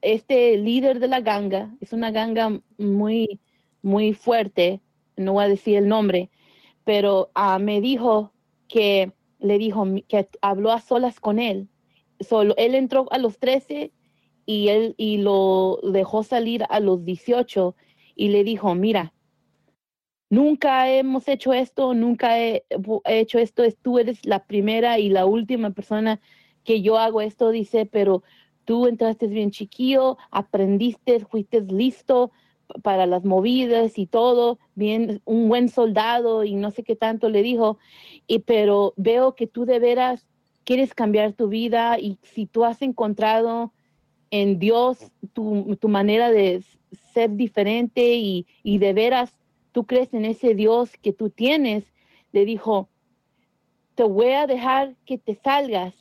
este 0.02 0.56
líder 0.56 1.01
de 1.01 1.09
la 1.09 1.20
ganga, 1.20 1.74
es 1.81 1.93
una 1.93 2.10
ganga 2.10 2.60
muy, 2.78 3.40
muy 3.82 4.12
fuerte, 4.14 4.81
no 5.16 5.35
voy 5.35 5.44
a 5.44 5.48
decir 5.48 5.77
el 5.77 5.89
nombre, 5.89 6.31
pero 6.85 7.31
ah, 7.35 7.59
me 7.59 7.81
dijo 7.81 8.32
que 8.68 9.12
le 9.39 9.59
dijo 9.59 9.86
que 10.09 10.28
habló 10.43 10.70
a 10.72 10.81
solas 10.81 11.18
con 11.20 11.39
él. 11.39 11.68
Solo, 12.20 12.55
él 12.59 12.74
entró 12.74 13.06
a 13.10 13.18
los 13.18 13.39
13 13.39 13.93
y 14.47 14.68
él 14.68 14.94
y 14.98 15.18
lo 15.18 15.81
dejó 15.82 16.22
salir 16.22 16.64
a 16.68 16.81
los 16.81 17.05
18 17.05 17.74
y 18.14 18.28
le 18.28 18.44
dijo, 18.44 18.74
mira, 18.74 19.12
nunca 20.31 20.90
hemos 20.90 21.28
hecho 21.28 21.52
esto, 21.52 21.94
nunca 21.94 22.40
he, 22.40 22.65
he 23.07 23.20
hecho 23.20 23.39
esto, 23.39 23.65
es- 23.65 23.77
tú 23.78 23.98
eres 23.98 24.24
la 24.27 24.47
primera 24.47 24.98
y 24.98 25.11
la 25.11 25.27
última 25.27 25.70
persona 25.73 26.20
que 26.65 26.82
yo 26.82 26.98
hago 26.98 27.20
esto, 27.20 27.51
dice, 27.51 27.86
pero 27.86 28.23
tú 28.65 28.86
entraste 28.86 29.27
bien 29.28 29.51
chiquillo, 29.51 30.19
aprendiste, 30.31 31.20
fuiste 31.27 31.61
listo 31.62 32.32
para 32.82 33.07
las 33.07 33.24
movidas 33.24 33.98
y 33.98 34.07
todo, 34.07 34.59
bien, 34.74 35.20
un 35.24 35.48
buen 35.48 35.69
soldado 35.69 36.44
y 36.44 36.55
no 36.55 36.70
sé 36.70 36.85
qué 36.85 36.94
tanto 36.97 37.28
le 37.28 37.43
dijo, 37.43 37.78
y 38.28 38.40
pero 38.40 38.94
veo 38.97 39.35
que 39.35 39.47
tú 39.48 39.65
de 39.66 39.81
veras 39.81 40.28
quieres 40.65 40.94
cambiar 40.94 41.32
tu 41.32 41.48
vida 41.48 41.98
y 41.98 42.19
si 42.23 42.47
tú 42.47 42.65
has 42.65 42.82
encontrado 42.82 43.73
en 44.31 44.59
Dios 44.59 45.11
tu, 45.32 45.77
tu 45.81 45.89
manera 45.89 46.31
de 46.31 46.65
ser 47.12 47.31
diferente 47.36 48.15
y, 48.15 48.47
y 48.62 48.78
de 48.78 48.93
veras 48.93 49.35
tú 49.72 49.86
crees 49.86 50.12
en 50.14 50.24
ese 50.24 50.55
Dios 50.55 50.92
que 51.02 51.12
tú 51.12 51.30
tienes, 51.30 51.84
le 52.32 52.44
dijo, 52.44 52.88
te 53.94 54.02
voy 54.05 54.32
a 54.32 54.47
dejar 54.47 54.97
que 55.05 55.18
te 55.18 55.34
salgas. 55.34 55.94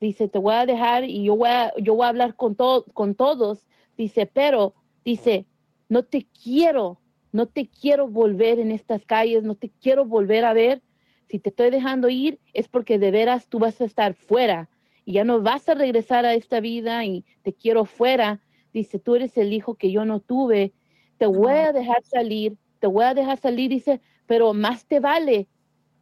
Dice, 0.00 0.28
te 0.28 0.38
voy 0.38 0.54
a 0.54 0.66
dejar 0.66 1.04
y 1.04 1.24
yo 1.24 1.36
voy 1.36 1.48
a, 1.48 1.72
yo 1.78 1.94
voy 1.94 2.04
a 2.04 2.08
hablar 2.08 2.36
con, 2.36 2.54
to- 2.56 2.84
con 2.92 3.14
todos. 3.14 3.66
Dice, 3.96 4.26
pero, 4.26 4.74
dice, 5.04 5.46
no 5.88 6.04
te 6.04 6.26
quiero, 6.42 7.00
no 7.32 7.46
te 7.46 7.68
quiero 7.68 8.08
volver 8.08 8.58
en 8.58 8.70
estas 8.70 9.04
calles, 9.04 9.42
no 9.44 9.54
te 9.54 9.70
quiero 9.70 10.04
volver 10.04 10.44
a 10.44 10.52
ver. 10.52 10.82
Si 11.28 11.38
te 11.38 11.50
estoy 11.50 11.70
dejando 11.70 12.08
ir 12.08 12.38
es 12.52 12.68
porque 12.68 12.98
de 12.98 13.10
veras 13.10 13.48
tú 13.48 13.58
vas 13.58 13.80
a 13.80 13.84
estar 13.84 14.14
fuera 14.14 14.68
y 15.04 15.14
ya 15.14 15.24
no 15.24 15.40
vas 15.40 15.68
a 15.68 15.74
regresar 15.74 16.24
a 16.26 16.34
esta 16.34 16.60
vida 16.60 17.04
y 17.04 17.24
te 17.42 17.54
quiero 17.54 17.84
fuera. 17.84 18.40
Dice, 18.72 18.98
tú 18.98 19.14
eres 19.14 19.36
el 19.38 19.52
hijo 19.52 19.76
que 19.76 19.90
yo 19.90 20.04
no 20.04 20.20
tuve, 20.20 20.72
te 21.18 21.26
voy 21.26 21.52
a 21.54 21.72
dejar 21.72 22.02
salir, 22.04 22.56
te 22.84 22.88
voy 22.88 23.04
a 23.06 23.14
dejar 23.14 23.38
salir, 23.38 23.70
dice, 23.70 24.02
pero 24.26 24.52
más 24.52 24.84
te 24.84 25.00
vale 25.00 25.48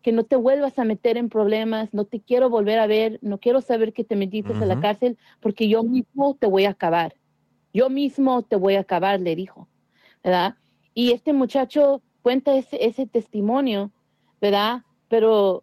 que 0.03 0.11
no 0.11 0.25
te 0.25 0.35
vuelvas 0.35 0.81
a 0.81 0.85
meter 0.85 1.17
en 1.17 1.29
problemas, 1.29 1.95
no 1.95 2.07
te 2.07 2.21
quiero 2.21 2.51
volver 2.51 2.81
a 2.81 2.89
ver, 2.89 3.21
no 3.23 3.39
quiero 3.39 3.61
saber 3.61 3.93
que 3.93 4.03
te 4.03 4.17
metiste 4.17 4.53
a 4.61 4.67
la 4.67 4.81
cárcel, 4.81 5.17
porque 5.39 5.69
yo 5.69 5.85
mismo 5.85 6.35
te 6.35 6.49
voy 6.49 6.65
a 6.65 6.71
acabar. 6.71 7.15
Yo 7.73 7.89
mismo 7.89 8.43
te 8.43 8.57
voy 8.57 8.75
a 8.75 8.81
acabar, 8.81 9.21
le 9.21 9.37
dijo, 9.37 9.69
¿verdad? 10.25 10.57
Y 10.93 11.13
este 11.13 11.33
muchacho 11.33 12.03
cuenta 12.21 12.57
ese, 12.57 12.85
ese 12.85 13.07
testimonio, 13.07 13.93
¿verdad? 14.41 14.83
Pero 15.07 15.63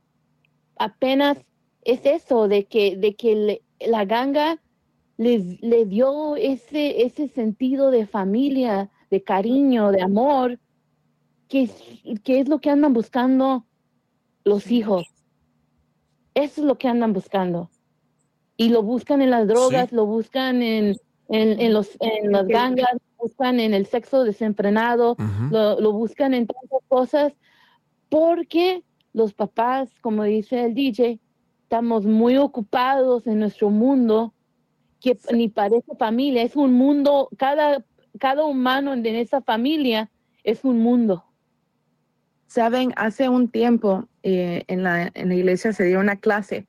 apenas 0.78 1.38
es 1.82 2.06
eso, 2.06 2.48
de 2.48 2.64
que, 2.66 2.96
de 2.96 3.16
que 3.18 3.36
le- 3.36 3.62
la 3.86 4.06
ganga 4.06 4.62
les, 5.18 5.62
le 5.62 5.86
dio 5.86 6.38
ese, 6.38 7.02
ese 7.04 7.28
sentido 7.28 7.92
de 7.92 8.08
familia, 8.08 8.90
de 9.12 9.22
cariño, 9.22 9.92
de 9.92 10.02
amor, 10.02 10.60
que 11.50 11.64
es, 11.64 11.74
que 12.24 12.40
es 12.40 12.48
lo 12.48 12.60
que 12.60 12.70
andan 12.70 12.94
buscando 12.94 13.66
los 14.46 14.72
hijos. 14.72 15.08
Eso 16.36 16.62
es 16.62 16.68
lo 16.68 16.78
que 16.78 16.88
andan 16.88 17.12
buscando. 17.12 17.70
Y 18.56 18.70
lo 18.70 18.84
buscan 18.84 19.22
en 19.22 19.32
las 19.32 19.48
drogas, 19.48 19.92
lo 19.92 20.06
buscan 20.06 20.62
en, 20.62 20.96
en, 21.28 21.60
en 21.60 21.74
los, 21.74 21.98
en 22.00 22.32
las 22.32 22.48
gangas, 22.48 22.94
lo 22.94 23.26
buscan 23.26 23.60
en 23.60 23.74
el 23.74 23.88
sexo 23.88 24.24
desenfrenado, 24.24 25.18
lo, 25.50 25.80
lo 25.80 25.92
buscan 25.92 26.34
en 26.34 26.46
tantas 26.48 26.82
cosas, 26.88 27.34
porque 28.10 28.84
los 29.14 29.34
papás, 29.34 29.90
como 30.02 30.24
dice 30.24 30.66
el 30.66 30.74
DJ, 30.76 31.20
estamos 31.64 32.06
muy 32.06 32.38
ocupados 32.38 33.26
en 33.28 33.40
nuestro 33.40 33.70
mundo 33.70 34.34
que 35.00 35.18
ni 35.34 35.48
parece 35.48 35.96
familia, 35.96 36.44
es 36.44 36.56
un 36.56 36.74
mundo, 36.74 37.30
cada, 37.38 37.86
cada 38.20 38.44
humano 38.44 38.94
en 38.94 39.06
esa 39.06 39.42
familia 39.42 40.12
es 40.44 40.64
un 40.64 40.80
mundo. 40.80 41.29
Saben, 42.50 42.94
hace 42.96 43.30
un 43.30 43.48
tiempo 43.48 44.10
eh, 44.24 44.64
en, 44.66 44.82
la, 44.82 45.12
en 45.14 45.30
la 45.30 45.36
iglesia 45.36 45.72
se 45.72 45.84
dio 45.84 46.00
una 46.00 46.16
clase 46.16 46.66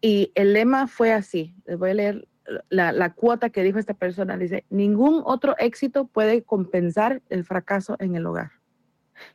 y 0.00 0.32
el 0.34 0.54
lema 0.54 0.86
fue 0.86 1.12
así. 1.12 1.54
Les 1.66 1.78
voy 1.78 1.90
a 1.90 1.94
leer 1.94 2.28
la, 2.70 2.92
la 2.92 3.12
cuota 3.12 3.50
que 3.50 3.62
dijo 3.62 3.78
esta 3.78 3.92
persona. 3.92 4.38
Dice, 4.38 4.64
ningún 4.70 5.20
otro 5.26 5.54
éxito 5.58 6.06
puede 6.06 6.42
compensar 6.42 7.20
el 7.28 7.44
fracaso 7.44 7.96
en 7.98 8.16
el 8.16 8.24
hogar. 8.24 8.52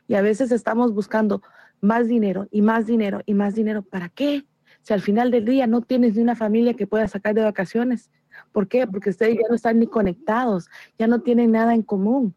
Y 0.08 0.16
a 0.16 0.20
veces 0.20 0.50
estamos 0.50 0.92
buscando 0.92 1.42
más 1.80 2.08
dinero 2.08 2.48
y 2.50 2.60
más 2.60 2.86
dinero 2.86 3.20
y 3.24 3.34
más 3.34 3.54
dinero. 3.54 3.82
¿Para 3.82 4.08
qué? 4.08 4.44
Si 4.82 4.92
al 4.92 5.00
final 5.00 5.30
del 5.30 5.44
día 5.44 5.68
no 5.68 5.82
tienes 5.82 6.16
ni 6.16 6.22
una 6.22 6.34
familia 6.34 6.74
que 6.74 6.88
pueda 6.88 7.06
sacar 7.06 7.36
de 7.36 7.42
vacaciones. 7.42 8.10
¿Por 8.50 8.66
qué? 8.66 8.84
Porque 8.88 9.10
ustedes 9.10 9.36
ya 9.36 9.48
no 9.48 9.54
están 9.54 9.78
ni 9.78 9.86
conectados, 9.86 10.68
ya 10.98 11.06
no 11.06 11.20
tienen 11.20 11.52
nada 11.52 11.72
en 11.72 11.82
común. 11.82 12.34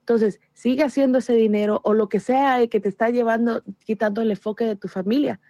Entonces, 0.00 0.40
sigue 0.54 0.82
haciendo 0.82 1.18
ese 1.18 1.34
dinero 1.34 1.80
o 1.84 1.94
lo 1.94 2.08
que 2.08 2.20
sea 2.20 2.66
que 2.66 2.80
te 2.80 2.88
está 2.88 3.10
llevando, 3.10 3.62
quitando 3.84 4.22
el 4.22 4.30
enfoque 4.30 4.64
de 4.64 4.76
tu 4.76 4.88
familia. 4.88 5.40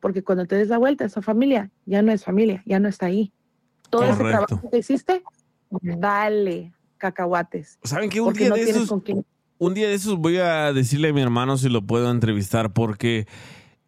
Porque 0.00 0.22
cuando 0.22 0.46
te 0.46 0.56
des 0.56 0.68
la 0.68 0.78
vuelta, 0.78 1.04
esa 1.04 1.22
familia 1.22 1.70
ya 1.86 2.02
no 2.02 2.12
es 2.12 2.24
familia, 2.24 2.62
ya 2.66 2.80
no 2.80 2.88
está 2.88 3.06
ahí. 3.06 3.32
Todo 3.88 4.04
ese 4.04 4.18
Correcto. 4.18 4.46
trabajo 4.46 4.70
que 4.70 4.78
hiciste, 4.78 5.22
dale 5.80 6.72
cacahuates. 6.98 7.78
¿Saben 7.82 8.10
qué? 8.10 8.20
Un 8.20 8.34
día 8.34 8.48
no 8.50 8.54
de 8.54 8.62
esos, 8.62 8.90
un 9.58 9.74
día 9.74 9.88
de 9.88 9.94
esos 9.94 10.16
voy 10.16 10.38
a 10.38 10.72
decirle 10.72 11.08
a 11.08 11.12
mi 11.12 11.20
hermano 11.20 11.58
si 11.58 11.68
lo 11.68 11.82
puedo 11.82 12.10
entrevistar 12.10 12.72
porque 12.72 13.26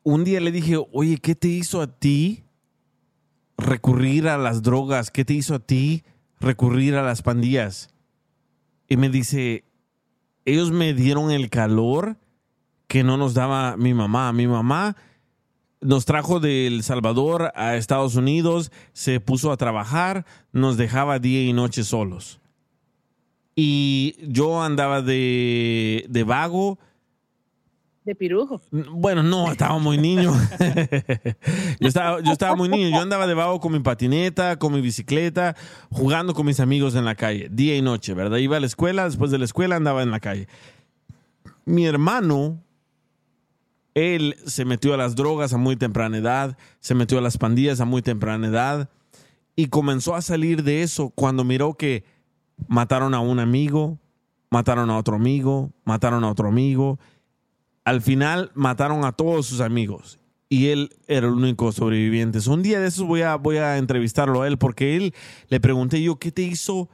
un 0.03 0.25
día 0.25 0.41
le 0.41 0.53
dije, 0.53 0.77
oye, 0.93 1.19
¿qué 1.19 1.35
te 1.35 1.49
hizo 1.49 1.81
a 1.81 1.87
ti 1.87 2.45
recurrir 3.57 4.29
a 4.29 4.37
las 4.37 4.63
drogas? 4.63 5.11
¿Qué 5.11 5.25
te 5.25 5.35
hizo 5.35 5.55
a 5.55 5.61
ti 5.61 6.05
recurrir 6.41 6.97
a 6.97 7.03
las 7.03 7.23
pandillas? 7.23 7.89
Y 8.89 8.97
me 8.97 9.09
dice, 9.09 9.65
ellos 10.45 10.71
me 10.71 10.95
dieron 10.95 11.31
el 11.31 11.51
calor 11.51 12.17
que 12.87 13.05
no 13.05 13.17
nos 13.17 13.35
daba 13.35 13.77
mi 13.77 13.95
mamá. 13.95 14.33
Mi 14.33 14.47
mamá 14.47 14.97
nos 15.81 16.05
trajo 16.05 16.41
de 16.41 16.67
El 16.67 16.83
Salvador 16.83 17.53
a 17.55 17.77
Estados 17.77 18.17
Unidos, 18.17 18.71
se 18.93 19.21
puso 19.21 19.51
a 19.51 19.57
trabajar, 19.57 20.25
nos 20.53 20.77
dejaba 20.77 21.19
día 21.19 21.43
y 21.43 21.53
noche 21.53 21.85
solos. 21.85 22.41
Y 23.55 24.17
yo 24.23 24.63
andaba 24.63 25.03
de, 25.03 26.07
de 26.09 26.25
vago. 26.25 26.79
De 28.05 28.17
pirujo. 28.17 28.61
Bueno, 28.71 29.23
no, 29.23 29.53
estaba 29.53 29.79
muy 29.79 29.97
niño. 29.97 30.33
yo, 31.81 31.89
estaba, 31.89 32.21
yo 32.21 32.33
estaba 32.33 32.57
muy 32.57 32.69
niño. 32.69 32.89
Yo 32.89 33.01
andaba 33.01 33.29
de 33.29 33.35
vago 33.35 33.61
con 33.61 33.73
mi 33.73 33.79
patineta, 33.79 34.59
con 34.59 34.73
mi 34.73 34.81
bicicleta, 34.81 35.55
jugando 35.91 36.35
con 36.35 36.45
mis 36.47 36.59
amigos 36.59 36.97
en 36.97 37.05
la 37.05 37.15
calle, 37.15 37.49
día 37.51 37.77
y 37.77 37.83
noche, 37.83 38.15
¿verdad? 38.15 38.39
Iba 38.39 38.57
a 38.57 38.61
la 38.61 38.67
escuela, 38.67 39.05
después 39.05 39.31
de 39.31 39.39
la 39.39 39.45
escuela 39.45 39.77
andaba 39.77 40.03
en 40.03 40.11
la 40.11 40.19
calle. 40.19 40.49
Mi 41.65 41.87
hermano, 41.87 42.61
él 43.95 44.37
se 44.47 44.65
metió 44.65 44.95
a 44.95 44.97
las 44.97 45.15
drogas 45.15 45.53
a 45.53 45.59
muy 45.59 45.77
temprana 45.77 46.19
edad, 46.19 46.59
se 46.81 46.97
metió 46.97 47.19
a 47.19 47.23
las 47.23 47.39
pandillas 47.39 47.81
a 47.81 47.85
muy 47.85 48.03
temprana 48.03 48.49
edad 48.49 48.91
y 49.55 49.67
comenzó 49.67 50.17
a 50.17 50.23
salir 50.23 50.65
de 50.65 50.83
eso 50.83 51.11
cuando 51.11 51.45
miró 51.45 51.75
que 51.75 52.05
mataron 52.67 53.15
a 53.15 53.21
un 53.21 53.39
amigo, 53.39 53.99
mataron 54.51 54.91
a 54.91 54.99
otro 54.99 55.17
amigo, 55.17 55.71
mataron 55.85 56.25
a 56.25 56.31
otro 56.31 56.49
amigo. 56.49 56.99
Al 57.85 58.01
final 58.01 58.51
mataron 58.55 59.05
a 59.05 59.13
todos 59.13 59.47
sus 59.47 59.61
amigos 59.61 60.21
y 60.49 60.69
él 60.69 60.91
era 61.07 61.27
el 61.27 61.33
único 61.33 61.73
sobreviviente. 61.73 62.41
So, 62.41 62.53
un 62.53 62.63
día 62.63 62.79
de 62.79 62.89
esos 62.89 63.07
voy 63.07 63.23
a, 63.23 63.37
voy 63.37 63.57
a 63.57 63.79
entrevistarlo 63.79 64.43
a 64.43 64.49
él 64.49 64.59
porque 64.59 64.97
él 64.97 65.15
le 65.49 65.61
pregunté 65.61 66.03
yo, 66.03 66.17
¿qué 66.17 66.31
te 66.31 66.43
hizo 66.43 66.91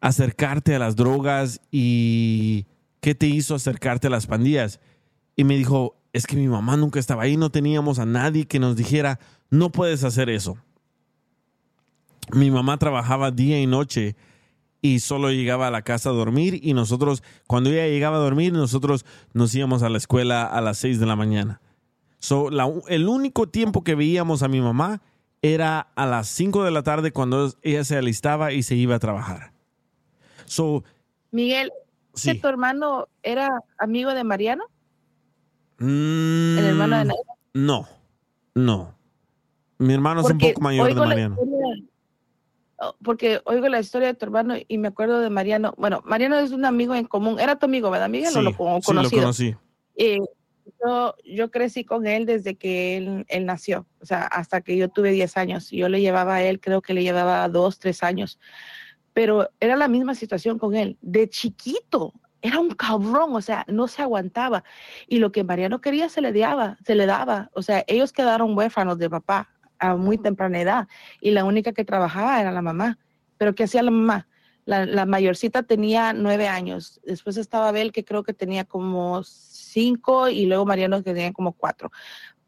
acercarte 0.00 0.74
a 0.74 0.78
las 0.78 0.96
drogas 0.96 1.60
y 1.70 2.66
qué 3.00 3.14
te 3.14 3.26
hizo 3.26 3.54
acercarte 3.54 4.06
a 4.06 4.10
las 4.10 4.26
pandillas? 4.26 4.80
Y 5.36 5.44
me 5.44 5.56
dijo, 5.56 5.96
es 6.12 6.26
que 6.26 6.36
mi 6.36 6.48
mamá 6.48 6.76
nunca 6.76 6.98
estaba 6.98 7.22
ahí, 7.22 7.36
no 7.36 7.50
teníamos 7.50 7.98
a 7.98 8.06
nadie 8.06 8.46
que 8.46 8.58
nos 8.58 8.76
dijera, 8.76 9.18
no 9.50 9.70
puedes 9.70 10.02
hacer 10.02 10.30
eso. 10.30 10.56
Mi 12.32 12.50
mamá 12.50 12.78
trabajaba 12.78 13.30
día 13.30 13.60
y 13.60 13.66
noche 13.66 14.16
y 14.82 14.98
solo 14.98 15.30
llegaba 15.30 15.68
a 15.68 15.70
la 15.70 15.82
casa 15.82 16.10
a 16.10 16.12
dormir 16.12 16.58
y 16.62 16.74
nosotros, 16.74 17.22
cuando 17.46 17.70
ella 17.70 17.86
llegaba 17.86 18.16
a 18.16 18.20
dormir, 18.20 18.52
nosotros 18.52 19.06
nos 19.32 19.54
íbamos 19.54 19.82
a 19.84 19.88
la 19.88 19.96
escuela 19.96 20.44
a 20.44 20.60
las 20.60 20.76
6 20.78 20.98
de 21.00 21.06
la 21.06 21.16
mañana. 21.16 21.60
So, 22.18 22.50
la- 22.50 22.70
el 22.88 23.08
único 23.08 23.48
tiempo 23.48 23.82
que 23.84 23.94
veíamos 23.94 24.42
a 24.42 24.48
mi 24.48 24.60
mamá 24.60 25.00
era 25.40 25.80
a 25.94 26.04
las 26.06 26.28
5 26.28 26.64
de 26.64 26.70
la 26.72 26.82
tarde 26.82 27.12
cuando 27.12 27.52
ella 27.62 27.84
se 27.84 27.96
alistaba 27.96 28.52
y 28.52 28.62
se 28.64 28.74
iba 28.74 28.96
a 28.96 28.98
trabajar. 28.98 29.52
So, 30.44 30.84
Miguel, 31.30 31.72
Sí. 32.14 32.32
¿que 32.32 32.40
tu 32.40 32.48
hermano 32.48 33.06
era 33.22 33.48
amigo 33.78 34.12
de 34.14 34.22
Mariano? 34.24 34.64
mm, 35.78 36.58
¿El 36.58 36.64
hermano 36.64 37.04
de? 37.04 37.14
No, 37.54 37.88
no. 38.54 38.94
Mi 39.78 39.94
hermano 39.94 40.20
es 40.20 40.30
un 40.30 40.38
poco 40.38 40.60
mayor 40.60 40.88
de 40.88 40.94
la 40.94 41.06
Mariano. 41.06 41.36
Porque 43.02 43.40
oigo 43.44 43.68
la 43.68 43.80
historia 43.80 44.08
de 44.08 44.14
tu 44.14 44.24
hermano 44.24 44.54
y 44.66 44.78
me 44.78 44.88
acuerdo 44.88 45.20
de 45.20 45.30
Mariano. 45.30 45.74
Bueno, 45.76 46.02
Mariano 46.04 46.38
es 46.38 46.50
un 46.52 46.64
amigo 46.64 46.94
en 46.94 47.04
común. 47.06 47.38
Era 47.38 47.56
tu 47.56 47.66
amigo, 47.66 47.90
¿verdad, 47.90 48.08
Miguel? 48.08 48.30
Sí, 48.32 48.38
¿O 48.38 48.42
lo 48.42 48.56
con- 48.56 48.82
sí, 48.82 48.92
lo 48.92 48.96
conocido? 48.98 49.22
conocí. 49.22 49.56
Eh, 49.96 50.18
yo, 50.84 51.14
yo 51.24 51.50
crecí 51.50 51.84
con 51.84 52.06
él 52.06 52.26
desde 52.26 52.56
que 52.56 52.96
él, 52.96 53.24
él 53.28 53.46
nació, 53.46 53.86
o 54.00 54.06
sea, 54.06 54.22
hasta 54.24 54.60
que 54.60 54.76
yo 54.76 54.88
tuve 54.88 55.10
10 55.12 55.36
años. 55.36 55.70
Yo 55.70 55.88
le 55.88 56.00
llevaba 56.00 56.36
a 56.36 56.42
él, 56.42 56.60
creo 56.60 56.82
que 56.82 56.94
le 56.94 57.02
llevaba 57.02 57.48
dos, 57.48 57.78
tres 57.78 58.02
años. 58.02 58.38
Pero 59.12 59.50
era 59.60 59.76
la 59.76 59.88
misma 59.88 60.14
situación 60.14 60.58
con 60.58 60.74
él. 60.74 60.96
De 61.02 61.28
chiquito, 61.28 62.14
era 62.40 62.58
un 62.58 62.70
cabrón, 62.70 63.34
o 63.36 63.40
sea, 63.42 63.64
no 63.68 63.86
se 63.86 64.02
aguantaba. 64.02 64.64
Y 65.06 65.18
lo 65.18 65.30
que 65.30 65.44
Mariano 65.44 65.80
quería 65.80 66.08
se 66.08 66.20
le 66.22 66.32
daba, 66.32 66.78
se 66.84 66.94
le 66.94 67.06
daba. 67.06 67.50
O 67.54 67.62
sea, 67.62 67.84
ellos 67.86 68.12
quedaron 68.12 68.56
huérfanos 68.56 68.98
de 68.98 69.10
papá 69.10 69.51
a 69.82 69.96
muy 69.96 70.16
temprana 70.16 70.60
edad. 70.60 70.88
Y 71.20 71.32
la 71.32 71.44
única 71.44 71.72
que 71.72 71.84
trabajaba 71.84 72.40
era 72.40 72.52
la 72.52 72.62
mamá. 72.62 72.98
Pero 73.36 73.54
¿qué 73.54 73.64
hacía 73.64 73.82
la 73.82 73.90
mamá? 73.90 74.28
La, 74.64 74.86
la 74.86 75.06
mayorcita 75.06 75.64
tenía 75.64 76.12
nueve 76.12 76.46
años. 76.46 77.00
Después 77.04 77.36
estaba 77.36 77.68
Abel, 77.68 77.90
que 77.90 78.04
creo 78.04 78.22
que 78.22 78.32
tenía 78.32 78.64
como 78.64 79.22
cinco, 79.24 80.28
y 80.28 80.46
luego 80.46 80.64
Mariano, 80.64 81.02
que 81.02 81.12
tenía 81.12 81.32
como 81.32 81.52
cuatro. 81.52 81.90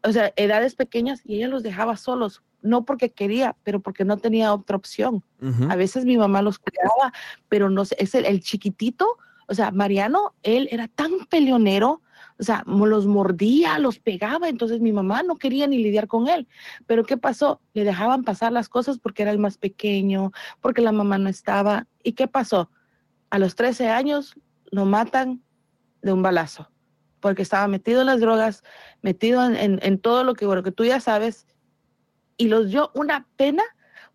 O 0.02 0.12
sea, 0.12 0.32
edades 0.36 0.76
pequeñas, 0.76 1.22
y 1.24 1.36
ella 1.36 1.48
los 1.48 1.62
dejaba 1.62 1.96
solos. 1.96 2.42
No 2.62 2.84
porque 2.84 3.10
quería, 3.10 3.56
pero 3.64 3.80
porque 3.80 4.04
no 4.04 4.16
tenía 4.16 4.54
otra 4.54 4.76
opción. 4.76 5.22
A 5.68 5.76
veces 5.76 6.04
mi 6.04 6.16
mamá 6.16 6.40
los 6.40 6.58
cuidaba, 6.58 7.12
pero 7.48 7.68
no 7.68 7.84
sé, 7.84 7.96
es 7.98 8.14
el, 8.14 8.24
el 8.24 8.40
chiquitito, 8.40 9.06
o 9.46 9.54
sea, 9.54 9.70
Mariano, 9.70 10.34
él 10.42 10.68
era 10.70 10.88
tan 10.88 11.10
peleonero, 11.28 12.00
o 12.38 12.42
sea, 12.42 12.64
los 12.66 13.06
mordía, 13.06 13.78
los 13.78 13.98
pegaba, 14.00 14.48
entonces 14.48 14.80
mi 14.80 14.92
mamá 14.92 15.22
no 15.22 15.36
quería 15.36 15.66
ni 15.66 15.78
lidiar 15.78 16.08
con 16.08 16.28
él. 16.28 16.48
Pero 16.86 17.04
¿qué 17.04 17.16
pasó? 17.16 17.60
Le 17.74 17.84
dejaban 17.84 18.24
pasar 18.24 18.50
las 18.52 18.68
cosas 18.68 18.98
porque 18.98 19.22
era 19.22 19.30
el 19.30 19.38
más 19.38 19.56
pequeño, 19.56 20.32
porque 20.60 20.82
la 20.82 20.92
mamá 20.92 21.16
no 21.18 21.28
estaba. 21.28 21.86
¿Y 22.02 22.12
qué 22.12 22.26
pasó? 22.26 22.70
A 23.30 23.38
los 23.38 23.54
13 23.54 23.88
años 23.88 24.34
lo 24.70 24.84
matan 24.84 25.42
de 26.02 26.12
un 26.12 26.22
balazo, 26.22 26.70
porque 27.20 27.42
estaba 27.42 27.68
metido 27.68 28.00
en 28.00 28.06
las 28.08 28.20
drogas, 28.20 28.62
metido 29.00 29.44
en, 29.44 29.54
en- 29.56 29.78
en 29.82 29.98
todo 29.98 30.24
lo 30.24 30.34
que, 30.34 30.44
bueno, 30.46 30.62
que 30.62 30.72
tú 30.72 30.84
ya 30.84 30.98
sabes, 31.00 31.46
y 32.36 32.48
los 32.48 32.68
dio 32.70 32.90
una 32.94 33.28
pena. 33.36 33.62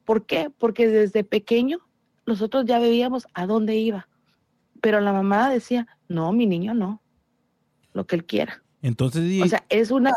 ¿Por 0.04 0.26
qué? 0.26 0.50
Porque 0.50 0.88
desde 0.88 1.24
pequeño 1.24 1.80
nosotros 2.26 2.66
ya 2.66 2.80
veíamos 2.80 3.28
a 3.34 3.46
dónde 3.46 3.76
iba. 3.78 4.10
Pero 4.82 5.00
la 5.00 5.14
mamá 5.14 5.50
decía, 5.50 5.88
no, 6.08 6.32
mi 6.34 6.46
niño 6.46 6.74
no, 6.74 7.02
lo 8.00 8.06
que 8.08 8.16
él 8.16 8.24
quiera. 8.26 8.64
Entonces, 8.82 9.42
O 9.44 9.48
sea, 9.48 9.64
es 9.70 9.92
una, 9.92 10.14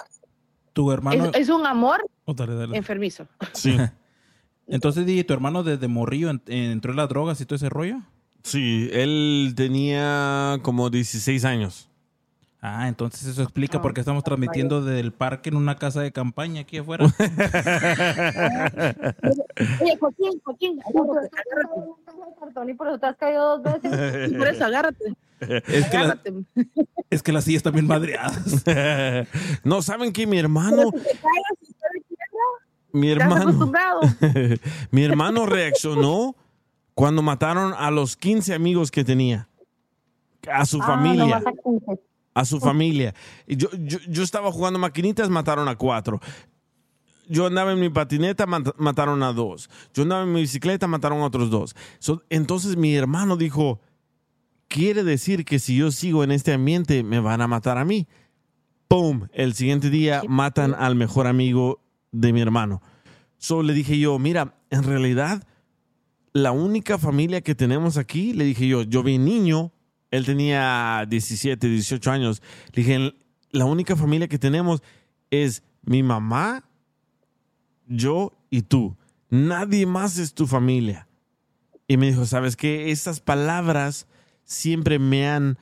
tu 0.72 0.92
hermano. 0.92 1.26
es, 1.26 1.30
es 1.42 1.48
un 1.48 1.66
amor 1.66 2.00
Oh, 2.24 2.32
dale, 2.32 2.54
dale. 2.54 2.76
enfermizo. 2.76 3.26
Sí. 3.52 3.76
Entonces, 4.68 5.04
di, 5.04 5.22
tu 5.24 5.34
hermano 5.34 5.64
desde 5.64 5.88
morrillo 5.88 6.30
en- 6.30 6.42
entró 6.46 6.92
en 6.92 6.96
las 6.98 7.08
drogas 7.08 7.40
y 7.40 7.44
todo 7.46 7.56
ese 7.56 7.68
rollo. 7.68 7.96
Sí, 8.44 8.88
él 8.92 9.54
tenía 9.56 10.58
como 10.62 10.88
16 10.90 11.44
años. 11.44 11.88
Ah, 12.64 12.86
entonces 12.86 13.26
eso 13.26 13.42
explica 13.42 13.82
por 13.82 13.92
qué 13.92 13.98
estamos 14.00 14.22
transmitiendo 14.22 14.82
desde 14.84 15.00
el 15.00 15.12
parque 15.12 15.48
en 15.50 15.56
una 15.56 15.74
casa 15.76 16.00
de 16.00 16.12
campaña 16.12 16.60
aquí 16.60 16.78
afuera. 16.78 17.06
Oye, 19.80 19.96
Joaquín, 19.98 20.40
Joaquín. 20.44 20.80
Y 22.68 22.74
por 22.74 22.86
eso 22.88 22.98
te 23.00 23.06
has 23.06 23.16
caído 23.16 23.58
dos 23.58 23.82
veces. 23.82 24.30
Y 24.32 24.34
por 24.36 24.46
eso, 24.48 24.64
agárrate. 24.64 25.12
Es 25.40 25.86
que, 25.88 25.96
la- 25.98 26.02
Agárrate. 26.04 26.34
es 27.10 27.22
que 27.22 27.32
las 27.32 27.42
sillas 27.44 27.58
están 27.58 27.72
bien 27.72 27.86
madreadas. 27.88 28.64
no, 29.64 29.82
¿saben 29.82 30.12
que 30.12 30.24
mi 30.28 30.38
hermano, 30.38 30.92
mi 32.92 33.10
hermano, 33.10 33.72
mi 34.92 35.02
hermano 35.04 35.46
reaccionó 35.46 36.36
cuando 36.94 37.22
mataron 37.22 37.74
a 37.76 37.90
los 37.90 38.16
15 38.16 38.54
amigos 38.54 38.92
que 38.92 39.02
tenía, 39.02 39.48
a 40.48 40.64
su 40.64 40.80
Ah, 40.80 40.86
familia. 40.86 41.40
nomás 41.40 41.42
a 42.34 42.40
15. 42.42 42.42
a 42.42 42.44
su 42.44 42.60
familia. 42.60 43.14
Y 43.46 43.56
yo, 43.56 43.68
yo, 43.78 43.98
yo 44.08 44.22
estaba 44.22 44.50
jugando 44.52 44.78
maquinitas, 44.78 45.28
mataron 45.30 45.68
a 45.68 45.76
cuatro. 45.76 46.20
Yo 47.28 47.46
andaba 47.46 47.72
en 47.72 47.80
mi 47.80 47.88
patineta, 47.88 48.46
mat- 48.46 48.74
mataron 48.78 49.22
a 49.22 49.32
dos. 49.32 49.70
Yo 49.94 50.02
andaba 50.02 50.22
en 50.24 50.32
mi 50.32 50.40
bicicleta, 50.40 50.86
mataron 50.86 51.20
a 51.20 51.26
otros 51.26 51.50
dos. 51.50 51.74
So, 51.98 52.22
entonces 52.30 52.76
mi 52.76 52.94
hermano 52.94 53.36
dijo, 53.36 53.80
quiere 54.68 55.04
decir 55.04 55.44
que 55.44 55.58
si 55.58 55.76
yo 55.76 55.90
sigo 55.92 56.24
en 56.24 56.32
este 56.32 56.52
ambiente, 56.52 57.02
me 57.02 57.20
van 57.20 57.40
a 57.40 57.48
matar 57.48 57.78
a 57.78 57.84
mí. 57.84 58.06
¡Pum! 58.88 59.28
El 59.32 59.54
siguiente 59.54 59.88
día 59.88 60.22
matan 60.28 60.74
al 60.74 60.96
mejor 60.96 61.26
amigo 61.26 61.80
de 62.10 62.32
mi 62.32 62.40
hermano. 62.40 62.82
So 63.38 63.62
le 63.62 63.72
dije 63.72 63.98
yo, 63.98 64.18
mira, 64.18 64.54
en 64.70 64.82
realidad, 64.82 65.46
la 66.32 66.52
única 66.52 66.98
familia 66.98 67.40
que 67.40 67.54
tenemos 67.54 67.96
aquí, 67.96 68.32
le 68.34 68.44
dije 68.44 68.66
yo, 68.68 68.82
yo 68.82 69.02
vi 69.02 69.18
niño, 69.18 69.72
él 70.12 70.26
tenía 70.26 71.04
17, 71.08 71.66
18 71.68 72.10
años. 72.10 72.42
Le 72.74 72.82
dije, 72.82 73.14
la 73.50 73.64
única 73.64 73.96
familia 73.96 74.28
que 74.28 74.38
tenemos 74.38 74.82
es 75.30 75.62
mi 75.82 76.02
mamá, 76.02 76.68
yo 77.86 78.32
y 78.50 78.62
tú. 78.62 78.96
Nadie 79.30 79.86
más 79.86 80.18
es 80.18 80.34
tu 80.34 80.46
familia. 80.46 81.08
Y 81.88 81.96
me 81.96 82.06
dijo, 82.06 82.26
¿sabes 82.26 82.56
qué? 82.56 82.90
Esas 82.90 83.20
palabras 83.20 84.06
siempre 84.44 84.98
me 84.98 85.26
han 85.26 85.58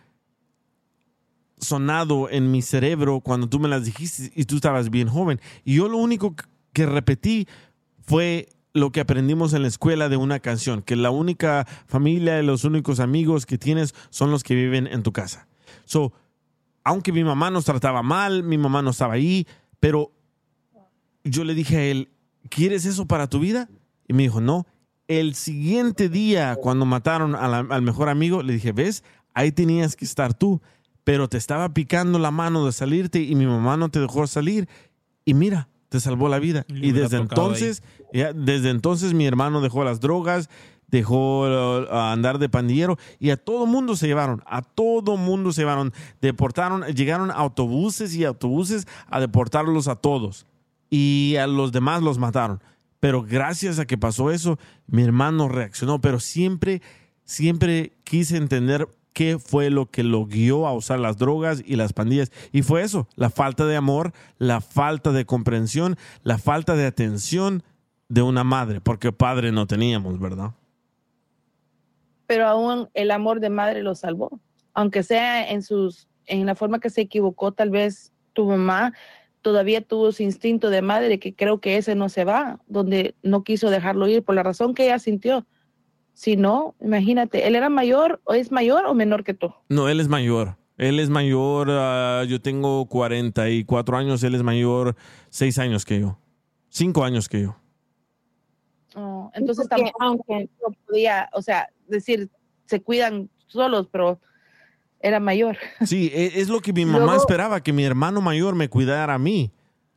sonado 1.59 2.29
en 2.29 2.51
mi 2.51 2.61
cerebro 2.61 3.21
cuando 3.21 3.49
tú 3.49 3.61
me 3.61 3.69
las 3.69 3.85
dijiste 3.85 4.33
y 4.35 4.47
tú 4.47 4.57
estabas 4.57 4.91
bien 4.91 5.09
joven. 5.09 5.41
Y 5.65 5.77
yo 5.77 5.89
lo 5.89 5.99
único 5.99 6.35
que 6.73 6.87
repetí 6.87 7.47
fue 8.03 8.49
lo 8.73 8.93
que 8.93 9.01
aprendimos 9.01 9.53
en 9.53 9.63
la 9.63 9.69
escuela 9.69 10.09
de 10.09 10.17
una 10.17 10.39
canción, 10.41 10.83
que 10.83 10.95
la 10.97 11.11
única 11.11 11.67
familia 11.87 12.41
y 12.41 12.47
los 12.47 12.65
únicos 12.65 13.01
amigos 13.01 13.47
que 13.47 13.59
tienes 13.59 13.95
son 14.11 14.31
los 14.31 14.43
que 14.45 14.55
viven 14.55 14.87
en 14.87 15.03
tu 15.03 15.13
casa. 15.13 15.49
So, 15.85 16.13
aunque 16.85 17.13
mi 17.13 17.25
mamá 17.25 17.51
nos 17.51 17.65
trataba 17.65 18.03
mal, 18.03 18.43
mi 18.43 18.59
mamá 18.59 18.81
no 18.83 18.91
estaba 18.91 19.15
ahí, 19.15 19.47
pero 19.81 20.13
yo 21.25 21.45
le 21.45 21.55
dije 21.55 21.77
a 21.77 21.85
él, 21.85 22.11
¿quieres 22.49 22.85
eso 22.87 23.07
para 23.07 23.29
tu 23.29 23.41
vida? 23.41 23.69
Y 24.09 24.13
me 24.15 24.23
dijo, 24.23 24.41
no. 24.41 24.67
El 25.09 25.35
siguiente 25.35 26.09
día, 26.09 26.57
cuando 26.57 26.87
mataron 26.87 27.33
la- 27.33 27.67
al 27.69 27.83
mejor 27.83 28.09
amigo, 28.09 28.43
le 28.43 28.53
dije, 28.53 28.73
¿ves? 28.73 29.03
Ahí 29.35 29.51
tenías 29.53 29.97
que 29.97 30.05
estar 30.05 30.35
tú, 30.35 30.61
pero 31.05 31.29
te 31.29 31.37
estaba 31.37 31.75
picando 31.75 32.19
la 32.19 32.31
mano 32.31 32.65
de 32.65 32.73
salirte 32.73 33.21
y 33.21 33.35
mi 33.35 33.47
mamá 33.47 33.77
no 33.77 33.89
te 33.89 33.99
dejó 34.01 34.27
salir. 34.27 34.69
Y 35.25 35.35
mira, 35.35 35.69
te 35.89 35.99
salvó 36.01 36.29
la 36.29 36.39
vida. 36.39 36.65
Y 36.69 36.93
desde 36.93 37.17
entonces, 37.19 37.83
desde 38.13 38.71
entonces 38.71 39.15
mi 39.15 39.27
hermano 39.27 39.61
dejó 39.61 39.85
las 39.85 40.01
drogas, 40.01 40.49
dejó 40.91 41.43
uh, 41.43 41.93
andar 41.93 42.39
de 42.39 42.49
pandillero 42.49 42.99
y 43.19 43.31
a 43.31 43.37
todo 43.37 43.67
mundo 43.67 43.97
se 43.97 44.07
llevaron, 44.07 44.43
a 44.47 44.63
todo 44.63 45.17
mundo 45.17 45.53
se 45.53 45.63
llevaron, 45.63 45.93
deportaron, 46.21 46.85
llegaron 46.95 47.31
autobuses 47.31 48.15
y 48.15 48.25
autobuses 48.25 48.87
a 49.09 49.21
deportarlos 49.21 49.89
a 49.89 49.97
todos 49.97 50.47
y 50.91 51.37
a 51.37 51.47
los 51.47 51.73
demás 51.73 52.03
los 52.03 52.19
mataron. 52.19 52.61
Pero 52.99 53.23
gracias 53.23 53.79
a 53.79 53.87
que 53.87 53.97
pasó 53.97 54.31
eso, 54.31 54.59
mi 54.87 55.03
hermano 55.03 55.49
reaccionó, 55.49 56.01
pero 56.01 56.21
siempre, 56.21 56.83
siempre 57.25 57.93
quise 58.05 58.37
entender 58.37 58.89
qué 59.15 59.39
fue 59.39 59.71
lo 59.71 59.91
que 59.91 60.03
lo 60.03 60.27
guió 60.27 60.67
a 60.67 60.75
usar 60.75 61.01
las 61.01 61.17
drogas 61.17 61.63
y 61.65 61.77
las 61.77 61.95
pandillas. 61.95 62.31
Y 62.53 62.63
fue 62.63 62.83
eso, 62.83 63.09
la 63.17 63.31
falta 63.31 63.65
de 63.65 63.77
amor, 63.77 64.13
la 64.39 64.61
falta 64.61 65.13
de 65.13 65.25
comprensión, 65.25 65.97
la 66.23 66.37
falta 66.37 66.75
de 66.77 66.87
atención 66.87 67.63
de 68.11 68.23
una 68.23 68.45
madre, 68.45 68.81
porque 68.81 69.13
padre 69.13 69.53
no 69.53 69.67
teníamos, 69.67 70.19
¿verdad? 70.19 70.51
Pero 72.27 72.47
aún 72.47 72.91
el 72.93 73.13
amor 73.13 73.41
de 73.41 73.51
madre 73.51 73.83
lo 73.83 73.95
salvó. 73.95 74.41
Aunque 74.75 75.03
sea 75.05 75.49
en 75.49 75.63
sus, 75.63 76.09
en 76.27 76.45
la 76.45 76.57
forma 76.57 76.81
que 76.81 76.91
se 76.91 77.01
equivocó, 77.01 77.53
tal 77.53 77.71
vez 77.71 78.13
tu 78.33 78.47
mamá 78.47 78.93
todavía 79.43 79.81
tuvo 79.81 80.11
su 80.11 80.25
instinto 80.25 80.71
de 80.71 80.83
madre 80.83 81.19
que 81.21 81.35
creo 81.35 81.61
que 81.61 81.77
ese 81.77 81.95
no 81.95 82.09
se 82.09 82.25
va, 82.25 82.59
donde 82.67 83.15
no 83.23 83.45
quiso 83.45 83.71
dejarlo 83.71 84.09
ir 84.09 84.25
por 84.25 84.35
la 84.35 84.43
razón 84.43 84.75
que 84.75 84.85
ella 84.85 84.99
sintió. 84.99 85.47
Si 86.13 86.37
no, 86.37 86.75
imagínate, 86.81 87.47
él 87.47 87.55
era 87.55 87.69
mayor 87.69 88.21
o 88.25 88.35
es 88.35 88.51
mayor 88.51 88.87
o 88.87 88.95
menor 88.95 89.23
que 89.23 89.35
tú. 89.35 89.55
No, 89.69 89.89
él 89.89 90.01
es 90.01 90.09
mayor. 90.09 90.57
Él 90.77 90.99
es 90.99 91.11
mayor, 91.11 91.69
ah, 91.71 92.25
yo 92.27 92.41
tengo 92.41 92.87
44 92.87 93.97
años, 93.97 94.23
él 94.25 94.35
es 94.35 94.43
mayor 94.43 94.97
6 95.29 95.59
años 95.59 95.85
que 95.85 96.01
yo. 96.01 96.19
5 96.71 97.05
años 97.05 97.29
que 97.29 97.43
yo. 97.43 97.57
Entonces 99.35 99.67
porque 99.69 99.83
tampoco 99.93 100.05
aunque 100.05 100.49
no 100.63 100.75
podía, 100.87 101.29
o 101.33 101.43
sea, 101.43 101.69
decir, 101.89 102.31
se 102.67 102.83
cuidan 102.83 103.29
solos, 103.47 103.89
pero 103.91 104.21
era 105.01 105.19
mayor. 105.21 105.57
Sí, 105.87 106.11
e- 106.15 106.41
es 106.41 106.49
lo 106.49 106.61
que 106.61 106.73
mi 106.73 106.85
mamá 106.85 106.99
Luego- 107.07 107.17
esperaba, 107.21 107.63
que 107.63 107.73
mi 107.73 107.85
hermano 107.85 108.21
mayor 108.21 108.55
me 108.55 108.69
cuidara 108.69 109.15
a 109.15 109.19
mí. 109.19 109.53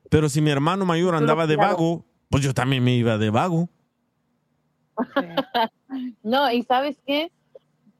Pero 0.10 0.30
si 0.30 0.41
mi 0.41 0.51
hermano 0.51 0.85
mayor 0.85 1.15
andaba 1.15 1.47
de 1.47 1.55
vago, 1.55 2.05
pues 2.30 2.43
yo 2.43 2.53
también 2.53 2.84
me 2.84 2.93
iba 2.95 3.18
de 3.18 3.30
vago. 3.30 3.69
No, 6.23 6.51
y 6.51 6.64
sabes 6.64 6.97
qué, 7.05 7.31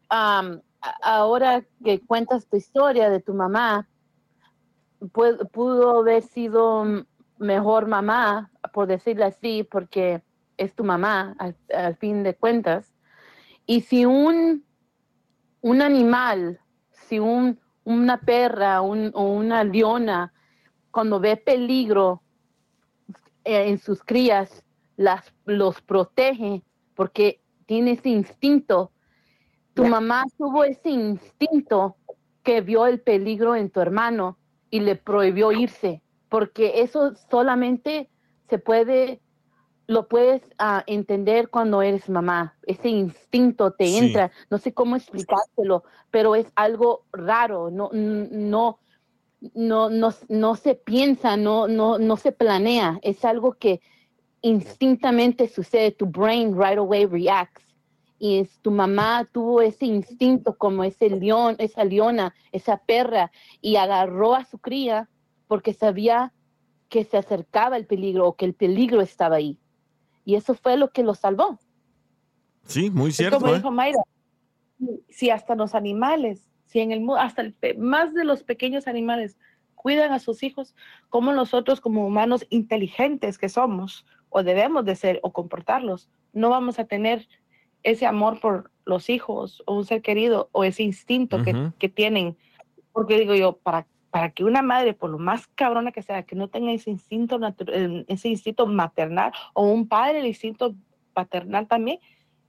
a- 0.10 0.58
ahora 1.02 1.64
que 1.84 2.00
cuentas 2.00 2.48
tu 2.48 2.58
historia 2.58 3.10
de 3.10 3.20
tu 3.20 3.34
mamá, 3.34 3.88
pu- 5.00 5.50
pudo 5.52 6.00
haber 6.00 6.24
sido 6.24 7.06
mejor 7.38 7.88
mamá, 7.88 8.52
por 8.74 8.88
decirlo 8.88 9.26
así, 9.26 9.64
porque 9.64 10.22
es 10.58 10.74
tu 10.76 10.84
mamá 10.84 11.36
al, 11.40 11.56
al 11.74 11.96
fin 11.98 12.24
de 12.24 12.36
cuentas. 12.36 12.94
Y 13.66 13.82
si 13.82 14.06
un, 14.06 14.66
un 15.62 15.82
animal, 15.82 16.60
si 16.92 17.20
un, 17.20 17.60
una 17.84 18.20
perra 18.20 18.82
un- 18.82 19.12
o 19.14 19.24
una 19.32 19.64
leona, 19.64 20.34
cuando 20.92 21.20
ve 21.20 21.38
peligro 21.38 22.22
eh, 23.44 23.70
en 23.70 23.78
sus 23.80 24.04
crías, 24.04 24.64
las, 24.96 25.34
los 25.46 25.82
protege 25.82 26.64
porque 26.94 27.42
tiene 27.66 27.92
ese 27.92 28.10
instinto. 28.10 28.92
Tu 29.74 29.84
mamá 29.86 30.24
tuvo 30.38 30.64
ese 30.64 30.90
instinto 30.92 31.98
que 32.44 32.62
vio 32.62 32.86
el 32.86 33.02
peligro 33.02 33.56
en 33.56 33.72
tu 33.72 33.80
hermano 33.80 34.38
y 34.70 34.82
le 34.82 34.96
prohibió 34.96 35.52
irse, 35.52 36.04
porque 36.30 36.82
eso 36.82 37.16
solamente 37.32 38.10
se 38.50 38.60
puede, 38.60 39.22
lo 39.88 40.08
puedes 40.08 40.42
ah, 40.60 40.84
entender 40.88 41.50
cuando 41.50 41.82
eres 41.82 42.10
mamá. 42.10 42.58
Ese 42.64 42.90
instinto 42.90 43.72
te 43.72 43.86
Sí. 43.86 43.98
entra, 43.98 44.32
no 44.50 44.58
sé 44.58 44.74
cómo 44.74 44.96
explicártelo, 44.96 45.84
pero 46.10 46.36
es 46.36 46.48
algo 46.56 47.06
raro, 47.12 47.70
no, 47.70 47.90
no, 47.92 48.80
no, 49.54 49.90
no, 49.90 50.10
no 50.30 50.56
se 50.56 50.76
piensa, 50.76 51.36
no, 51.36 51.68
no, 51.68 52.00
no 52.00 52.18
se 52.18 52.32
planea, 52.32 53.00
es 53.02 53.26
algo 53.26 53.54
que 53.54 53.82
instintamente 54.42 55.48
sucede, 55.48 55.92
tu 55.92 56.06
brain 56.06 56.56
right 56.58 56.78
away 56.78 57.06
reacts. 57.06 57.64
Y 58.20 58.40
es, 58.40 58.62
tu 58.62 58.72
mamá 58.72 59.28
tuvo 59.34 59.62
ese 59.62 59.86
instinto 59.86 60.58
como 60.58 60.86
ese 60.86 61.10
león, 61.10 61.56
esa 61.60 61.84
leona, 61.84 62.34
esa 62.54 62.78
perra, 62.78 63.32
y 63.60 63.76
agarró 63.76 64.36
a 64.36 64.46
su 64.46 64.60
cría 64.60 65.10
porque 65.48 65.74
sabía 65.74 66.34
que 66.88 67.04
se 67.04 67.18
acercaba 67.18 67.76
el 67.76 67.86
peligro 67.86 68.28
o 68.28 68.36
que 68.36 68.46
el 68.46 68.54
peligro 68.54 69.02
estaba 69.02 69.38
ahí. 69.38 69.60
Y 70.26 70.36
eso 70.36 70.54
fue 70.54 70.78
lo 70.78 70.92
que 70.92 71.04
lo 71.04 71.14
salvó. 71.16 71.60
Sí, 72.66 72.90
muy 72.90 73.10
Es 73.10 73.18
cierto. 73.18 73.40
como 73.40 73.54
¿eh? 73.54 73.58
dijo 73.58 73.72
Mayra, 73.72 74.00
si 75.10 75.30
hasta 75.30 75.56
los 75.56 75.76
animales, 75.76 76.50
si 76.66 76.80
en 76.80 76.92
el 76.92 77.06
hasta 77.18 77.42
el 77.42 77.56
más 77.78 78.14
de 78.14 78.24
los 78.24 78.44
pequeños 78.44 78.88
animales 78.88 79.38
cuidan 79.76 80.14
a 80.14 80.20
sus 80.20 80.44
hijos, 80.44 80.76
como 81.10 81.34
nosotros 81.34 81.82
como 81.82 82.08
humanos 82.08 82.46
inteligentes 82.50 83.38
que 83.38 83.50
somos, 83.50 84.06
o 84.30 84.42
debemos 84.44 84.86
de 84.86 84.96
ser, 84.96 85.20
o 85.24 85.32
comportarlos, 85.32 86.10
no 86.32 86.50
vamos 86.50 86.80
a 86.80 86.86
tener 86.86 87.28
ese 87.84 88.06
amor 88.06 88.40
por 88.40 88.72
los 88.86 89.10
hijos 89.10 89.62
o 89.66 89.76
un 89.76 89.86
ser 89.86 90.02
querido 90.02 90.50
o 90.54 90.64
ese 90.64 90.84
instinto 90.84 91.44
que, 91.44 91.72
que 91.78 91.90
tienen. 91.90 92.38
Porque 92.92 93.20
digo 93.20 93.36
yo, 93.36 93.58
para, 93.58 93.86
para 94.14 94.30
que 94.30 94.44
una 94.44 94.62
madre, 94.62 94.94
por 94.94 95.10
lo 95.10 95.18
más 95.18 95.48
cabrona 95.56 95.92
que 95.92 96.04
sea, 96.04 96.22
que 96.22 96.36
no 96.36 96.48
tenga 96.48 96.72
ese 96.72 96.92
instinto, 96.92 97.40
eh, 97.68 98.06
ese 98.08 98.30
instinto 98.30 98.68
maternal 98.68 99.32
o 99.56 99.66
un 99.66 99.88
padre 99.88 100.20
el 100.20 100.28
instinto 100.28 100.76
paternal 101.16 101.68
también, 101.68 101.98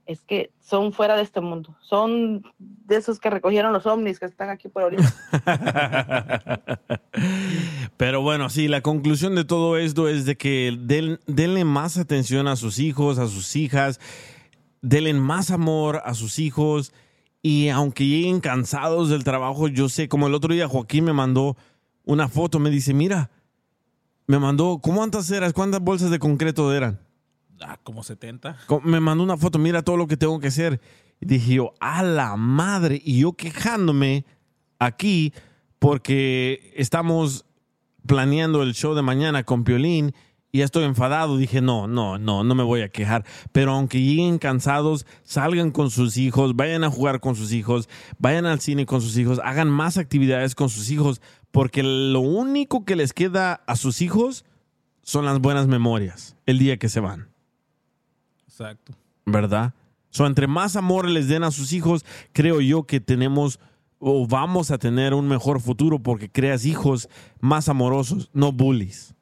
es 0.05 0.23
que 0.25 0.51
son 0.61 0.93
fuera 0.93 1.17
de 1.17 1.23
este 1.23 1.41
mundo. 1.41 1.75
Son 1.81 2.43
de 2.59 2.97
esos 2.97 3.19
que 3.19 3.31
recogieron 3.31 3.73
los 3.73 3.87
ovnis 3.87 4.21
que 4.21 4.27
están 4.27 4.51
aquí 4.51 4.69
por 4.69 4.83
ahorita. 4.83 5.15
Pero 7.97 8.21
bueno, 8.21 8.51
sí, 8.51 8.69
la 8.69 8.83
conclusión 8.83 9.35
de 9.35 9.47
todo 9.47 9.79
esto 9.79 10.07
es 10.09 10.27
de 10.27 10.37
que 10.37 10.77
den- 10.79 11.19
denle 11.27 11.65
más 11.65 11.97
atención 11.97 12.47
a 12.47 12.57
sus 12.57 12.79
hijos, 12.79 13.19
a 13.19 13.27
sus 13.27 13.57
hijas, 13.57 14.01
denle 14.83 15.15
más 15.15 15.51
amor 15.51 16.03
a 16.05 16.13
sus 16.13 16.39
hijos 16.39 16.93
y 17.45 17.69
aunque 17.69 18.07
lleguen 18.07 18.41
cansados 18.41 19.11
del 19.11 19.23
trabajo, 19.23 19.69
yo 19.69 19.91
sé, 19.91 20.09
como 20.09 20.27
el 20.27 20.35
otro 20.35 20.55
día 20.55 20.67
Joaquín 20.67 21.05
me 21.05 21.13
mandó 21.13 21.57
una 22.05 22.27
foto, 22.27 22.59
me 22.59 22.71
dice, 22.71 22.95
mira, 22.95 23.31
me 24.27 24.39
mandó, 24.39 24.79
¿cuántas 24.83 25.31
eras? 25.31 25.53
¿Cuántas 25.53 25.81
bolsas 25.83 26.11
de 26.11 26.19
concreto 26.19 26.73
eran? 26.73 26.99
Ah, 27.61 27.79
como 27.83 28.03
70. 28.03 28.57
Co- 28.67 28.81
Me 28.81 28.99
mandó 28.99 29.23
una 29.23 29.37
foto, 29.37 29.59
mira 29.59 29.83
todo 29.83 29.99
lo 29.99 30.07
que 30.07 30.17
tengo 30.17 30.41
que 30.41 30.47
hacer. 30.49 30.81
Y 31.21 31.27
dije 31.27 31.55
yo, 31.57 31.75
a 31.81 32.03
la 32.03 32.35
madre. 32.37 33.01
Y 33.05 33.21
yo 33.21 33.35
quejándome 33.35 34.25
aquí 34.79 35.35
porque 35.79 36.73
estamos 36.77 37.45
planeando 38.07 38.63
el 38.63 38.73
show 38.75 38.95
de 38.95 39.03
mañana 39.03 39.45
con 39.45 39.65
Piolín 39.65 40.15
y 40.55 40.59
ya 40.59 40.67
estoy 40.67 40.85
enfadado. 40.85 41.37
Dije, 41.37 41.61
no, 41.61 41.89
no, 41.89 42.17
no, 42.17 42.45
no 42.45 42.55
me 42.55 42.63
voy 42.63 42.83
a 42.83 42.89
quejar. 42.89 43.25
Pero 43.51 43.73
aunque 43.73 44.01
lleguen 44.01 44.39
cansados, 44.39 45.05
salgan 45.25 45.73
con 45.73 45.91
sus 45.91 46.17
hijos, 46.17 46.55
vayan 46.55 46.85
a 46.85 46.91
jugar 46.91 47.19
con 47.19 47.35
sus 47.35 47.53
hijos, 47.53 47.89
vayan 48.21 48.47
al 48.47 48.61
cine 48.61 48.87
con 48.87 49.01
sus 49.01 49.19
hijos, 49.19 49.41
hagan 49.43 49.69
más 49.69 49.99
actividades 49.99 50.55
con 50.55 50.69
sus 50.69 50.93
hijos, 50.93 51.21
porque 51.51 51.83
lo 51.83 52.21
único 52.21 52.85
que 52.85 52.95
les 52.95 53.13
queda 53.13 53.65
a 53.67 53.75
sus 53.75 54.01
hijos 54.01 54.45
son 55.03 55.25
las 55.25 55.41
buenas 55.41 55.67
memorias 55.67 56.37
el 56.47 56.61
día 56.61 56.77
que 56.77 56.89
se 56.89 57.01
van. 57.01 57.31
Exacto. 58.47 58.95
¿verdad? 59.27 59.75
So, 60.11 60.25
entre 60.25 60.47
más 60.47 60.77
amor 60.77 61.09
les 61.09 61.27
den 61.27 61.43
a 61.43 61.51
sus 61.51 61.73
hijos, 61.73 62.05
creo 62.33 62.61
yo 62.61 62.85
que 62.85 63.01
tenemos 63.01 63.59
o 63.99 64.25
vamos 64.29 64.71
a 64.71 64.79
tener 64.79 65.15
un 65.15 65.27
mejor 65.27 65.61
futuro 65.61 65.99
porque 65.99 66.31
creas 66.31 66.65
hijos 66.65 67.09
más 67.41 67.69
amorosos, 67.69 68.31
no 68.33 68.53
bullies. 68.53 69.14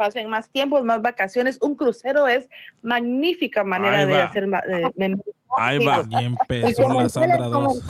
Pasen 0.00 0.30
más 0.30 0.48
tiempo, 0.48 0.82
más 0.82 1.02
vacaciones. 1.02 1.58
Un 1.60 1.74
crucero 1.74 2.26
es 2.26 2.48
magnífica 2.80 3.62
manera 3.64 3.98
Ahí 3.98 4.06
de 4.06 4.12
va. 4.14 4.24
hacer 4.24 4.46
de- 4.48 4.92
de- 4.96 5.18
Ahí 5.58 5.84
va. 5.84 6.02
Y 6.08 6.24
empezó 6.24 6.88
la 6.88 7.06
Sandra 7.10 7.36
2. 7.48 7.82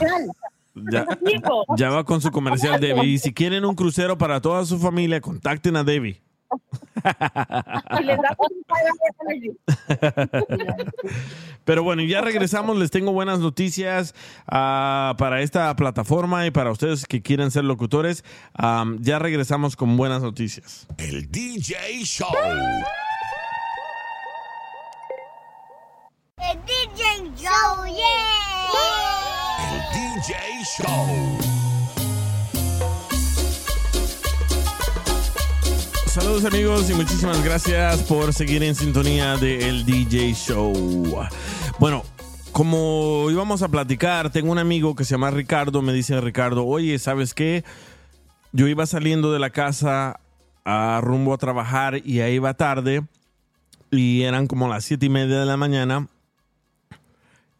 Ya, 0.91 1.05
ya 1.77 1.89
va 1.89 2.03
con 2.03 2.19
su 2.19 2.29
comercial, 2.29 2.81
Debbie. 2.81 3.05
Y 3.11 3.17
si 3.17 3.33
quieren 3.33 3.63
un 3.63 3.75
crucero 3.75 4.17
para 4.17 4.41
toda 4.41 4.65
su 4.65 4.77
familia, 4.77 5.21
contacten 5.21 5.77
a 5.77 5.85
Debbie. 5.85 6.19
Pero 11.65 11.83
bueno, 11.83 12.03
ya 12.03 12.21
regresamos. 12.21 12.77
Les 12.77 12.91
tengo 12.91 13.11
buenas 13.11 13.39
noticias 13.39 14.15
ah, 14.47 15.15
para 15.17 15.41
esta 15.41 15.75
plataforma 15.75 16.45
y 16.45 16.51
para 16.51 16.71
ustedes 16.71 17.05
que 17.05 17.21
quieren 17.21 17.51
ser 17.51 17.65
locutores. 17.65 18.23
Ya 18.99 19.19
regresamos 19.19 19.75
con 19.75 19.97
buenas 19.97 20.21
noticias. 20.21 20.87
El 20.97 21.29
DJ 21.31 22.03
Show. 22.03 22.29
El 26.37 26.57
DJ 26.65 27.03
Show, 27.35 27.85
yeah. 27.85 28.71
El 29.71 29.81
DJ 30.21 30.35
Show. 30.65 31.60
Saludos 36.11 36.43
amigos 36.43 36.89
y 36.89 36.93
muchísimas 36.93 37.41
gracias 37.41 38.01
por 38.03 38.33
seguir 38.33 38.61
en 38.63 38.75
sintonía 38.75 39.37
de 39.37 39.69
El 39.69 39.85
DJ 39.85 40.33
Show. 40.33 40.73
Bueno, 41.79 42.03
como 42.51 43.31
íbamos 43.31 43.61
a 43.61 43.69
platicar, 43.69 44.29
tengo 44.29 44.51
un 44.51 44.57
amigo 44.57 44.93
que 44.93 45.05
se 45.05 45.11
llama 45.11 45.31
Ricardo, 45.31 45.81
me 45.81 45.93
dice 45.93 46.19
Ricardo, 46.19 46.65
oye, 46.65 46.99
¿sabes 46.99 47.33
qué? 47.33 47.63
Yo 48.51 48.67
iba 48.67 48.85
saliendo 48.87 49.31
de 49.31 49.39
la 49.39 49.51
casa 49.51 50.19
a 50.65 50.99
rumbo 51.01 51.33
a 51.33 51.37
trabajar 51.37 52.01
y 52.05 52.19
ahí 52.19 52.35
iba 52.35 52.55
tarde 52.55 53.05
y 53.89 54.23
eran 54.23 54.47
como 54.47 54.67
las 54.67 54.83
siete 54.83 55.05
y 55.05 55.09
media 55.09 55.39
de 55.39 55.45
la 55.45 55.55
mañana 55.55 56.09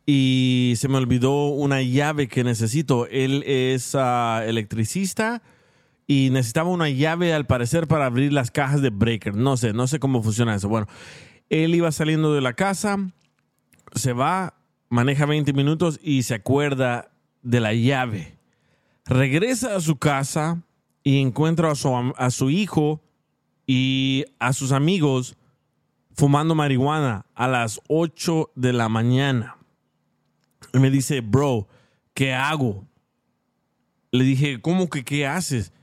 y 0.05 0.73
se 0.75 0.89
me 0.89 0.97
olvidó 0.97 1.47
una 1.47 1.81
llave 1.81 2.27
que 2.27 2.43
necesito. 2.43 3.07
Él 3.07 3.43
es 3.47 3.95
ah, 3.95 4.43
electricista 4.45 5.41
y 6.07 6.29
necesitaba 6.31 6.69
una 6.69 6.89
llave 6.89 7.33
al 7.33 7.45
parecer 7.45 7.87
para 7.87 8.05
abrir 8.05 8.33
las 8.33 8.51
cajas 8.51 8.81
de 8.81 8.89
breaker. 8.89 9.35
No 9.35 9.57
sé, 9.57 9.73
no 9.73 9.87
sé 9.87 9.99
cómo 9.99 10.21
funciona 10.21 10.55
eso. 10.55 10.67
Bueno, 10.67 10.87
él 11.49 11.75
iba 11.75 11.91
saliendo 11.91 12.33
de 12.33 12.41
la 12.41 12.53
casa, 12.53 12.97
se 13.93 14.13
va, 14.13 14.55
maneja 14.89 15.25
20 15.25 15.53
minutos 15.53 15.99
y 16.01 16.23
se 16.23 16.35
acuerda 16.35 17.11
de 17.41 17.59
la 17.59 17.73
llave. 17.73 18.37
Regresa 19.05 19.75
a 19.75 19.81
su 19.81 19.97
casa 19.97 20.61
y 21.03 21.19
encuentra 21.19 21.71
a 21.71 21.75
su, 21.75 22.13
a 22.15 22.29
su 22.29 22.49
hijo 22.49 23.01
y 23.65 24.25
a 24.39 24.53
sus 24.53 24.71
amigos 24.71 25.37
fumando 26.13 26.55
marihuana 26.55 27.25
a 27.33 27.47
las 27.47 27.81
8 27.87 28.51
de 28.55 28.73
la 28.73 28.89
mañana. 28.89 29.57
Y 30.73 30.79
me 30.79 30.89
dice, 30.89 31.21
bro, 31.21 31.67
¿qué 32.13 32.33
hago? 32.33 32.85
Le 34.11 34.23
dije, 34.23 34.61
¿cómo 34.61 34.89
que 34.89 35.03
qué 35.03 35.25
haces? 35.25 35.73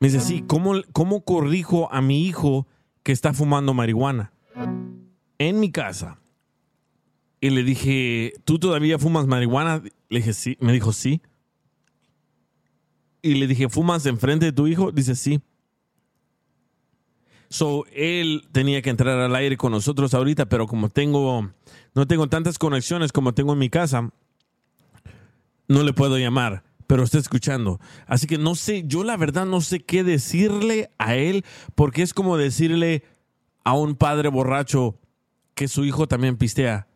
Me 0.00 0.08
dice, 0.08 0.20
sí, 0.20 0.42
¿cómo, 0.46 0.72
¿cómo 0.92 1.24
corrijo 1.24 1.92
a 1.92 2.00
mi 2.00 2.26
hijo 2.26 2.66
que 3.02 3.12
está 3.12 3.34
fumando 3.34 3.74
marihuana? 3.74 4.32
En 5.38 5.60
mi 5.60 5.70
casa. 5.70 6.18
Y 7.38 7.50
le 7.50 7.62
dije, 7.62 8.32
¿tú 8.44 8.58
todavía 8.58 8.98
fumas 8.98 9.26
marihuana? 9.26 9.82
Le 10.08 10.18
dije, 10.18 10.32
sí. 10.32 10.56
Me 10.60 10.72
dijo, 10.72 10.92
sí. 10.92 11.20
Y 13.20 13.34
le 13.34 13.46
dije, 13.46 13.68
¿fumas 13.68 14.06
enfrente 14.06 14.46
de 14.46 14.52
tu 14.52 14.66
hijo? 14.66 14.90
Dice, 14.90 15.14
sí. 15.14 15.42
So, 17.50 17.84
él 17.92 18.48
tenía 18.52 18.80
que 18.80 18.90
entrar 18.90 19.18
al 19.18 19.34
aire 19.34 19.58
con 19.58 19.72
nosotros 19.72 20.14
ahorita, 20.14 20.46
pero 20.46 20.66
como 20.66 20.88
tengo, 20.88 21.50
no 21.94 22.06
tengo 22.06 22.28
tantas 22.28 22.58
conexiones 22.58 23.12
como 23.12 23.34
tengo 23.34 23.52
en 23.52 23.58
mi 23.58 23.68
casa, 23.68 24.10
no 25.66 25.82
le 25.82 25.92
puedo 25.92 26.16
llamar, 26.16 26.62
pero 26.90 27.04
está 27.04 27.18
escuchando. 27.18 27.78
Así 28.08 28.26
que 28.26 28.36
no 28.36 28.56
sé, 28.56 28.82
yo 28.84 29.04
la 29.04 29.16
verdad 29.16 29.46
no 29.46 29.60
sé 29.60 29.78
qué 29.78 30.02
decirle 30.02 30.90
a 30.98 31.14
él, 31.14 31.44
porque 31.76 32.02
es 32.02 32.12
como 32.12 32.36
decirle 32.36 33.04
a 33.62 33.74
un 33.74 33.94
padre 33.94 34.28
borracho 34.28 34.98
que 35.54 35.68
su 35.68 35.84
hijo 35.84 36.08
también 36.08 36.36
pistea. 36.36 36.88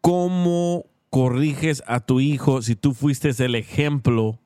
¿Cómo 0.00 0.84
corriges 1.08 1.82
a 1.84 1.98
tu 1.98 2.20
hijo 2.20 2.62
si 2.62 2.76
tú 2.76 2.94
fuiste 2.94 3.30
el 3.44 3.56
ejemplo 3.56 4.38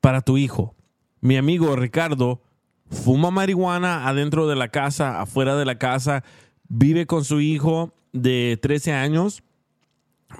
para 0.00 0.22
tu 0.22 0.38
hijo? 0.38 0.74
Mi 1.20 1.36
amigo 1.36 1.76
Ricardo 1.76 2.40
fuma 2.88 3.30
marihuana 3.30 4.08
adentro 4.08 4.46
de 4.46 4.56
la 4.56 4.68
casa, 4.68 5.20
afuera 5.20 5.56
de 5.56 5.66
la 5.66 5.76
casa, 5.76 6.24
vive 6.68 7.04
con 7.04 7.22
su 7.22 7.42
hijo 7.42 7.92
de 8.14 8.58
13 8.62 8.94
años 8.94 9.42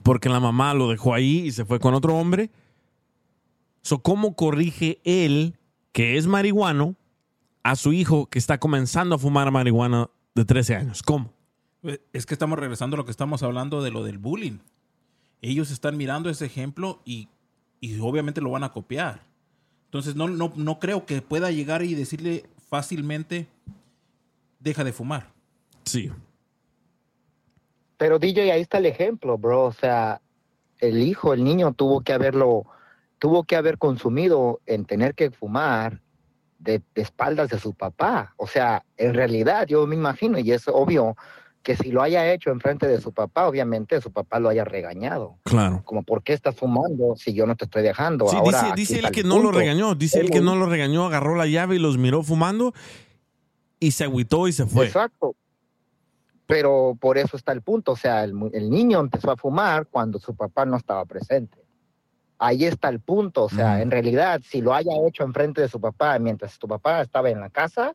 porque 0.02 0.28
la 0.28 0.40
mamá 0.40 0.74
lo 0.74 0.88
dejó 0.88 1.14
ahí 1.14 1.46
y 1.46 1.52
se 1.52 1.64
fue 1.64 1.80
con 1.80 1.94
otro 1.94 2.16
hombre. 2.16 2.50
So, 3.82 4.00
¿Cómo 4.00 4.34
corrige 4.34 5.00
él, 5.04 5.58
que 5.92 6.16
es 6.16 6.26
marihuano, 6.26 6.96
a 7.62 7.76
su 7.76 7.92
hijo 7.92 8.26
que 8.26 8.38
está 8.38 8.58
comenzando 8.58 9.14
a 9.14 9.18
fumar 9.18 9.50
marihuana 9.50 10.08
de 10.34 10.44
13 10.44 10.76
años? 10.76 11.02
¿Cómo? 11.02 11.32
Es 12.12 12.26
que 12.26 12.34
estamos 12.34 12.58
regresando 12.58 12.96
a 12.96 12.98
lo 12.98 13.04
que 13.04 13.10
estamos 13.10 13.42
hablando 13.42 13.82
de 13.82 13.90
lo 13.90 14.02
del 14.02 14.18
bullying. 14.18 14.58
Ellos 15.42 15.70
están 15.70 15.96
mirando 15.96 16.30
ese 16.30 16.46
ejemplo 16.46 17.00
y, 17.04 17.28
y 17.80 17.98
obviamente 18.00 18.40
lo 18.40 18.50
van 18.50 18.64
a 18.64 18.72
copiar. 18.72 19.22
Entonces 19.84 20.16
no, 20.16 20.28
no, 20.28 20.52
no 20.56 20.78
creo 20.78 21.06
que 21.06 21.22
pueda 21.22 21.50
llegar 21.50 21.82
y 21.82 21.94
decirle 21.94 22.44
fácilmente, 22.68 23.48
deja 24.58 24.82
de 24.84 24.92
fumar. 24.92 25.32
Sí. 25.84 26.10
Pero 27.96 28.18
DJ, 28.18 28.52
ahí 28.52 28.62
está 28.62 28.78
el 28.78 28.86
ejemplo, 28.86 29.38
bro. 29.38 29.64
O 29.64 29.72
sea, 29.72 30.20
el 30.78 31.02
hijo, 31.02 31.32
el 31.32 31.44
niño 31.44 31.72
tuvo 31.72 32.02
que 32.02 32.12
haberlo, 32.12 32.66
tuvo 33.18 33.44
que 33.44 33.56
haber 33.56 33.78
consumido 33.78 34.60
en 34.66 34.84
tener 34.84 35.14
que 35.14 35.30
fumar 35.30 36.02
de, 36.58 36.82
de 36.94 37.02
espaldas 37.02 37.48
de 37.48 37.58
su 37.58 37.74
papá. 37.74 38.34
O 38.36 38.46
sea, 38.46 38.84
en 38.96 39.14
realidad 39.14 39.66
yo 39.66 39.86
me 39.86 39.94
imagino, 39.94 40.38
y 40.38 40.52
es 40.52 40.68
obvio, 40.68 41.16
que 41.66 41.74
si 41.74 41.90
lo 41.90 42.00
haya 42.00 42.32
hecho 42.32 42.50
enfrente 42.50 42.86
de 42.86 43.00
su 43.00 43.12
papá, 43.12 43.48
obviamente 43.48 44.00
su 44.00 44.12
papá 44.12 44.38
lo 44.38 44.48
haya 44.48 44.64
regañado. 44.64 45.36
Claro. 45.42 45.82
Como, 45.84 46.04
¿por 46.04 46.22
qué 46.22 46.32
estás 46.32 46.54
fumando 46.54 47.16
si 47.16 47.34
yo 47.34 47.44
no 47.44 47.56
te 47.56 47.64
estoy 47.64 47.82
dejando? 47.82 48.28
Sí, 48.28 48.36
Ahora, 48.36 48.72
dice, 48.76 49.00
él 49.00 49.10
que 49.10 49.24
no 49.24 49.40
lo 49.40 49.50
regañó, 49.50 49.96
dice 49.96 50.20
él 50.20 50.30
que 50.30 50.40
no 50.40 50.54
lo 50.54 50.66
regañó, 50.66 51.06
agarró 51.06 51.34
la 51.34 51.48
llave 51.48 51.74
y 51.74 51.80
los 51.80 51.98
miró 51.98 52.22
fumando 52.22 52.72
y 53.80 53.90
se 53.90 54.04
agüitó 54.04 54.46
y 54.46 54.52
se 54.52 54.64
fue. 54.64 54.86
Exacto. 54.86 55.34
Pero 56.46 56.96
por 57.00 57.18
eso 57.18 57.36
está 57.36 57.52
el 57.52 57.62
punto. 57.62 57.92
O 57.92 57.96
sea, 57.96 58.24
el, 58.24 58.70
niño 58.70 59.00
empezó 59.00 59.30
a 59.30 59.36
fumar 59.36 59.86
cuando 59.86 60.18
su 60.18 60.34
papá 60.34 60.64
no 60.64 60.76
estaba 60.76 61.04
presente. 61.04 61.58
Ahí 62.38 62.64
está 62.64 62.88
el 62.88 63.00
punto. 63.00 63.44
O 63.44 63.48
sea, 63.48 63.80
en 63.82 63.90
realidad, 63.90 64.40
si 64.44 64.60
lo 64.60 64.72
haya 64.72 64.92
hecho 65.06 65.24
enfrente 65.24 65.60
de 65.60 65.68
su 65.68 65.80
papá 65.80 66.18
mientras 66.18 66.52
su 66.52 66.68
papá 66.68 67.02
estaba 67.02 67.30
en 67.30 67.40
la 67.40 67.50
casa, 67.50 67.94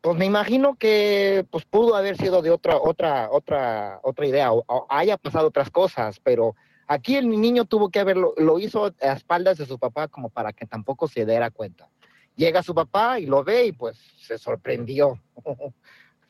Pues 0.00 0.16
me 0.18 0.26
imagino 0.26 0.76
que 0.76 1.46
pues 1.50 1.64
pudo 1.64 1.96
haber 1.96 2.18
sido 2.18 2.42
de 2.42 2.50
otra 2.50 2.76
otra 2.76 3.30
otra 3.30 4.00
otra 4.02 4.26
idea 4.26 4.52
o, 4.52 4.62
o 4.66 4.86
haya 4.90 5.16
pasado 5.16 5.48
otras 5.48 5.70
cosas, 5.70 6.20
pero 6.20 6.54
aquí 6.86 7.16
el 7.16 7.28
niño 7.28 7.64
tuvo 7.64 7.88
que 7.88 8.00
haberlo 8.00 8.34
lo 8.36 8.58
hizo 8.58 8.92
a 9.00 9.12
espaldas 9.14 9.56
de 9.56 9.64
su 9.64 9.78
papá 9.78 10.08
como 10.08 10.28
para 10.28 10.52
que 10.52 10.66
tampoco 10.66 11.08
se 11.08 11.24
diera 11.24 11.50
cuenta. 11.50 11.88
Llega 12.36 12.62
su 12.62 12.74
papá 12.74 13.18
y 13.18 13.26
lo 13.26 13.44
ve 13.44 13.66
y 13.66 13.72
pues 13.72 13.96
se 14.18 14.36
sorprendió. 14.38 15.18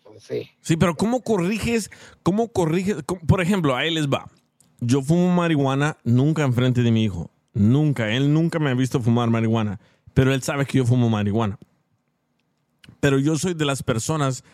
Pues 0.05 0.23
sí. 0.23 0.49
Sí, 0.61 0.77
pero 0.77 0.95
¿cómo 0.95 1.23
corriges? 1.23 1.91
¿Cómo 2.23 2.49
corriges? 2.49 2.99
Cómo- 3.05 3.21
Por 3.23 3.41
ejemplo, 3.41 3.75
ahí 3.75 3.93
les 3.93 4.07
va. 4.09 4.31
Yo 4.81 5.03
fumo 5.03 5.35
marihuana 5.35 5.97
nunca 6.05 6.45
enfrente 6.45 6.83
de 6.83 6.93
mi 6.93 7.03
hijo. 7.05 7.31
Nunca. 7.53 8.11
Él 8.15 8.33
nunca 8.33 8.59
me 8.59 8.71
ha 8.71 8.75
visto 8.75 9.01
fumar 9.01 9.31
marihuana. 9.31 9.81
Pero 10.13 10.33
él 10.33 10.43
sabe 10.43 10.67
que 10.67 10.79
yo 10.79 10.87
fumo 10.87 11.09
marihuana. 11.11 11.59
Pero 13.01 13.19
yo 13.19 13.37
soy 13.37 13.55
de 13.55 13.65
las 13.65 13.83
personas 13.83 14.45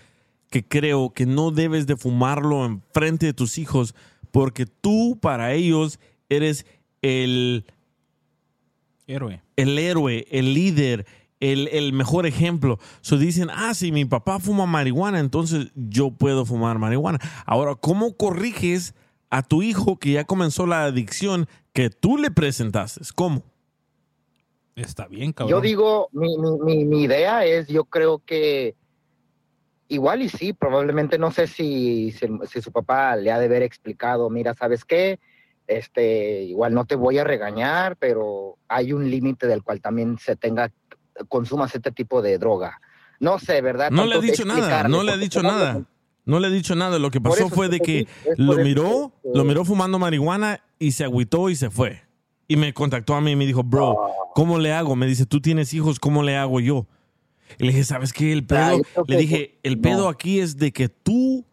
que 0.50 0.64
creo 0.64 1.10
que 1.10 1.26
no 1.26 1.50
debes 1.50 1.86
de 1.86 1.96
fumarlo 1.96 2.64
enfrente 2.64 3.26
de 3.26 3.32
tus 3.34 3.58
hijos 3.58 3.94
porque 4.30 4.66
tú 4.66 5.18
para 5.20 5.52
ellos 5.52 5.98
eres 6.28 6.64
el 7.02 7.64
Héroe. 9.06 9.42
el 9.56 9.78
héroe, 9.78 10.26
el 10.30 10.54
líder, 10.54 11.06
el, 11.40 11.68
el 11.68 11.92
mejor 11.92 12.26
ejemplo. 12.26 12.78
So 13.00 13.18
dicen, 13.18 13.48
ah, 13.50 13.74
si 13.74 13.92
mi 13.92 14.04
papá 14.04 14.38
fuma 14.38 14.66
marihuana, 14.66 15.18
entonces 15.18 15.72
yo 15.74 16.10
puedo 16.10 16.44
fumar 16.44 16.78
marihuana. 16.78 17.18
Ahora, 17.46 17.74
¿cómo 17.74 18.16
corriges 18.16 18.94
a 19.30 19.42
tu 19.42 19.62
hijo 19.62 19.98
que 19.98 20.12
ya 20.12 20.24
comenzó 20.24 20.66
la 20.66 20.84
adicción 20.84 21.48
que 21.72 21.90
tú 21.90 22.18
le 22.18 22.30
presentaste? 22.30 23.00
¿Cómo? 23.14 23.42
Está 24.76 25.08
bien, 25.08 25.32
cabrón. 25.32 25.50
Yo 25.50 25.60
digo, 25.60 26.08
mi, 26.12 26.36
mi, 26.38 26.84
mi, 26.84 27.02
idea 27.02 27.44
es, 27.44 27.66
yo 27.68 27.84
creo 27.84 28.22
que 28.24 28.76
igual 29.88 30.22
y 30.22 30.28
sí, 30.28 30.52
probablemente 30.52 31.18
no 31.18 31.32
sé 31.32 31.46
si, 31.46 32.12
si, 32.12 32.28
si 32.48 32.62
su 32.62 32.70
papá 32.70 33.16
le 33.16 33.30
ha 33.32 33.38
de 33.38 33.46
haber 33.46 33.62
explicado, 33.62 34.30
mira, 34.30 34.54
¿sabes 34.54 34.84
qué? 34.84 35.18
Este, 35.66 36.42
igual 36.42 36.74
no 36.74 36.84
te 36.84 36.94
voy 36.94 37.18
a 37.18 37.24
regañar, 37.24 37.96
pero 37.96 38.56
hay 38.68 38.92
un 38.92 39.10
límite 39.10 39.46
del 39.46 39.62
cual 39.62 39.80
también 39.80 40.18
se 40.18 40.36
tenga, 40.36 40.72
consumas 41.28 41.74
este 41.74 41.90
tipo 41.92 42.22
de 42.22 42.38
droga. 42.38 42.80
No 43.18 43.38
sé, 43.38 43.60
¿verdad? 43.60 43.90
No 43.90 44.06
le 44.06 44.14
ha 44.16 44.20
dicho 44.20 44.44
nada, 44.44 44.88
no 44.88 45.02
le 45.02 45.12
ha 45.12 45.16
dicho 45.16 45.42
nada. 45.42 45.82
No 46.24 46.38
le 46.38 46.46
ha 46.46 46.50
dicho 46.50 46.74
nada. 46.74 46.98
Lo 46.98 47.10
que 47.10 47.20
pasó 47.20 47.48
fue 47.48 47.68
de 47.68 47.80
que 47.80 48.06
lo 48.36 48.56
miró, 48.58 49.12
que- 49.22 49.30
lo 49.34 49.44
miró 49.44 49.64
fumando 49.64 49.98
marihuana 49.98 50.60
y 50.78 50.92
se 50.92 51.04
agüitó 51.04 51.50
y 51.50 51.56
se 51.56 51.70
fue. 51.70 52.02
Y 52.46 52.56
me 52.56 52.72
contactó 52.72 53.14
a 53.14 53.20
mí 53.20 53.32
y 53.32 53.36
me 53.36 53.46
dijo, 53.46 53.62
bro, 53.62 53.96
¿cómo 54.34 54.58
le 54.58 54.72
hago? 54.72 54.96
Me 54.96 55.06
dice, 55.06 55.26
tú 55.26 55.40
tienes 55.40 55.72
hijos, 55.74 55.98
¿cómo 56.00 56.22
le 56.22 56.36
hago 56.36 56.60
yo? 56.60 56.86
Y 57.58 57.64
le 57.64 57.68
dije, 57.72 57.84
¿sabes 57.84 58.12
qué? 58.12 58.32
El 58.32 58.46
Ah, 58.50 58.72
pedo, 58.94 59.04
le 59.06 59.16
dije, 59.16 59.58
el 59.62 59.76
no. 59.76 59.82
pedo 59.82 60.08
aquí 60.08 60.40
es 60.40 60.56
de 60.56 60.72
que 60.72 60.88
tú 60.88 61.44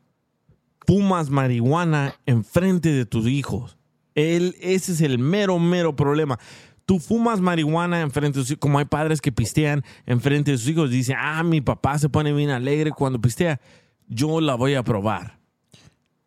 fumas 0.86 1.30
marihuana 1.30 2.16
enfrente 2.26 2.90
de 2.90 3.06
tus 3.06 3.28
hijos. 3.28 3.78
Él, 4.16 4.56
ese 4.62 4.94
es 4.94 5.02
el 5.02 5.20
mero, 5.20 5.60
mero 5.60 5.96
problema. 5.96 6.40
Tú 6.88 7.00
fumas 7.00 7.40
marihuana 7.42 8.02
enfrente 8.02 8.40
de 8.40 8.44
tus 8.44 8.50
hijos, 8.52 8.60
como 8.60 8.80
hay 8.80 8.86
padres 8.86 9.22
que 9.22 9.32
pistean 9.32 9.84
enfrente 10.08 10.52
de 10.52 10.58
sus 10.58 10.70
hijos. 10.70 10.90
Dicen, 10.90 11.18
ah, 11.20 11.44
mi 11.44 11.62
papá 11.62 12.00
se 12.00 12.10
pone 12.10 12.34
bien 12.34 12.50
alegre 12.50 12.92
cuando 12.92 13.22
pistea. 13.22 13.62
Yo 14.08 14.42
la 14.42 14.56
voy 14.56 14.74
a 14.74 14.84
probar. 14.84 15.38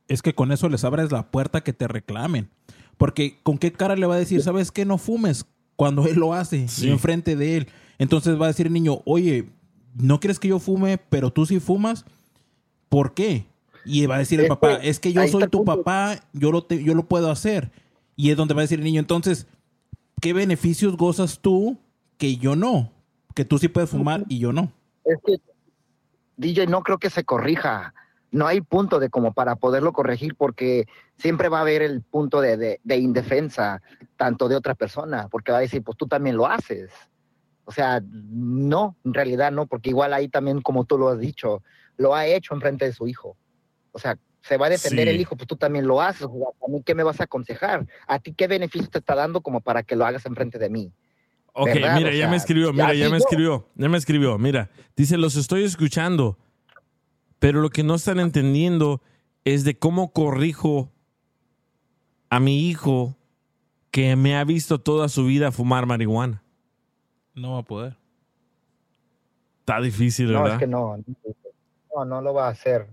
Es 0.06 0.22
que 0.22 0.34
con 0.34 0.52
eso 0.52 0.68
les 0.68 0.84
abres 0.84 1.10
la 1.10 1.30
puerta 1.30 1.62
que 1.62 1.72
te 1.72 1.88
reclamen. 1.88 2.50
Porque 2.98 3.40
con 3.42 3.56
qué 3.58 3.72
cara 3.72 3.96
le 3.96 4.06
va 4.06 4.16
a 4.16 4.18
decir, 4.18 4.42
¿sabes 4.42 4.70
qué? 4.70 4.84
No 4.84 4.98
fumes 4.98 5.46
cuando 5.76 6.06
él 6.06 6.16
lo 6.16 6.34
hace 6.34 6.68
Sí. 6.68 6.90
enfrente 6.90 7.36
de 7.36 7.56
él. 7.56 7.68
Entonces 7.98 8.38
va 8.38 8.44
a 8.44 8.48
decir 8.48 8.66
el 8.66 8.72
niño, 8.74 9.00
oye, 9.06 9.48
¿no 9.94 10.20
quieres 10.20 10.38
que 10.38 10.48
yo 10.48 10.58
fume, 10.58 10.98
pero 10.98 11.32
tú 11.32 11.46
sí 11.46 11.58
fumas? 11.58 12.04
¿Por 12.90 13.14
qué? 13.14 13.46
Y 13.86 14.04
va 14.04 14.16
a 14.16 14.18
decir 14.18 14.38
el 14.40 14.46
papá, 14.48 14.74
es 14.74 15.00
que 15.00 15.12
yo 15.14 15.26
soy 15.28 15.48
tu 15.48 15.64
papá, 15.64 16.20
yo 16.34 16.52
lo, 16.52 16.62
te- 16.64 16.84
yo 16.84 16.94
lo 16.94 17.08
puedo 17.08 17.30
hacer. 17.30 17.70
Y 18.14 18.30
es 18.30 18.36
donde 18.36 18.52
va 18.52 18.60
a 18.60 18.64
decir 18.64 18.78
el 18.78 18.84
niño, 18.84 19.00
entonces, 19.00 19.46
¿qué 20.20 20.32
beneficios 20.32 20.96
gozas 20.96 21.40
tú 21.40 21.78
que 22.18 22.36
yo 22.36 22.56
no? 22.56 22.92
Que 23.34 23.44
tú 23.44 23.58
sí 23.58 23.68
puedes 23.68 23.90
fumar 23.90 24.24
y 24.28 24.38
yo 24.38 24.52
no. 24.52 24.72
Es 25.04 25.18
que, 25.24 25.40
DJ, 26.36 26.66
no 26.66 26.82
creo 26.82 26.98
que 26.98 27.10
se 27.10 27.24
corrija. 27.24 27.94
No 28.30 28.46
hay 28.46 28.60
punto 28.60 29.00
de 29.00 29.10
como 29.10 29.32
para 29.32 29.56
poderlo 29.56 29.92
corregir 29.92 30.36
porque 30.36 30.86
siempre 31.16 31.48
va 31.48 31.58
a 31.58 31.62
haber 31.62 31.82
el 31.82 32.02
punto 32.02 32.40
de, 32.40 32.56
de, 32.56 32.80
de 32.84 32.96
indefensa, 32.96 33.82
tanto 34.16 34.48
de 34.48 34.56
otra 34.56 34.74
persona, 34.74 35.28
porque 35.28 35.52
va 35.52 35.58
a 35.58 35.62
decir, 35.62 35.82
pues 35.82 35.96
tú 35.96 36.06
también 36.06 36.36
lo 36.36 36.46
haces. 36.46 36.90
O 37.64 37.72
sea, 37.72 38.00
no, 38.04 38.96
en 39.04 39.14
realidad 39.14 39.52
no, 39.52 39.66
porque 39.66 39.90
igual 39.90 40.12
ahí 40.12 40.28
también, 40.28 40.60
como 40.60 40.84
tú 40.84 40.98
lo 40.98 41.08
has 41.08 41.18
dicho, 41.18 41.62
lo 41.96 42.14
ha 42.14 42.26
hecho 42.26 42.54
enfrente 42.54 42.84
de 42.84 42.92
su 42.92 43.06
hijo. 43.06 43.36
O 43.92 43.98
sea, 43.98 44.18
se 44.42 44.56
va 44.56 44.66
a 44.66 44.70
defender 44.70 45.06
Sí. 45.08 45.14
el 45.14 45.20
hijo, 45.20 45.36
pues 45.36 45.46
tú 45.46 45.56
también 45.56 45.86
lo 45.86 46.00
haces. 46.00 46.22
O 46.22 46.32
sea, 46.38 46.66
¿A 46.66 46.70
mí 46.70 46.82
qué 46.84 46.94
me 46.94 47.02
vas 47.02 47.20
a 47.20 47.24
aconsejar? 47.24 47.86
¿A 48.06 48.18
ti 48.18 48.32
qué 48.32 48.46
beneficio 48.46 48.88
te 48.88 48.98
está 48.98 49.14
dando 49.14 49.40
como 49.42 49.60
para 49.60 49.82
que 49.82 49.96
lo 49.96 50.06
hagas 50.06 50.24
enfrente 50.26 50.58
de 50.58 50.70
mí? 50.70 50.92
Ok, 51.52 51.66
¿Verdad? 51.74 51.96
mira, 51.96 52.10
O 52.10 52.12
ya 52.12 52.28
me 52.30 52.36
escribió, 52.36 52.72
mira, 52.72 52.94
ya 52.94 53.04
así 53.06 53.12
me 53.12 53.18
escribió, 53.18 53.68
ya 53.74 53.88
me 53.88 53.98
escribió, 53.98 54.38
mira, 54.38 54.70
dice, 54.96 55.16
los 55.18 55.36
estoy 55.36 55.64
escuchando, 55.64 56.38
pero 57.38 57.60
lo 57.60 57.70
que 57.70 57.82
no 57.82 57.96
están 57.96 58.20
entendiendo 58.20 59.02
es 59.44 59.64
de 59.64 59.76
cómo 59.78 60.12
corrijo 60.12 60.92
a 62.28 62.38
mi 62.38 62.68
hijo 62.68 63.16
que 63.90 64.14
me 64.14 64.36
ha 64.36 64.44
visto 64.44 64.80
toda 64.80 65.08
su 65.08 65.24
vida 65.24 65.50
fumar 65.50 65.86
marihuana. 65.86 66.42
No 67.34 67.54
va 67.54 67.58
a 67.58 67.62
poder. 67.64 67.96
Está 69.60 69.80
difícil, 69.80 70.32
No, 70.32 70.42
¿verdad? 70.42 70.54
es 70.54 70.58
que 70.60 70.66
no, 70.66 70.96
no, 71.94 72.04
no 72.04 72.22
lo 72.22 72.32
va 72.34 72.46
a 72.46 72.50
hacer. 72.50 72.86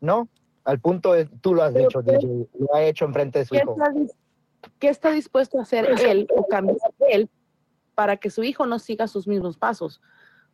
No, 0.00 0.28
al 0.68 0.80
punto 0.80 1.14
es, 1.14 1.28
tú 1.40 1.54
lo 1.54 1.62
has 1.62 1.72
dicho, 1.72 2.02
DJ, 2.02 2.46
lo 2.58 2.74
ha 2.74 2.82
hecho 2.82 3.06
enfrente 3.06 3.38
de 3.38 3.44
su 3.46 3.54
¿Qué 3.54 3.62
hijo. 3.62 3.72
está, 3.72 3.92
qué 4.78 4.88
está 4.90 5.10
dispuesto 5.12 5.58
a 5.58 5.62
hacer 5.62 5.88
él 6.04 6.28
o 6.36 6.46
cambiar 6.46 6.76
él 7.10 7.30
para 7.94 8.18
que 8.18 8.28
su 8.28 8.44
hijo 8.44 8.66
no 8.66 8.78
siga 8.78 9.08
sus 9.08 9.26
mismos 9.26 9.56
pasos? 9.56 10.02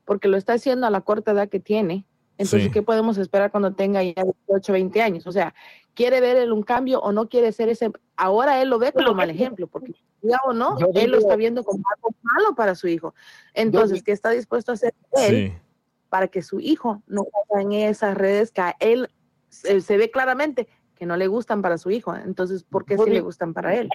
Porque 0.05 0.29
lo 0.29 0.37
está 0.37 0.53
haciendo 0.53 0.87
a 0.87 0.91
la 0.91 1.01
corta 1.01 1.33
edad 1.33 1.49
que 1.49 1.59
tiene. 1.59 2.07
Entonces, 2.39 2.65
Sí. 2.65 2.71
¿qué 2.71 2.83
podemos 2.83 3.19
esperar 3.19 3.51
cuando 3.51 3.75
tenga 3.75 4.03
ya 4.05 4.23
18, 4.47 4.73
20 4.73 5.03
años? 5.03 5.27
O 5.27 5.33
sea, 5.33 5.53
¿quiere 5.95 6.21
ver 6.21 6.37
él 6.37 6.53
un 6.53 6.63
cambio 6.63 7.01
o 7.01 7.11
no 7.11 7.29
quiere 7.29 7.51
ser 7.51 7.69
ese? 7.69 7.91
Ahora 8.17 8.63
él 8.63 8.69
lo 8.71 8.79
ve 8.79 8.93
como 8.93 9.15
mal 9.15 9.31
ejemplo, 9.31 9.67
porque 9.67 9.95
ya 10.23 10.39
o 10.47 10.53
no, 10.53 10.79
Yo 10.79 10.89
él 10.95 11.11
lo 11.11 11.19
está 11.19 11.35
viendo 11.37 11.65
como 11.65 11.83
algo 11.97 12.11
malo 12.23 12.55
para 12.55 12.75
su 12.77 12.87
hijo. 12.87 13.15
Entonces, 13.53 14.03
¿qué 14.05 14.13
está 14.13 14.31
dispuesto 14.31 14.71
a 14.71 14.75
hacer 14.75 14.95
él 15.13 15.29
Sí. 15.51 15.53
para 16.09 16.29
que 16.29 16.41
su 16.43 16.61
hijo 16.61 17.03
no 17.09 17.25
caiga 17.49 17.63
en 17.63 17.73
esas 17.73 18.17
redes 18.17 18.53
que 18.53 18.61
a 18.61 18.77
él 18.79 19.09
se, 19.55 19.81
se 19.81 19.97
ve 19.97 20.11
claramente 20.11 20.69
que 20.97 21.07
no 21.07 21.17
le 21.17 21.27
gustan 21.27 21.63
para 21.63 21.79
su 21.79 21.91
hijo? 21.91 22.15
Entonces, 22.15 22.65
¿por 22.65 22.85
qué 22.85 22.97
Yo 22.97 23.05
sí 23.05 23.11
le 23.11 23.21
gustan 23.21 23.55
para 23.55 23.75
él? 23.75 23.89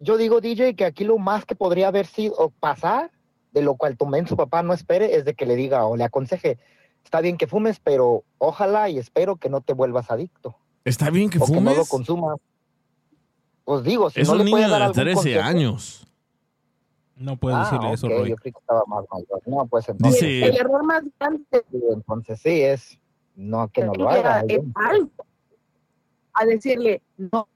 Yo 0.00 0.16
digo, 0.16 0.40
DJ, 0.40 0.74
que 0.76 0.84
aquí 0.84 1.04
lo 1.04 1.18
más 1.18 1.44
que 1.44 1.54
podría 1.54 1.88
haber 1.88 2.06
sido 2.06 2.34
o 2.38 2.50
pasar, 2.50 3.10
de 3.52 3.62
lo 3.62 3.74
cual 3.76 3.96
también 3.96 4.26
su 4.26 4.36
papá 4.36 4.62
no 4.62 4.72
espere, 4.72 5.16
es 5.16 5.24
de 5.24 5.34
que 5.34 5.46
le 5.46 5.56
diga 5.56 5.84
o 5.86 5.96
le 5.96 6.04
aconseje, 6.04 6.58
está 7.04 7.20
bien 7.20 7.36
que 7.36 7.46
fumes, 7.46 7.80
pero 7.80 8.24
ojalá 8.38 8.88
y 8.90 8.98
espero 8.98 9.36
que 9.36 9.48
no 9.48 9.60
te 9.60 9.72
vuelvas 9.72 10.10
adicto 10.10 10.56
Está 10.84 11.10
bien 11.10 11.28
que 11.30 11.38
o 11.38 11.46
que 11.46 11.52
no 11.52 11.60
lo 11.62 11.70
fumes. 11.84 11.88
consumas. 11.88 12.36
Pues 13.64 13.82
digo, 13.84 14.08
si 14.10 14.20
Es 14.20 14.28
no 14.28 14.32
un 14.34 14.44
le 14.44 14.50
puede 14.50 14.64
niño 14.64 14.76
de 14.76 14.82
algún 14.82 14.94
13 14.94 15.14
consejo- 15.14 15.42
años. 15.42 16.04
No 17.16 17.36
puedes 17.36 17.58
Ah, 17.58 17.64
decirle 17.64 17.92
eso, 17.92 18.06
ok, 18.06 18.12
Roy. 18.12 18.28
yo 18.30 18.36
creí 18.36 18.52
que 18.52 18.58
estaba 18.60 18.82
más 18.86 19.04
mayor. 19.12 19.42
No, 19.46 19.66
pues 19.66 19.88
entonces, 19.88 20.20
Dice- 20.22 20.46
El 20.46 20.56
error 20.56 20.84
más 20.84 21.02
grande 21.18 21.44
entonces 21.92 22.40
sí 22.40 22.62
es 22.62 22.98
no 23.38 23.68
que 23.68 23.84
no 23.84 23.94
lo 23.94 24.10
haga. 24.10 24.42
es 24.48 24.60
algo 24.74 25.10
a 26.34 26.44
decirle 26.44 27.00
no 27.16 27.48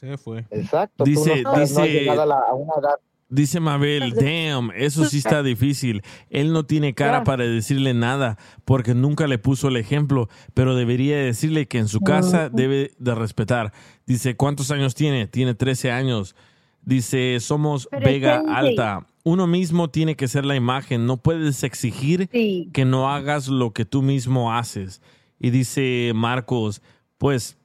Se 0.00 0.16
fue. 0.18 0.44
Exacto. 0.50 1.04
Dice- 1.04 1.42
no, 1.42 1.54
dice- 1.58 2.10
a, 2.10 2.26
la- 2.26 2.40
a 2.48 2.54
una 2.54 2.72
edad. 2.80 2.96
Dice 3.28 3.60
Mabel, 3.60 4.12
damn, 4.14 4.70
eso 4.74 5.06
sí 5.06 5.16
está 5.18 5.42
difícil. 5.42 6.02
Él 6.28 6.52
no 6.52 6.66
tiene 6.66 6.92
cara 6.92 7.24
para 7.24 7.44
decirle 7.44 7.94
nada 7.94 8.36
porque 8.66 8.94
nunca 8.94 9.26
le 9.26 9.38
puso 9.38 9.68
el 9.68 9.76
ejemplo, 9.78 10.28
pero 10.52 10.74
debería 10.74 11.16
decirle 11.16 11.66
que 11.66 11.78
en 11.78 11.88
su 11.88 12.00
casa 12.00 12.50
debe 12.50 12.90
de 12.98 13.14
respetar. 13.14 13.72
Dice, 14.06 14.36
¿cuántos 14.36 14.70
años 14.70 14.94
tiene? 14.94 15.28
Tiene 15.28 15.54
13 15.54 15.90
años. 15.92 16.34
Dice, 16.82 17.38
somos 17.40 17.88
Pero 17.90 18.04
Vega 18.04 18.42
Alta. 18.48 19.06
Uno 19.24 19.46
mismo 19.46 19.88
tiene 19.90 20.16
que 20.16 20.28
ser 20.28 20.44
la 20.44 20.56
imagen. 20.56 21.06
No 21.06 21.16
puedes 21.16 21.62
exigir 21.62 22.28
Sí. 22.32 22.68
que 22.72 22.84
no 22.84 23.10
hagas 23.12 23.48
lo 23.48 23.72
que 23.72 23.84
tú 23.84 24.02
mismo 24.02 24.52
haces. 24.52 25.00
Y 25.38 25.50
dice 25.50 26.12
Marcos, 26.14 26.82
pues 27.18 27.56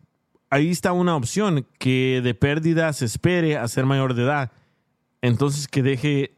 ahí 0.50 0.70
está 0.70 0.92
una 0.94 1.16
opción 1.16 1.66
que 1.80 2.22
de 2.24 2.34
pérdida 2.34 2.92
se 2.94 3.06
espere 3.06 3.58
a 3.58 3.68
ser 3.68 3.86
mayor 3.86 4.14
de 4.14 4.24
edad. 4.24 4.52
Entonces 5.22 5.68
que 5.68 5.82
deje 5.82 6.36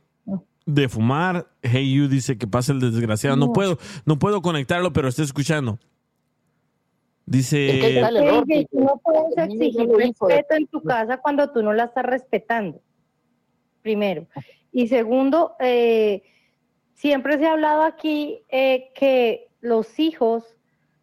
de 0.65 0.87
fumar. 0.87 1.47
Hey 1.63 1.93
You 1.93 2.07
dice 2.07 2.37
que 2.37 2.47
pasa 2.47 2.71
el 2.71 2.79
desgraciado. 2.79 3.35
No, 3.35 3.51
puedo, 3.51 3.77
no 4.05 4.19
puedo 4.19 4.41
conectarlo, 4.41 4.93
pero 4.93 5.07
estoy 5.09 5.25
escuchando. 5.25 5.79
Dice, 7.25 7.69
Es 7.69 7.79
que 7.81 7.95
está 7.99 8.11
no 8.71 8.99
puedes 9.03 9.37
exigir 9.37 9.87
respeto 9.87 10.55
en 10.55 10.65
tu 10.67 10.81
casa 10.81 11.17
cuando 11.17 11.47
tú 11.51 11.61
no 11.61 11.73
la 11.73 11.83
estás 11.85 12.03
respetando. 12.05 12.81
Primero. 13.81 14.27
Y 14.71 14.87
segundo, 14.87 15.55
eh, 15.59 16.23
siempre 16.93 17.37
se 17.37 17.47
ha 17.47 17.53
hablado 17.53 17.83
aquí 17.83 18.43
eh, 18.49 18.91
que 18.93 19.49
los 19.61 19.99
hijos 19.99 20.57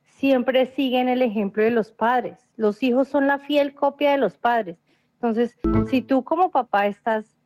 siempre 0.04 0.66
siguen 0.66 1.08
el 1.08 1.22
ejemplo 1.22 1.62
de 1.62 1.70
los 1.70 1.90
padres. 1.90 2.38
Los 2.56 2.82
hijos 2.82 3.08
son 3.08 3.26
la 3.26 3.38
fiel 3.38 3.74
copia 3.74 4.12
de 4.12 4.18
los 4.18 4.36
padres. 4.36 4.78
Entonces, 5.14 5.56
si 5.90 6.02
tú 6.02 6.24
como 6.24 6.50
papá 6.50 6.86
estás 6.86 7.36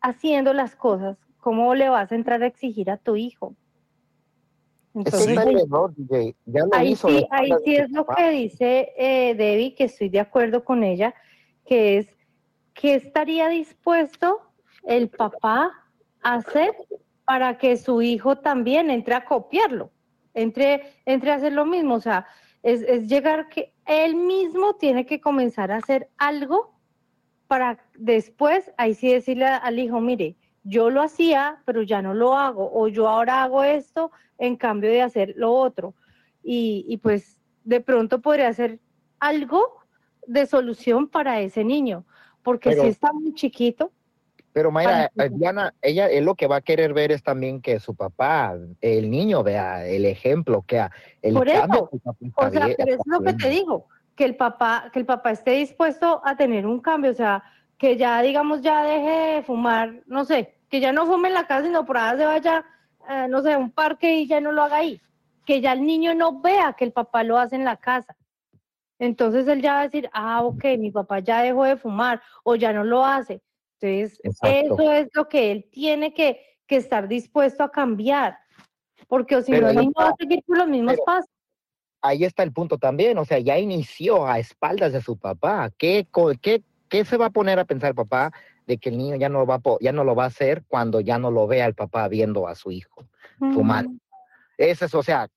haciendo 0.00 0.52
las 0.52 0.74
cosas, 0.74 1.16
¿cómo 1.38 1.74
le 1.74 1.88
vas 1.88 2.10
a 2.12 2.14
entrar 2.14 2.42
a 2.42 2.46
exigir 2.46 2.90
a 2.90 2.96
tu 2.96 3.16
hijo? 3.16 3.54
Ya 6.46 6.64
lo 6.64 6.74
ahí 6.74 6.92
hizo. 6.92 7.08
sí, 7.08 7.26
ahí 7.30 7.50
sí 7.64 7.76
es 7.76 7.90
lo 7.90 8.04
que 8.06 8.30
dice 8.30 8.92
eh, 8.96 9.34
Debbie, 9.34 9.74
que 9.74 9.84
estoy 9.84 10.08
de 10.08 10.20
acuerdo 10.20 10.64
con 10.64 10.82
ella, 10.82 11.14
que 11.64 11.98
es 11.98 12.08
que 12.74 12.94
estaría 12.94 13.48
dispuesto 13.48 14.40
el 14.84 15.08
papá 15.08 15.72
hacer 16.22 16.74
para 17.24 17.58
que 17.58 17.76
su 17.76 18.02
hijo 18.02 18.36
también 18.36 18.90
entre 18.90 19.14
a 19.14 19.24
copiarlo, 19.24 19.90
entre, 20.34 20.94
entre 21.04 21.30
a 21.30 21.36
hacer 21.36 21.52
lo 21.52 21.64
mismo. 21.64 21.94
O 21.94 22.00
sea, 22.00 22.26
es, 22.62 22.82
es 22.82 23.08
llegar 23.08 23.48
que 23.48 23.72
él 23.86 24.14
mismo 24.16 24.74
tiene 24.74 25.06
que 25.06 25.20
comenzar 25.20 25.70
a 25.70 25.76
hacer 25.76 26.08
algo 26.18 26.78
para 27.46 27.78
después, 27.96 28.72
ahí 28.76 28.94
sí 28.94 29.12
decirle 29.12 29.46
al 29.46 29.78
hijo, 29.78 30.00
mire, 30.00 30.36
yo 30.62 30.90
lo 30.90 31.02
hacía, 31.02 31.62
pero 31.64 31.82
ya 31.82 32.00
no 32.02 32.14
lo 32.14 32.36
hago, 32.36 32.70
o 32.72 32.86
yo 32.88 33.08
ahora 33.08 33.42
hago 33.42 33.64
esto 33.64 34.12
en 34.38 34.56
cambio 34.56 34.90
de 34.90 35.02
hacer 35.02 35.34
lo 35.36 35.52
otro. 35.52 35.94
Y, 36.42 36.84
y 36.88 36.98
pues 36.98 37.40
de 37.64 37.80
pronto 37.80 38.20
podría 38.20 38.48
hacer 38.48 38.78
algo 39.18 39.80
de 40.26 40.46
solución 40.46 41.08
para 41.08 41.40
ese 41.40 41.64
niño, 41.64 42.04
porque 42.42 42.70
Pero- 42.70 42.82
si 42.82 42.88
está 42.88 43.12
muy 43.12 43.34
chiquito, 43.34 43.90
Pero 44.52 44.70
Mayra, 44.72 45.10
eh, 45.16 45.28
Diana, 45.30 45.74
ella 45.80 46.08
él 46.08 46.24
lo 46.24 46.34
que 46.34 46.46
va 46.48 46.56
a 46.56 46.60
querer 46.60 46.92
ver 46.92 47.12
es 47.12 47.22
también 47.22 47.60
que 47.62 47.78
su 47.78 47.94
papá, 47.94 48.56
el 48.80 49.08
niño 49.10 49.42
vea 49.44 49.86
el 49.86 50.04
ejemplo, 50.04 50.62
que 50.66 50.80
a- 50.80 50.90
el 51.22 51.34
Por 51.34 51.46
cambio 51.46 51.78
eso, 51.78 51.90
que 51.90 51.98
o 52.34 52.50
sea, 52.50 52.64
bien- 52.66 52.76
pero 52.78 52.94
es 52.94 53.00
lo 53.06 53.22
que 53.22 53.34
te 53.34 53.48
digo, 53.48 53.86
que 54.16 54.24
el 54.24 54.36
papá, 54.36 54.90
que 54.92 54.98
el 54.98 55.06
papá 55.06 55.30
esté 55.30 55.52
dispuesto 55.52 56.20
a 56.24 56.36
tener 56.36 56.66
un 56.66 56.80
cambio, 56.80 57.12
o 57.12 57.14
sea, 57.14 57.44
que 57.78 57.96
ya 57.96 58.20
digamos 58.22 58.60
ya 58.60 58.82
deje 58.82 59.34
de 59.36 59.42
fumar, 59.44 60.02
no 60.06 60.24
sé, 60.24 60.58
que 60.68 60.80
ya 60.80 60.92
no 60.92 61.06
fume 61.06 61.28
en 61.28 61.34
la 61.34 61.46
casa, 61.46 61.66
sino 61.66 61.86
por 61.86 61.96
allá 61.96 62.18
se 62.18 62.24
vaya, 62.24 62.64
eh, 63.08 63.26
no 63.28 63.42
sé, 63.42 63.52
a 63.52 63.58
un 63.58 63.70
parque 63.70 64.14
y 64.16 64.26
ya 64.26 64.40
no 64.40 64.50
lo 64.52 64.62
haga 64.62 64.78
ahí, 64.78 65.00
que 65.46 65.60
ya 65.60 65.72
el 65.72 65.86
niño 65.86 66.14
no 66.14 66.40
vea 66.40 66.72
que 66.74 66.84
el 66.84 66.92
papá 66.92 67.22
lo 67.22 67.38
hace 67.38 67.54
en 67.56 67.64
la 67.64 67.76
casa. 67.76 68.16
Entonces 68.98 69.46
él 69.48 69.62
ya 69.62 69.74
va 69.74 69.80
a 69.80 69.84
decir, 69.84 70.10
ah, 70.12 70.42
ok, 70.42 70.64
mi 70.78 70.90
papá 70.90 71.20
ya 71.20 71.40
dejó 71.42 71.64
de 71.64 71.76
fumar 71.76 72.20
o 72.44 72.54
ya 72.56 72.72
no 72.72 72.84
lo 72.84 73.04
hace. 73.04 73.40
Entonces, 73.80 74.20
Exacto. 74.22 74.74
eso 74.74 74.92
es 74.92 75.08
lo 75.14 75.28
que 75.28 75.52
él 75.52 75.68
tiene 75.70 76.12
que, 76.14 76.40
que 76.66 76.76
estar 76.76 77.08
dispuesto 77.08 77.62
a 77.62 77.70
cambiar, 77.70 78.38
porque 79.08 79.36
o 79.36 79.42
si 79.42 79.52
no, 79.52 79.72
niño 79.72 79.92
va 79.98 80.08
a 80.10 80.14
seguir 80.18 80.42
por 80.46 80.58
los 80.58 80.68
mismos 80.68 80.92
Pero- 80.94 81.04
pasos. 81.04 81.30
Ahí 82.02 82.24
está 82.24 82.42
el 82.42 82.52
punto 82.52 82.78
también, 82.78 83.18
o 83.18 83.26
sea, 83.26 83.38
ya 83.40 83.58
inició 83.58 84.26
a 84.26 84.38
espaldas 84.38 84.92
de 84.94 85.02
su 85.02 85.18
papá. 85.18 85.70
¿Qué, 85.76 86.06
qué, 86.40 86.62
qué 86.88 87.04
se 87.04 87.18
va 87.18 87.26
a 87.26 87.30
poner 87.30 87.58
a 87.58 87.66
pensar 87.66 87.90
el 87.90 87.94
papá 87.94 88.32
de 88.66 88.78
que 88.78 88.88
el 88.88 88.96
niño 88.96 89.16
ya 89.16 89.28
no, 89.28 89.44
va 89.44 89.60
ya 89.82 89.92
no 89.92 90.02
lo 90.02 90.14
va 90.14 90.24
a 90.24 90.28
hacer 90.28 90.64
cuando 90.66 91.00
ya 91.00 91.18
no 91.18 91.30
lo 91.30 91.46
vea 91.46 91.66
el 91.66 91.74
papá 91.74 92.08
viendo 92.08 92.48
a 92.48 92.54
su 92.54 92.70
hijo 92.70 93.06
fumar? 93.38 93.84
Ese 94.56 94.86
es, 94.86 94.94
o 94.94 95.02
sea, 95.02 95.28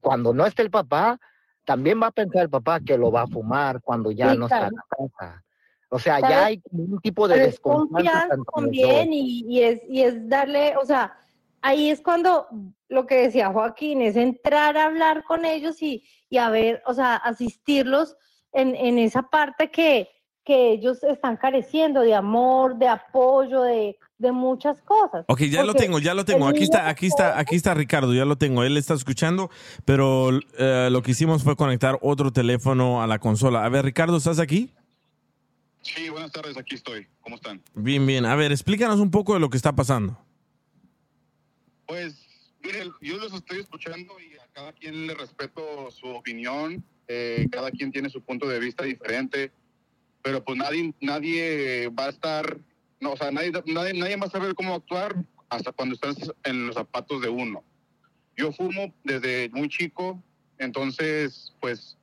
cuando 0.00 0.34
no 0.34 0.44
esté 0.44 0.60
el 0.60 0.70
papá, 0.70 1.18
también 1.64 1.98
va 2.02 2.08
a 2.08 2.10
pensar 2.10 2.42
el 2.42 2.50
papá 2.50 2.80
que 2.80 2.98
lo 2.98 3.10
va 3.10 3.22
a 3.22 3.26
fumar 3.26 3.80
cuando 3.80 4.10
ya 4.10 4.32
Sí, 4.32 4.38
no 4.38 4.44
está 4.44 4.66
en 4.68 4.74
la 4.74 4.84
casa. 4.90 5.44
O 5.90 5.98
sea, 5.98 6.20
¿Sabes? 6.20 6.30
ya 6.30 6.44
hay 6.46 6.62
un 6.70 7.00
tipo 7.00 7.28
de 7.28 7.38
desconfianza. 7.38 8.36
también 8.54 9.12
y, 9.12 9.44
y 9.46 9.62
es, 9.62 9.80
y 9.88 10.02
es 10.02 10.28
darle, 10.28 10.76
o 10.76 10.86
sea, 10.86 11.16
ahí 11.62 11.90
es 11.90 12.00
cuando 12.00 12.46
lo 12.88 13.06
que 13.06 13.16
decía 13.16 13.52
Joaquín, 13.52 14.00
es 14.00 14.16
entrar 14.16 14.76
a 14.76 14.86
hablar 14.86 15.24
con 15.24 15.44
ellos 15.44 15.82
y, 15.82 16.04
y 16.28 16.38
a 16.38 16.48
ver, 16.48 16.82
o 16.86 16.94
sea, 16.94 17.16
asistirlos 17.16 18.16
en, 18.52 18.74
en 18.74 18.98
esa 18.98 19.22
parte 19.22 19.70
que, 19.70 20.08
que 20.44 20.72
ellos 20.72 21.02
están 21.02 21.36
careciendo 21.36 22.00
de 22.00 22.14
amor, 22.14 22.76
de 22.76 22.88
apoyo, 22.88 23.62
de, 23.62 23.96
de 24.18 24.32
muchas 24.32 24.80
cosas. 24.82 25.24
Ok, 25.28 25.42
ya 25.42 25.62
lo 25.62 25.72
Porque 25.72 25.86
tengo, 25.86 25.98
ya 25.98 26.14
lo 26.14 26.24
tengo. 26.24 26.46
Aquí 26.46 26.64
está, 26.64 26.88
aquí 26.88 27.06
está, 27.06 27.38
aquí 27.38 27.56
está 27.56 27.74
Ricardo, 27.74 28.12
ya 28.14 28.24
lo 28.24 28.36
tengo. 28.36 28.62
Él 28.64 28.76
está 28.76 28.94
escuchando, 28.94 29.50
pero 29.84 30.30
eh, 30.58 30.88
lo 30.90 31.02
que 31.02 31.12
hicimos 31.12 31.42
fue 31.42 31.56
conectar 31.56 31.98
otro 32.02 32.32
teléfono 32.32 33.02
a 33.02 33.06
la 33.06 33.18
consola. 33.18 33.64
A 33.64 33.68
ver, 33.68 33.84
Ricardo, 33.84 34.16
¿estás 34.16 34.38
aquí? 34.38 34.72
Sí, 35.82 36.08
buenas 36.10 36.30
tardes, 36.32 36.56
aquí 36.56 36.74
estoy. 36.74 37.06
¿Cómo 37.20 37.36
están? 37.36 37.62
Bien, 37.74 38.06
bien. 38.06 38.24
A 38.26 38.34
ver, 38.36 38.52
explícanos 38.52 39.00
un 39.00 39.10
poco 39.10 39.34
de 39.34 39.40
lo 39.40 39.48
que 39.50 39.56
está 39.56 39.74
pasando. 39.74 40.18
Pues, 41.86 42.14
miren, 42.62 42.92
yo 43.00 43.16
los 43.18 43.32
estoy 43.32 43.60
escuchando 43.60 44.14
y 44.20 44.36
a 44.38 44.46
cada 44.52 44.72
quien 44.72 45.06
le 45.06 45.14
respeto 45.14 45.90
su 45.90 46.06
opinión. 46.08 46.84
eh, 47.12 47.48
cada 47.50 47.72
quien 47.72 47.90
tiene 47.90 48.08
su 48.08 48.22
punto 48.22 48.46
de 48.46 48.60
vista 48.60 48.84
diferente, 48.84 49.50
pero 50.22 50.44
pues 50.44 50.56
nadie, 50.56 50.94
nadie 51.00 51.88
va 51.88 52.04
a 52.06 52.10
estar, 52.10 52.56
no, 53.00 53.14
o 53.14 53.16
sea, 53.16 53.32
nadie, 53.32 53.50
nadie, 53.66 53.94
nadie 53.94 54.16
va 54.16 54.26
a 54.26 54.30
saber 54.30 54.54
cómo 54.54 54.74
actuar 54.74 55.16
hasta 55.48 55.72
cuando 55.72 55.96
estás 55.96 56.16
en 56.44 56.68
los 56.68 56.76
zapatos 56.76 57.20
de 57.20 57.28
uno. 57.28 57.64
Yo 58.36 58.52
fumo 58.52 58.94
desde 59.02 59.48
muy 59.52 59.68
chico, 59.68 60.22
entonces, 60.58 61.52
pues, 61.60 61.98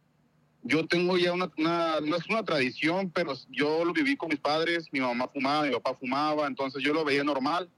yo 0.68 0.86
tengo 0.88 1.18
ya 1.18 1.34
una, 1.34 1.52
una- 1.58 2.00
no 2.02 2.16
es 2.16 2.28
una 2.30 2.44
tradición, 2.44 3.10
pero 3.12 3.34
yo 3.50 3.86
lo 3.86 3.94
viví 3.94 4.16
con 4.18 4.30
mis 4.30 4.40
padres, 4.40 4.88
mi 4.92 5.00
mamá 5.00 5.28
fumaba, 5.28 5.64
mi 5.64 5.72
papá 5.72 5.94
fumaba, 5.96 6.48
entonces 6.48 6.84
yo 6.84 6.94
lo 6.94 7.04
veía 7.06 7.24
normal. 7.24 7.70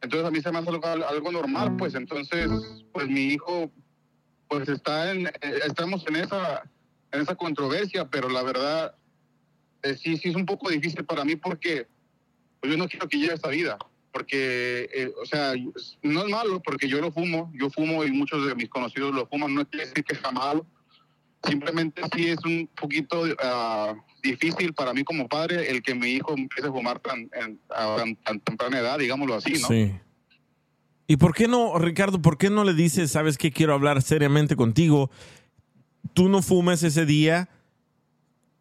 Entonces 0.00 0.26
a 0.26 0.30
mí 0.30 0.40
se 0.40 0.50
me 0.52 0.58
hace 0.58 0.68
algo, 0.68 0.86
algo 0.86 1.32
normal, 1.32 1.76
pues 1.76 1.94
entonces, 1.94 2.48
pues 2.92 3.08
mi 3.08 3.28
hijo, 3.32 3.70
pues 4.48 4.68
está 4.68 5.12
en, 5.12 5.26
eh, 5.28 5.32
estamos 5.66 6.04
en 6.06 6.16
esa, 6.16 6.62
en 7.12 7.22
esa 7.22 7.34
controversia, 7.34 8.08
pero 8.10 8.28
la 8.28 8.42
verdad, 8.42 8.94
eh, 9.82 9.96
sí, 9.96 10.16
sí 10.18 10.28
es 10.28 10.36
un 10.36 10.44
poco 10.46 10.68
difícil 10.70 11.04
para 11.04 11.24
mí 11.24 11.36
porque 11.36 11.86
pues 12.60 12.70
yo 12.72 12.78
no 12.78 12.86
quiero 12.88 13.08
que 13.08 13.16
llegue 13.18 13.32
a 13.32 13.34
esta 13.36 13.48
vida, 13.48 13.78
porque, 14.12 14.88
eh, 14.94 15.12
o 15.20 15.24
sea, 15.26 15.54
no 16.02 16.22
es 16.22 16.28
malo 16.30 16.60
porque 16.62 16.86
yo 16.88 17.00
lo 17.00 17.10
fumo, 17.10 17.50
yo 17.54 17.70
fumo 17.70 18.04
y 18.04 18.10
muchos 18.12 18.46
de 18.46 18.54
mis 18.54 18.68
conocidos 18.68 19.14
lo 19.14 19.26
fuman, 19.26 19.54
no 19.54 19.66
quiere 19.68 19.86
decir 19.86 20.04
que 20.04 20.14
sea 20.16 20.30
malo, 20.32 20.66
simplemente 21.46 22.02
sí 22.14 22.28
es 22.28 22.44
un 22.44 22.68
poquito 22.80 23.22
ah, 23.42 23.94
difícil 24.22 24.72
para 24.74 24.92
mí 24.92 25.04
como 25.04 25.28
padre 25.28 25.70
el 25.70 25.82
que 25.82 25.94
mi 25.94 26.08
hijo 26.08 26.34
empiece 26.36 26.68
a 26.68 26.72
fumar 26.72 27.00
tan, 27.00 27.30
a 27.70 27.96
tan, 27.96 28.16
tan 28.16 28.40
temprana 28.40 28.78
edad, 28.78 28.98
digámoslo 28.98 29.34
así, 29.34 29.54
¿no? 29.54 29.68
Sí. 29.68 29.92
¿Y 31.06 31.16
por 31.18 31.34
qué 31.34 31.48
no, 31.48 31.78
Ricardo, 31.78 32.22
por 32.22 32.38
qué 32.38 32.48
no 32.48 32.64
le 32.64 32.72
dices, 32.72 33.10
sabes 33.10 33.36
que 33.36 33.52
quiero 33.52 33.74
hablar 33.74 34.00
seriamente 34.02 34.56
contigo? 34.56 35.10
Tú 36.14 36.28
no 36.28 36.42
fumes 36.42 36.82
ese 36.82 37.04
día. 37.04 37.50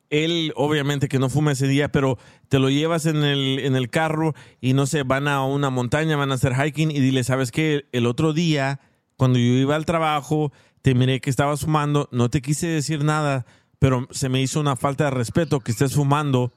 Él, 0.09 0.53
obviamente 0.55 1.07
que 1.07 1.17
no 1.17 1.29
fuma 1.29 1.53
ese 1.53 1.67
día, 1.67 1.91
pero 1.91 2.19
te 2.47 2.59
lo 2.59 2.69
llevas 2.69 3.07
en 3.07 3.23
el, 3.23 3.59
en 3.59 3.75
el 3.75 3.89
carro 3.89 4.35
y 4.61 4.73
no 4.73 4.85
sé, 4.85 5.01
van 5.03 5.27
a 5.27 5.43
una 5.43 5.71
montaña, 5.71 6.17
van 6.17 6.31
a 6.31 6.35
hacer 6.35 6.53
hiking 6.53 6.91
y 6.91 6.99
dile, 6.99 7.23
¿sabes 7.23 7.51
qué? 7.51 7.85
El 7.93 8.05
otro 8.05 8.33
día, 8.33 8.79
cuando 9.15 9.39
yo 9.39 9.45
iba 9.45 9.75
al 9.75 9.85
trabajo, 9.85 10.51
te 10.83 10.93
miré 10.93 11.21
que 11.21 11.29
estabas 11.29 11.61
fumando, 11.61 12.09
no 12.11 12.29
te 12.29 12.41
quise 12.41 12.67
decir 12.67 13.05
nada, 13.05 13.45
pero 13.79 14.05
se 14.11 14.27
me 14.27 14.41
hizo 14.41 14.59
una 14.59 14.75
falta 14.75 15.05
de 15.05 15.11
respeto 15.11 15.61
que 15.61 15.71
estés 15.71 15.95
fumando 15.95 16.53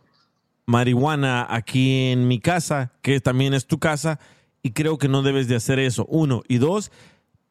marihuana 0.66 1.46
aquí 1.48 2.10
en 2.10 2.26
mi 2.26 2.40
casa, 2.40 2.92
que 3.02 3.20
también 3.20 3.54
es 3.54 3.68
tu 3.68 3.78
casa, 3.78 4.18
y 4.64 4.72
creo 4.72 4.98
que 4.98 5.06
no 5.06 5.22
debes 5.22 5.46
de 5.46 5.54
hacer 5.54 5.78
eso. 5.78 6.06
Uno. 6.06 6.42
Y 6.48 6.58
dos, 6.58 6.90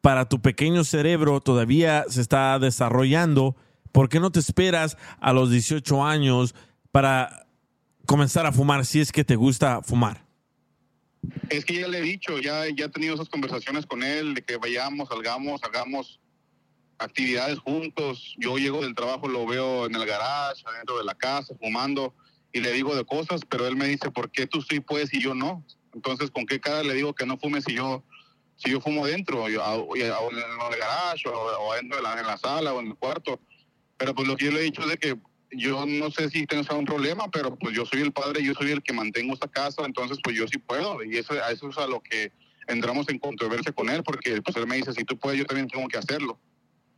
para 0.02 0.28
tu 0.28 0.42
pequeño 0.42 0.84
cerebro 0.84 1.40
todavía 1.40 2.04
se 2.10 2.20
está 2.20 2.58
desarrollando. 2.58 3.56
¿Por 3.90 4.10
qué 4.10 4.20
no 4.20 4.30
te 4.30 4.40
esperas 4.40 4.98
a 5.18 5.32
los 5.32 5.50
18 5.50 6.04
años 6.04 6.54
para 6.92 7.46
comenzar 8.04 8.44
a 8.44 8.52
fumar 8.52 8.84
si 8.84 9.00
es 9.00 9.12
que 9.12 9.24
te 9.24 9.36
gusta 9.36 9.80
fumar? 9.80 10.26
Es 11.48 11.64
que 11.64 11.80
ya 11.80 11.88
le 11.88 12.00
he 12.00 12.02
dicho, 12.02 12.38
ya, 12.38 12.64
ya 12.68 12.84
he 12.84 12.88
tenido 12.90 13.14
esas 13.14 13.30
conversaciones 13.30 13.86
con 13.86 14.02
él, 14.02 14.34
de 14.34 14.42
que 14.42 14.58
vayamos, 14.58 15.08
salgamos, 15.08 15.64
hagamos 15.64 16.20
actividades 16.98 17.58
juntos. 17.58 18.34
Yo 18.38 18.56
llego 18.58 18.82
del 18.82 18.94
trabajo, 18.94 19.28
lo 19.28 19.46
veo 19.46 19.86
en 19.86 19.94
el 19.94 20.06
garage, 20.06 20.62
adentro 20.66 20.98
de 20.98 21.04
la 21.04 21.14
casa, 21.14 21.54
fumando, 21.60 22.14
y 22.52 22.60
le 22.60 22.72
digo 22.72 22.94
de 22.94 23.04
cosas, 23.04 23.42
pero 23.48 23.66
él 23.66 23.76
me 23.76 23.86
dice, 23.86 24.10
¿por 24.10 24.30
qué 24.30 24.46
tú 24.46 24.62
sí 24.62 24.80
puedes 24.80 25.12
y 25.12 25.20
yo 25.20 25.34
no? 25.34 25.64
Entonces, 25.94 26.30
¿con 26.30 26.46
qué 26.46 26.60
cara 26.60 26.82
le 26.82 26.94
digo 26.94 27.14
que 27.14 27.26
no 27.26 27.38
fume 27.38 27.60
si 27.62 27.74
yo, 27.74 28.04
si 28.56 28.70
yo 28.70 28.80
fumo 28.80 29.06
dentro, 29.06 29.44
o 29.44 29.48
en 29.48 29.56
el 29.56 30.78
garage, 30.78 31.28
o, 31.28 31.32
o 31.32 31.72
adentro 31.72 31.96
de 31.96 32.02
la, 32.02 32.20
en 32.20 32.26
la 32.26 32.38
sala, 32.38 32.72
o 32.72 32.80
en 32.80 32.88
el 32.88 32.96
cuarto? 32.96 33.40
Pero 33.96 34.14
pues 34.14 34.28
lo 34.28 34.36
que 34.36 34.46
yo 34.46 34.52
le 34.52 34.60
he 34.60 34.64
dicho 34.64 34.82
es 34.82 34.88
de 34.88 34.98
que 34.98 35.16
yo 35.50 35.86
no 35.86 36.10
sé 36.10 36.28
si 36.28 36.46
tengo 36.46 36.62
un 36.76 36.84
problema, 36.84 37.30
pero 37.30 37.56
pues 37.56 37.74
yo 37.74 37.86
soy 37.86 38.00
el 38.02 38.12
padre, 38.12 38.42
yo 38.42 38.54
soy 38.54 38.72
el 38.72 38.82
que 38.82 38.92
mantengo 38.92 39.34
esta 39.34 39.48
casa, 39.48 39.84
entonces 39.84 40.18
pues 40.22 40.36
yo 40.36 40.46
sí 40.48 40.58
puedo. 40.58 41.02
Y 41.04 41.16
eso, 41.16 41.34
a 41.34 41.50
eso 41.50 41.68
es 41.68 41.78
a 41.78 41.86
lo 41.86 42.00
que 42.00 42.32
entramos 42.66 43.08
en 43.08 43.18
controversia 43.18 43.72
con 43.72 43.88
él, 43.88 44.02
porque 44.02 44.42
pues 44.42 44.56
él 44.56 44.66
me 44.66 44.76
dice, 44.76 44.92
si 44.92 45.04
tú 45.04 45.18
puedes, 45.18 45.38
yo 45.38 45.46
también 45.46 45.68
tengo 45.68 45.86
que 45.88 45.98
hacerlo. 45.98 46.38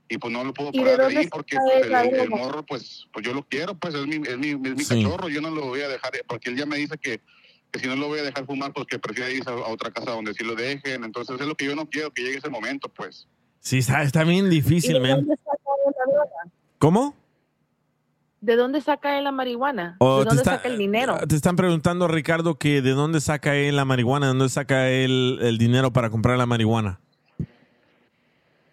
Y 0.08 0.16
pues 0.18 0.32
no 0.32 0.42
lo 0.42 0.54
puedo 0.54 0.70
¿Y 0.72 0.78
de 0.82 0.84
parar 0.96 1.10
de 1.12 1.18
ahí 1.18 1.26
porque 1.28 1.56
pues, 1.56 1.84
el, 2.22 2.30
morro, 2.30 2.64
pues, 2.64 3.06
pues 3.12 3.26
yo 3.26 3.34
lo 3.34 3.42
quiero, 3.46 3.74
pues 3.74 3.94
es 3.94 4.06
mi, 4.06 4.16
es 4.26 4.38
mi, 4.38 4.48
es 4.50 4.58
mi 4.76 4.84
Sí. 4.84 5.02
cachorro, 5.02 5.28
yo 5.28 5.40
no 5.42 5.50
lo 5.50 5.66
voy 5.66 5.82
a 5.82 5.88
dejar, 5.88 6.12
porque 6.26 6.48
él 6.50 6.56
ya 6.56 6.64
me 6.64 6.76
dice 6.78 6.96
que, 6.96 7.20
que 7.70 7.78
si 7.78 7.86
no 7.86 7.94
lo 7.96 8.08
voy 8.08 8.20
a 8.20 8.22
dejar 8.22 8.46
fumar, 8.46 8.72
pues 8.72 8.86
que 8.86 8.98
prefiera 8.98 9.30
irse 9.30 9.50
a, 9.50 9.52
a 9.52 9.68
otra 9.68 9.90
casa 9.90 10.12
donde 10.12 10.32
sí 10.32 10.44
lo 10.44 10.54
dejen. 10.54 11.04
Entonces 11.04 11.38
es 11.38 11.46
lo 11.46 11.54
que 11.54 11.66
yo 11.66 11.74
no 11.76 11.86
quiero, 11.90 12.10
que 12.10 12.22
llegue 12.22 12.38
ese 12.38 12.48
momento, 12.48 12.88
pues. 12.88 13.28
Sí, 13.60 13.78
está, 13.78 14.02
está 14.02 14.24
bien 14.24 14.48
difícil. 14.48 14.98
¿Cómo? 16.78 17.14
¿De 18.40 18.54
dónde 18.56 18.80
saca 18.80 19.18
él 19.18 19.24
la 19.24 19.32
marihuana? 19.32 19.96
O 19.98 20.20
¿De 20.20 20.24
dónde 20.26 20.42
está- 20.42 20.56
saca 20.56 20.68
el 20.68 20.78
dinero? 20.78 21.18
Te 21.28 21.34
están 21.34 21.56
preguntando, 21.56 22.06
Ricardo, 22.06 22.54
que 22.54 22.80
de 22.82 22.92
dónde 22.92 23.20
saca 23.20 23.56
él 23.56 23.74
la 23.76 23.84
marihuana, 23.84 24.26
de 24.26 24.30
dónde 24.30 24.48
saca 24.48 24.88
él 24.90 25.38
el 25.42 25.58
dinero 25.58 25.92
para 25.92 26.08
comprar 26.08 26.38
la 26.38 26.46
marihuana. 26.46 27.00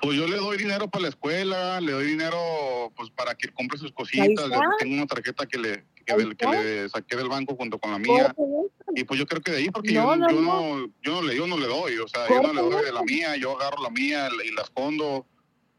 Pues 0.06 0.18
yo 0.18 0.28
le 0.28 0.38
doy 0.38 0.58
dinero 0.58 0.88
para 0.90 1.04
la 1.04 1.10
escuela, 1.10 1.82
le 1.82 1.92
doy 1.92 2.06
dinero 2.06 2.38
pues 2.96 3.10
para 3.10 3.34
que 3.36 3.48
compre 3.50 3.78
sus 3.80 3.92
cositas. 3.92 4.46
Tengo 4.80 4.94
una 4.96 5.08
tarjeta 5.08 5.46
que 5.46 5.58
le, 5.58 5.84
que, 6.06 6.14
del- 6.16 6.36
que 6.38 6.46
le 6.48 6.90
saqué 6.90 7.16
del 7.16 7.28
banco 7.28 7.56
junto 7.56 7.80
con 7.80 7.92
la 7.92 7.98
mía. 8.00 8.34
Y 8.96 9.04
pues 9.04 9.20
yo 9.20 9.26
creo 9.26 9.42
que 9.42 9.52
de 9.52 9.58
ahí, 9.58 9.70
porque 9.72 9.94
No, 9.94 10.14
yo, 10.14 10.16
no, 10.18 10.30
yo, 10.30 10.42
no. 10.42 10.78
no, 10.78 10.92
yo, 11.02 11.12
no 11.14 11.22
le, 11.24 11.36
yo 11.36 11.48
no 11.48 11.58
le 11.58 11.68
doy, 11.68 11.98
o 11.98 12.08
sea, 12.08 12.28
yo 12.30 12.42
no 12.42 12.54
le 12.54 12.62
doy 12.62 12.86
de 12.86 12.92
la 12.94 13.02
mía, 13.04 13.36
yo 13.36 13.60
agarro 13.60 13.82
la 13.82 13.90
mía 13.90 14.30
y 14.46 14.52
la 14.54 14.62
escondo. 14.62 15.26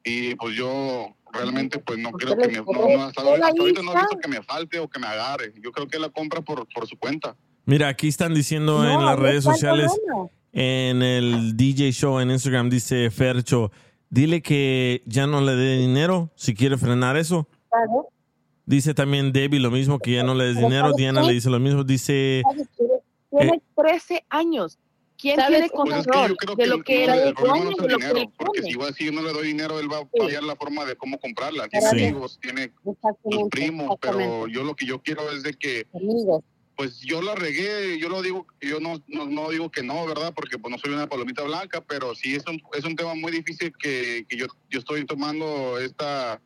Y 0.04 0.34
pues 0.36 0.54
yo 0.56 1.16
realmente 1.32 1.78
pues 1.78 1.98
no 1.98 2.10
creo 2.12 2.36
que 2.36 2.48
me, 2.48 2.54
no, 2.58 2.64
no, 2.64 3.02
hasta, 3.04 3.22
Él 3.22 3.42
hasta 3.42 3.60
ahorita 3.60 3.82
no 3.82 3.92
he 3.92 3.96
visto 3.96 4.18
que 4.20 4.28
me 4.28 4.42
falte 4.42 4.78
o 4.78 4.88
que 4.88 4.98
me 4.98 5.06
agarre. 5.06 5.52
Yo 5.60 5.70
creo 5.72 5.86
que 5.88 5.98
la 5.98 6.08
compra 6.10 6.40
por, 6.42 6.66
por 6.72 6.86
su 6.88 6.96
cuenta. 6.98 7.36
Mira, 7.64 7.88
aquí 7.88 8.08
están 8.08 8.34
diciendo 8.34 8.82
No, 8.82 8.88
en 8.92 9.04
las 9.04 9.16
no 9.16 9.22
redes 9.22 9.44
sociales, 9.44 9.90
en 10.52 11.02
el 11.02 11.56
DJ 11.56 11.92
Show 11.92 12.20
en 12.20 12.30
Instagram, 12.30 12.70
dice 12.70 13.10
Fercho, 13.10 13.70
dile 14.10 14.42
que 14.42 15.02
ya 15.06 15.26
no 15.26 15.40
le 15.40 15.54
dé 15.56 15.76
dinero 15.78 16.30
si 16.36 16.54
quiere 16.54 16.76
frenar 16.78 17.16
eso. 17.16 17.48
Claro. 17.70 18.08
Dice 18.64 18.94
también 18.94 19.32
Debbie 19.32 19.60
lo 19.60 19.70
mismo, 19.70 19.98
que 19.98 20.12
ya 20.12 20.22
no 20.24 20.34
le 20.34 20.44
des 20.46 20.56
dinero. 20.56 20.86
¿sabes 20.86 20.96
Diana 20.96 21.20
qué? 21.20 21.26
le 21.28 21.32
dice 21.34 21.50
lo 21.50 21.60
mismo. 21.60 21.84
Dice. 21.84 22.42
Tiene 23.30 23.56
Eh. 23.56 23.62
13 23.76 24.24
años. 24.28 24.78
¿Quién 25.18 25.36
tiene 25.36 25.50
Pues 25.50 25.62
es 25.64 25.70
que 25.70 25.76
control 25.76 26.28
yo 26.30 26.36
creo 26.36 26.56
de 26.56 26.66
lo 26.66 26.82
que 26.82 27.04
era 27.04 27.14
dueño 27.14 27.30
de 27.30 27.86
el 27.86 27.92
lo 27.92 27.98
que 27.98 28.06
él 28.20 28.28
porque 28.36 28.62
si, 28.62 28.68
igual, 28.70 28.94
si 28.94 29.06
yo 29.06 29.12
no 29.12 29.22
le 29.22 29.32
doy 29.32 29.46
dinero, 29.46 29.80
él 29.80 29.90
va 29.90 29.98
a 29.98 30.00
Sí. 30.02 30.20
hallar 30.20 30.42
la 30.42 30.56
forma 30.56 30.84
de 30.84 30.94
cómo 30.96 31.18
comprarla. 31.18 31.68
Tiene 31.68 31.88
Sí. 31.88 32.04
amigos, 32.04 32.38
tiene 32.42 32.70
primos, 33.50 33.96
pero 34.00 34.46
yo 34.46 34.62
lo 34.62 34.74
que 34.74 34.84
yo 34.84 35.00
quiero 35.00 35.30
es 35.32 35.42
de 35.42 35.54
que 35.54 35.86
Amigos. 35.94 36.42
Pues 36.76 37.00
yo 37.00 37.22
la 37.22 37.34
regué, 37.34 37.98
yo 37.98 38.08
lo 38.08 38.20
digo, 38.22 38.46
yo 38.60 38.80
no, 38.80 39.02
no, 39.08 39.26
no 39.26 39.48
digo 39.50 39.70
que 39.70 39.82
no, 39.82 40.06
¿verdad? 40.06 40.32
Porque 40.34 40.58
pues 40.58 40.70
no 40.70 40.78
soy 40.78 40.92
una 40.92 41.08
palomita 41.08 41.42
blanca, 41.42 41.82
pero 41.88 42.14
sí 42.14 42.34
es 42.34 42.46
un, 42.46 42.60
es 42.74 42.84
un 42.84 42.94
tema 42.96 43.14
muy 43.14 43.32
difícil 43.32 43.72
que, 43.78 44.26
que 44.28 44.36
yo, 44.36 44.46
yo 44.70 44.78
estoy 44.80 45.04
tomando 45.06 45.78
esta 45.78 46.40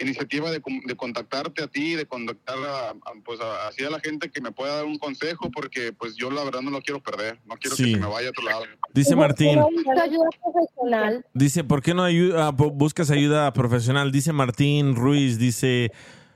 iniciativa 0.00 0.50
de, 0.50 0.60
de 0.86 0.96
contactarte 0.96 1.62
a 1.62 1.66
ti, 1.68 1.94
de 1.94 2.04
contactar 2.06 2.56
a, 2.58 2.90
a, 2.90 2.96
pues 3.24 3.40
a, 3.40 3.68
así 3.68 3.84
a 3.84 3.90
la 3.90 4.00
gente 4.00 4.28
que 4.28 4.40
me 4.40 4.50
pueda 4.52 4.76
dar 4.76 4.84
un 4.84 4.98
consejo, 4.98 5.50
porque 5.52 5.92
pues 5.92 6.16
yo 6.16 6.30
la 6.30 6.42
verdad 6.44 6.62
no 6.62 6.70
lo 6.70 6.80
quiero 6.82 7.00
perder, 7.02 7.40
no 7.46 7.56
quiero 7.56 7.76
Sí. 7.76 7.84
que 7.84 7.90
se 7.92 7.96
me 8.00 8.06
vaya 8.06 8.28
a 8.28 8.30
otro 8.30 8.44
lado. 8.44 8.64
dice 8.92 9.14
Martín, 9.16 9.58
Necesito 9.58 9.90
ayuda 10.02 10.24
profesional. 10.42 11.26
dice, 11.32 11.64
¿por 11.64 11.80
qué 11.82 11.94
no 11.94 12.02
ayuda, 12.02 12.50
bu- 12.52 12.72
buscas 12.72 13.10
ayuda 13.10 13.52
profesional? 13.52 14.10
Dice 14.10 14.32
Martín 14.32 14.96
Ruiz, 14.96 15.38
dice, 15.38 15.92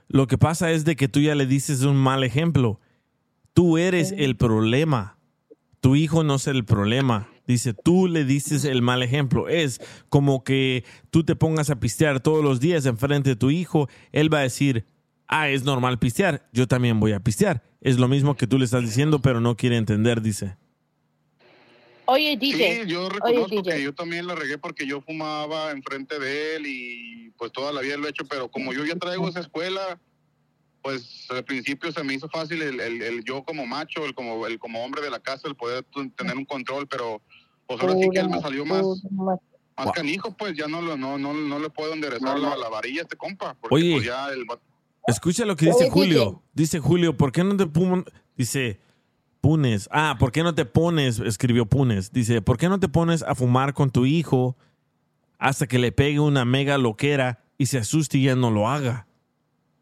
lo 0.07 0.25
que 0.27 0.37
pasa 0.37 0.71
es 0.71 0.85
de 0.85 0.95
que 0.95 1.07
tú 1.09 1.19
ya 1.19 1.35
le 1.35 1.45
dices 1.45 1.81
un 1.83 1.97
mal 1.97 2.23
ejemplo. 2.23 2.79
Tú 3.59 3.77
eres 3.77 4.13
el 4.17 4.37
problema. 4.37 5.17
Tu 5.81 5.97
hijo 5.97 6.23
no 6.23 6.35
es 6.35 6.47
el 6.47 6.63
problema. 6.63 7.27
Dice, 7.45 7.73
tú 7.73 8.07
le 8.07 8.23
dices 8.23 8.63
el 8.63 8.81
mal 8.81 9.03
ejemplo. 9.03 9.49
Es 9.49 9.81
como 10.07 10.45
que 10.45 10.85
tú 11.09 11.25
te 11.25 11.35
pongas 11.35 11.69
a 11.69 11.77
pistear 11.77 12.21
todos 12.21 12.41
los 12.41 12.61
días 12.61 12.85
enfrente 12.85 13.31
de 13.31 13.35
tu 13.35 13.51
hijo. 13.51 13.89
Él 14.13 14.33
va 14.33 14.37
a 14.39 14.43
decir, 14.43 14.85
ah, 15.27 15.49
es 15.49 15.65
normal 15.65 15.99
pistear. 15.99 16.47
Yo 16.53 16.69
también 16.69 17.01
voy 17.01 17.11
a 17.11 17.19
pistear. 17.19 17.61
Es 17.81 17.99
lo 17.99 18.07
mismo 18.07 18.37
que 18.37 18.47
tú 18.47 18.57
le 18.57 18.63
estás 18.63 18.83
diciendo, 18.83 19.21
pero 19.21 19.41
no 19.41 19.57
quiere 19.57 19.75
entender, 19.75 20.21
dice. 20.21 20.55
Oye, 22.05 22.37
DJ. 22.37 22.83
Sí, 22.83 22.89
yo 22.89 23.07
Oye, 23.07 23.09
reconozco 23.09 23.61
DJ. 23.61 23.75
que 23.75 23.83
yo 23.83 23.93
también 23.93 24.25
la 24.25 24.35
regué 24.35 24.57
porque 24.57 24.87
yo 24.87 25.01
fumaba 25.01 25.71
enfrente 25.71 26.17
de 26.17 26.55
él 26.55 26.65
y 26.65 27.31
pues 27.31 27.51
toda 27.51 27.73
la 27.73 27.81
vida 27.81 27.97
lo 27.97 28.07
he 28.07 28.11
hecho, 28.11 28.23
pero 28.23 28.49
como 28.49 28.71
yo 28.71 28.85
ya 28.85 28.95
traigo 28.95 29.27
esa 29.27 29.41
escuela, 29.41 29.99
pues 30.81 31.27
al 31.29 31.43
principio 31.43 31.91
se 31.91 32.03
me 32.03 32.13
hizo 32.13 32.29
fácil 32.29 32.61
el, 32.61 32.79
el- 32.79 33.01
el 33.01 33.23
yo 33.23 33.43
como 33.43 33.65
macho, 33.65 34.05
el 34.05 34.13
como, 34.13 34.45
el 34.47 34.57
como 34.59 34.83
hombre 34.83 35.01
de 35.01 35.09
la 35.09 35.19
casa, 35.19 35.47
el 35.47 35.55
poder 35.55 35.85
tener 36.15 36.37
un 36.37 36.45
control, 36.45 36.87
pero 36.87 37.21
pues 37.67 37.79
ahora 37.81 37.95
sí 37.95 38.09
que 38.11 38.19
él 38.19 38.29
me 38.29 38.39
salió 38.41 38.65
más, 38.65 38.85
más 39.11 39.37
Wow. 39.85 39.93
canijo, 39.93 40.35
pues 40.35 40.57
ya 40.57 40.67
no, 40.67 40.81
lo, 40.81 40.97
no, 40.97 41.17
no, 41.17 41.33
no 41.33 41.57
le 41.59 41.69
puedo 41.69 41.93
enderezar 41.93 42.37
la, 42.37 42.57
la 42.57 42.67
varilla 42.67 42.99
a 42.99 43.03
este 43.03 43.15
compa, 43.15 43.55
porque 43.61 43.75
Oye. 43.75 43.93
pues 43.93 44.05
ya 44.05 44.27
el 44.29 44.45
Escucha 45.07 45.45
lo 45.45 45.55
que 45.55 45.67
dice 45.67 45.83
Oye, 45.85 45.89
Julio. 45.89 46.43
Dice 46.53 46.79
Julio, 46.79 47.15
¿por 47.15 47.31
qué 47.31 47.43
no 47.45 47.55
te 47.55 47.65
pon- 47.65 48.05
Dice, 48.35 48.79
Punes. 49.41 49.87
Ah, 49.91 50.17
¿por 50.19 50.31
qué 50.33 50.43
no 50.43 50.53
te 50.53 50.65
pones? 50.65 51.19
Escribió 51.19 51.65
Punes. 51.65 52.11
Dice, 52.11 52.41
¿por 52.41 52.57
qué 52.57 52.67
no 52.67 52.79
te 52.79 52.89
pones 52.89 53.23
a 53.23 53.35
fumar 53.35 53.73
con 53.73 53.89
tu 53.89 54.05
hijo 54.05 54.57
hasta 55.37 55.65
que 55.65 55.79
le 55.79 55.93
pegue 55.93 56.19
una 56.19 56.43
mega 56.43 56.77
loquera 56.77 57.41
y 57.57 57.67
se 57.67 57.77
asuste 57.77 58.17
y 58.17 58.23
ya 58.25 58.35
no 58.35 58.51
lo 58.51 58.67
haga? 58.67 59.07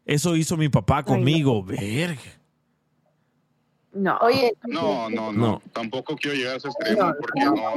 Eso 0.08 0.34
hizo 0.36 0.56
mi 0.56 0.70
papá 0.70 1.02
conmigo. 1.04 1.62
Verga. 1.62 2.18
No. 3.92 4.16
Oye, 4.22 4.54
no, 4.66 5.10
no, 5.10 5.30
no, 5.32 5.32
No. 5.32 5.62
tampoco 5.72 6.16
quiero 6.16 6.34
llegar 6.34 6.54
a 6.54 6.56
ese 6.56 6.68
extremo, 6.68 7.02
No, 7.08 7.14
porque 7.20 7.44
no, 7.44 7.54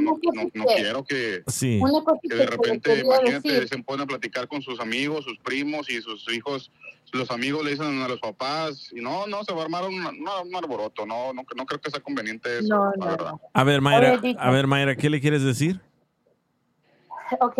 no, 0.54 0.64
quiero 0.74 1.04
que... 1.04 1.42
Sí. 1.46 1.78
de 2.22 2.46
repente, 2.46 3.00
imagínate, 3.00 3.52
decir. 3.52 3.68
se 3.68 3.82
pone 3.82 4.04
a 4.04 4.06
platicar 4.06 4.48
con 4.48 4.62
sus 4.62 4.80
amigos, 4.80 5.24
sus 5.26 5.36
primos 5.40 5.90
y 5.90 6.00
sus 6.00 6.26
hijos, 6.32 6.70
los 7.12 7.30
amigos 7.30 7.64
le 7.64 7.72
dicen 7.72 8.00
a 8.00 8.08
los 8.08 8.18
papás, 8.20 8.90
y 8.94 9.02
no, 9.02 9.26
no, 9.26 9.44
se 9.44 9.52
va 9.52 9.60
a 9.60 9.64
armar 9.64 9.84
un, 9.84 9.94
un 10.02 10.56
alboroto, 10.56 11.04
no, 11.04 11.34
no, 11.34 11.42
no 11.54 11.66
creo 11.66 11.80
que 11.80 11.90
sea 11.90 12.00
conveniente 12.00 12.60
eso, 12.60 12.68
No, 12.68 12.84
la 12.86 12.92
no, 12.96 13.10
verdad. 13.10 13.30
no. 13.32 13.40
A 13.52 13.64
ver, 13.64 13.82
Mayra, 13.82 14.12
Oye, 14.22 14.36
a 14.38 14.50
ver, 14.50 14.66
Mayra, 14.66 14.96
¿qué 14.96 15.10
le 15.10 15.20
quieres 15.20 15.42
decir? 15.42 15.80
Ok, 17.40 17.58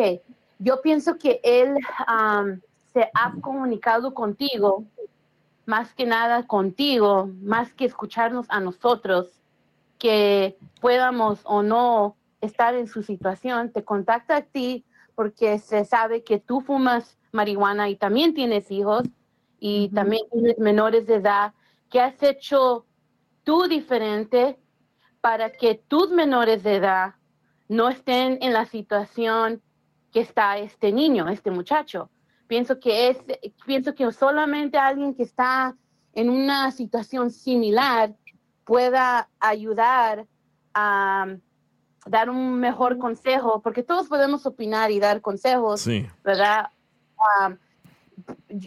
yo 0.60 0.80
pienso 0.80 1.18
que 1.18 1.40
él 1.42 1.74
am, 2.06 2.60
se 2.92 3.10
ha 3.14 3.32
comunicado 3.40 4.14
contigo, 4.14 4.84
más 5.66 5.94
que 5.94 6.06
nada 6.06 6.46
contigo, 6.46 7.30
más 7.42 7.72
que 7.74 7.84
escucharnos 7.84 8.46
a 8.48 8.60
nosotros, 8.60 9.40
que 9.98 10.56
podamos 10.80 11.40
o 11.44 11.62
no 11.62 12.16
estar 12.40 12.74
en 12.74 12.88
su 12.88 13.02
situación, 13.02 13.70
te 13.70 13.84
contacta 13.84 14.36
a 14.36 14.42
ti 14.42 14.84
porque 15.14 15.58
se 15.58 15.84
sabe 15.84 16.24
que 16.24 16.38
tú 16.38 16.60
fumas 16.60 17.18
marihuana 17.30 17.88
y 17.88 17.96
también 17.96 18.34
tienes 18.34 18.70
hijos 18.70 19.04
y 19.60 19.88
también 19.90 20.24
tienes 20.32 20.58
menores 20.58 21.06
de 21.06 21.16
edad. 21.16 21.54
¿Qué 21.88 22.00
has 22.00 22.20
hecho 22.22 22.84
tú 23.44 23.68
diferente 23.68 24.58
para 25.20 25.50
que 25.50 25.76
tus 25.76 26.10
menores 26.10 26.62
de 26.62 26.76
edad 26.76 27.14
no 27.68 27.88
estén 27.88 28.38
en 28.42 28.52
la 28.52 28.66
situación 28.66 29.62
que 30.12 30.20
está 30.20 30.58
este 30.58 30.92
niño, 30.92 31.28
este 31.28 31.50
muchacho. 31.50 32.10
Pienso 32.52 32.78
que 32.78 33.08
es, 33.08 33.16
pienso 33.64 33.94
que 33.94 34.12
solamente 34.12 34.76
alguien 34.76 35.14
que 35.14 35.22
está 35.22 35.74
en 36.12 36.28
una 36.28 36.70
situación 36.70 37.30
similar 37.30 38.14
pueda 38.66 39.30
ayudar 39.40 40.26
a 40.74 41.34
dar 42.04 42.28
un 42.28 42.60
mejor 42.60 42.98
consejo, 42.98 43.62
porque 43.62 43.82
todos 43.82 44.06
podemos 44.06 44.44
opinar 44.44 44.90
y 44.90 45.00
dar 45.00 45.22
consejos, 45.22 45.80
Sí. 45.80 46.06
¿verdad? 46.22 46.68
Um, 47.16 47.56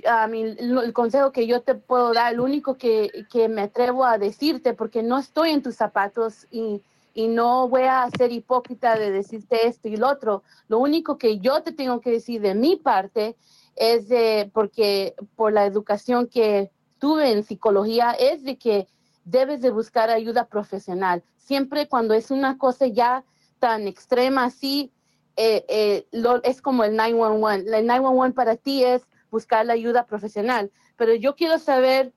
a 0.10 0.26
mí, 0.30 0.42
el 0.42 0.92
consejo 0.92 1.32
que 1.32 1.46
yo 1.46 1.62
te 1.62 1.76
puedo 1.76 2.12
dar, 2.12 2.34
el 2.34 2.40
único 2.40 2.80
que, 2.80 3.12
que 3.32 3.48
me 3.50 3.62
atrevo 3.62 4.04
a 4.04 4.18
decirte, 4.18 4.74
porque 4.74 5.04
no 5.04 5.20
estoy 5.20 5.52
en 5.52 5.62
tus 5.62 5.76
zapatos 5.76 6.48
y, 6.50 6.82
y 7.14 7.28
no 7.28 7.70
voy 7.70 7.84
a 7.84 8.10
ser 8.18 8.32
hipócrita 8.32 8.98
de 8.98 9.12
decirte 9.12 9.68
esto 9.68 9.90
y 9.90 9.96
lo 9.96 10.10
otro. 10.10 10.42
Lo 10.70 10.80
único 10.80 11.20
que 11.20 11.38
yo 11.38 11.62
te 11.62 11.72
tengo 11.72 12.02
que 12.02 12.10
decir 12.10 12.42
de 12.42 12.56
mi 12.56 12.78
parte 12.78 13.36
es 13.76 14.08
de, 14.08 14.50
porque 14.54 15.16
por 15.36 15.52
la 15.54 15.66
educación 15.66 16.28
que 16.28 16.72
tuve 17.00 17.32
en 17.32 17.44
psicología, 17.44 18.12
es 18.12 18.44
de 18.44 18.58
que 18.58 18.88
debes 19.26 19.62
de 19.62 19.72
buscar 19.72 20.10
ayuda 20.10 20.48
profesional. 20.48 21.24
Siempre 21.38 21.88
cuando 21.88 22.14
es 22.14 22.32
una 22.32 22.58
cosa 22.58 22.88
ya 22.88 23.24
tan 23.60 23.88
extrema 23.88 24.46
así, 24.46 24.92
eh, 25.36 25.66
eh, 25.68 26.08
lo- 26.12 26.42
es 26.44 26.62
como 26.62 26.84
el 26.84 26.96
911. 26.96 27.78
El 27.78 27.86
911 27.88 28.34
para 28.34 28.56
ti 28.56 28.84
es 28.84 29.08
buscar 29.30 29.66
la 29.66 29.74
ayuda 29.74 30.06
profesional. 30.06 30.72
Pero 30.96 31.14
yo 31.16 31.36
quiero 31.36 31.60
saber 31.60 32.14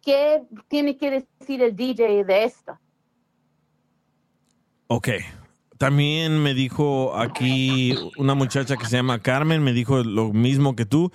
qué 0.00 0.42
tiene 0.68 0.96
que 0.96 1.26
decir 1.40 1.62
el 1.62 1.76
DJ 1.76 2.24
de 2.24 2.44
esto. 2.44 2.78
Ok. 4.88 5.08
También 5.82 6.40
me 6.40 6.54
dijo 6.54 7.18
aquí 7.18 7.92
una 8.16 8.34
muchacha 8.36 8.76
que 8.76 8.86
se 8.86 8.98
llama 8.98 9.18
Carmen, 9.18 9.64
me 9.64 9.72
dijo 9.72 10.04
lo 10.04 10.32
mismo 10.32 10.76
que 10.76 10.86
tú. 10.86 11.10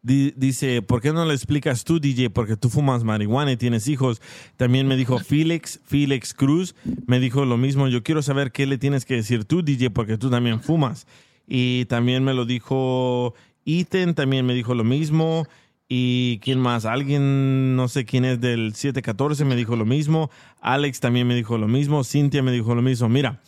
Di- 0.00 0.32
dice, 0.36 0.80
¿por 0.80 1.00
qué 1.00 1.12
no 1.12 1.24
le 1.24 1.34
explicas 1.34 1.82
tú, 1.82 1.98
DJ? 1.98 2.30
Porque 2.30 2.56
tú 2.56 2.70
fumas 2.70 3.02
marihuana 3.02 3.50
y 3.50 3.56
tienes 3.56 3.88
hijos. 3.88 4.22
También 4.56 4.86
me 4.86 4.94
dijo 4.96 5.18
Felix, 5.18 5.80
Felix 5.84 6.34
Cruz, 6.34 6.76
me 7.08 7.18
dijo 7.18 7.44
lo 7.44 7.56
mismo. 7.56 7.88
Yo 7.88 8.04
quiero 8.04 8.22
saber 8.22 8.52
qué 8.52 8.64
le 8.66 8.78
tienes 8.78 9.04
que 9.06 9.16
decir 9.16 9.44
tú, 9.44 9.60
DJ, 9.64 9.90
porque 9.90 10.16
tú 10.18 10.30
también 10.30 10.60
fumas. 10.60 11.08
Y 11.48 11.86
también 11.86 12.22
me 12.22 12.32
lo 12.32 12.44
dijo 12.44 13.34
Ethan, 13.66 14.14
también 14.14 14.46
me 14.46 14.54
dijo 14.54 14.76
lo 14.76 14.84
mismo. 14.84 15.48
Y 15.88 16.38
quién 16.44 16.60
más, 16.60 16.84
alguien, 16.84 17.74
no 17.74 17.88
sé 17.88 18.04
quién 18.04 18.24
es 18.24 18.40
del 18.40 18.72
714, 18.76 19.44
me 19.44 19.56
dijo 19.56 19.74
lo 19.74 19.84
mismo. 19.84 20.30
Alex 20.60 21.00
también 21.00 21.26
me 21.26 21.34
dijo 21.34 21.58
lo 21.58 21.66
mismo. 21.66 22.04
Cintia 22.04 22.40
me 22.44 22.52
dijo 22.52 22.72
lo 22.76 22.82
mismo. 22.82 23.08
Mira, 23.08 23.40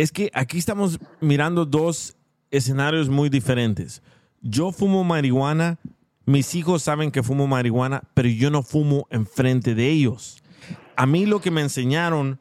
es 0.00 0.12
que 0.12 0.30
aquí 0.32 0.56
estamos 0.56 0.98
mirando 1.20 1.66
dos 1.66 2.16
escenarios 2.50 3.08
muy 3.10 3.28
diferentes. 3.28 4.02
Yo 4.40 4.72
fumo 4.72 5.04
marihuana, 5.04 5.78
mis 6.24 6.54
hijos 6.54 6.82
saben 6.82 7.10
que 7.10 7.22
fumo 7.22 7.46
marihuana, 7.46 8.02
pero 8.14 8.28
yo 8.28 8.50
no 8.50 8.62
fumo 8.62 9.06
enfrente 9.10 9.74
de 9.74 9.90
ellos. 9.90 10.42
A 10.96 11.04
mí 11.06 11.26
lo 11.26 11.40
que 11.40 11.50
me 11.50 11.60
enseñaron 11.60 12.40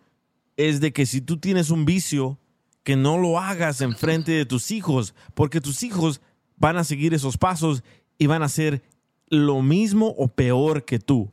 es 0.56 0.80
de 0.80 0.94
que 0.94 1.06
si 1.06 1.20
tú 1.20 1.38
tienes 1.38 1.70
un 1.70 1.86
vicio, 1.86 2.40
que 2.84 2.96
no 2.96 3.18
lo 3.18 3.40
hagas 3.40 3.82
enfrente 3.82 4.32
de 4.32 4.46
tus 4.46 4.72
hijos, 4.72 5.14
porque 5.34 5.60
tus 5.60 5.84
hijos 5.84 6.22
van 6.56 6.78
a 6.78 6.84
seguir 6.84 7.14
esos 7.14 7.38
pasos 7.38 7.84
y 8.18 8.28
van 8.28 8.42
a 8.42 8.46
hacer 8.46 8.84
lo 9.28 9.62
mismo 9.62 10.16
o 10.18 10.30
peor 10.30 10.86
que 10.86 11.00
tú. 11.00 11.32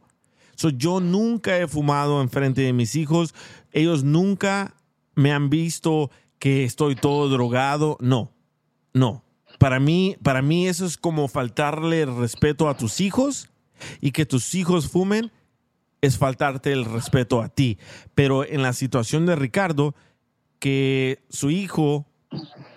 So, 0.56 0.70
yo 0.70 1.00
nunca 1.00 1.58
he 1.58 1.68
fumado 1.68 2.22
enfrente 2.22 2.62
de 2.62 2.72
mis 2.72 2.96
hijos, 2.96 3.34
ellos 3.72 4.04
nunca 4.04 4.75
me 5.16 5.32
han 5.32 5.50
visto 5.50 6.10
que 6.38 6.62
estoy 6.62 6.94
todo 6.94 7.28
drogado, 7.28 7.96
no, 8.00 8.32
no. 8.92 9.24
Para 9.58 9.80
mí, 9.80 10.16
para 10.22 10.42
mí 10.42 10.68
eso 10.68 10.86
es 10.86 10.96
como 10.96 11.26
faltarle 11.26 12.02
el 12.02 12.16
respeto 12.16 12.68
a 12.68 12.76
tus 12.76 13.00
hijos 13.00 13.50
y 14.00 14.12
que 14.12 14.26
tus 14.26 14.54
hijos 14.54 14.88
fumen 14.88 15.32
es 16.02 16.18
faltarte 16.18 16.72
el 16.72 16.84
respeto 16.84 17.42
a 17.42 17.48
ti. 17.48 17.78
Pero 18.14 18.44
en 18.44 18.62
la 18.62 18.74
situación 18.74 19.26
de 19.26 19.34
Ricardo, 19.34 19.94
que 20.58 21.24
su 21.30 21.50
hijo 21.50 22.06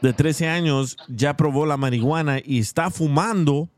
de 0.01 0.13
13 0.13 0.47
años 0.47 0.97
ya 1.09 1.35
probó 1.35 1.65
la 1.65 1.77
marihuana 1.77 2.39
y 2.43 2.59
está 2.59 2.89
fumando, 2.89 3.69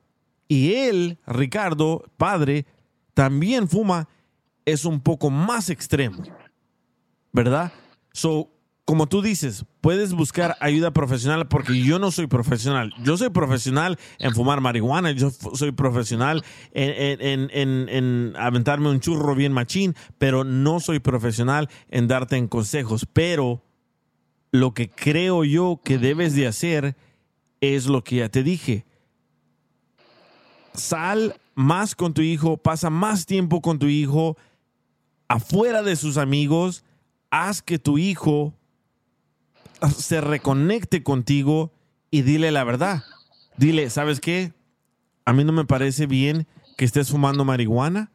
y 0.48 0.74
él, 0.74 1.18
Ricardo, 1.26 2.04
padre, 2.18 2.66
también 3.14 3.68
fuma, 3.68 4.08
es 4.66 4.86
un 4.86 5.00
poco 5.00 5.30
más 5.30 5.70
extremo, 5.70 6.22
¿verdad? 7.32 7.72
So, 8.14 8.50
como 8.84 9.08
tú 9.08 9.22
dices, 9.22 9.64
puedes 9.80 10.14
buscar 10.14 10.58
ayuda 10.60 10.92
profesional 10.92 11.48
porque 11.48 11.82
yo 11.82 11.98
no 12.00 12.12
soy 12.12 12.28
profesional. 12.28 12.94
Yo 13.04 13.16
soy 13.16 13.30
profesional 13.30 13.98
en 14.20 14.34
fumar 14.34 14.60
marihuana, 14.60 15.12
yo 15.12 15.30
soy 15.32 15.72
profesional 15.72 16.44
en, 16.74 17.22
en- 17.22 17.50
en- 17.54 17.90
en 17.90 18.34
aventarme 18.38 18.90
un 18.90 19.00
churro 19.00 19.34
bien 19.36 19.54
machín, 19.54 19.96
pero 20.18 20.44
no 20.44 20.80
soy 20.80 21.00
profesional 21.00 21.70
en 21.90 22.08
darte 22.08 22.36
en 22.38 22.48
consejos. 22.48 23.06
Pero 23.14 23.64
lo 24.52 24.74
que 24.74 24.90
creo 24.90 25.46
yo 25.46 25.80
que 25.84 25.98
debes 25.98 26.36
de 26.36 26.48
hacer 26.48 26.98
es 27.62 27.86
lo 27.86 28.04
que 28.04 28.18
ya 28.18 28.30
te 28.30 28.44
dije. 28.44 28.86
Sal 30.74 31.40
más 31.56 31.96
con 31.96 32.14
tu 32.14 32.22
hijo, 32.22 32.58
pasa 32.58 32.90
más 32.90 33.26
tiempo 33.26 33.62
con 33.62 33.78
tu 33.80 33.88
hijo, 33.88 34.38
afuera 35.28 35.82
de 35.84 35.96
sus 35.96 36.18
amigos, 36.18 36.84
haz 37.32 37.62
que 37.62 37.80
tu 37.80 37.98
hijo 37.98 38.54
se 39.98 40.22
reconecte 40.22 41.02
contigo 41.02 41.74
y 42.12 42.22
dile 42.22 42.52
la 42.52 42.64
verdad. 42.64 43.04
Dile, 43.58 43.90
¿sabes 43.90 44.20
qué? 44.20 44.54
A 45.26 45.34
mí 45.34 45.44
no 45.44 45.54
me 45.54 45.66
parece 45.66 46.06
bien 46.06 46.46
que 46.78 46.86
estés 46.86 47.10
fumando 47.10 47.46
marihuana. 47.46 48.12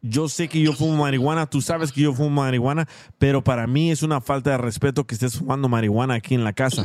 Yo 0.00 0.28
sé 0.28 0.48
que 0.48 0.60
yo 0.60 0.72
fumo 0.72 0.96
marihuana, 0.96 1.46
tú 1.46 1.60
sabes 1.60 1.92
que 1.92 2.00
yo 2.00 2.12
fumo 2.12 2.42
marihuana, 2.42 2.88
pero 3.18 3.44
para 3.44 3.66
mí 3.66 3.90
es 3.90 4.02
una 4.02 4.20
falta 4.20 4.50
de 4.50 4.58
respeto 4.58 5.06
que 5.06 5.14
estés 5.14 5.38
fumando 5.38 5.68
marihuana 5.68 6.14
aquí 6.14 6.34
en 6.34 6.42
la 6.42 6.52
casa. 6.52 6.84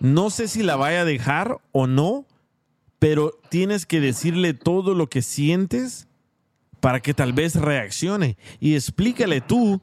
No 0.00 0.30
sé 0.30 0.48
si 0.48 0.62
la 0.62 0.76
vaya 0.76 1.02
a 1.02 1.04
dejar 1.04 1.58
o 1.72 1.86
no, 1.86 2.26
pero 2.98 3.38
tienes 3.50 3.84
que 3.84 4.00
decirle 4.00 4.54
todo 4.54 4.94
lo 4.94 5.08
que 5.08 5.20
sientes 5.20 6.08
para 6.80 7.00
que 7.00 7.14
tal 7.14 7.32
vez 7.32 7.54
reaccione 7.54 8.38
y 8.60 8.74
explícale 8.76 9.40
tú 9.40 9.82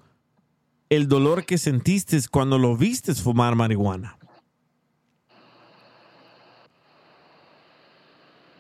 el 0.90 1.07
dolor 1.07 1.45
que 1.45 1.57
sentiste 1.57 2.18
cuando 2.30 2.57
lo 2.57 2.76
vistes 2.76 3.22
fumar 3.22 3.56
marihuana. 3.56 4.18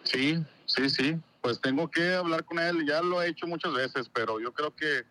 Sí, 0.03 0.43
sí, 0.65 0.89
sí. 0.89 1.17
Pues 1.41 1.61
tengo 1.61 1.89
que 1.89 2.13
hablar 2.15 2.43
con 2.43 2.59
él. 2.59 2.85
Ya 2.87 3.01
lo 3.01 3.21
he 3.21 3.29
hecho 3.29 3.47
muchas 3.47 3.73
veces, 3.73 4.09
pero 4.13 4.39
yo 4.39 4.53
creo 4.53 4.75
que, 4.75 5.03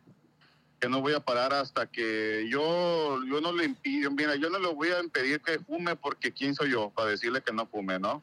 que 0.80 0.88
no 0.88 1.00
voy 1.00 1.14
a 1.14 1.20
parar 1.20 1.54
hasta 1.54 1.86
que 1.86 2.46
yo, 2.50 3.20
yo 3.24 3.40
no 3.40 3.52
le 3.52 3.64
impido. 3.64 4.10
Mira, 4.10 4.36
yo 4.36 4.50
no 4.50 4.58
le 4.58 4.72
voy 4.72 4.88
a 4.88 5.00
impedir 5.00 5.40
que 5.40 5.58
fume 5.60 5.96
porque 5.96 6.32
quién 6.32 6.54
soy 6.54 6.72
yo 6.72 6.90
para 6.90 7.10
decirle 7.10 7.42
que 7.42 7.52
no 7.52 7.66
fume, 7.66 7.98
¿no? 7.98 8.22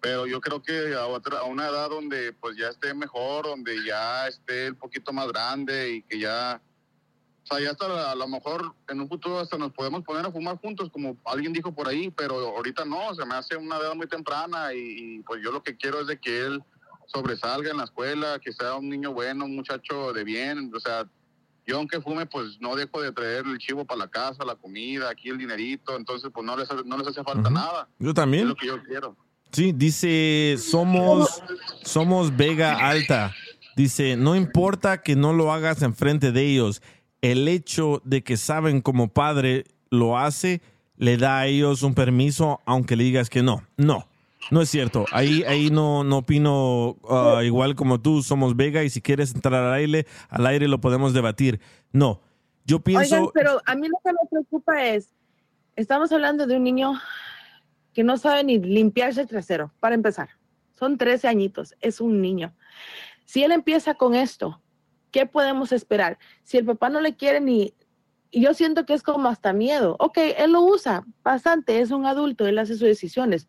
Pero 0.00 0.26
yo 0.26 0.40
creo 0.40 0.62
que 0.62 0.94
a, 0.94 1.06
otra, 1.06 1.40
a 1.40 1.44
una 1.44 1.66
edad 1.66 1.90
donde 1.90 2.32
pues 2.32 2.56
ya 2.56 2.68
esté 2.68 2.94
mejor, 2.94 3.46
donde 3.46 3.84
ya 3.84 4.28
esté 4.28 4.70
un 4.70 4.76
poquito 4.76 5.12
más 5.12 5.26
grande 5.28 5.90
y 5.94 6.02
que 6.02 6.18
ya, 6.18 6.60
o 7.48 7.54
sea, 7.54 7.64
ya 7.64 7.70
hasta 7.70 8.10
a 8.10 8.14
lo 8.16 8.26
mejor 8.26 8.74
en 8.88 9.00
un 9.00 9.08
futuro 9.08 9.38
hasta 9.38 9.56
nos 9.56 9.72
podemos 9.72 10.02
poner 10.02 10.26
a 10.26 10.32
fumar 10.32 10.58
juntos, 10.58 10.90
como 10.90 11.16
alguien 11.24 11.52
dijo 11.52 11.72
por 11.72 11.86
ahí, 11.86 12.10
pero 12.10 12.34
ahorita 12.56 12.84
no, 12.84 13.14
se 13.14 13.24
me 13.24 13.36
hace 13.36 13.56
una 13.56 13.76
edad 13.76 13.94
muy 13.94 14.08
temprana 14.08 14.74
y, 14.74 14.78
y, 15.18 15.18
pues 15.20 15.40
yo 15.44 15.52
lo 15.52 15.62
que 15.62 15.76
quiero 15.76 16.00
es 16.00 16.08
de 16.08 16.18
que 16.18 16.44
él 16.44 16.62
sobresalga 17.06 17.70
en 17.70 17.76
la 17.76 17.84
escuela, 17.84 18.40
que 18.42 18.52
sea 18.52 18.74
un 18.74 18.88
niño 18.88 19.12
bueno, 19.12 19.44
un 19.44 19.54
muchacho 19.54 20.12
de 20.12 20.24
bien, 20.24 20.72
o 20.74 20.80
sea, 20.80 21.06
yo 21.66 21.78
aunque 21.78 22.00
fume, 22.00 22.26
pues 22.26 22.60
no 22.60 22.74
dejo 22.74 23.00
de 23.00 23.12
traer 23.12 23.44
el 23.46 23.58
chivo 23.58 23.84
para 23.84 23.98
la 23.98 24.08
casa, 24.08 24.44
la 24.44 24.56
comida, 24.56 25.08
aquí 25.10 25.28
el 25.28 25.38
dinerito, 25.38 25.96
entonces 25.96 26.30
pues 26.32 26.44
no 26.44 26.56
les, 26.56 26.68
no 26.84 26.98
les 26.98 27.06
hace 27.08 27.22
falta 27.22 27.48
nada. 27.50 27.88
Yo 27.98 28.10
Es 28.10 28.14
también. 28.14 28.48
lo 28.48 28.54
que 28.54 28.66
yo 28.66 28.82
quiero. 28.82 29.16
Sí, 29.52 29.72
dice, 29.72 30.56
somos, 30.58 31.42
somos 31.82 32.36
Vega 32.36 32.88
Alta. 32.88 33.34
Dice, 33.76 34.16
no 34.16 34.34
importa 34.34 35.02
que 35.02 35.16
no 35.16 35.32
lo 35.32 35.52
hagas 35.52 35.82
enfrente 35.82 36.32
de 36.32 36.42
ellos, 36.42 36.82
el 37.30 37.48
hecho 37.48 38.00
de 38.04 38.22
que 38.22 38.36
saben 38.36 38.80
como 38.80 39.08
padre 39.08 39.64
lo 39.90 40.18
hace, 40.18 40.60
le 40.96 41.16
da 41.16 41.40
a 41.40 41.46
ellos 41.46 41.82
un 41.82 41.94
permiso, 41.94 42.60
aunque 42.64 42.96
le 42.96 43.04
digas 43.04 43.30
que 43.30 43.42
no. 43.42 43.62
No, 43.76 44.08
no 44.50 44.62
es 44.62 44.68
cierto. 44.68 45.04
Ahí, 45.12 45.42
ahí 45.44 45.70
no, 45.70 46.04
no 46.04 46.18
opino 46.18 46.96
ah, 47.08 47.42
igual 47.44 47.74
como 47.74 48.00
tú, 48.00 48.22
somos 48.22 48.56
Vega 48.56 48.84
y 48.84 48.90
si 48.90 49.00
quieres 49.00 49.34
entrar 49.34 49.54
al 49.54 49.74
aire, 49.74 50.06
al 50.28 50.46
aire 50.46 50.68
lo 50.68 50.80
podemos 50.80 51.12
debatir. 51.12 51.60
No, 51.92 52.20
yo 52.64 52.80
pienso... 52.80 53.30
Pero 53.34 53.60
a 53.66 53.74
mí 53.74 53.88
lo 53.88 53.98
que 54.04 54.12
me 54.12 54.28
preocupa 54.30 54.84
es, 54.84 55.14
estamos 55.74 56.12
hablando 56.12 56.46
de 56.46 56.56
un 56.56 56.64
niño 56.64 56.94
que 57.92 58.04
no 58.04 58.18
sabe 58.18 58.44
ni 58.44 58.58
limpiarse 58.58 59.22
el 59.22 59.26
trasero, 59.26 59.72
para 59.80 59.94
empezar. 59.94 60.28
Son 60.78 60.98
13 60.98 61.28
añitos, 61.28 61.74
es 61.80 62.00
un 62.00 62.20
niño. 62.20 62.54
Si 63.24 63.42
él 63.42 63.52
empieza 63.52 63.94
con 63.94 64.14
esto, 64.14 64.60
¿qué 65.16 65.24
podemos 65.24 65.72
esperar? 65.72 66.18
Si 66.42 66.58
el 66.58 66.66
papá 66.66 66.90
no 66.90 67.00
le 67.00 67.16
quiere 67.16 67.40
ni... 67.40 67.72
Yo 68.30 68.52
siento 68.52 68.84
que 68.84 68.92
es 68.92 69.02
como 69.02 69.28
hasta 69.30 69.54
miedo. 69.54 69.96
Ok, 69.98 70.18
él 70.36 70.52
lo 70.52 70.60
usa 70.60 71.06
bastante, 71.24 71.80
es 71.80 71.90
un 71.90 72.04
adulto, 72.04 72.46
él 72.46 72.58
hace 72.58 72.74
sus 72.74 72.86
decisiones, 72.86 73.48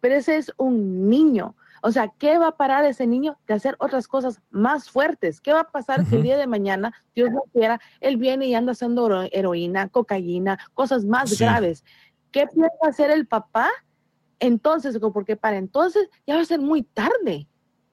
pero 0.00 0.14
ese 0.14 0.36
es 0.36 0.52
un 0.58 1.08
niño. 1.08 1.56
O 1.82 1.90
sea, 1.90 2.12
¿qué 2.18 2.36
va 2.36 2.48
a 2.48 2.56
parar 2.58 2.84
ese 2.84 3.06
niño 3.06 3.38
de 3.46 3.54
hacer 3.54 3.76
otras 3.78 4.08
cosas 4.08 4.42
más 4.50 4.90
fuertes? 4.90 5.40
¿Qué 5.40 5.54
va 5.54 5.60
a 5.60 5.70
pasar 5.70 6.04
si 6.04 6.16
el 6.16 6.22
día 6.22 6.36
de 6.36 6.46
mañana, 6.46 6.92
Dios 7.14 7.30
no 7.30 7.44
quiera, 7.50 7.80
él 8.00 8.18
viene 8.18 8.44
y 8.46 8.54
anda 8.54 8.72
haciendo 8.72 9.06
hero- 9.06 9.28
heroína, 9.32 9.88
cocaína, 9.88 10.58
cosas 10.74 11.06
más 11.06 11.30
Sí. 11.30 11.42
graves? 11.42 11.82
¿Qué 12.30 12.46
piensa 12.46 12.76
hacer 12.82 13.10
el 13.10 13.26
papá? 13.26 13.70
Entonces, 14.38 14.98
porque 15.14 15.36
para 15.36 15.56
entonces 15.56 16.10
ya 16.26 16.34
va 16.34 16.42
a 16.42 16.44
ser 16.44 16.60
muy 16.60 16.82
tarde. 16.82 17.48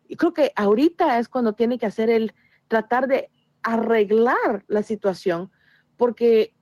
Y 0.09 0.17
creo 0.17 0.33
que 0.33 0.51
ahorita 0.57 1.19
es 1.19 1.29
cuando 1.29 1.53
tiene 1.53 1.77
que 1.77 1.85
hacer 1.85 2.09
el 2.09 2.33
tratar 2.73 3.07
de 3.07 3.29
arreglar 3.61 4.65
la 4.67 4.81
situación, 4.81 5.51
porque, 5.95 6.55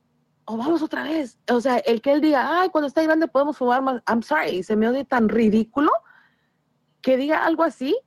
o 0.43 0.57
vamos 0.57 0.81
otra 0.81 1.03
vez, 1.03 1.39
o 1.49 1.61
sea, 1.61 1.77
el 1.77 2.01
que 2.01 2.11
él 2.11 2.19
diga, 2.19 2.59
ay, 2.59 2.69
cuando 2.69 2.89
esté 2.89 3.03
grande 3.03 3.29
podemos 3.29 3.57
fumar 3.57 3.81
más, 3.81 4.03
I'm 4.05 4.21
sorry, 4.21 4.61
se 4.61 4.75
me 4.75 4.89
oye 4.89 5.05
tan 5.05 5.29
ridículo 5.29 5.89
que 7.01 7.15
diga 7.15 7.45
algo 7.45 7.63
así, 7.63 7.97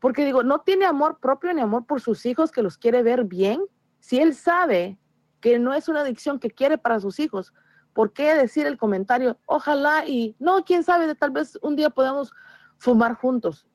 porque 0.00 0.24
digo, 0.24 0.42
no 0.42 0.62
tiene 0.62 0.86
amor 0.86 1.20
propio 1.20 1.54
ni 1.54 1.60
amor 1.60 1.86
por 1.86 2.00
sus 2.00 2.26
hijos 2.26 2.50
que 2.50 2.62
los 2.62 2.78
quiere 2.78 3.04
ver 3.04 3.24
bien. 3.24 3.60
Si 4.00 4.18
él 4.18 4.34
sabe 4.34 4.98
que 5.40 5.60
no 5.60 5.72
es 5.72 5.88
una 5.88 6.00
adicción 6.00 6.40
que 6.40 6.50
quiere 6.50 6.78
para 6.78 6.98
sus 6.98 7.20
hijos, 7.20 7.54
¿por 7.92 8.12
qué 8.12 8.34
decir 8.34 8.66
el 8.66 8.76
comentario? 8.76 9.38
Ojalá 9.46 10.04
y 10.04 10.34
no, 10.40 10.64
quién 10.64 10.82
sabe, 10.82 11.06
de 11.06 11.14
tal 11.14 11.30
vez 11.30 11.56
un 11.62 11.76
día 11.76 11.90
podamos 11.90 12.32
fumar 12.78 13.14
juntos. 13.14 13.68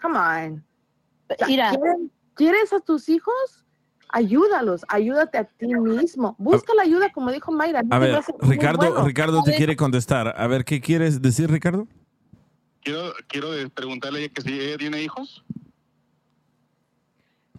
Come 0.00 0.18
on. 0.18 0.66
Mira. 1.46 1.70
¿quieres, 1.70 2.10
quieres 2.34 2.72
a 2.72 2.80
tus 2.80 3.08
hijos? 3.08 3.64
Ayúdalos, 4.14 4.84
ayúdate 4.88 5.38
a 5.38 5.44
ti 5.44 5.66
mismo. 5.68 6.34
Busca 6.38 6.74
la 6.74 6.82
ayuda, 6.82 7.10
como 7.12 7.32
dijo 7.32 7.50
Mayra. 7.50 7.82
A 7.90 7.98
ver, 7.98 8.20
Ricardo, 8.40 8.90
bueno. 8.90 9.04
Ricardo 9.06 9.42
te 9.42 9.54
quiere 9.56 9.74
contestar. 9.74 10.34
A 10.36 10.46
ver, 10.46 10.64
¿qué 10.66 10.80
quieres 10.82 11.22
decir, 11.22 11.50
Ricardo? 11.50 11.88
Quiero, 12.82 13.12
quiero 13.28 13.48
preguntarle 13.74 14.28
que 14.30 14.42
si 14.42 14.60
ella 14.60 14.76
tiene 14.76 15.02
hijos. 15.02 15.42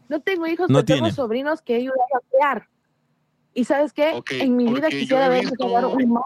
No 0.09 0.19
tengo 0.21 0.45
hijos, 0.47 0.69
No 0.69 0.79
pero 0.79 0.85
tengo 0.85 0.99
tiene. 1.05 1.15
sobrinos 1.15 1.61
que 1.61 1.73
he 1.73 1.77
ayudado 1.77 1.99
a 2.15 2.29
crear. 2.29 2.67
Y 3.55 3.63
sabes 3.65 3.93
qué? 3.93 4.11
Ok, 4.13 4.31
en 4.33 4.55
mi 4.55 4.71
vida 4.71 4.89
quisiera 4.89 5.29
visto- 5.29 5.55
jugar 5.67 5.85
un 5.85 6.11
mal. 6.11 6.23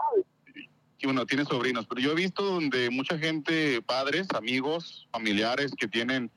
que 0.98 1.06
bueno, 1.06 1.24
tiene 1.26 1.44
sobrinos, 1.44 1.86
pero 1.86 2.00
yo 2.00 2.10
he 2.10 2.14
visto 2.16 2.42
donde 2.42 2.90
mucha 2.90 3.16
gente, 3.16 3.80
padres, 3.82 4.26
amigos, 4.34 5.06
familiares 5.12 5.70
que 5.78 5.86
tienen 5.86 6.28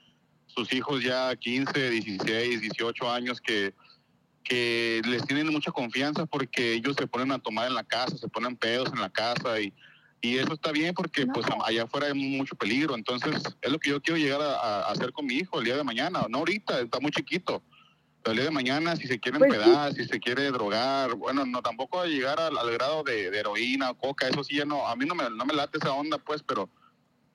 sus 0.53 0.71
hijos 0.73 1.03
ya 1.03 1.35
15, 1.35 1.89
16, 1.89 2.61
18 2.61 3.11
años 3.11 3.41
que, 3.41 3.73
que 4.43 5.01
les 5.05 5.25
tienen 5.25 5.47
mucha 5.47 5.71
confianza 5.71 6.25
porque 6.25 6.73
ellos 6.73 6.95
se 6.97 7.07
ponen 7.07 7.31
a 7.31 7.39
tomar 7.39 7.67
en 7.67 7.75
la 7.75 7.83
casa, 7.83 8.17
se 8.17 8.27
ponen 8.27 8.55
pedos 8.55 8.91
en 8.93 9.01
la 9.01 9.09
casa 9.09 9.59
y, 9.59 9.73
y 10.21 10.37
eso 10.37 10.53
está 10.53 10.71
bien 10.71 10.93
porque 10.93 11.25
pues 11.27 11.45
allá 11.65 11.83
afuera 11.83 12.07
hay 12.07 12.13
mucho 12.13 12.55
peligro. 12.55 12.95
Entonces 12.95 13.41
es 13.61 13.71
lo 13.71 13.79
que 13.79 13.89
yo 13.89 14.01
quiero 14.01 14.19
llegar 14.19 14.41
a, 14.41 14.83
hacer 14.83 15.11
con 15.11 15.25
mi 15.25 15.35
hijo 15.35 15.59
el 15.59 15.65
día 15.65 15.77
de 15.77 15.83
mañana, 15.83 16.25
no 16.29 16.39
ahorita, 16.39 16.79
está 16.81 16.99
muy 16.99 17.11
chiquito. 17.11 17.63
Pero 18.23 18.33
el 18.33 18.37
día 18.37 18.45
de 18.45 18.51
mañana, 18.51 18.95
si 18.95 19.07
se 19.07 19.19
quiere 19.19 19.39
Pues 19.39 19.51
sí. 19.51 19.57
empedar, 19.57 19.93
si 19.93 20.05
se 20.05 20.19
quiere 20.19 20.51
drogar, 20.51 21.15
bueno, 21.15 21.43
no 21.43 21.63
tampoco 21.63 22.05
llegar 22.05 22.39
al, 22.39 22.55
al 22.55 22.71
grado 22.71 23.03
de, 23.03 23.31
de 23.31 23.39
heroína 23.39 23.89
o 23.89 23.97
coca, 23.97 24.27
eso 24.27 24.43
sí 24.43 24.57
ya 24.57 24.65
no, 24.65 24.87
a 24.87 24.95
mí 24.95 25.05
no 25.05 25.15
me, 25.15 25.27
no 25.31 25.43
me 25.43 25.55
late 25.55 25.79
esa 25.79 25.91
onda, 25.91 26.19
pues, 26.19 26.43
pero 26.43 26.69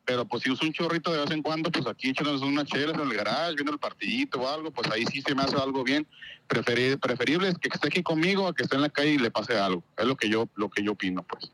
pero 0.07 0.25
pues 0.25 0.45
si 0.45 0.51
uso 0.51 0.65
un 0.65 0.73
chorrito 0.73 1.13
de 1.13 1.19
vez 1.19 1.31
en 1.33 1.43
cuando, 1.43 1.71
pues 1.71 1.85
aquí 1.87 2.11
echándonos 2.11 2.41
unas 2.43 2.65
chelas 2.67 2.95
en 2.95 3.01
el 3.01 3.15
garage, 3.15 3.55
viendo 3.57 3.73
el 3.73 3.79
partidito 3.81 4.41
o 4.41 4.49
algo, 4.49 4.71
pues 4.71 4.89
ahí 4.91 5.05
sí 5.05 5.21
se 5.21 5.35
me 5.35 5.43
hace 5.43 5.57
algo 5.57 5.83
bien. 5.83 6.07
Preferi- 6.49 6.99
preferible 6.99 7.49
es 7.49 7.59
que 7.59 7.69
esté 7.69 7.89
aquí 7.89 8.03
conmigo 8.05 8.47
a 8.47 8.55
que 8.55 8.63
esté 8.63 8.77
en 8.77 8.83
la 8.83 8.89
calle 8.89 9.11
y 9.15 9.19
le 9.19 9.33
pase 9.33 9.59
algo. 9.59 9.83
Es 9.99 10.07
lo 10.07 10.15
que 10.17 10.31
yo, 10.31 10.49
lo 10.55 10.71
que 10.71 10.85
yo 10.85 10.93
opino, 10.93 11.25
pues. 11.25 11.51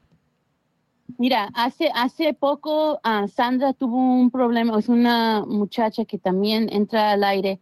Mira, 1.19 1.49
hace, 1.55 1.91
hace 1.95 2.35
poco 2.35 3.01
ah, 3.03 3.27
Sandra 3.27 3.73
tuvo 3.73 3.97
un 3.97 4.31
problema, 4.31 4.79
es 4.79 4.89
una 4.91 5.45
muchacha 5.47 6.05
que 6.05 6.19
también 6.19 6.69
entra 6.71 7.13
al 7.13 7.25
aire, 7.25 7.59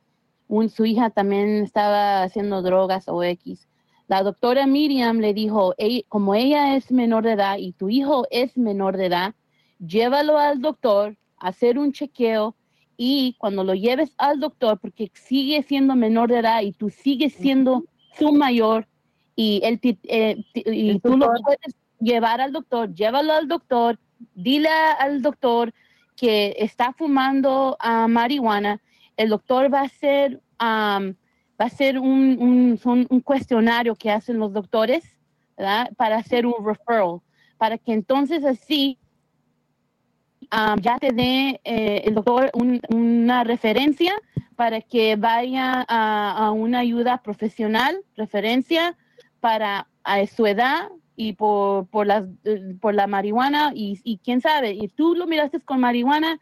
un, 0.49 0.71
su 0.71 0.85
hija 0.85 1.11
también 1.11 1.63
estaba 1.63 2.25
haciendo 2.25 2.63
drogas 2.63 3.05
o 3.07 3.23
X. 3.23 3.69
La 4.09 4.25
doctora 4.25 4.67
Miriam 4.67 5.19
le 5.21 5.35
dijo, 5.35 5.75
"Ey, 5.79 6.05
como 6.09 6.35
ella 6.35 6.75
es 6.75 6.91
menor 6.91 7.23
de 7.23 7.33
edad 7.33 7.59
y 7.59 7.73
tu 7.73 7.89
hijo 7.91 8.27
es 8.33 8.57
menor 8.57 8.97
de 8.97 9.07
edad, 9.07 9.35
llévalo 9.85 10.39
al 10.39 10.61
doctor, 10.61 11.17
hacer 11.39 11.79
un 11.79 11.93
chequeo 11.93 12.55
y 12.97 13.35
cuando 13.39 13.65
lo 13.65 13.75
lleves 13.75 14.13
al 14.19 14.41
doctor, 14.41 14.79
porque 14.79 15.11
sigue 15.15 15.63
siendo 15.63 15.97
menor 15.97 16.29
de 16.31 16.39
edad 16.39 16.61
y 16.63 16.73
tú 16.73 16.91
sigues 16.91 17.33
siendo 17.33 17.85
su 18.19 18.33
mayor 18.33 18.87
y, 19.37 19.61
él 19.65 19.81
eh, 20.05 20.45
y 20.55 20.99
tú 20.99 21.17
lo 21.17 21.33
puedes 21.43 21.75
llevar 21.99 22.41
al 22.41 22.53
doctor, 22.53 22.95
llévalo 22.95 23.33
al 23.33 23.49
doctor, 23.49 23.99
dile 24.35 24.69
al 24.99 25.23
doctor 25.23 25.73
que 26.17 26.55
está 26.59 26.93
fumando 26.93 27.77
ah, 27.81 28.07
marihuana, 28.07 28.83
el 29.17 29.31
doctor 29.31 29.73
va 29.73 29.81
a 29.81 29.85
hacer, 29.85 30.41
am, 30.59 31.15
va 31.59 31.65
a 31.65 31.69
hacer 31.69 31.99
un, 31.99 32.79
un- 32.85 33.21
cuestionario 33.21 33.95
que 33.95 34.11
hacen 34.11 34.39
los 34.39 34.53
doctores, 34.53 35.05
¿verdad? 35.57 35.91
Para 35.97 36.17
hacer 36.19 36.45
un 36.45 36.55
referral, 36.65 37.21
para 37.57 37.79
que 37.79 37.93
entonces 37.95 38.45
así 38.45 38.99
am, 40.51 40.81
ya 40.81 40.99
te 40.99 41.13
dé 41.13 41.61
eh, 41.65 42.03
el 42.07 42.15
doctor 42.15 42.51
un- 42.55 42.81
una 42.89 43.45
referencia 43.45 44.15
para 44.57 44.81
que 44.81 45.17
vaya 45.17 45.85
a, 45.89 46.47
a 46.47 46.51
una 46.53 46.81
ayuda 46.81 47.23
profesional, 47.23 47.97
referencia 48.17 48.97
para 49.41 49.87
a 50.05 50.27
su 50.27 50.47
edad 50.47 50.89
y 51.17 51.35
por, 51.35 51.87
por, 51.89 52.07
las, 52.07 52.25
por 52.81 52.95
la 52.95 53.07
marihuana 53.07 53.73
y, 53.75 54.01
y 54.05 54.19
quién 54.19 54.41
sabe, 54.41 54.73
y 54.73 54.89
tú 54.89 55.15
lo 55.15 55.27
miraste 55.27 55.61
con 55.61 55.81
marihuana, 55.81 56.39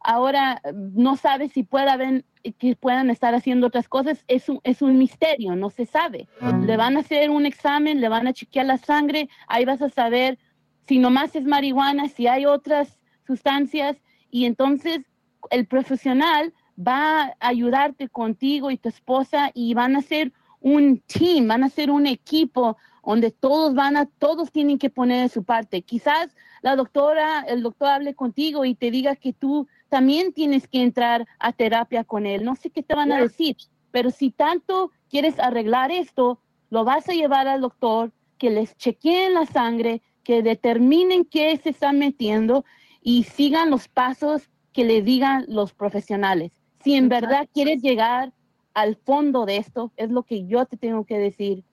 ahora 0.00 0.60
eh, 0.64 0.72
no 0.74 1.16
sabes 1.16 1.52
si 1.52 1.62
pueda 1.62 1.92
haber, 1.94 2.24
que 2.58 2.74
puedan 2.76 3.10
estar 3.10 3.34
haciendo 3.34 3.66
otras 3.68 3.88
cosas, 3.88 4.24
es 4.28 4.48
un, 4.48 4.60
es 4.64 4.82
un 4.82 4.98
misterio, 4.98 5.54
no 5.56 5.70
se 5.70 5.86
sabe. 5.86 6.28
Le 6.66 6.76
van 6.76 6.96
a 6.96 7.00
hacer 7.00 7.30
un 7.30 7.46
examen, 7.46 8.00
le 8.00 8.08
van 8.08 8.26
a 8.26 8.32
chequear 8.32 8.66
la 8.66 8.78
sangre, 8.78 9.28
ahí 9.46 9.64
vas 9.64 9.82
a 9.82 9.88
saber 9.88 10.38
si 10.86 10.98
nomás 10.98 11.34
es 11.36 11.44
marihuana, 11.44 12.08
si 12.08 12.26
hay 12.26 12.46
otras 12.46 12.97
sustancias, 13.28 13.96
y 14.30 14.46
entonces 14.46 15.02
el 15.50 15.66
profesional 15.66 16.52
va 16.76 17.22
a 17.22 17.34
ayudarte 17.38 18.08
contigo 18.08 18.72
y 18.72 18.78
tu 18.78 18.88
esposa 18.88 19.52
y 19.54 19.74
van 19.74 19.94
a 19.94 20.02
ser 20.02 20.32
un 20.60 21.00
team, 21.06 21.46
van 21.46 21.62
a 21.62 21.68
ser 21.68 21.90
un 21.90 22.06
equipo 22.06 22.76
donde 23.04 23.30
todos 23.30 23.74
van 23.74 23.96
a, 23.96 24.06
todos 24.06 24.50
tienen 24.52 24.78
que 24.78 24.90
poner 24.90 25.22
de 25.22 25.28
su 25.28 25.42
parte. 25.44 25.82
Quizás 25.82 26.34
la 26.60 26.76
doctora, 26.76 27.40
el 27.48 27.62
doctor 27.62 27.88
hable 27.88 28.14
contigo 28.14 28.64
y 28.64 28.74
te 28.74 28.90
diga 28.90 29.16
que 29.16 29.32
tú 29.32 29.66
también 29.88 30.32
tienes 30.32 30.68
que 30.68 30.82
entrar 30.82 31.26
a 31.38 31.52
terapia 31.52 32.04
con 32.04 32.26
él. 32.26 32.44
No 32.44 32.54
sé 32.54 32.70
qué 32.70 32.82
te 32.82 32.94
van 32.94 33.12
a 33.12 33.20
decir, 33.20 33.56
pero 33.92 34.10
si 34.10 34.30
tanto 34.30 34.92
quieres 35.08 35.38
arreglar 35.38 35.90
esto, 35.90 36.40
lo 36.70 36.84
vas 36.84 37.08
a 37.08 37.14
llevar 37.14 37.48
al 37.48 37.62
doctor, 37.62 38.12
que 38.36 38.50
les 38.50 38.76
chequeen 38.76 39.34
la 39.34 39.46
sangre, 39.46 40.02
que 40.22 40.42
determinen 40.42 41.24
qué 41.24 41.56
se 41.56 41.70
están 41.70 41.98
metiendo 41.98 42.64
y 43.08 43.24
sigan 43.24 43.70
los 43.70 43.88
pasos 43.88 44.50
que 44.74 44.84
le 44.84 45.00
digan 45.00 45.46
los 45.48 45.72
profesionales. 45.72 46.52
Si 46.84 46.92
en 46.92 47.08
verdad 47.08 47.48
quieres 47.54 47.80
llegar 47.80 48.34
al 48.74 48.96
fondo 48.96 49.46
de 49.46 49.56
esto, 49.56 49.92
es 49.96 50.10
lo 50.10 50.24
que 50.24 50.46
yo 50.46 50.66
te 50.66 50.76
tengo 50.76 51.06
que 51.06 51.18
decir. 51.18 51.64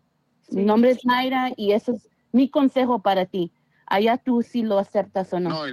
Mi 0.49 0.64
nombre 0.64 0.91
es 0.91 1.03
Naira 1.03 1.52
y 1.57 1.74
eso 1.74 1.91
es 1.91 2.10
mi 2.32 2.48
consejo 2.48 2.99
para 2.99 3.26
ti. 3.26 3.52
Allá 3.86 4.16
tú 4.16 4.44
si 4.44 4.64
lo 4.64 4.80
aceptas 4.80 5.34
o 5.34 5.41
no. 5.41 5.64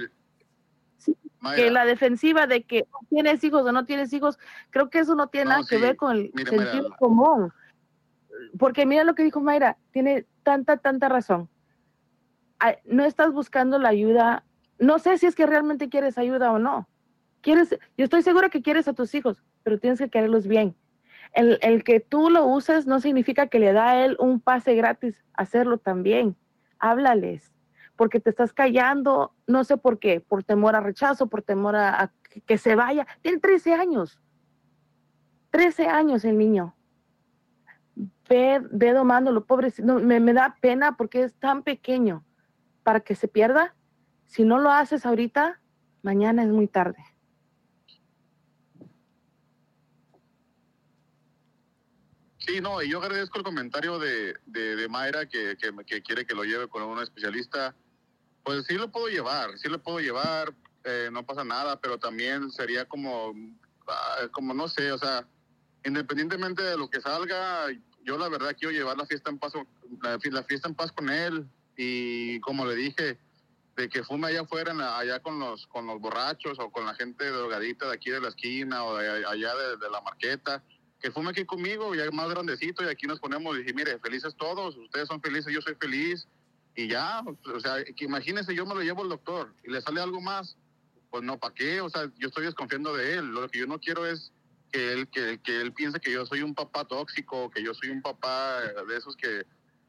que 1.55 1.71
la 1.71 1.85
defensiva 1.85 2.45
de 2.45 2.63
que 2.63 2.85
tienes 3.09 3.41
hijos 3.45 3.65
o 3.65 3.71
no 3.71 3.85
tienes 3.85 4.11
hijos, 4.11 4.37
creo 4.69 4.89
que 4.89 4.99
eso 4.99 5.15
no 5.15 5.27
tiene 5.27 5.45
No, 5.45 5.51
nada 5.51 5.63
que 5.69 5.77
ver 5.77 5.95
con 5.95 6.17
el 6.17 6.31
Mira, 6.33 6.49
sentido 6.49 6.83
mira, 6.83 6.97
común. 6.97 7.53
Porque 8.59 8.85
mira 8.85 9.05
lo 9.05 9.15
que 9.15 9.23
dijo 9.23 9.39
Mayra, 9.39 9.77
tiene 9.91 10.25
tanta, 10.43 10.75
tanta 10.75 11.07
razón. 11.07 11.47
No 12.83 13.05
estás 13.05 13.31
buscando 13.31 13.79
la 13.79 13.87
ayuda, 13.87 14.43
no 14.79 14.99
sé 14.99 15.17
si 15.17 15.25
es 15.25 15.35
que 15.35 15.45
realmente 15.45 15.89
quieres 15.89 16.17
ayuda 16.17 16.51
o 16.51 16.59
no. 16.59 16.87
Quieres, 17.41 17.77
yo 17.97 18.05
estoy 18.05 18.21
segura 18.21 18.49
que 18.49 18.61
quieres 18.61 18.87
a 18.87 18.93
tus 18.93 19.13
hijos, 19.15 19.43
pero 19.63 19.79
tienes 19.79 19.99
que 19.99 20.09
quererlos 20.09 20.47
bien. 20.47 20.75
El, 21.33 21.57
el 21.61 21.83
que 21.83 21.99
tú 21.99 22.29
lo 22.29 22.45
uses 22.45 22.85
no 22.85 22.99
significa 22.99 23.47
que 23.47 23.59
le 23.59 23.73
da 23.73 23.91
a 23.91 24.05
él 24.05 24.15
un 24.19 24.39
pase 24.39 24.75
gratis, 24.75 25.23
hacerlo 25.33 25.77
también. 25.77 26.35
Háblales, 26.79 27.53
porque 27.95 28.19
te 28.19 28.29
estás 28.29 28.53
callando, 28.53 29.33
no 29.47 29.63
sé 29.63 29.77
por 29.77 29.99
qué, 29.99 30.19
por 30.19 30.43
temor 30.43 30.75
a 30.75 30.81
rechazo, 30.81 31.27
por 31.27 31.41
temor 31.41 31.75
a, 31.75 32.11
que 32.45 32.57
se 32.57 32.75
vaya. 32.75 33.07
Tiene 33.21 33.39
13 33.39 33.73
años, 33.73 34.19
13 35.51 35.87
años 35.87 36.25
el 36.25 36.37
niño. 36.37 36.75
Ve, 38.27 38.61
ve 38.71 38.93
domándolo, 38.93 39.45
pobre, 39.45 39.71
no, 39.83 39.99
me, 39.99 40.19
me 40.19 40.33
da 40.33 40.55
pena 40.59 40.97
porque 40.97 41.23
es 41.23 41.33
tan 41.35 41.61
pequeño 41.61 42.25
para 42.81 43.01
que 43.01 43.15
se 43.15 43.27
pierda. 43.27 43.75
Si 44.25 44.43
no 44.43 44.59
lo 44.59 44.71
haces 44.71 45.05
ahorita, 45.05 45.59
mañana 46.01 46.43
es 46.43 46.49
muy 46.49 46.67
tarde. 46.67 46.97
Sí, 52.39 52.59
no, 52.59 52.81
y 52.81 52.89
yo 52.89 53.01
agradezco 53.01 53.37
el 53.37 53.43
comentario 53.45 53.99
de, 53.99 54.35
de, 54.45 54.75
de 54.75 54.89
Mayra 54.89 55.27
que, 55.27 55.55
que, 55.57 55.71
que 55.85 56.01
quiere 56.01 56.25
que 56.25 56.35
lo 56.35 56.43
lleve 56.43 56.67
con 56.67 56.83
un 56.83 57.01
especialista. 57.01 57.73
Pues 58.43 58.65
sí 58.65 58.73
lo 58.75 58.91
puedo 58.91 59.07
llevar, 59.07 59.57
sí 59.57 59.69
lo 59.69 59.81
puedo 59.81 59.99
llevar, 60.01 60.53
eh, 60.83 61.09
no 61.11 61.25
pasa 61.25 61.45
nada, 61.45 61.79
pero 61.79 61.97
también 61.97 62.51
sería 62.51 62.83
como, 62.85 63.33
ah, 63.87 64.27
como 64.33 64.53
no 64.53 64.67
sé, 64.67 64.91
o 64.91 64.97
sea, 64.97 65.25
independientemente 65.85 66.61
de 66.61 66.77
lo 66.77 66.89
que 66.89 66.99
salga, 66.99 67.67
yo 68.03 68.17
la 68.17 68.27
verdad 68.27 68.53
quiero 68.59 68.73
llevar 68.73 68.97
la 68.97 69.05
fiesta 69.05 69.29
en 69.29 69.39
paz, 69.39 69.53
la, 70.01 70.19
fi- 70.19 70.29
la 70.31 70.43
fiesta 70.43 70.67
en 70.67 70.75
paz 70.75 70.91
con 70.91 71.09
él 71.09 71.47
y 71.77 72.41
como 72.41 72.65
le 72.65 72.75
dije, 72.75 73.17
de 73.75 73.89
que 73.89 74.03
fume 74.03 74.27
allá 74.27 74.41
afuera, 74.41 74.73
allá 74.97 75.19
con 75.19 75.39
los, 75.39 75.65
con 75.67 75.87
los 75.87 75.99
borrachos 75.99 76.59
o 76.59 76.71
con 76.71 76.85
la 76.85 76.93
gente 76.93 77.29
drogadita 77.29 77.87
de 77.87 77.93
aquí 77.93 78.11
de 78.11 78.21
la 78.21 78.29
esquina 78.29 78.83
o 78.83 78.97
de 78.97 79.25
allá 79.25 79.55
de, 79.55 79.77
de 79.77 79.89
la 79.89 80.01
marqueta, 80.01 80.63
que 80.99 81.11
fume 81.11 81.31
aquí 81.31 81.43
conmigo, 81.43 81.93
ya 81.95 82.09
más 82.11 82.29
grandecito, 82.29 82.83
y 82.83 82.87
aquí 82.87 83.07
nos 83.07 83.19
ponemos 83.19 83.55
y 83.55 83.59
decir, 83.59 83.75
mire, 83.75 83.99
felices 83.99 84.35
todos, 84.37 84.77
ustedes 84.77 85.07
son 85.07 85.21
felices, 85.21 85.53
yo 85.53 85.61
soy 85.61 85.75
feliz, 85.75 86.27
y 86.75 86.87
ya, 86.87 87.21
o 87.21 87.59
sea, 87.59 87.83
que 87.83 88.05
imagínense, 88.05 88.55
yo 88.55 88.65
me 88.65 88.73
lo 88.73 88.81
llevo 88.81 89.03
al 89.03 89.09
doctor 89.09 89.53
y 89.63 89.71
le 89.71 89.81
sale 89.81 90.01
algo 90.01 90.21
más, 90.21 90.55
pues 91.09 91.23
no, 91.23 91.37
¿para 91.37 91.53
qué? 91.53 91.81
O 91.81 91.89
sea, 91.89 92.09
yo 92.17 92.27
estoy 92.29 92.45
desconfiando 92.45 92.93
de 92.95 93.15
él, 93.15 93.27
lo 93.27 93.47
que 93.49 93.59
yo 93.59 93.67
no 93.67 93.79
quiero 93.79 94.05
es 94.05 94.31
que 94.71 94.93
él, 94.93 95.07
que, 95.09 95.39
que 95.43 95.61
él 95.61 95.73
piense 95.73 95.99
que 95.99 96.11
yo 96.11 96.25
soy 96.25 96.41
un 96.41 96.55
papá 96.55 96.85
tóxico, 96.85 97.51
que 97.51 97.63
yo 97.63 97.73
soy 97.73 97.89
un 97.89 98.01
papá 98.01 98.61
de 98.61 98.97
esos 98.97 99.15
que, 99.15 99.45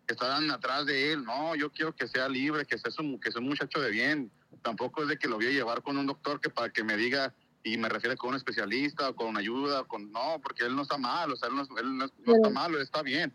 que 0.06 0.14
están 0.14 0.50
atrás 0.50 0.86
de 0.86 1.12
él, 1.12 1.24
no, 1.24 1.54
yo 1.54 1.70
quiero 1.70 1.94
que 1.94 2.06
sea 2.08 2.28
libre, 2.28 2.66
que 2.66 2.78
sea, 2.78 2.90
un, 2.98 3.18
que 3.18 3.30
sea 3.32 3.40
un 3.40 3.48
muchacho 3.48 3.80
de 3.80 3.90
bien, 3.90 4.30
tampoco 4.62 5.02
es 5.02 5.08
de 5.08 5.18
que 5.18 5.28
lo 5.28 5.36
voy 5.36 5.46
a 5.46 5.50
llevar 5.50 5.82
con 5.82 5.96
un 5.96 6.06
doctor 6.06 6.40
que 6.40 6.50
para 6.50 6.70
que 6.70 6.84
me 6.84 6.96
diga 6.96 7.34
y 7.62 7.78
me 7.78 7.88
refiere 7.88 8.16
con 8.16 8.30
un 8.30 8.36
especialista 8.36 9.08
o 9.08 9.14
con 9.16 9.36
ayuda, 9.36 9.80
o 9.80 9.86
con 9.88 10.12
no, 10.12 10.38
porque 10.42 10.64
él 10.64 10.76
no 10.76 10.82
está 10.82 10.98
mal, 10.98 11.32
o 11.32 11.36
sea, 11.36 11.48
él 11.48 11.54
no, 11.56 11.62
él 11.78 11.96
no- 11.96 12.06
no 12.26 12.34
está 12.34 12.50
mal, 12.50 12.74
él 12.74 12.82
está 12.82 13.02
bien. 13.02 13.34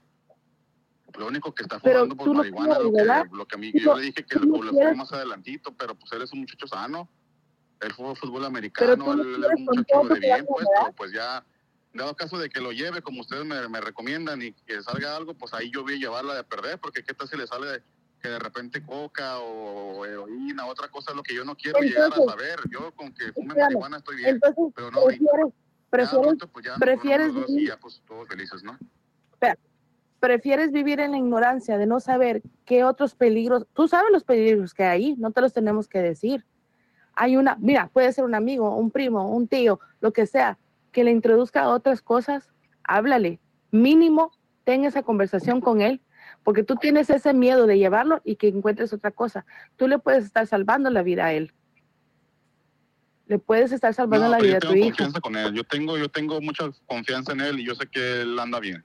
Lo 1.18 1.26
único 1.28 1.54
que 1.56 1.64
está 1.64 1.80
Pero 1.80 2.02
fumando 2.02 2.16
por 2.18 2.36
marihuana, 2.36 2.80
lo 2.80 2.92
que, 2.92 3.36
lo 3.36 3.48
que 3.48 3.56
a 3.56 3.58
mí, 3.58 3.72
yo 3.74 3.96
le 3.98 4.04
dije 4.04 4.24
que 4.24 4.40
lo, 4.40 4.62
lo 4.62 4.72
fue 4.72 4.94
más 4.96 5.12
adelantito, 5.12 5.74
pero 5.76 5.96
pues 5.96 6.12
él 6.14 6.22
es 6.22 6.32
un 6.32 6.42
muchacho 6.42 6.68
sano, 6.68 7.10
él 7.82 7.92
jugó 7.94 8.14
fútbol 8.16 8.36
Pero 8.42 8.48
americano, 8.48 9.14
él, 9.14 9.20
él 9.22 9.44
es 9.44 9.50
un 9.58 9.66
muchacho 9.66 10.02
de 10.14 10.20
bien, 10.20 10.46
pues, 10.48 10.68
pero 10.80 10.94
pues 10.96 11.12
ya, 11.12 11.44
dado 11.94 12.16
caso 12.16 12.38
de 12.38 12.50
que 12.50 12.62
lo 12.62 12.72
lleve 12.72 13.02
como 13.02 13.22
ustedes 13.22 13.46
me, 13.46 13.68
me 13.68 13.82
recomiendan 13.82 14.42
y 14.42 14.54
que 14.54 14.82
salga 14.82 15.16
algo, 15.16 15.34
pues 15.34 15.54
ahí 15.54 15.72
yo 15.72 15.84
voy 15.84 15.96
a 15.96 15.98
llevarla 15.98 16.36
de 16.36 16.44
perder, 16.44 16.80
porque 16.80 17.04
qué 17.04 17.14
tal 17.14 17.28
si 17.28 17.38
le 17.38 17.48
sale 17.48 17.84
que 18.22 18.30
de 18.30 18.40
repente 18.40 18.84
coca 18.84 19.40
o 19.40 20.06
heroína, 20.06 20.66
otra 20.66 20.90
cosa, 20.90 21.14
lo 21.14 21.24
que 21.24 21.34
yo 21.34 21.46
no 21.46 21.56
quiero 21.56 21.80
llegar 21.80 22.04
a 22.04 22.06
Entonces, 22.06 22.30
saber. 22.30 22.60
Yo 22.70 22.92
con 22.94 23.14
que 23.14 23.32
fume 23.34 23.56
marihuana 23.56 23.98
estoy 23.98 24.18
bien, 24.18 24.30
Entonces, 24.36 24.74
pero 24.76 24.92
no 24.92 25.04
prefieres, 25.06 25.54
prefieres, 25.90 26.38
pues 26.52 26.66
ya, 26.66 26.76
prefieres 26.76 27.28
los 27.28 27.36
dos 27.36 27.50
y 27.50 27.54
vivir, 27.54 27.70
ya, 27.70 27.78
pues 27.78 28.02
todos 28.06 28.28
felices, 28.28 28.64
¿no? 28.64 28.78
prefieres 30.20 30.74
vivir 30.74 31.00
en 31.00 31.12
la 31.12 31.18
ignorancia 31.18 31.78
de 31.78 31.86
no 31.86 32.02
saber 32.02 32.42
qué 32.66 32.84
otros 32.84 33.16
peligros, 33.16 33.66
tú 33.74 33.88
sabes 33.88 34.12
los 34.12 34.26
peligros 34.26 34.74
que 34.74 34.84
hay 34.84 35.16
no 35.16 35.32
te 35.32 35.40
los 35.40 35.54
tenemos 35.54 35.88
que 35.88 36.00
decir. 36.00 36.46
Hay 37.14 37.38
una, 37.38 37.56
mira, 37.56 37.90
puede 37.92 38.12
ser 38.12 38.26
un 38.26 38.36
amigo, 38.36 38.76
un 38.76 38.92
primo, 38.92 39.34
un 39.34 39.48
tío, 39.48 39.80
lo 40.02 40.12
que 40.12 40.26
sea, 40.26 40.58
que 40.92 41.04
le 41.04 41.12
introduzca 41.12 41.70
otras 41.70 42.02
cosas, 42.02 42.50
háblale. 42.84 43.40
Mínimo, 43.72 44.32
ten 44.64 44.86
esa 44.86 45.04
conversación 45.04 45.62
con 45.62 45.82
él, 45.82 46.02
porque 46.44 46.64
tú 46.64 46.76
tienes 46.76 47.10
ese 47.10 47.34
miedo 47.34 47.68
de 47.68 47.78
llevarlo 47.78 48.22
y 48.24 48.36
que 48.36 48.48
encuentres 48.48 48.94
otra 48.94 49.12
cosa. 49.12 49.46
Tú 49.76 49.88
le 49.88 50.00
puedes 50.00 50.26
estar 50.26 50.48
salvando 50.48 50.90
la 50.90 51.04
vida 51.04 51.26
a 51.26 51.34
él. 51.34 51.54
Le 53.28 53.38
puedes 53.38 53.72
estar 53.72 53.94
salvando 53.94 54.26
No, 54.26 54.32
la 54.32 54.40
vida 54.40 54.54
yo 54.54 54.58
a 54.58 54.60
tu 54.60 54.68
tengo 54.70 54.78
hijo. 54.78 54.88
confianza 54.90 55.20
con 55.22 55.36
él. 55.36 55.54
Yo 55.54 55.64
tengo, 55.64 55.98
yo 55.98 56.10
tengo 56.10 56.42
mucha 56.42 56.70
confianza 56.88 57.34
en 57.34 57.42
él 57.42 57.60
y 57.60 57.66
yo 57.66 57.76
sé 57.76 57.86
que 57.88 58.22
él 58.22 58.40
anda 58.40 58.60
bien. 58.60 58.84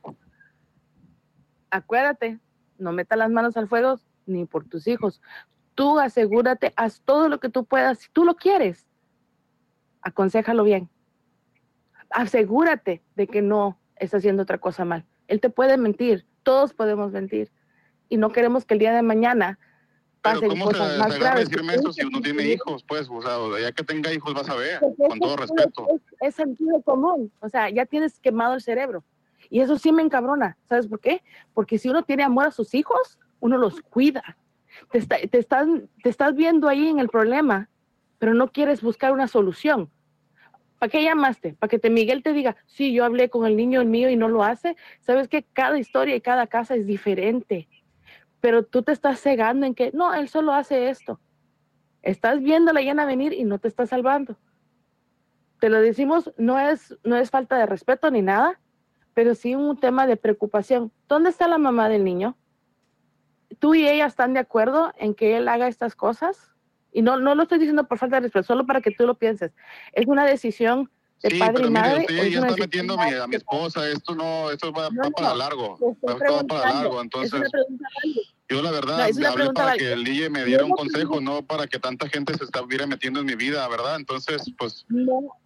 acuérdate, 1.70 2.39
no 2.78 2.93
metas 2.93 3.18
las 3.18 3.31
manos 3.31 3.56
al 3.56 3.68
fuego 3.68 3.98
ni 4.26 4.44
por 4.44 4.64
tus 4.68 4.86
hijos. 4.86 5.20
Tú 5.74 5.98
asegúrate, 5.98 6.72
haz 6.76 7.01
todo 7.05 7.28
lo 7.28 7.40
que 7.40 7.48
tú 7.48 7.64
puedas. 7.64 7.98
Si 7.98 8.09
tú 8.12 8.24
lo 8.24 8.36
quieres, 8.36 8.86
aconsejalo 10.02 10.62
bien. 10.62 10.89
Asegúrate 12.10 13.02
de 13.16 13.26
que 13.26 13.43
no 13.43 13.78
está 13.97 14.18
haciendo 14.18 14.43
otra 14.43 14.59
cosa 14.59 14.85
mal. 14.85 15.05
Él 15.28 15.40
te 15.40 15.51
puede 15.51 15.76
mentir, 15.76 16.26
todos 16.43 16.74
podemos 16.74 17.12
mentir. 17.12 17.51
Y 18.09 18.16
no 18.16 18.32
queremos 18.32 18.64
que 18.64 18.74
el 18.74 18.81
día 18.81 18.93
de 18.94 19.02
mañana 19.02 19.59
pasen 20.20 20.48
¿cómo 20.48 20.66
cosas 20.66 20.93
se 20.93 20.98
más 20.98 21.18
graves. 21.18 21.48
decirme 21.48 21.74
eso 21.74 21.93
si 21.93 22.05
uno 22.05 22.20
tiene 22.20 22.44
hijos? 22.44 22.85
Pues, 22.85 23.09
o 23.10 23.22
sea, 23.22 23.60
ya 23.60 23.72
que 23.72 23.82
tenga 23.85 24.12
hijos 24.12 24.32
vas 24.35 24.48
a 24.48 24.55
ver, 24.55 24.81
Porque 24.81 25.02
con 25.09 25.18
todo 25.18 25.36
respeto. 25.36 25.86
Es, 25.94 26.02
es 26.20 26.35
sentido 26.35 26.81
común. 26.82 27.32
O 27.40 27.48
sea, 27.48 27.70
ya 27.70 27.86
tienes 27.86 28.20
quemado 28.20 28.55
el 28.55 28.60
cerebro. 28.62 29.05
Y 29.51 29.60
eso 29.60 29.78
sí 29.78 29.93
me 29.93 30.02
encabrona. 30.02 30.56
¿Sabes 30.64 30.86
por 30.86 31.01
qué? 31.01 31.22
Porque 31.52 31.78
si 31.78 31.89
uno 31.89 32.02
tiene 32.02 32.22
amor 32.22 32.47
a 32.47 32.51
sus 32.51 32.74
hijos, 32.74 33.18
uno 33.40 33.59
los 33.59 33.81
cuida. 33.82 34.36
Te, 34.90 34.98
está- 34.98 35.18
te, 35.18 35.39
estás, 35.39 35.66
te 36.02 36.09
estás 36.09 36.35
viendo 36.35 36.68
ahí 36.68 36.89
en 36.89 36.98
el 36.98 37.09
problema, 37.09 37.68
pero 38.18 38.35
no 38.35 38.51
quieres 38.51 38.82
buscar 38.82 39.12
una 39.12 39.28
solución. 39.28 39.90
¿Para 40.85 40.90
qué 40.90 41.02
llamaste? 41.02 41.55
¿Para 41.55 41.70
que 41.70 41.78
te 41.78 41.89
Miguel 41.89 42.23
te 42.23 42.35
diga, 42.35 42.56
sí, 42.66 42.93
yo 42.93 43.06
hablé 43.06 43.31
con 43.31 43.47
el 43.47 43.56
niño 43.56 43.82
mío 43.86 44.11
y 44.11 44.16
no 44.16 44.28
lo 44.28 44.43
hace? 44.43 44.77
Sabes 45.01 45.28
que 45.28 45.43
cada 45.43 45.78
historia 45.78 46.15
y 46.15 46.20
cada 46.20 46.47
casa 46.47 46.74
es 46.74 46.86
diferente. 46.86 47.70
Pero 48.43 48.66
tú 48.66 48.82
te 48.82 48.93
estás 48.93 49.19
cegando 49.19 49.65
en 49.65 49.74
que, 49.74 49.93
no, 49.94 50.12
él 50.12 50.28
solo 50.28 50.52
hace 50.52 50.90
esto. 50.90 51.20
Estás 52.02 52.43
viendo 52.43 52.74
la 52.74 52.82
llena 52.82 53.06
venir 53.06 53.32
y 53.32 53.44
no 53.44 53.59
te 53.59 53.69
está 53.69 53.86
salvando 53.86 54.36
te 55.59 55.70
lo 55.70 55.81
decimos, 55.81 56.31
no 56.36 56.59
es, 56.59 56.94
no 57.05 57.16
es 57.16 57.31
falta 57.31 57.56
de 57.56 57.65
respeto 57.65 58.11
ni 58.11 58.20
nada, 58.20 58.61
pero 59.15 59.35
sí 59.35 59.55
un 59.55 59.81
tema 59.81 60.06
de 60.06 60.19
preocupación. 60.19 60.93
¿Dónde 61.09 61.31
está 61.31 61.48
la 61.48 61.56
mamá 61.56 61.89
del 61.89 62.05
niño? 62.05 62.36
¿Tú 63.61 63.74
y 63.74 63.89
ella 63.89 64.05
están 64.05 64.35
de 64.35 64.40
acuerdo 64.40 64.93
en 64.98 65.15
que 65.15 65.39
él 65.39 65.48
haga 65.48 65.66
estas 65.66 65.97
cosas? 65.97 66.53
Y 66.94 67.02
no, 67.02 67.18
no 67.18 67.34
lo 67.34 67.42
estoy 67.42 67.58
diciendo 67.58 67.86
por 67.86 67.98
falta 67.98 68.16
de 68.16 68.20
respeto, 68.22 68.46
solo 68.46 68.64
para 68.64 68.80
que 68.80 68.92
tú 68.92 69.04
lo 69.06 69.16
pienses. 69.18 69.50
Es 69.92 70.06
una 70.06 70.24
decisión 70.24 70.88
de 71.22 71.30
Sí, 71.30 71.38
padre 71.40 71.54
pero 71.54 71.66
y 71.66 71.70
mire, 71.70 71.80
madre. 71.82 72.00
usted 72.02 72.14
es 72.18 72.32
ya 72.32 72.38
una 72.38 72.48
está 72.48 72.64
decisión 72.64 72.86
metiendo 72.86 72.94
a 73.24 73.26
mi, 73.26 73.34
esposa. 73.36 73.88
Esto 73.90 74.14
no, 74.14 74.50
esto 74.52 74.72
va, 74.72 74.88
No, 74.90 75.02
va 75.02 75.08
no, 75.08 75.10
para 75.10 75.34
largo. 75.34 75.78
Va 76.08 76.16
todo 76.24 76.46
para 76.46 76.72
largo. 76.72 76.98
Es 76.98 77.02
Entonces, 77.04 77.40
una 77.40 77.50
pregunta 77.50 77.84
válida. 77.96 78.20
yo 78.48 78.62
la 78.62 78.70
verdad 78.70 78.96
No, 78.96 79.28
hablé 79.28 79.46
para 79.52 79.66
válida. 79.66 79.76
que 79.86 79.92
el 79.92 80.04
DJ 80.04 80.30
me 80.30 80.44
diera 80.44 80.64
un 80.64 80.70
consejo, 80.70 81.20
no 81.20 81.42
para 81.42 81.66
que 81.66 81.78
tanta 81.80 82.08
gente 82.08 82.32
se 82.38 82.44
estuviera 82.44 82.86
metiendo 82.86 83.18
en 83.20 83.26
mi 83.26 83.34
vida, 83.34 83.66
¿verdad? 83.68 83.96
Entonces, 83.96 84.42
pues, 84.56 84.84
No, 84.88 85.36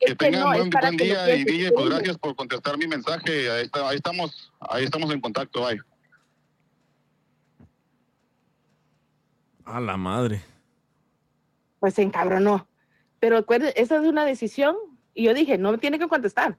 que 0.00 0.16
tengan 0.16 0.40
no, 0.40 0.46
buen, 0.56 0.70
buen 0.70 0.96
día 0.96 1.32
y. 1.36 1.44
DJ, 1.44 1.70
pues 1.72 1.88
gracias 1.90 2.18
por 2.18 2.34
contestar 2.34 2.76
mi 2.76 2.88
mensaje. 2.88 3.48
Ahí, 3.50 3.64
está, 3.66 3.88
ahí 3.88 3.96
estamos, 3.96 4.52
ahí 4.60 4.82
estamos 4.84 5.12
en 5.12 5.20
contacto, 5.20 5.64
bye. 5.64 5.80
A 9.64 9.80
la 9.80 9.96
madre. 9.96 10.42
Pues 11.80 11.94
se 11.94 12.02
encabronó. 12.02 12.66
Pero 13.20 13.44
esa 13.74 13.96
es 13.96 14.06
una 14.06 14.24
decisión 14.24 14.76
y 15.14 15.24
yo 15.24 15.34
dije, 15.34 15.58
no 15.58 15.72
me 15.72 15.78
tiene 15.78 15.98
que 15.98 16.08
contestar. 16.08 16.56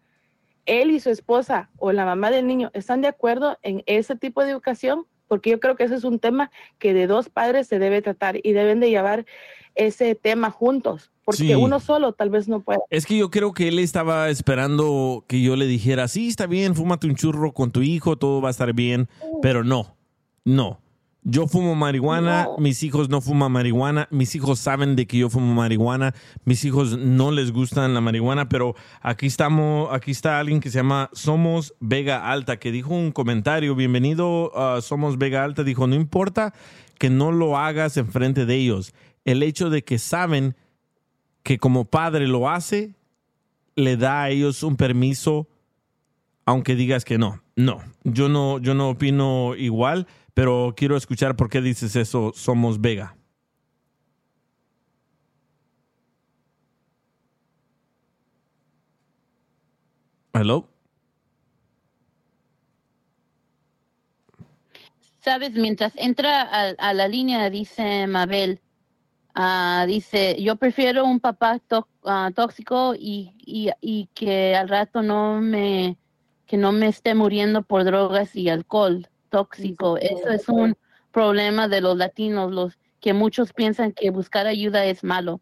Él 0.65 0.91
y 0.91 0.99
su 0.99 1.09
esposa 1.09 1.69
o 1.77 1.91
la 1.91 2.05
mamá 2.05 2.29
del 2.31 2.45
niño 2.45 2.69
están 2.73 3.01
de 3.01 3.07
acuerdo 3.07 3.57
en 3.63 3.81
ese 3.85 4.15
tipo 4.15 4.43
de 4.43 4.51
educación, 4.51 5.05
porque 5.27 5.51
yo 5.51 5.59
creo 5.59 5.75
que 5.75 5.83
ese 5.83 5.95
es 5.95 6.03
un 6.03 6.19
tema 6.19 6.51
que 6.77 6.93
de 6.93 7.07
dos 7.07 7.29
padres 7.29 7.67
se 7.67 7.79
debe 7.79 8.01
tratar 8.01 8.39
y 8.43 8.51
deben 8.51 8.79
de 8.79 8.89
llevar 8.89 9.25
ese 9.75 10.15
tema 10.15 10.51
juntos, 10.51 11.11
porque 11.23 11.43
Sí. 11.43 11.55
uno 11.55 11.79
solo 11.79 12.11
tal 12.11 12.29
vez 12.29 12.47
no 12.49 12.59
pueda. 12.61 12.81
Es 12.89 13.05
que 13.05 13.15
yo 13.17 13.29
creo 13.29 13.53
que 13.53 13.67
él 13.69 13.79
estaba 13.79 14.29
esperando 14.29 15.23
que 15.27 15.41
yo 15.41 15.55
le 15.55 15.65
dijera, 15.67 16.07
sí, 16.07 16.27
está 16.27 16.47
bien, 16.47 16.75
fúmate 16.75 17.07
un 17.07 17.15
churro 17.15 17.53
con 17.53 17.71
tu 17.71 17.81
hijo, 17.81 18.17
todo 18.17 18.41
va 18.41 18.49
a 18.49 18.51
estar 18.51 18.73
bien, 18.73 19.07
pero 19.41 19.63
no, 19.63 19.95
no. 20.43 20.81
Yo 21.23 21.47
fumo 21.47 21.75
marihuana, 21.75 22.47
mis 22.57 22.81
hijos 22.81 23.09
no 23.09 23.19
fuman 23.19 23.51
marihuana, 23.51 24.07
mis 24.09 24.35
hijos 24.35 24.57
saben 24.59 24.95
de 24.95 25.05
que 25.05 25.17
yo 25.17 25.29
fumo 25.29 25.53
marihuana, 25.53 26.15
mis 26.45 26.63
hijos 26.63 26.97
no 26.97 27.31
les 27.31 27.51
gustan 27.51 27.93
la 27.93 27.99
marihuana, 27.99 28.47
pero 28.47 28.73
aquí 29.01 29.25
estamos, 29.25 29.89
aquí 29.91 30.11
está 30.11 30.39
alguien 30.39 30.61
que 30.61 30.69
se 30.69 30.77
llama 30.77 31.09
Somos 31.11 31.75
Vega 31.81 32.31
Alta, 32.31 32.57
que 32.57 32.71
dijo 32.71 32.93
un 32.93 33.11
comentario, 33.11 33.75
bienvenido 33.75 34.57
a 34.57 34.81
Somos 34.81 35.17
Vega 35.17 35.43
Alta, 35.43 35.65
dijo, 35.65 35.87
no 35.87 35.95
importa 35.95 36.53
que 36.97 37.09
no 37.09 37.33
lo 37.33 37.57
hagas 37.57 37.97
enfrente 37.97 38.45
de 38.45 38.55
ellos, 38.55 38.93
el 39.25 39.43
hecho 39.43 39.69
de 39.69 39.83
que 39.83 39.99
saben 39.99 40.55
que 41.43 41.57
como 41.57 41.83
padre 41.83 42.27
lo 42.27 42.49
hace, 42.49 42.95
le 43.75 43.97
da 43.97 44.23
a 44.23 44.29
ellos 44.29 44.63
un 44.63 44.77
permiso, 44.77 45.49
aunque 46.45 46.75
digas 46.75 47.03
que 47.03 47.17
no. 47.17 47.41
No, 47.55 47.81
yo 48.05 48.29
no, 48.29 48.59
yo 48.59 48.73
no 48.73 48.89
opino 48.89 49.53
igual, 49.55 50.07
pero 50.33 50.73
quiero 50.75 50.95
escuchar 50.97 51.35
por 51.35 51.49
qué 51.49 51.61
dices 51.61 51.95
eso. 51.95 52.31
Somos 52.35 52.81
Vega. 52.81 53.15
Hello. 60.33 60.69
Sabes, 65.19 65.51
mientras 65.53 65.93
entra 65.97 66.41
a, 66.41 66.69
a 66.77 66.93
la 66.93 67.07
línea, 67.07 67.49
dice 67.49 68.07
Mabel, 68.07 68.61
ah, 69.35 69.85
dice, 69.87 70.41
yo 70.41 70.55
prefiero 70.55 71.03
un 71.03 71.19
papá 71.19 71.61
ah, 72.05 72.31
tóxico 72.33 72.95
y, 72.95 73.33
y, 73.45 73.69
y 73.81 74.07
que 74.13 74.55
al 74.55 74.69
rato 74.69 75.01
no 75.01 75.41
me, 75.41 75.97
que 76.45 76.57
no 76.57 76.71
me 76.71 76.87
esté 76.87 77.15
muriendo 77.15 77.63
por 77.63 77.83
drogas 77.83 78.35
y 78.35 78.49
alcohol 78.49 79.09
tóxico. 79.29 79.97
Eso 79.97 80.29
es 80.29 80.47
un 80.49 80.75
problema 81.11 81.67
de 81.67 81.81
los 81.81 81.97
latinos, 81.97 82.51
los 82.51 82.77
que 82.99 83.13
muchos 83.13 83.53
piensan 83.53 83.91
que 83.93 84.09
buscar 84.09 84.45
ayuda 84.47 84.85
es 84.85 85.03
malo. 85.03 85.39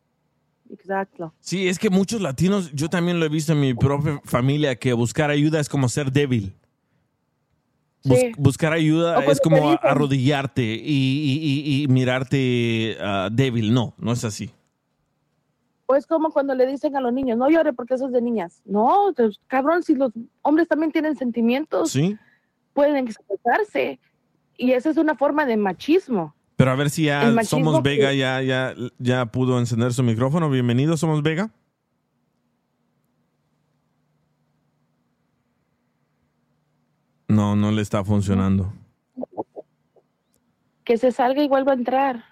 Exacto. 0.69 1.33
Sí, 1.39 1.67
es 1.69 1.79
que 1.79 1.89
muchos 1.89 2.21
latinos, 2.21 2.71
yo 2.73 2.89
también 2.89 3.19
lo 3.19 3.25
he 3.25 3.29
visto 3.29 3.53
en 3.53 3.61
mi 3.61 3.73
propia 3.73 4.19
familia, 4.25 4.75
que 4.75 4.93
buscar 4.93 5.29
ayuda 5.29 5.59
es 5.59 5.69
como 5.69 5.87
ser 5.89 6.11
débil. 6.11 6.53
Bus- 8.03 8.19
Sí. 8.19 8.31
buscar 8.37 8.73
ayuda 8.73 9.23
es 9.25 9.41
como 9.41 9.71
arrodillarte 9.81 10.61
y, 10.63 10.77
y- 10.85 11.39
y- 11.41 11.83
y 11.83 11.87
mirarte 11.87 12.97
ah, 13.01 13.29
débil. 13.31 13.73
No, 13.73 13.93
no 13.97 14.11
es 14.11 14.23
así. 14.23 14.51
O 15.87 15.95
es 15.95 16.05
como 16.05 16.31
cuando 16.31 16.53
le 16.53 16.65
dicen 16.67 16.95
a 16.97 17.01
los 17.01 17.13
niños, 17.13 17.37
no 17.37 17.49
llore 17.49 17.71
porque 17.73 17.93
eso 17.95 18.07
es 18.07 18.11
de 18.13 18.21
niñas. 18.21 18.61
No, 18.65 19.13
cabrón, 19.47 19.83
si 19.83 19.95
los 19.95 20.11
hombres 20.41 20.67
también 20.67 20.91
tienen 20.91 21.15
sentimientos, 21.15 21.91
Sí. 21.91 22.17
Pueden 22.77 22.95
expresarse. 23.07 23.99
Y 24.55 24.71
esa 24.73 24.91
es 24.91 24.97
una 24.97 25.15
forma 25.15 25.47
de 25.47 25.57
machismo. 25.57 26.35
Pero 26.57 26.69
a 26.69 26.75
ver 26.75 26.91
si 26.91 27.05
ya 27.05 27.33
Somos 27.43 27.81
Vega 27.81 28.13
ya, 28.13 28.39
ya, 28.43 28.75
ya 28.99 29.25
pudo 29.25 29.57
encender 29.57 29.93
su 29.93 30.03
micrófono. 30.03 30.47
Bienvenido, 30.51 30.95
Somos 30.95 31.23
Vega. 31.23 31.49
No, 37.27 37.55
no 37.55 37.71
le 37.71 37.81
está 37.81 38.03
funcionando. 38.03 38.71
Que 40.83 40.97
se 40.97 41.11
salga 41.11 41.43
y 41.43 41.47
vuelva 41.47 41.73
a 41.73 41.75
entrar. 41.75 42.23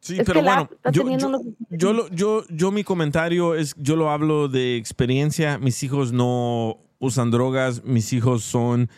Sí, 0.00 0.18
Es 0.18 0.26
pero 0.26 0.42
bueno, 0.42 0.68
yo, 0.92 1.02
teniendo 1.02 1.18
yo, 1.18 1.28
unos- 1.28 1.42
yo, 1.70 1.92
lo- 1.92 2.08
yo, 2.10 2.44
yo 2.48 2.70
mi 2.70 2.84
comentario 2.84 3.54
es, 3.54 3.74
yo 3.76 3.96
lo 3.96 4.10
hablo 4.10 4.48
de 4.48 4.76
experiencia. 4.76 5.58
Mis 5.58 5.82
hijos 5.82 6.12
no 6.12 6.78
usan 6.98 7.30
drogas, 7.30 7.84
mis 7.84 8.12
hijos 8.12 8.42
son 8.42 8.88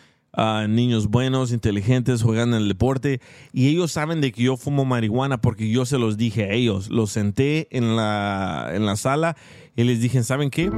niños 0.67 1.07
buenos, 1.07 1.51
inteligentes, 1.51 2.21
juegan 2.21 2.49
en 2.49 2.61
el 2.61 2.67
deporte 2.67 3.21
y 3.51 3.69
ellos 3.69 3.91
saben 3.91 4.21
de 4.21 4.31
que 4.31 4.43
yo 4.43 4.57
fumo 4.57 4.85
marihuana 4.85 5.41
porque 5.41 5.69
yo 5.69 5.85
se 5.85 5.97
los 5.97 6.17
dije 6.17 6.45
a 6.45 6.51
ellos. 6.51 6.89
Los 6.89 7.11
senté 7.11 7.67
en 7.75 7.95
la, 7.95 8.69
en 8.73 8.85
la 8.85 8.95
sala 8.95 9.35
y 9.75 9.83
les 9.83 10.01
dije, 10.01 10.23
¿saben 10.23 10.49
qué? 10.49 10.71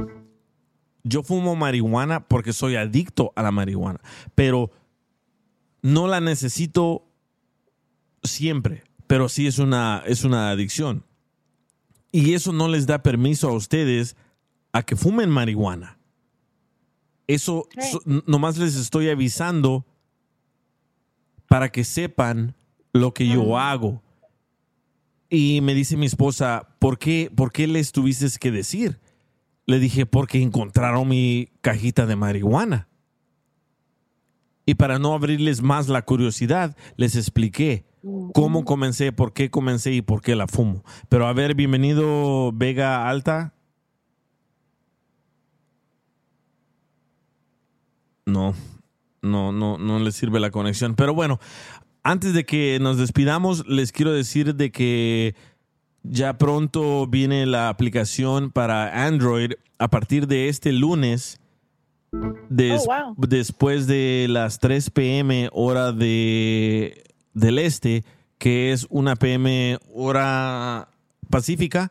Yo 1.04 1.22
fumo 1.22 1.56
marihuana 1.56 2.26
porque 2.26 2.52
soy 2.52 2.76
adicto 2.76 3.32
a 3.36 3.42
la 3.42 3.50
marihuana, 3.50 4.00
pero 4.34 4.70
no 5.82 6.06
la 6.06 6.20
necesito 6.20 7.04
siempre, 8.22 8.84
pero 9.06 9.28
sí 9.28 9.46
es 9.46 9.58
una, 9.58 10.02
es 10.06 10.24
una 10.24 10.50
adicción. 10.50 11.04
Y 12.12 12.34
eso 12.34 12.52
no 12.52 12.68
les 12.68 12.86
da 12.86 13.02
permiso 13.02 13.48
a 13.48 13.52
ustedes 13.52 14.16
a 14.72 14.82
que 14.82 14.96
fumen 14.96 15.30
marihuana. 15.30 15.98
Eso 17.26 17.68
so- 17.90 18.02
nomás 18.26 18.58
les 18.58 18.74
estoy 18.76 19.08
avisando 19.08 19.86
para 21.48 21.70
que 21.70 21.84
sepan 21.84 22.54
lo 22.92 23.12
que 23.14 23.26
yo 23.28 23.58
hago. 23.58 24.02
Y 25.30 25.60
me 25.62 25.74
dice 25.74 25.96
mi 25.96 26.06
esposa, 26.06 26.68
¿por 26.78 26.98
qué, 26.98 27.30
¿por 27.34 27.52
qué 27.52 27.66
les 27.66 27.92
tuviste 27.92 28.26
que 28.38 28.50
decir? 28.50 29.00
Le 29.66 29.78
dije, 29.78 30.04
porque 30.04 30.42
encontraron 30.42 31.08
mi 31.08 31.48
cajita 31.62 32.04
de 32.06 32.16
marihuana. 32.16 32.88
Y 34.66 34.74
para 34.74 34.98
no 34.98 35.14
abrirles 35.14 35.62
más 35.62 35.88
la 35.88 36.02
curiosidad, 36.02 36.76
les 36.96 37.16
expliqué 37.16 37.84
cómo 38.34 38.64
comencé, 38.64 39.12
por 39.12 39.32
qué 39.32 39.50
comencé 39.50 39.92
y 39.92 40.02
por 40.02 40.20
qué 40.22 40.36
la 40.36 40.46
fumo. 40.48 40.84
Pero 41.08 41.26
a 41.26 41.32
ver, 41.32 41.54
bienvenido 41.54 42.52
Vega 42.52 43.08
Alta. 43.08 43.54
No, 48.26 48.54
no, 49.22 49.52
no, 49.52 49.78
no 49.78 49.98
le 49.98 50.12
sirve 50.12 50.40
la 50.40 50.50
conexión. 50.50 50.94
Pero 50.94 51.14
bueno, 51.14 51.40
antes 52.02 52.34
de 52.34 52.44
que 52.44 52.78
nos 52.80 52.98
despidamos, 52.98 53.66
les 53.66 53.92
quiero 53.92 54.12
decir 54.12 54.54
de 54.54 54.70
que 54.70 55.34
ya 56.02 56.36
pronto 56.38 57.06
viene 57.06 57.46
la 57.46 57.68
aplicación 57.68 58.50
para 58.50 59.06
Android 59.06 59.52
a 59.78 59.88
partir 59.88 60.26
de 60.26 60.48
este 60.48 60.72
lunes. 60.72 61.38
des- 62.48 62.82
Oh, 62.88 63.04
wow. 63.06 63.14
Después 63.16 63.86
de 63.86 64.26
las 64.28 64.58
3 64.58 64.90
p.m. 64.90 65.48
hora 65.52 65.92
de, 65.92 67.04
del 67.34 67.58
este, 67.58 68.04
que 68.38 68.72
es 68.72 68.86
una 68.90 69.16
p.m. 69.16 69.78
hora 69.94 70.88
pacífica, 71.30 71.90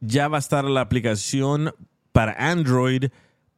ya 0.00 0.28
va 0.28 0.36
a 0.38 0.40
estar 0.40 0.64
la 0.64 0.80
aplicación 0.80 1.72
para 2.12 2.32
Android 2.50 3.06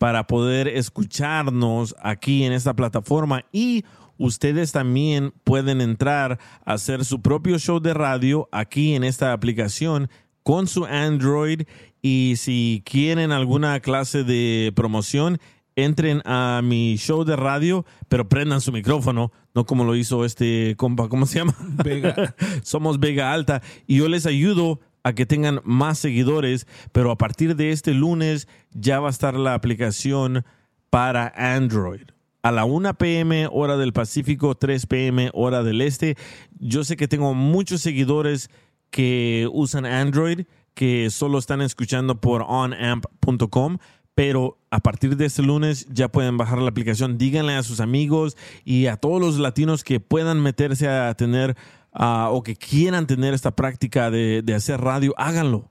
para 0.00 0.26
poder 0.26 0.66
escucharnos 0.66 1.94
aquí 2.00 2.44
en 2.44 2.54
esta 2.54 2.72
plataforma 2.72 3.44
y 3.52 3.84
ustedes 4.16 4.72
también 4.72 5.34
pueden 5.44 5.82
entrar 5.82 6.38
a 6.64 6.72
hacer 6.72 7.04
su 7.04 7.20
propio 7.20 7.58
show 7.58 7.80
de 7.80 7.92
radio 7.92 8.48
aquí 8.50 8.94
en 8.94 9.04
esta 9.04 9.34
aplicación 9.34 10.08
con 10.42 10.68
su 10.68 10.86
Android 10.86 11.64
y 12.00 12.36
si 12.38 12.82
quieren 12.86 13.30
alguna 13.30 13.78
clase 13.80 14.24
de 14.24 14.72
promoción 14.74 15.38
entren 15.76 16.22
a 16.24 16.62
mi 16.64 16.96
show 16.96 17.24
de 17.24 17.36
radio 17.36 17.84
pero 18.08 18.26
prendan 18.26 18.62
su 18.62 18.72
micrófono 18.72 19.32
no 19.54 19.66
como 19.66 19.84
lo 19.84 19.94
hizo 19.96 20.24
este 20.24 20.76
compa 20.78 21.10
¿cómo 21.10 21.26
se 21.26 21.40
llama? 21.40 21.54
Vega. 21.84 22.34
somos 22.62 23.00
Vega 23.00 23.34
Alta 23.34 23.60
y 23.86 23.96
yo 23.96 24.08
les 24.08 24.24
ayudo 24.24 24.80
a 25.02 25.12
que 25.12 25.26
tengan 25.26 25.60
más 25.64 25.98
seguidores, 25.98 26.66
pero 26.92 27.10
a 27.10 27.18
partir 27.18 27.56
de 27.56 27.72
este 27.72 27.94
lunes 27.94 28.48
ya 28.72 29.00
va 29.00 29.08
a 29.08 29.10
estar 29.10 29.34
la 29.34 29.54
aplicación 29.54 30.44
para 30.90 31.32
Android. 31.36 32.02
A 32.42 32.52
la 32.52 32.64
1 32.64 32.94
p.m. 32.94 33.48
hora 33.52 33.76
del 33.76 33.92
Pacífico, 33.92 34.54
3 34.54 34.86
p.m. 34.86 35.30
hora 35.34 35.62
del 35.62 35.82
Este. 35.82 36.16
Yo 36.58 36.84
sé 36.84 36.96
que 36.96 37.08
tengo 37.08 37.34
muchos 37.34 37.82
seguidores 37.82 38.50
que 38.90 39.48
usan 39.52 39.84
Android, 39.86 40.46
que 40.74 41.10
solo 41.10 41.38
están 41.38 41.60
escuchando 41.60 42.20
por 42.20 42.44
onamp.com, 42.48 43.78
pero 44.14 44.58
a 44.70 44.80
partir 44.80 45.16
de 45.16 45.26
este 45.26 45.42
lunes 45.42 45.86
ya 45.90 46.08
pueden 46.08 46.36
bajar 46.36 46.58
la 46.58 46.70
aplicación. 46.70 47.18
Díganle 47.18 47.54
a 47.54 47.62
sus 47.62 47.80
amigos 47.80 48.36
y 48.64 48.86
a 48.86 48.96
todos 48.96 49.20
los 49.20 49.38
latinos 49.38 49.84
que 49.84 50.00
puedan 50.00 50.42
meterse 50.42 50.88
a 50.88 51.12
tener 51.14 51.56
ah, 51.92 52.28
o 52.32 52.42
que 52.42 52.56
quieran 52.56 53.06
tener 53.06 53.34
esta 53.34 53.50
práctica 53.50 54.10
de, 54.10 54.42
de 54.42 54.54
hacer 54.54 54.80
radio, 54.80 55.14
háganlo. 55.16 55.70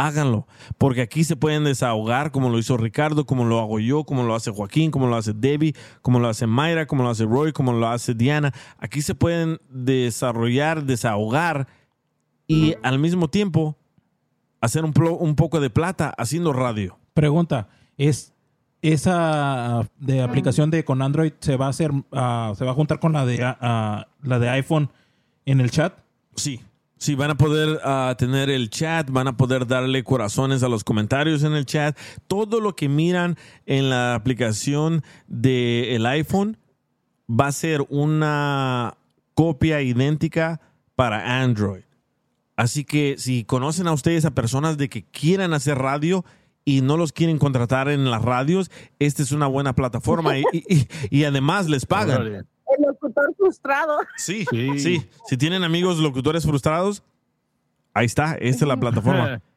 Háganlo, 0.00 0.46
porque 0.78 1.02
aquí 1.02 1.24
se 1.24 1.34
pueden 1.34 1.64
desahogar 1.64 2.30
como 2.30 2.50
lo 2.50 2.58
hizo 2.60 2.76
Ricardo, 2.76 3.26
como 3.26 3.44
lo 3.44 3.58
hago 3.58 3.80
yo, 3.80 4.04
como 4.04 4.22
lo 4.22 4.36
hace 4.36 4.52
Joaquín, 4.52 4.92
como 4.92 5.08
lo 5.08 5.16
hace 5.16 5.32
Debbie, 5.32 5.74
como 6.02 6.20
lo 6.20 6.28
hace 6.28 6.46
Mayra, 6.46 6.86
como 6.86 7.02
lo 7.02 7.10
hace 7.10 7.24
Roy, 7.24 7.50
como 7.50 7.72
lo 7.72 7.88
hace 7.88 8.14
Diana. 8.14 8.54
Aquí 8.78 9.02
se 9.02 9.16
pueden 9.16 9.58
desarrollar, 9.68 10.84
desahogar 10.84 11.66
y 12.46 12.76
al 12.84 13.00
mismo 13.00 13.26
tiempo 13.26 13.76
hacer 14.60 14.84
un, 14.84 14.94
un 15.18 15.34
poco 15.34 15.58
de 15.58 15.68
plata 15.68 16.14
haciendo 16.16 16.52
radio. 16.52 16.96
Pregunta, 17.12 17.68
¿es 17.96 18.32
esa 18.82 19.82
de 19.98 20.22
aplicación 20.22 20.70
de 20.70 20.84
con 20.84 21.02
Android 21.02 21.32
se 21.40 21.56
va 21.56 21.66
a 21.66 21.70
hacer 21.70 21.90
ah, 22.12 22.52
se 22.56 22.64
va 22.64 22.70
a 22.70 22.74
juntar 22.74 23.00
con 23.00 23.12
la 23.12 23.26
de 23.26 23.40
ah, 23.42 24.06
la 24.22 24.38
de 24.38 24.48
iPhone 24.50 24.90
en 25.50 25.60
el 25.60 25.70
chat? 25.70 25.98
Sí. 26.36 26.60
Sí, 27.00 27.14
van 27.14 27.30
a 27.30 27.36
poder 27.36 27.78
ah, 27.84 28.16
tener 28.18 28.50
el 28.50 28.70
chat, 28.70 29.08
van 29.08 29.28
a 29.28 29.36
poder 29.36 29.68
darle 29.68 30.02
corazones 30.02 30.64
a 30.64 30.68
los 30.68 30.82
comentarios 30.82 31.44
en 31.44 31.52
el 31.52 31.64
chat. 31.64 31.96
Todo 32.26 32.60
lo 32.60 32.74
que 32.74 32.88
miran 32.88 33.36
en 33.66 33.88
la 33.88 34.16
aplicación 34.16 35.04
del 35.28 36.04
iPhone 36.06 36.56
va 37.30 37.46
a 37.46 37.52
ser 37.52 37.86
una 37.88 38.96
copia 39.34 39.80
idéntica 39.80 40.60
para 40.96 41.40
Android. 41.40 41.82
Así 42.56 42.84
que 42.84 43.14
si 43.18 43.44
conocen 43.44 43.86
a 43.86 43.92
ustedes 43.92 44.24
a 44.24 44.32
personas 44.32 44.76
de 44.76 44.88
que 44.88 45.04
quieran 45.04 45.52
hacer 45.54 45.78
radio 45.78 46.24
y 46.64 46.80
no 46.80 46.96
los 46.96 47.12
quieren 47.12 47.38
contratar 47.38 47.88
en 47.88 48.10
las 48.10 48.22
radios, 48.22 48.72
esta 48.98 49.22
es 49.22 49.30
una 49.30 49.46
buena 49.46 49.72
plataforma 49.74 50.36
y, 50.36 50.42
y- 50.52 50.64
y- 50.74 50.88
y 51.10 51.24
además 51.24 51.68
les 51.68 51.86
pagan. 51.86 52.44
El 52.78 52.84
locutor 52.86 53.34
frustrado. 53.36 53.98
Sí, 54.16 54.44
Sí. 54.50 54.78
sí. 54.78 55.10
Si 55.26 55.36
tienen 55.36 55.64
amigos 55.64 55.98
locutores 55.98 56.44
frustrados, 56.46 57.02
ahí 57.94 58.06
está. 58.06 58.34
Esta 58.34 58.64
es 58.64 58.68
la 58.68 58.76
plataforma. 58.76 59.40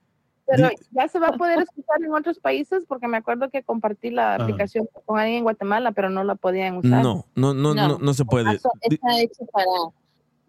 Pero 0.48 0.69
ya 0.91 1.07
se 1.07 1.18
va 1.18 1.27
a 1.27 1.38
poder 1.38 1.60
escuchar 1.61 2.03
en 2.03 2.14
otros 2.14 2.38
países 2.39 2.84
porque 2.85 3.07
me 3.07 3.15
acuerdo 3.18 3.49
que 3.49 3.64
compartí 3.64 4.10
la 4.10 4.34
Ajá. 4.35 4.43
aplicación 4.43 4.85
con 5.06 5.18
alguien 5.18 5.38
en 5.38 5.43
Guatemala, 5.43 5.93
pero 5.93 6.10
no 6.10 6.26
la 6.26 6.35
podían 6.35 6.76
usar. 6.76 7.02
No, 7.02 7.26
no, 7.35 7.53
no, 7.53 7.73
no, 7.73 7.98
no 7.99 8.14
se 8.14 8.26
puede. 8.26 8.56
Está 8.81 9.22
hecho 9.22 9.45
para, 9.53 9.65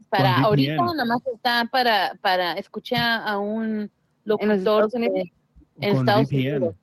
para 0.09 0.39
ahorita 0.41 0.75
nada 0.75 1.05
más 1.05 1.21
está 1.33 1.69
para, 1.71 2.19
para 2.21 2.55
escuchar 2.55 3.23
a 3.29 3.39
un 3.39 3.89
locutor 4.25 4.57
Estados 4.57 4.91
de- 4.93 4.99
Unidos? 4.99 5.29
en 5.81 5.97
Estados. 5.99 6.33
Unidos. 6.33 6.75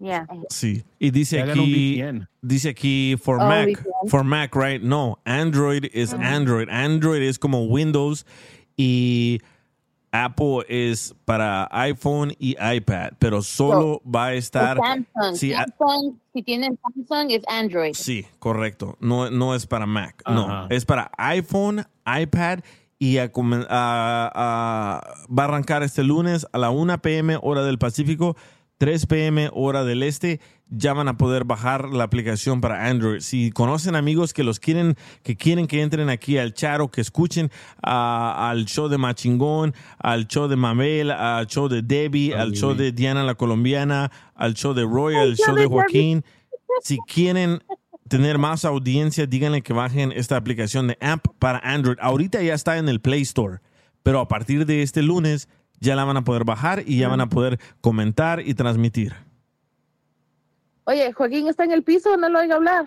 Ya. 0.00 0.26
Sí. 0.48 0.84
Y 0.98 1.10
dice 1.10 1.42
aquí, 1.42 2.00
dice 2.40 2.68
aquí 2.70 3.16
for 3.20 3.40
Oh, 3.40 3.46
Mac, 3.48 3.66
VPN. 3.68 4.08
for 4.08 4.22
Mac, 4.24 4.54
right? 4.54 4.80
No, 4.82 5.18
Android 5.24 5.86
es 5.92 6.12
Android. 6.14 6.68
Android 6.70 7.22
es 7.22 7.38
como 7.38 7.64
Windows 7.64 8.24
y 8.76 9.40
Apple 10.12 10.64
es 10.68 11.14
para 11.24 11.68
iPhone 11.70 12.32
y 12.38 12.56
iPad, 12.62 13.10
pero 13.18 13.42
solo 13.42 14.00
va 14.04 14.26
a 14.26 14.34
estar. 14.34 14.78
Es 14.78 14.82
Samsung. 15.14 15.36
Sí, 15.36 15.52
Samsung, 15.52 16.14
si 16.32 16.42
tienen 16.42 16.78
Samsung, 16.80 17.30
es 17.32 17.42
Android. 17.48 17.92
Sí, 17.94 18.24
correcto. 18.38 18.96
No, 19.00 19.30
no 19.30 19.54
es 19.54 19.66
para 19.66 19.84
Mac. 19.86 20.22
No, 20.26 20.68
es 20.70 20.84
para 20.86 21.10
iPhone, 21.18 21.84
iPad 22.06 22.60
y 23.00 23.18
a 23.18 23.24
a- 23.24 23.30
a- 24.34 25.14
va 25.32 25.42
a 25.42 25.46
arrancar 25.46 25.82
este 25.82 26.02
lunes 26.04 26.46
a 26.52 26.58
la 26.58 26.70
1 26.70 26.98
p.m. 27.02 27.38
hora 27.42 27.62
del 27.62 27.78
Pacífico, 27.78 28.36
3 28.78 29.06
p.m. 29.06 29.50
hora 29.52 29.84
del 29.84 30.02
Este. 30.02 30.40
Ya 30.70 30.92
van 30.92 31.08
a 31.08 31.16
poder 31.16 31.44
bajar 31.44 31.88
la 31.88 32.04
aplicación 32.04 32.60
para 32.60 32.86
Android. 32.86 33.20
Si 33.20 33.50
conocen 33.50 33.96
amigos 33.96 34.34
que 34.34 34.44
los 34.44 34.60
quieren, 34.60 34.96
que 35.22 35.36
quieren 35.36 35.66
que 35.66 35.80
entren 35.80 36.10
aquí 36.10 36.36
al 36.36 36.52
chat 36.52 36.80
o 36.80 36.90
que 36.90 37.00
escuchen 37.00 37.50
al 37.82 38.66
show 38.66 38.88
de 38.88 38.98
Machingón, 38.98 39.74
al 39.98 40.26
show 40.26 40.46
de 40.46 40.56
Mabel, 40.56 41.10
al 41.10 41.46
show 41.46 41.68
de 41.68 41.80
Debbie, 41.80 42.34
al 42.34 42.52
show 42.52 42.74
de 42.74 42.92
Diana 42.92 43.24
la 43.24 43.34
colombiana, 43.34 44.12
al 44.34 44.54
show 44.54 44.74
de 44.74 44.82
Roy, 44.82 45.16
al 45.16 45.36
show 45.36 45.54
de 45.54 45.66
Joaquín. 45.66 46.22
Si 46.82 46.98
quieren 47.06 47.62
tener 48.08 48.38
más 48.38 48.64
audiencia, 48.64 49.26
díganle 49.26 49.62
que 49.62 49.72
bajen 49.72 50.12
esta 50.12 50.36
aplicación 50.36 50.88
de 50.88 50.98
AMP 51.00 51.28
para 51.38 51.60
Android. 51.60 51.96
Ahorita 52.00 52.42
ya 52.42 52.54
está 52.54 52.76
en 52.76 52.88
el 52.88 53.00
Play 53.00 53.22
Store, 53.22 53.60
pero 54.02 54.20
a 54.20 54.28
partir 54.28 54.66
de 54.66 54.82
este 54.82 55.02
lunes 55.02 55.48
ya 55.80 55.96
la 55.96 56.04
van 56.04 56.16
a 56.16 56.24
poder 56.24 56.44
bajar 56.44 56.82
y 56.86 56.98
ya 56.98 57.08
van 57.08 57.20
a 57.20 57.28
poder 57.28 57.58
comentar 57.80 58.40
y 58.40 58.54
transmitir. 58.54 59.14
Oye, 60.84 61.12
Joaquín 61.12 61.48
está 61.48 61.64
en 61.64 61.72
el 61.72 61.82
piso, 61.82 62.16
no 62.16 62.28
lo 62.28 62.38
oigo 62.38 62.54
hablar. 62.54 62.86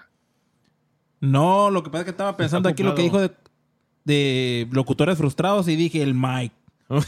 No, 1.19 1.69
lo 1.69 1.83
que 1.83 1.89
pasa 1.91 1.99
es 2.01 2.05
que 2.05 2.11
estaba 2.11 2.35
pensando 2.35 2.67
aquí 2.67 2.81
lo 2.81 2.95
que 2.95 3.03
dijo 3.03 3.21
de, 3.21 3.31
de 4.05 4.67
locutores 4.71 5.17
frustrados 5.17 5.67
y 5.67 5.75
dije 5.75 6.01
el 6.01 6.15
Mike. 6.15 6.55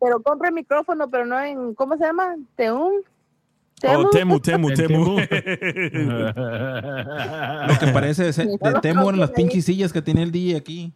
Pero 0.00 0.22
compra 0.22 0.48
el 0.48 0.54
micrófono, 0.54 1.08
pero 1.08 1.24
no 1.24 1.40
en, 1.40 1.74
¿cómo 1.74 1.96
se 1.96 2.04
llama? 2.04 2.34
¿Teum? 3.84 4.04
Oh, 4.06 4.10
Temu, 4.10 4.40
Temu, 4.40 4.70
Temu. 4.72 5.16
Lo 7.68 7.78
que 7.78 7.86
parece 7.92 8.24
de, 8.32 8.46
de 8.46 8.80
Temo 8.82 9.10
en 9.10 9.20
las 9.20 9.30
pinches 9.30 9.64
sillas 9.64 9.92
que 9.92 10.02
tiene 10.02 10.22
el 10.22 10.32
DJ 10.32 10.56
aquí. 10.56 10.92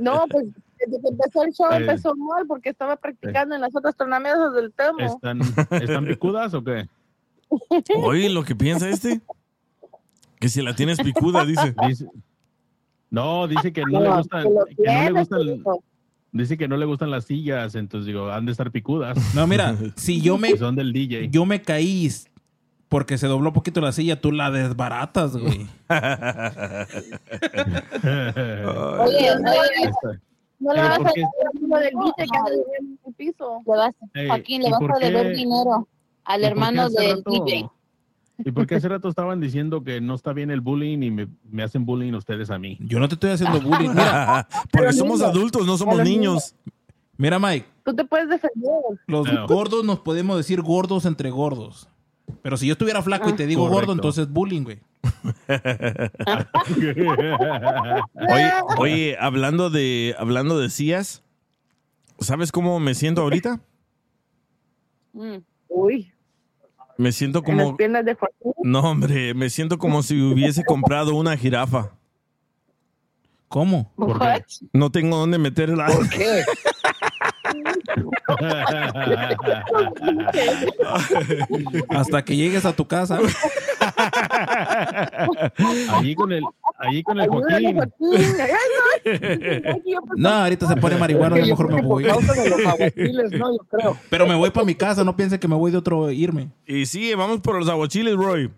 No, 0.00 0.24
pues 0.30 0.46
desde 0.78 1.00
que 1.02 1.08
empezó 1.08 1.42
el 1.44 1.52
show 1.52 1.66
Eh. 1.72 1.76
empezó 1.76 2.14
mal 2.16 2.46
porque 2.46 2.70
estaba 2.70 2.96
practicando 2.96 3.54
en 3.54 3.60
las 3.60 3.74
otras 3.74 3.96
tornamesas 3.96 4.54
del 4.54 4.72
Temo. 4.72 4.98
¿Están, 5.00 5.40
¿Están 5.82 6.06
picudas 6.06 6.54
o 6.54 6.62
qué? 6.62 6.88
Oye, 7.96 8.28
lo 8.28 8.44
que 8.44 8.54
piensa 8.54 8.88
este. 8.88 9.20
Que 10.38 10.48
si 10.48 10.62
la 10.62 10.74
tienes 10.74 10.98
picuda, 11.00 11.44
dice. 11.44 11.74
Dice- 11.86 12.06
no, 13.10 13.48
dice 13.48 13.72
que 13.72 13.82
no, 13.82 14.00
le 14.00 14.08
No, 14.08 14.16
gustan, 14.18 14.42
que 14.44 14.50
lo 14.50 14.64
que 14.66 14.74
no 14.84 15.02
le 15.02 15.10
gustan, 15.20 15.40
hijo. 15.40 15.82
Dice 16.32 16.58
que 16.58 16.68
no 16.68 16.76
le 16.76 16.84
gustan 16.86 17.10
las 17.10 17.24
sillas, 17.24 17.74
entonces 17.74 18.06
digo, 18.06 18.30
han 18.30 18.44
de 18.46 18.52
estar 18.52 18.70
picudas. 18.70 19.16
No, 19.34 19.46
mira, 19.46 19.74
si 19.96 20.20
yo 20.20 20.36
me, 20.38 20.56
Son 20.56 20.74
del 20.76 20.92
DJ. 20.92 21.28
yo 21.30 21.46
me 21.46 21.62
caí 21.62 22.08
porque 22.88 23.18
se 23.18 23.26
dobló 23.26 23.48
un 23.48 23.54
poquito 23.54 23.80
la 23.80 23.92
silla, 23.92 24.20
tú 24.20 24.32
la 24.32 24.50
desbaratas, 24.50 25.36
güey. 25.36 25.66
Oye, 28.02 29.30
oye, 29.30 29.90
No 30.58 30.72
le 30.72 30.80
vas 30.82 30.98
¿por 30.98 31.08
a 31.08 31.12
uno 31.60 31.78
del 31.78 31.90
guite 31.90 32.26
que 32.30 32.38
anda 32.38 32.50
en 32.80 32.98
el 33.06 33.14
piso. 33.14 33.62
le 33.66 33.76
vas, 33.76 33.94
Ey, 34.14 34.26
Joaquín, 34.28 34.62
le 34.62 34.68
¿y 34.68 34.72
vas 34.72 34.80
a 34.94 34.98
deber 34.98 35.34
dinero 35.36 35.86
al 36.24 36.40
¿Y 36.40 36.42
por 36.42 36.42
qué 36.42 36.46
hermano 36.46 36.88
del 36.90 37.22
DJ. 37.24 37.68
¿Y 38.44 38.52
por 38.52 38.66
qué 38.66 38.76
hace 38.76 38.88
rato 38.88 39.08
estaban 39.08 39.40
diciendo 39.40 39.82
que 39.82 40.00
no 40.00 40.14
está 40.14 40.32
bien 40.32 40.50
el 40.50 40.60
bullying 40.60 41.02
y 41.02 41.10
me, 41.10 41.28
me 41.50 41.62
hacen 41.64 41.84
bullying 41.84 42.12
ustedes 42.14 42.50
a 42.50 42.58
mí? 42.58 42.76
Yo 42.80 43.00
no 43.00 43.08
te 43.08 43.14
estoy 43.14 43.30
haciendo 43.30 43.60
bullying. 43.60 43.90
Mira, 43.90 44.46
Porque 44.72 44.92
somos 44.92 45.20
adultos, 45.22 45.66
no 45.66 45.76
somos 45.76 46.00
niños. 46.04 46.54
mira, 47.16 47.38
Mike, 47.38 47.66
Tú 47.84 47.94
te 47.94 48.04
puedes 48.04 48.28
defender. 48.28 48.70
los 49.06 49.32
No. 49.32 49.46
gordos 49.48 49.84
nos 49.84 49.98
podemos 50.00 50.36
decir 50.36 50.62
gordos 50.62 51.04
entre 51.04 51.30
gordos. 51.30 51.88
Pero 52.42 52.56
si 52.58 52.66
yo 52.66 52.72
estuviera 52.72 53.02
flaco 53.02 53.28
y 53.30 53.32
te 53.32 53.46
digo 53.46 53.66
gordo, 53.68 53.92
entonces 53.92 54.28
bullying, 54.30 54.62
güey. 54.62 54.78
Oye, 58.28 58.52
oye, 58.78 59.16
hablando 59.18 59.70
de, 59.70 60.14
hablando 60.18 60.58
de 60.58 60.70
sillas, 60.70 61.22
¿sabes 62.20 62.52
cómo 62.52 62.78
me 62.80 62.94
siento 62.94 63.22
ahorita? 63.22 63.60
Mm. 65.12 65.36
Uy, 65.68 66.12
Me 66.98 67.12
siento 67.12 67.42
en 67.46 67.56
las 67.56 67.66
como... 67.66 67.76
piernas 67.76 68.04
de 68.04 68.14
Joaquín. 68.14 68.52
No, 68.64 68.80
hombre, 68.80 69.32
me 69.32 69.48
siento 69.50 69.78
como 69.78 70.02
si 70.02 70.20
hubiese 70.20 70.64
comprado 70.64 71.14
una 71.14 71.36
jirafa. 71.36 71.92
¿Cómo? 73.46 73.92
¿Por 73.94 74.18
qué? 74.18 74.44
No 74.72 74.90
tengo 74.90 75.16
dónde 75.16 75.38
meterla. 75.38 75.86
¿Por 75.86 76.08
qué? 76.08 76.42
Hasta 81.88 82.24
que 82.24 82.36
llegues 82.36 82.66
a 82.66 82.72
tu 82.72 82.86
casa. 82.86 83.18
allí 85.90 86.14
con 86.14 86.32
el, 86.32 86.42
allí 86.78 87.02
con 87.02 87.20
el 87.20 87.30
Ayúdale, 87.30 87.74
Joaquín. 87.74 87.92
Joaquín. 87.98 88.36
Ay, 88.40 89.94
no. 90.16 90.28
Ahorita 90.28 90.68
se 90.68 90.76
pone 90.76 90.96
marihuana, 90.96 91.36
a 91.36 91.38
lo 91.38 91.46
mejor 91.46 91.72
me 91.72 91.82
voy. 91.82 92.06
Pero 94.10 94.26
me 94.26 94.34
voy 94.34 94.50
para 94.50 94.66
mi 94.66 94.74
casa, 94.74 95.04
no 95.04 95.16
piense 95.16 95.38
que 95.38 95.48
me 95.48 95.56
voy 95.56 95.70
de 95.70 95.78
otro 95.78 96.10
irme. 96.10 96.50
Y 96.66 96.86
sí, 96.86 97.14
vamos 97.14 97.40
por 97.40 97.58
los 97.58 97.68
aguachiles, 97.68 98.16
Roy. 98.16 98.50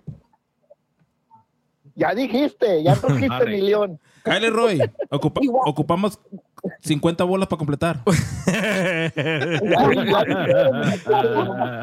Ya 1.95 2.15
dijiste, 2.15 2.83
ya 2.83 2.95
trajiste 2.97 3.29
Arre. 3.35 3.99
Kyle 4.25 4.51
Roy, 4.51 4.79
ocupa- 5.11 5.41
ocupamos 5.67 6.19
50 6.81 7.25
bolas 7.25 7.49
para 7.49 7.59
completar. 7.59 8.03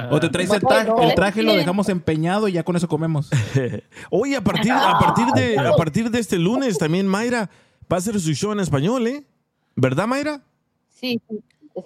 O 0.09 0.19
te 0.19 0.29
traes 0.29 0.51
el 0.51 0.61
traje, 0.61 0.91
el 1.01 1.15
traje 1.15 1.43
lo 1.43 1.53
dejamos 1.53 1.89
empeñado 1.89 2.47
y 2.47 2.53
ya 2.53 2.63
con 2.63 2.75
eso 2.75 2.87
comemos. 2.87 3.29
Oye, 4.09 4.35
a 4.35 4.41
partir, 4.41 4.71
a 4.71 4.99
partir 4.99 5.25
de, 5.35 5.57
a 5.59 5.73
parir 5.73 6.09
de 6.09 6.19
este 6.19 6.37
lunes 6.37 6.77
también 6.77 7.07
Mayra 7.07 7.49
va 7.91 7.95
a 7.95 7.99
hacer 7.99 8.19
su 8.19 8.33
show 8.33 8.51
en 8.51 8.59
español, 8.59 9.05
¿eh? 9.07 9.23
¿Verdad, 9.75 10.07
Mayra? 10.07 10.41
Sí, 10.89 11.21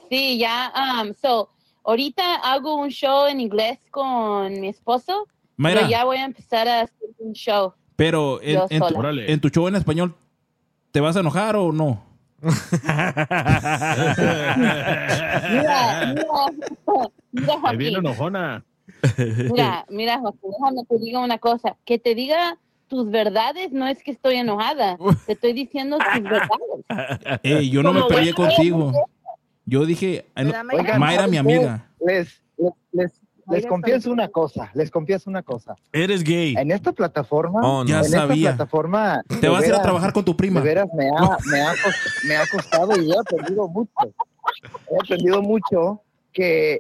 sí, 0.10 0.38
ya. 0.38 0.72
Um, 1.03 1.14
so, 1.19 1.49
ahorita 1.84 2.36
hago 2.36 2.76
un 2.76 2.90
show 2.90 3.28
en 3.28 3.40
inglés 3.41 3.80
con 3.90 4.60
mi 4.61 4.69
esposo, 4.69 5.28
Mayra, 5.57 5.82
pero 5.82 5.91
ya 5.91 6.03
voy 6.06 6.18
a 6.18 6.26
empezar 6.26 6.68
a 6.68 6.82
hacer 6.82 7.10
un 7.19 7.34
show. 7.34 7.73
pero 7.95 8.40
en, 8.41 8.60
en 8.69 8.80
tu, 8.82 9.02
en 9.07 9.40
tu 9.41 9.49
show 9.49 9.68
en 9.68 9.76
español, 9.76 10.15
¿te 10.92 11.00
vas 11.00 11.16
a 11.16 11.22
enojar 11.22 11.56
o 11.56 11.72
no? 11.72 12.04
Mira, 12.42 12.54
mira, 16.14 16.26
mira, 17.32 17.60
Joaquín. 17.60 17.96
enojona. 17.96 18.66
Mira, 19.18 19.86
mira, 19.90 20.20
Joaquín, 20.20 20.52
déjame 20.52 20.86
te 20.86 20.98
diga 20.98 21.20
una 21.20 21.38
cosa. 21.38 21.78
Que 21.86 22.00
te 22.00 22.16
diga 22.16 22.58
tus 22.88 23.10
verdades 23.10 23.72
no 23.72 23.88
es 23.88 24.04
que 24.04 24.12
estoy 24.12 24.36
enojada. 24.36 24.98
Te 25.26 25.34
estoy 25.34 25.54
diciendo 25.54 25.98
tus 25.98 26.24
verdades. 26.24 27.40
Ey, 27.44 27.70
yo 27.70 27.84
no 27.84 27.94
me 27.94 28.04
peleé 28.04 28.34
contigo. 28.34 28.92
Yo 29.66 29.86
dije, 29.86 30.26
ay, 30.36 30.46
no, 30.46 30.52
¿verdad, 30.52 30.64
Mayra? 30.66 30.82
Oigan, 30.84 31.00
Mayra, 31.00 31.28
mi 31.28 31.38
amiga. 31.38 31.88
Les, 32.06 32.42
les, 32.58 32.74
les, 32.92 33.20
les 33.50 33.66
confieso 33.66 34.12
una 34.12 34.28
cosa, 34.30 34.72
les 34.74 34.90
confieso 34.92 35.30
una 35.30 35.42
cosa. 35.44 35.76
Eres 35.92 36.24
gay. 36.24 36.56
En 36.58 36.72
esta 36.72 36.92
plataforma, 36.92 37.60
Oh, 37.64 37.84
no. 37.84 37.90
Ya 37.90 38.00
en 38.00 38.06
sabía. 38.06 38.50
esta 38.52 38.56
plataforma, 38.58 39.24
Te 39.28 39.36
de 39.38 39.50
vas 39.50 39.64
a 39.64 39.66
ir 39.68 39.72
a 39.72 39.76
veras- 39.78 39.82
trabajar 39.84 40.14
con 40.14 40.26
tu 40.26 40.32
De 40.32 40.38
prima. 40.38 40.62
veras 40.62 40.88
me 40.94 41.08
ha, 41.10 41.38
me, 41.52 41.62
ha 41.62 41.72
cost- 41.74 42.24
me 42.28 42.36
ha 42.36 42.48
costado 42.48 42.98
y 43.02 43.12
he 43.12 43.18
aprendido 43.20 43.68
mucho. 43.68 44.14
He 44.90 44.96
aprendido 45.04 45.42
mucho 45.42 46.02
que, 46.34 46.80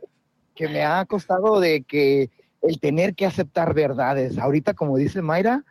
que 0.55 0.67
me 0.67 0.83
ha 0.83 1.03
costado 1.05 1.59
de 1.59 1.83
que 1.83 2.29
el 2.61 2.79
tener 2.79 3.15
que 3.15 3.25
aceptar 3.25 3.73
verdades. 3.73 4.37
Ahorita, 4.37 4.73
como 4.73 4.97
dice 4.97 5.21
Mayra, 5.21 5.63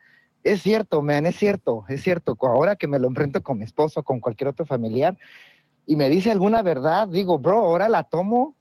es 0.42 0.62
cierto, 0.62 1.02
man, 1.02 1.26
es 1.26 1.36
cierto, 1.36 1.84
es 1.88 2.02
cierto. 2.02 2.36
Ahora 2.40 2.74
que 2.76 2.86
me 2.88 2.98
lo 2.98 3.08
enfrento 3.08 3.42
con 3.42 3.58
mi 3.58 3.64
esposo, 3.64 4.02
con 4.02 4.20
cualquier 4.20 4.48
otro 4.48 4.64
familiar, 4.66 5.16
y 5.86 5.96
me 5.96 6.08
dice 6.08 6.30
alguna 6.30 6.62
verdad, 6.62 7.08
digo, 7.08 7.38
bro, 7.38 7.58
ahora 7.58 7.88
la 7.88 8.04
tomo 8.04 8.54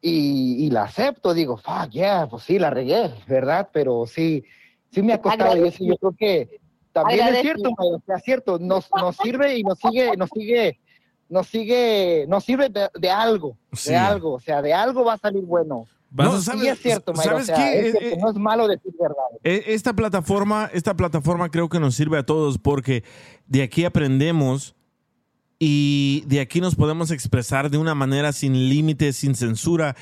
y, 0.00 0.64
y 0.66 0.70
la 0.70 0.84
acepto. 0.84 1.34
Digo, 1.34 1.56
fuck, 1.56 1.90
yeah, 1.90 2.26
pues 2.28 2.44
sí, 2.44 2.58
la 2.58 2.70
regué, 2.70 3.12
¿verdad? 3.26 3.68
Pero 3.72 4.06
sí, 4.06 4.44
sí 4.90 5.02
me 5.02 5.12
ha 5.12 5.20
costado 5.20 5.56
y 5.56 5.68
eso 5.68 5.84
yo 5.84 5.96
creo 5.96 6.14
que 6.18 6.60
también 6.92 7.28
es 7.28 7.40
cierto, 7.42 7.70
o 7.76 8.02
sea, 8.06 8.16
es 8.16 8.22
cierto, 8.22 8.58
nos, 8.58 8.88
nos 8.94 9.16
sirve 9.16 9.58
y 9.58 9.62
nos 9.62 9.78
sigue, 9.78 10.16
nos 10.16 10.30
sigue, 10.30 10.78
nos 11.28 11.46
sigue, 11.46 12.24
nos 12.28 12.44
sirve 12.44 12.68
de, 12.70 12.88
de 12.98 13.10
algo, 13.10 13.56
Sí. 13.72 13.90
de 13.90 13.96
algo, 13.96 14.34
o 14.34 14.40
sea, 14.40 14.62
de 14.62 14.72
algo 14.72 15.04
va 15.04 15.14
a 15.14 15.18
salir 15.18 15.44
bueno. 15.44 15.86
No, 16.10 16.40
¿sabes- 16.40 16.62
es 16.64 16.78
cierto, 16.80 17.12
Mayra, 17.12 17.32
¿sabes 17.32 17.42
o 17.42 17.46
sea, 17.46 17.56
qué? 17.56 17.78
es 17.80 17.86
Eh, 17.86 17.98
cierto, 17.98 18.16
eh, 18.16 18.18
no 18.22 18.30
es 18.30 18.36
malo 18.36 18.68
decir 18.68 18.92
verdades. 18.98 19.38
E- 19.42 19.74
Esta 19.74 19.92
plataforma, 19.92 20.70
esta 20.72 20.94
plataforma 20.94 21.50
creo 21.50 21.68
que 21.68 21.80
nos 21.80 21.94
sirve 21.96 22.16
a 22.16 22.22
todos 22.24 22.56
porque 22.58 23.02
de 23.48 23.62
aquí 23.64 23.84
aprendemos 23.84 24.75
y 25.58 26.24
de 26.26 26.40
aquí 26.40 26.60
nos 26.60 26.74
podemos 26.74 27.10
expresar 27.10 27.70
de 27.70 27.78
una 27.78 27.94
manera 27.94 28.32
sin 28.32 28.68
límites, 28.68 29.16
sin 29.16 29.34
censura 29.34 29.96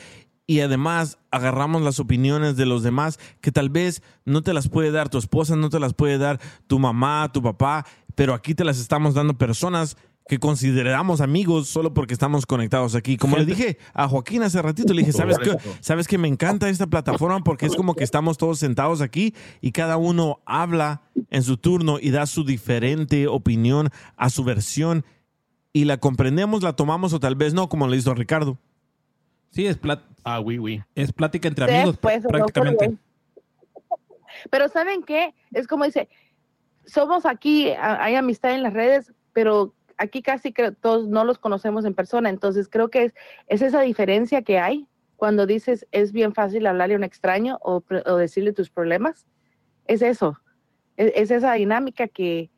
y 0.46 0.60
además 0.60 1.18
agarramos 1.30 1.82
las 1.82 2.00
opiniones 2.00 2.56
de 2.56 2.66
los 2.66 2.82
demás 2.82 3.18
que 3.40 3.52
tal 3.52 3.70
vez 3.70 4.02
no 4.24 4.42
te 4.42 4.52
las 4.52 4.68
puede 4.68 4.90
dar 4.90 5.08
tu 5.08 5.18
esposa, 5.18 5.56
no 5.56 5.70
te 5.70 5.80
las 5.80 5.94
puede 5.94 6.18
dar 6.18 6.40
tu 6.66 6.78
mamá, 6.78 7.30
tu 7.32 7.42
papá, 7.42 7.86
pero 8.14 8.34
aquí 8.34 8.54
te 8.54 8.64
las 8.64 8.78
estamos 8.78 9.14
dando 9.14 9.38
personas 9.38 9.96
que 10.26 10.38
consideramos 10.38 11.20
amigos 11.20 11.68
solo 11.68 11.92
porque 11.92 12.14
estamos 12.14 12.46
conectados 12.46 12.94
aquí. 12.94 13.18
Como 13.18 13.36
le 13.36 13.44
dije 13.44 13.78
a 13.92 14.08
Joaquín 14.08 14.42
hace 14.42 14.62
ratito, 14.62 14.94
le 14.94 15.02
dije, 15.02 15.12
¿sabes 15.12 15.38
qué? 15.38 15.56
¿Sabes 15.80 16.08
que 16.08 16.16
me 16.16 16.28
encanta 16.28 16.68
esta 16.70 16.86
plataforma? 16.86 17.40
Porque 17.44 17.66
es 17.66 17.76
como 17.76 17.94
que 17.94 18.04
estamos 18.04 18.38
todos 18.38 18.58
sentados 18.58 19.02
aquí 19.02 19.34
y 19.60 19.72
cada 19.72 19.98
uno 19.98 20.40
habla 20.46 21.02
en 21.30 21.42
su 21.42 21.58
turno 21.58 21.98
y 22.00 22.10
da 22.10 22.26
su 22.26 22.44
diferente 22.44 23.28
opinión 23.28 23.90
a 24.16 24.30
su 24.30 24.44
versión 24.44 25.04
y 25.74 25.84
la 25.84 25.98
comprendemos, 25.98 26.62
la 26.62 26.74
tomamos 26.74 27.12
o 27.12 27.20
tal 27.20 27.34
vez 27.34 27.52
no, 27.52 27.68
como 27.68 27.88
le 27.88 27.96
hizo 27.96 28.14
Ricardo. 28.14 28.56
Sí, 29.50 29.66
es, 29.66 29.78
plat- 29.78 30.04
Ah, 30.22 30.40
oui, 30.40 30.58
oui. 30.58 30.82
es 30.94 31.12
plática 31.12 31.48
entre 31.48 31.66
Sí, 31.66 31.74
amigos 31.74 31.98
pues, 31.98 32.22
pr- 32.22 32.28
prácticamente. 32.28 32.88
no, 32.88 32.98
Pero 34.50 34.68
¿saben 34.68 35.02
qué? 35.02 35.34
Es 35.52 35.66
como 35.66 35.84
dice, 35.84 36.08
somos 36.86 37.26
aquí, 37.26 37.70
hay 37.70 38.14
amistad 38.14 38.54
en 38.54 38.62
las 38.62 38.72
redes, 38.72 39.12
pero 39.32 39.74
aquí 39.98 40.22
casi 40.22 40.52
que 40.52 40.70
todos 40.70 41.08
no 41.08 41.24
los 41.24 41.38
conocemos 41.38 41.84
en 41.84 41.94
persona. 41.94 42.30
Entonces 42.30 42.68
creo 42.68 42.88
que 42.88 43.06
es, 43.06 43.14
es 43.48 43.60
esa 43.60 43.80
diferencia 43.80 44.42
que 44.42 44.60
hay 44.60 44.86
cuando 45.16 45.44
dices 45.44 45.86
es 45.90 46.12
bien 46.12 46.34
fácil 46.34 46.66
hablarle 46.66 46.94
a 46.94 46.98
un 46.98 47.04
extraño 47.04 47.58
o, 47.62 47.82
decirle 48.16 48.52
tus 48.52 48.70
problemas. 48.70 49.26
Es 49.86 50.02
eso. 50.02 50.40
Es, 50.96 51.10
es 51.16 51.30
esa 51.32 51.52
dinámica 51.54 52.06
que, 52.06 52.50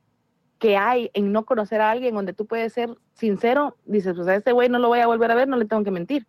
que 0.59 0.76
hay 0.76 1.10
en 1.15 1.33
no 1.33 1.44
conocer 1.44 1.81
a 1.81 1.91
alguien 1.91 2.15
donde 2.15 2.33
tú 2.33 2.47
puedes 2.47 2.73
ser 2.73 2.97
sincero. 3.15 3.76
Dices, 3.85 4.15
pues 4.15 4.26
a 4.28 4.36
este 4.36 4.52
güey 4.52 4.68
no 4.68 4.78
lo 4.78 4.89
voy 4.89 5.01
a 5.01 5.07
volver 5.07 5.31
a 5.31 5.35
ver, 5.35 5.49
no 5.49 5.57
le 5.57 5.67
tengo 5.67 5.85
que 5.85 5.91
mentir. 5.91 6.26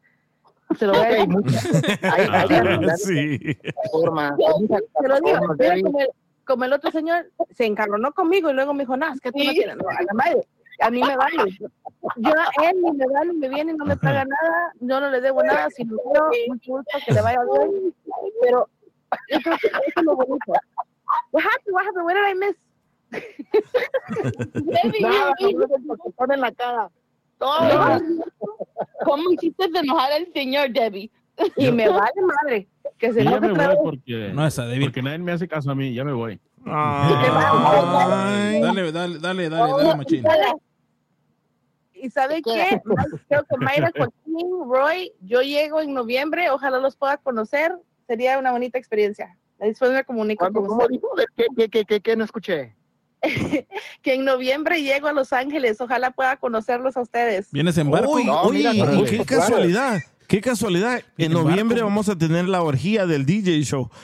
Se 0.77 0.85
lo 0.85 0.93
voy 0.93 1.01
a 1.01 1.09
decir. 1.09 1.27
hay, 2.03 2.97
Sí. 2.97 3.39
Te 3.57 5.07
lo 5.07 5.19
digo, 5.21 5.55
David. 5.55 5.83
como, 5.83 5.99
el, 5.99 6.07
como 6.45 6.65
el 6.65 6.73
otro 6.73 6.91
señor 6.91 7.31
se 7.51 7.65
encarronó 7.65 8.11
conmigo 8.11 8.49
y 8.49 8.53
luego 8.53 8.73
me 8.73 8.83
dijo, 8.83 8.97
no, 8.97 9.13
es 9.13 9.21
que 9.21 9.31
tú 9.31 9.39
no 9.43 9.51
tienes, 9.51 9.77
no, 9.77 9.87
a 9.89 10.01
la 10.01 10.13
madre, 10.13 10.47
a 10.81 10.91
mí 10.91 11.01
me 11.01 11.15
vale. 11.15 11.57
Yo 12.17 12.31
a 12.31 12.69
él 12.69 12.81
ni 12.81 12.91
me 12.91 13.05
va 13.07 13.23
ni 13.23 13.33
me 13.33 13.49
viene, 13.49 13.73
no 13.73 13.85
me 13.85 13.95
paga 13.95 14.25
nada, 14.25 14.73
yo 14.79 14.99
no 14.99 15.09
le 15.09 15.21
debo 15.21 15.41
nada, 15.43 15.69
si 15.69 15.83
lo 15.85 15.97
veo, 15.97 16.29
mucho 16.49 16.71
gusto, 16.73 16.97
que 17.05 17.13
le 17.13 17.21
vaya 17.21 17.39
bien, 17.43 17.93
pero 18.41 18.69
eso, 19.29 19.51
eso 19.51 19.69
es 19.95 20.03
lo 20.03 20.15
bonito. 20.15 20.53
What 21.31 21.43
happened? 21.43 21.73
What 21.73 21.85
happened? 21.85 22.05
What 22.05 22.15
did 22.15 22.25
I 22.25 22.33
miss? 22.33 22.55
Debbie, 23.11 24.99
Nada, 25.01 25.33
no 25.39 25.63
es 25.63 25.81
porque 25.87 26.09
pone 26.15 26.33
en 26.35 26.41
la 26.41 26.51
cara. 26.51 26.89
¿Cómo 29.05 29.31
hiciste 29.31 29.65
enojar 29.65 30.11
al 30.11 30.27
señor, 30.33 30.71
Debbie? 30.71 31.11
Y 31.55 31.71
me 31.71 31.87
vale 31.87 32.21
madre, 32.21 32.67
que 32.97 33.13
se 33.13 33.23
ya 33.23 33.29
enoje 33.37 33.47
me 33.47 33.51
otra 33.51 33.67
voy 33.67 33.75
vez. 33.75 33.83
porque, 33.83 34.31
No, 34.33 34.47
esa 34.47 34.65
porque 34.81 35.01
nadie 35.03 35.19
me 35.19 35.31
hace 35.31 35.47
caso 35.47 35.69
a 35.71 35.75
mí. 35.75 35.93
Ya 35.93 36.03
me 36.03 36.13
voy. 36.13 36.39
Ay. 36.65 38.59
Dale, 38.61 38.91
dale, 38.91 39.19
dale, 39.19 39.19
dale, 39.19 39.49
dale, 39.49 39.95
machín. 39.95 40.23
¿Y 41.93 42.09
sabe 42.09 42.41
qué? 42.43 42.79
Creo 43.27 43.43
que 43.49 43.57
Mayra, 43.57 43.91
Joaquín, 43.95 44.47
Roy, 44.69 45.13
yo 45.21 45.41
llego 45.41 45.81
en 45.81 45.93
noviembre, 45.93 46.49
ojalá 46.51 46.79
los 46.79 46.95
pueda 46.95 47.17
conocer, 47.17 47.75
sería 48.05 48.37
una 48.37 48.51
bonita 48.51 48.77
experiencia. 48.77 49.35
Después 49.59 49.91
me 49.91 50.03
comunico 50.03 50.45
con 50.45 50.53
¿Cómo 50.67 50.73
usted. 50.83 50.89
dijo? 50.89 51.07
¿Qué, 51.35 51.45
qué, 51.55 51.69
qué, 51.69 51.85
qué, 51.85 51.99
qué? 52.01 52.15
No 52.15 52.23
escuché. 52.23 52.75
que 54.01 54.13
en 54.13 54.25
noviembre 54.25 54.81
llego 54.81 55.07
a 55.07 55.13
Los 55.13 55.33
Ángeles, 55.33 55.79
ojalá 55.81 56.11
pueda 56.11 56.37
conocerlos 56.37 56.97
a 56.97 57.01
ustedes. 57.01 57.47
¿Vienes 57.51 57.77
en 57.77 57.89
barco? 57.91 58.11
Uy, 58.11 58.25
No, 58.25 58.49
mira, 58.49 58.71
qué 59.09 59.25
casualidad. 59.25 59.99
Qué 60.27 60.41
casualidad. 60.41 61.01
En 61.17 61.27
En 61.27 61.31
noviembre 61.33 61.77
barco. 61.77 61.89
vamos 61.89 62.09
a 62.09 62.17
tener 62.17 62.49
la 62.49 62.61
orgía 62.61 63.05
del 63.05 63.25
DJ 63.25 63.61
show. 63.63 63.89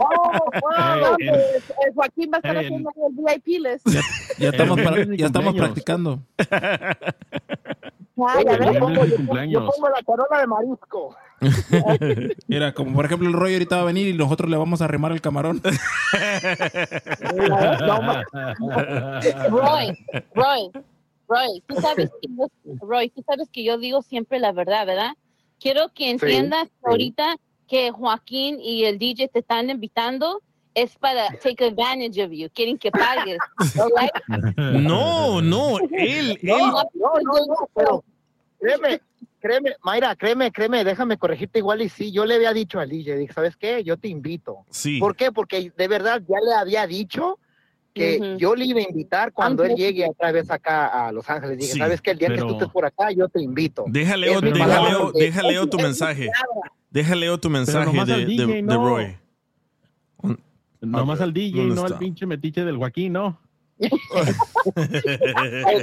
Oh, 0.00 0.40
wow, 0.62 1.16
Hey, 1.18 1.28
pues, 1.28 1.70
eh, 1.70 1.92
Joaquín 1.94 2.30
va 2.32 2.36
a 2.36 2.38
estar 2.38 2.56
hey, 2.56 2.64
haciendo 2.66 2.90
el 3.08 3.14
VIP 3.44 3.60
list. 3.62 3.86
Ya 4.38 4.48
estamos, 4.48 4.80
para- 4.80 5.04
ya 5.16 5.26
estamos 5.26 5.54
practicando. 5.54 6.20
Ay, 8.26 8.44
a 8.48 8.56
ver, 8.56 8.78
pongo, 8.78 9.04
yo, 9.04 9.16
cumpleaños. 9.16 9.62
yo 9.62 9.70
pongo 9.70 9.88
la 9.90 10.02
corona 10.02 10.40
de 10.40 10.46
marisco. 10.46 11.16
Mira, 12.48 12.74
como 12.74 12.94
por 12.94 13.04
ejemplo 13.04 13.28
el 13.28 13.34
rollo 13.34 13.54
ahorita 13.54 13.76
va 13.76 13.82
a 13.82 13.86
venir 13.86 14.08
y 14.08 14.14
nosotros 14.14 14.50
le 14.50 14.56
vamos 14.56 14.82
a 14.82 14.86
arrimar 14.86 15.12
el 15.12 15.20
camarón. 15.20 15.62
Roy, 19.50 19.96
Roy, 20.34 20.70
Roy, 21.28 21.62
tú 21.66 21.76
sabes 21.80 22.10
que 22.20 22.28
yo, 22.28 22.48
Roy, 22.80 23.10
tú 23.10 23.22
sabes 23.26 23.48
que 23.50 23.62
yo 23.62 23.78
digo 23.78 24.02
siempre 24.02 24.40
la 24.40 24.50
verdad, 24.52 24.84
¿verdad? 24.86 25.12
Quiero 25.60 25.90
que 25.94 26.10
entiendas 26.10 26.64
sí. 26.68 26.74
ahorita 26.84 27.36
que 27.68 27.92
Joaquín 27.92 28.58
y 28.60 28.84
el 28.84 28.98
DJ 28.98 29.28
te 29.28 29.40
están 29.40 29.70
invitando 29.70 30.42
es 30.74 30.96
para 30.96 31.28
take 31.42 31.64
advantage 31.66 32.22
of 32.24 32.30
you, 32.32 32.48
quieren 32.54 32.78
que 32.78 32.90
pagues. 32.90 33.38
No, 34.72 35.40
no, 35.42 35.78
él, 35.78 35.90
él. 35.92 36.38
No, 36.42 36.58
no, 36.58 36.82
no, 36.94 37.46
no, 37.46 37.68
pero 37.74 38.04
créeme, 38.60 39.00
créeme, 39.40 39.74
Mayra, 39.82 40.14
créeme, 40.16 40.50
créeme, 40.52 40.84
déjame 40.84 41.16
corregirte 41.18 41.58
igual 41.58 41.82
y 41.82 41.88
sí, 41.88 42.12
yo 42.12 42.24
le 42.24 42.34
había 42.36 42.52
dicho 42.52 42.78
al 42.80 42.88
DJ, 42.88 43.16
dije, 43.16 43.32
¿sabes 43.32 43.56
qué? 43.56 43.82
Yo 43.84 43.96
te 43.96 44.08
invito. 44.08 44.64
Sí. 44.70 44.98
¿Por 45.00 45.16
qué? 45.16 45.32
Porque 45.32 45.72
de 45.76 45.88
verdad 45.88 46.22
ya 46.28 46.38
le 46.40 46.54
había 46.54 46.86
dicho 46.86 47.38
que 47.94 48.18
Ujú. 48.20 48.36
yo 48.38 48.54
le 48.54 48.66
iba 48.66 48.78
a 48.80 48.84
invitar 48.88 49.32
cuando 49.32 49.64
él 49.64 49.74
llegue 49.74 50.06
otra 50.08 50.30
vez 50.30 50.48
acá 50.50 51.08
a 51.08 51.10
Los 51.10 51.28
Ángeles. 51.28 51.58
Dije, 51.58 51.72
Sí, 51.72 51.78
¿sabes 51.78 52.00
qué? 52.00 52.12
El 52.12 52.18
día 52.18 52.28
que 52.28 52.34
pero- 52.34 52.46
tú 52.46 52.52
estés 52.54 52.68
por 52.68 52.84
acá, 52.84 53.10
yo 53.10 53.28
te 53.28 53.42
invito. 53.42 53.84
Déjale, 53.88 54.28
déjale, 54.28 54.52
que- 55.14 55.18
déjale 55.24 55.66
tu 55.66 55.76
mensaje. 55.78 56.30
Déjale 56.90 57.38
tu 57.38 57.50
mensaje 57.50 58.04
de, 58.04 58.16
de- 58.16 58.26
DJ, 58.26 58.46
de 58.46 58.62
no. 58.62 58.88
Roy. 58.88 59.18
Nomás 60.80 61.20
al 61.20 61.32
DJ, 61.32 61.58
¿Dónde 61.60 61.74
no 61.74 61.84
al 61.84 61.98
pinche 61.98 62.24
metiche 62.26 62.64
del 62.64 62.76
Joaquín, 62.76 63.12
¿no? 63.14 63.38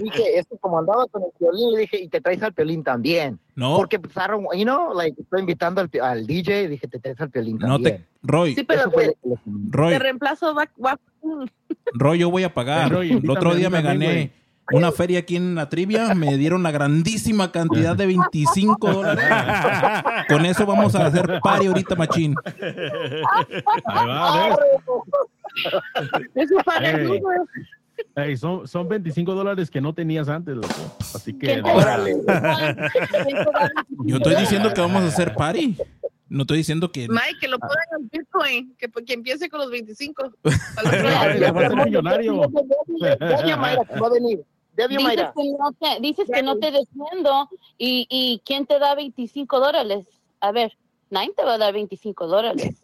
Dije, 0.01 0.37
esto 0.39 0.57
como 0.59 0.79
andaba 0.79 1.05
con 1.07 1.23
el 1.23 1.29
violín, 1.39 1.71
le 1.73 1.79
dije, 1.79 2.01
y 2.01 2.07
te 2.07 2.21
traes 2.21 2.41
al 2.43 2.51
violín 2.51 2.83
también. 2.83 3.39
No, 3.55 3.77
Porque 3.77 3.95
empezaron, 3.97 4.45
you 4.55 4.63
know, 4.63 4.93
like, 4.93 5.19
estoy 5.21 5.39
invitando 5.41 5.81
al, 5.81 5.89
al 6.01 6.27
DJ, 6.27 6.67
dije, 6.67 6.87
te 6.87 6.99
traes 6.99 7.19
al 7.21 7.29
violín 7.29 7.57
no 7.57 7.67
también. 7.75 7.97
te. 7.97 8.05
Roy, 8.23 8.55
Sí, 8.55 8.63
pero 8.63 8.89
le- 8.97 9.15
Roy, 9.69 9.93
de 9.93 9.99
reemplazo 9.99 10.53
va, 10.55 10.67
va- 10.83 10.99
Roy, 11.93 12.19
yo 12.19 12.29
voy 12.31 12.43
a 12.43 12.53
pagar. 12.53 12.91
Roy, 12.91 13.11
el 13.11 13.29
otro 13.29 13.53
día 13.55 13.69
me 13.69 13.81
gané 13.81 14.31
una 14.71 14.91
feria 14.91 15.19
aquí 15.19 15.35
en 15.35 15.55
la 15.55 15.69
trivia, 15.69 16.13
me 16.15 16.37
dieron 16.37 16.63
la 16.63 16.71
grandísima 16.71 17.51
cantidad 17.51 17.95
de 17.95 18.07
25 18.07 18.91
dólares. 18.91 19.25
Con 20.27 20.45
eso 20.45 20.65
vamos 20.65 20.95
a 20.95 21.05
hacer 21.05 21.39
party 21.41 21.67
ahorita, 21.67 21.95
machín. 21.95 22.35
Ahí 23.85 24.07
va, 24.07 24.49
¿ves? 24.49 24.57
eso 26.35 26.55
para 26.65 26.91
Ey. 26.91 27.09
mí, 27.09 27.19
güey. 27.19 27.37
Ey, 28.15 28.35
son, 28.37 28.67
son 28.67 28.89
25 28.89 29.33
dólares 29.33 29.69
que 29.69 29.79
no 29.79 29.93
tenías 29.93 30.27
antes, 30.27 30.55
loco. 30.55 30.67
Así 31.13 31.33
que... 31.33 31.47
¿Quién 31.47 31.63
te 31.63 31.71
Órale. 31.71 32.15
Yo 34.05 34.17
estoy 34.17 34.35
diciendo 34.35 34.73
que 34.73 34.81
vamos 34.81 35.03
a 35.03 35.07
hacer 35.07 35.33
party. 35.33 35.77
No 36.27 36.41
estoy 36.41 36.57
diciendo 36.57 36.91
que. 36.91 37.07
Mike, 37.07 37.37
que 37.39 37.47
lo 37.47 37.59
pongan 37.59 37.77
en 37.99 38.09
Bitcoin, 38.09 38.75
que, 38.77 38.89
que 39.05 39.13
empiece 39.13 39.47
con 39.47 39.59
los 39.59 39.69
25. 39.69 40.33
Ay, 40.43 41.39
ya 41.39 41.51
va 41.51 41.65
a 41.65 41.69
ser 41.69 41.85
millonario. 41.85 42.41
Va 42.41 44.07
a 44.07 44.09
venir. 44.09 44.43
Debbie 44.75 44.97
Dices 44.97 45.03
Mayra. 45.05 45.33
que 45.35 45.43
no 45.57 45.71
te, 45.73 46.01
dices 46.01 46.29
que 46.33 46.43
no 46.43 46.57
te 46.57 46.71
defiendo 46.71 47.49
y, 47.77 48.07
y 48.09 48.41
¿quién 48.45 48.65
te 48.65 48.79
da 48.79 48.95
25 48.95 49.59
dólares? 49.59 50.05
A 50.41 50.51
ver, 50.51 50.77
nadie 51.09 51.31
te 51.35 51.43
va 51.43 51.53
a 51.53 51.57
dar 51.57 51.73
25 51.73 52.27
dólares. 52.27 52.75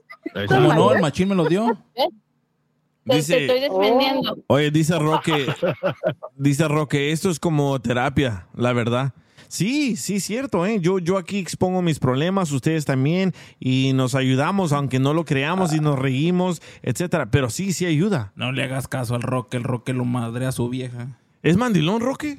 ¿Cómo 0.48 0.74
no? 0.74 0.94
El 0.94 1.02
machín 1.02 1.30
me 1.30 1.36
lo 1.36 1.46
dio. 1.46 1.78
Te, 1.94 2.04
te 3.06 3.18
estoy 3.18 3.60
defendiendo. 3.60 4.38
oye, 4.48 4.70
dice 4.72 4.98
Roque, 5.00 5.48
dice 6.38 6.68
Roque, 6.68 7.12
esto 7.12 7.30
es 7.30 7.40
como 7.40 7.80
terapia, 7.82 8.48
la 8.56 8.74
verdad. 8.74 9.14
Sí, 9.48 9.98
sí, 9.98 10.22
cierto, 10.22 10.66
¿eh? 10.66 10.80
Yo, 10.80 10.98
yo 11.00 11.18
aquí 11.18 11.38
expongo 11.38 11.82
mis 11.82 12.00
problemas, 12.00 12.54
ustedes 12.54 12.86
también, 12.86 13.34
y 13.60 13.92
nos 13.94 14.16
ayudamos, 14.16 14.72
aunque 14.72 14.98
no 15.00 15.14
lo 15.14 15.26
creamos, 15.26 15.74
y 15.74 15.82
nos 15.82 16.00
reímos, 16.00 16.62
etcétera. 16.84 17.32
Pero 17.32 17.50
sí, 17.50 17.74
sí 17.74 17.86
ayuda. 17.86 18.32
No 18.36 18.54
le 18.54 18.64
hagas 18.64 18.88
caso 18.88 19.14
al 19.14 19.24
Roque, 19.24 19.58
el 19.58 19.64
Roque 19.64 19.92
lo 19.92 20.06
madre 20.06 20.46
a 20.46 20.54
su 20.54 20.70
vieja. 20.70 21.18
¿Es 21.44 21.58
mandilón, 21.58 22.02
Roque? 22.02 22.38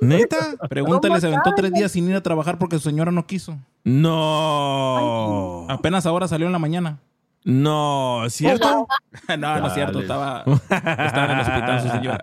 ¿Neta? 0.00 0.56
Pregúntale, 0.68 1.20
se 1.20 1.26
aventó 1.26 1.52
tres 1.56 1.72
días 1.72 1.90
sin 1.90 2.08
ir 2.08 2.14
a 2.14 2.22
trabajar 2.22 2.58
porque 2.58 2.76
su 2.76 2.88
señora 2.88 3.10
no 3.10 3.26
quiso. 3.26 3.58
No. 3.84 5.66
Apenas 5.68 6.06
ahora 6.06 6.28
salió 6.28 6.46
en 6.46 6.52
la 6.52 6.60
mañana. 6.60 6.98
No, 7.44 8.24
¿cierto? 8.28 8.86
no, 9.38 9.60
no 9.60 9.66
es 9.68 9.74
cierto, 9.74 10.00
estaba, 10.00 10.44
estaba 10.68 11.24
en 11.24 11.30
el 11.30 11.40
hospital 11.40 11.82
su 11.82 11.88
señora. 11.88 12.20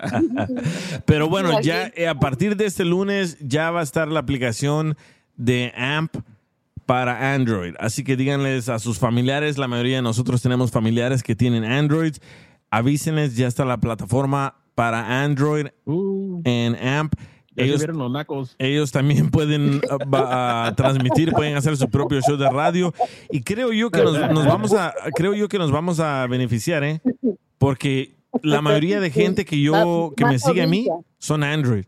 Pero 1.05 1.29
bueno, 1.29 1.61
ya 1.61 1.91
eh, 1.95 2.07
a 2.07 2.19
partir 2.19 2.55
de 2.55 2.65
este 2.65 2.85
lunes 2.85 3.37
ya 3.39 3.71
va 3.71 3.79
a 3.79 3.83
estar 3.83 4.07
la 4.07 4.19
aplicación 4.19 4.95
de 5.35 5.73
AMP 5.75 6.17
para 6.85 7.33
Android. 7.33 7.73
Así 7.79 8.03
que 8.03 8.15
díganles 8.15 8.69
a 8.69 8.79
sus 8.79 8.99
familiares, 8.99 9.57
la 9.57 9.67
mayoría 9.67 9.97
de 9.97 10.01
nosotros 10.03 10.41
tenemos 10.41 10.71
familiares 10.71 11.23
que 11.23 11.35
tienen 11.35 11.65
Android. 11.65 12.15
Avísenles, 12.69 13.35
ya 13.35 13.47
está 13.47 13.65
la 13.65 13.77
plataforma 13.77 14.55
para 14.75 15.23
Android 15.23 15.67
Uh, 15.85 16.41
en 16.43 16.75
AMP. 16.75 17.13
Ellos, 17.57 17.87
los 17.87 18.11
nacos. 18.11 18.55
ellos 18.59 18.91
también 18.91 19.29
pueden 19.31 19.75
uh, 19.89 20.15
a 20.15 20.73
transmitir, 20.75 21.31
pueden 21.31 21.55
hacer 21.55 21.77
su 21.77 21.89
propio 21.89 22.19
show 22.21 22.35
de 22.35 22.49
radio. 22.49 22.93
Y 23.31 23.41
creo 23.43 23.71
yo 23.71 23.89
que 23.89 24.03
nos, 24.03 24.19
nos 24.33 24.45
vamos 24.45 24.73
a, 24.73 24.93
creo 25.15 25.33
yo 25.33 25.47
que 25.47 25.57
nos 25.57 25.71
vamos 25.71 26.01
a 26.01 26.27
beneficiar, 26.27 26.83
¿eh? 26.83 27.01
Porque 27.57 28.17
la 28.43 28.61
mayoría 28.61 28.99
de 28.99 29.09
gente 29.09 29.45
que 29.45 29.61
yo, 29.61 30.13
que 30.17 30.25
me 30.25 30.37
sigue 30.37 30.63
a 30.63 30.67
mí, 30.67 30.87
son 31.17 31.43
Android. 31.43 31.85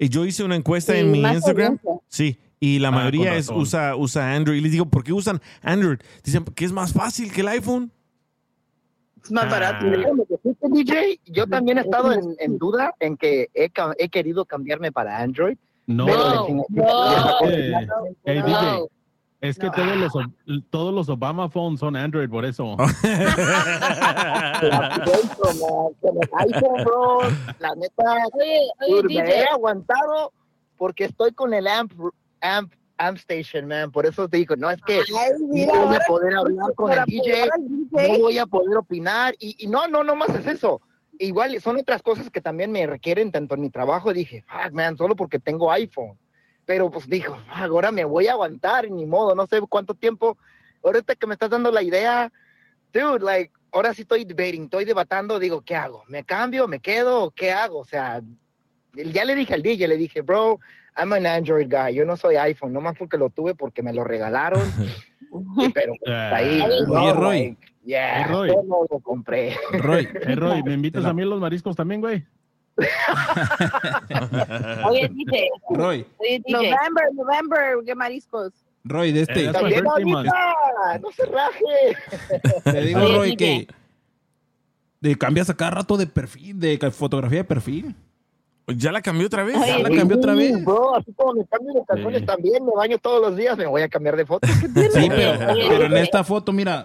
Y 0.00 0.08
yo 0.08 0.24
hice 0.26 0.42
una 0.42 0.56
encuesta 0.56 0.92
Sí, 0.94 0.98
en 0.98 1.12
mi 1.12 1.20
Instagram. 1.20 1.78
audiencia. 1.84 2.00
Sí. 2.08 2.36
Y 2.58 2.80
la 2.80 2.88
Ah, 2.88 2.92
mayoría 2.92 3.36
es, 3.36 3.50
usa, 3.50 3.94
usa 3.94 4.34
Android. 4.34 4.58
Y 4.58 4.62
les 4.62 4.72
digo, 4.72 4.86
¿por 4.86 5.04
qué 5.04 5.12
usan 5.12 5.40
Android? 5.62 5.98
Dicen 6.24 6.44
que 6.56 6.64
es 6.64 6.72
más 6.72 6.92
fácil 6.92 7.30
que 7.30 7.42
el 7.42 7.48
iPhone. 7.48 7.92
Es 9.24 9.32
más 9.32 9.50
barato. 9.50 9.86
Ah. 9.86 10.24
Decirte, 10.28 10.68
DJ, 10.68 11.20
yo 11.24 11.46
también 11.46 11.78
he 11.78 11.80
estado 11.80 12.12
en, 12.12 12.36
en 12.38 12.58
duda 12.58 12.94
en 13.00 13.16
que 13.16 13.48
he, 13.54 13.70
he 13.98 14.08
querido 14.10 14.44
cambiarme 14.44 14.92
para 14.92 15.18
Android. 15.18 15.56
No, 15.86 16.06
pero 16.06 16.46
No, 16.68 16.84
Eh, 17.48 17.86
hey, 18.24 18.38
No. 18.40 18.46
DJ, 18.46 18.86
es 19.40 19.58
que 19.58 19.70
todos 19.70 19.96
los, 19.96 20.12
todos 20.70 20.94
los 20.94 21.08
Obama 21.10 21.50
phones 21.50 21.80
son 21.80 21.96
Android, 21.96 22.30
por 22.30 22.44
eso. 22.46 22.76
La 24.62 25.02
iPhone, 26.38 26.84
bro, 26.84 27.18
la 27.58 27.74
neta, 27.74 28.04
Oye, 28.32 28.70
oye, 28.80 29.02
dude, 29.02 29.14
me 29.14 29.20
he 29.20 29.22
DJ, 29.22 29.44
aguantado 29.52 30.32
porque 30.78 31.04
estoy 31.04 31.32
con 31.32 31.52
el 31.52 31.66
amp, 31.66 31.92
amp, 32.40 32.72
amp 32.98 33.18
station, 33.18 33.66
man. 33.66 33.90
Por 33.90 34.06
eso 34.06 34.28
te 34.28 34.38
digo, 34.38 34.56
no 34.56 34.70
es 34.70 34.80
que 34.82 34.98
Ay, 34.98 35.30
mira, 35.48 35.72
no 35.74 35.86
voy 35.86 35.96
a 35.96 36.00
poder 36.06 36.34
hablar 36.34 36.74
con 36.74 36.92
el 36.92 37.04
DJ, 37.04 37.48
DJ. 37.58 38.08
no 38.12 38.18
voy 38.20 38.38
a 38.38 38.46
poder 38.46 38.76
opinar. 38.76 39.34
Y, 39.38 39.56
y 39.58 39.66
no, 39.66 39.86
no, 39.88 40.04
no 40.04 40.14
más 40.14 40.30
es 40.30 40.46
eso. 40.46 40.80
Igual 41.18 41.60
son 41.60 41.76
otras 41.76 42.02
cosas 42.02 42.30
que 42.30 42.40
también 42.40 42.72
me 42.72 42.86
requieren 42.86 43.30
tanto 43.30 43.54
en 43.54 43.60
mi 43.60 43.70
trabajo. 43.70 44.12
Dije, 44.12 44.44
fuck, 44.48 44.72
man, 44.72 44.96
solo 44.96 45.14
porque 45.16 45.38
tengo 45.38 45.70
iPhone. 45.70 46.18
Pero 46.66 46.90
pues 46.90 47.08
dijo, 47.08 47.34
"Fuck, 47.36 47.70
ahora 47.70 47.92
me 47.92 48.04
voy 48.04 48.26
a 48.26 48.32
aguantar, 48.32 48.90
ni 48.90 49.04
modo, 49.06 49.34
no 49.34 49.46
sé 49.46 49.60
cuánto 49.68 49.94
tiempo. 49.94 50.38
Ahorita 50.82 51.14
que 51.14 51.26
me 51.26 51.34
estás 51.34 51.50
dando 51.50 51.70
la 51.70 51.82
idea, 51.82 52.32
dude, 52.92 53.20
like, 53.24 53.52
ahora 53.70 53.92
sí 53.92 54.02
estoy 54.02 54.24
debating, 54.24 54.64
estoy 54.64 54.84
debatando, 54.84 55.38
digo, 55.38 55.60
¿qué 55.62 55.76
hago? 55.76 56.04
¿Me 56.08 56.24
cambio? 56.24 56.66
¿Me 56.68 56.80
quedo? 56.80 57.30
¿Qué 57.32 57.52
hago? 57.52 57.80
O 57.80 57.84
sea, 57.84 58.22
ya 58.94 59.24
le 59.24 59.34
dije 59.34 59.54
al 59.54 59.62
DJ, 59.62 59.88
le 59.88 59.96
dije, 59.96 60.20
bro, 60.22 60.58
I'm 60.96 61.12
an 61.12 61.26
Android 61.26 61.68
guy, 61.68 61.92
yo 61.94 62.04
no 62.04 62.16
soy 62.16 62.36
iPhone, 62.36 62.72
nomás 62.72 62.96
porque 62.96 63.18
lo 63.18 63.30
tuve 63.30 63.54
porque 63.54 63.82
me 63.82 63.92
lo 63.92 64.04
regalaron. 64.04 64.62
Pero 65.74 65.94
pues, 65.98 66.14
Ah. 66.14 66.36
ahí, 66.36 66.60
Oye, 66.62 66.86
no, 66.86 67.14
Roy. 67.14 67.38
like, 67.48 67.66
yeah, 67.84 68.22
Hey, 68.24 68.32
Roy. 68.32 68.48
yo 68.48 68.62
no 68.62 68.86
lo 68.88 69.00
compré. 69.00 69.56
Roy, 69.72 70.08
Hey, 70.24 70.34
Roy, 70.36 70.62
¿me 70.62 70.74
invitas 70.74 71.04
a 71.04 71.12
mí 71.12 71.24
los 71.24 71.40
mariscos 71.40 71.74
también, 71.74 72.00
güey? 72.00 72.24
oye, 74.88 75.08
DJ, 75.08 75.48
Roy, 75.70 76.06
oye. 76.18 76.42
November, 76.48 77.04
November, 77.14 77.76
qué 77.86 77.94
mariscos. 77.94 78.52
Roy, 78.84 79.12
de 79.12 79.22
este. 79.22 79.46
Eh, 79.46 79.52
También 79.52 79.86
ahorita, 79.86 80.98
no 81.00 81.10
se 81.12 81.24
raje. 81.26 81.96
Te 82.64 82.80
digo, 82.82 83.00
Oye, 83.00 83.16
Roy, 83.16 83.36
que 83.36 83.66
De, 85.00 85.16
cambias 85.16 85.48
a 85.50 85.56
cada 85.56 85.70
rato 85.70 85.96
de 85.96 86.06
perfil, 86.06 86.58
de 86.60 86.78
fotografía 86.90 87.38
de 87.38 87.44
perfil. 87.44 87.94
¿Ya 88.66 88.92
la 88.92 89.02
cambió 89.02 89.26
otra 89.26 89.44
vez? 89.44 89.56
Ya 89.66 89.78
la 89.78 89.90
cambió 89.90 90.16
otra 90.16 90.34
vez. 90.34 90.64
Bro, 90.64 90.96
así 90.96 91.12
como 91.12 91.34
me 91.34 91.46
cambio 91.46 91.74
de 91.74 91.84
calzones 91.86 92.20
Sí. 92.20 92.26
también, 92.26 92.64
me 92.64 92.72
baño 92.74 92.96
todos 92.98 93.20
los 93.20 93.36
días, 93.36 93.56
me 93.58 93.66
voy 93.66 93.82
a 93.82 93.88
cambiar 93.88 94.16
de 94.16 94.24
foto. 94.26 94.48
¿Qué 94.60 94.68
tiene? 94.68 94.90
Sí, 94.90 95.08
pero, 95.08 95.38
pero 95.68 95.84
en 95.86 95.96
esta 95.98 96.24
foto, 96.24 96.52
mira, 96.52 96.84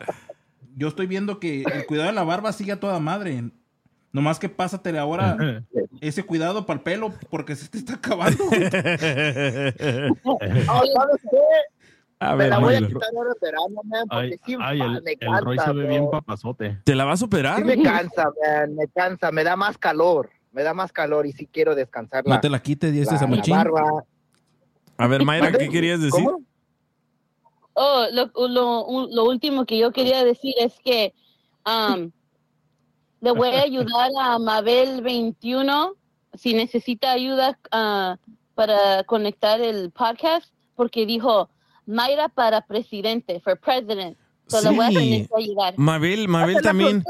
yo 0.76 0.90
estoy 0.90 1.08
viendo 1.08 1.40
que 1.40 1.64
el 1.64 1.86
cuidado 1.86 2.08
de 2.10 2.14
la 2.16 2.24
barba 2.24 2.52
sigue 2.52 2.74
a 2.74 2.80
toda 2.80 3.00
madre. 3.00 3.44
Nomás 4.12 4.40
que 4.40 4.50
pásate 4.50 4.98
ahora 4.98 5.38
ese 6.02 6.24
cuidado 6.26 6.66
para 6.66 6.80
el 6.80 6.84
pelo 6.84 7.14
porque 7.30 7.56
se 7.56 7.70
te 7.70 7.78
está 7.78 7.94
acabando. 7.94 8.44
Oh, 10.26 10.38
¿Sabes 10.40 11.22
qué? 11.30 11.38
A 12.22 12.32
me 12.32 12.38
ver, 12.38 12.50
la 12.50 12.60
voy 12.60 12.76
a 12.76 12.80
quitar 12.80 13.10
ahora 13.16 13.30
en 13.34 13.40
verano, 13.42 13.82
man, 13.86 14.06
porque 14.10 14.26
Ay, 14.26 14.40
sí, 14.46 14.58
ay, 14.60 14.82
el, 14.82 15.02
me 15.04 15.12
el 15.18 15.42
Roy 15.46 15.56
cansa, 15.56 15.72
se 15.72 15.78
ve 15.78 15.84
bro. 15.84 15.90
bien 15.90 16.10
papazote. 16.12 16.78
¿Te 16.84 16.94
la 16.96 17.06
vas 17.06 17.22
a 17.22 17.26
operar? 17.26 17.58
Sí 17.60 17.64
me 17.64 17.82
cansa, 17.82 18.26
man, 18.46 18.76
me 18.76 18.88
cansa, 18.90 19.32
me 19.32 19.44
da 19.46 19.56
más 19.56 19.78
calor, 19.78 20.30
me 20.52 20.64
da 20.64 20.74
más 20.74 20.92
calor 20.92 21.26
y 21.26 21.32
sí 21.32 21.48
quiero 21.48 21.76
descansar 21.76 22.26
la, 22.26 22.36
No 22.36 22.42
te 22.42 22.50
la 22.50 22.60
quites, 22.62 22.94
y 22.94 23.02
este 23.02 23.16
la, 23.16 23.44
barba. 23.48 24.04
A 24.98 25.08
ver, 25.08 25.24
Mayra, 25.24 25.52
¿qué 25.52 25.70
querías 25.70 26.02
decir? 26.02 26.24
¿Cómo? 26.26 26.44
Oh, 27.74 28.06
lo, 28.12 28.32
lo, 28.50 29.08
lo 29.10 29.24
último 29.26 29.66
que 29.66 29.78
yo 29.78 29.92
quería 29.92 30.24
decir 30.26 30.54
es 30.60 30.74
que 30.84 31.14
um, 31.66 32.12
le 33.22 33.32
voy 33.32 33.50
a 33.50 33.62
ayudar 33.62 34.10
a 34.20 34.40
Mabel 34.40 35.02
21 35.02 35.94
si 36.34 36.54
necesita 36.54 37.12
ayuda 37.12 37.58
ah, 37.72 38.18
para 38.56 39.04
conectar 39.06 39.62
el 39.62 39.92
podcast, 39.92 40.52
porque 40.76 41.06
dijo 41.06 41.50
Mayra 41.86 42.30
para 42.30 42.62
presidente, 42.62 43.40
for 43.40 43.58
president. 43.58 44.18
So 44.48 44.62
le 44.62 44.70
voy 44.76 44.86
a 44.86 44.90
Sí. 44.90 45.28
ayudar. 45.38 45.74
Mabel, 45.78 46.28
Mabel 46.28 46.62
también. 46.62 47.04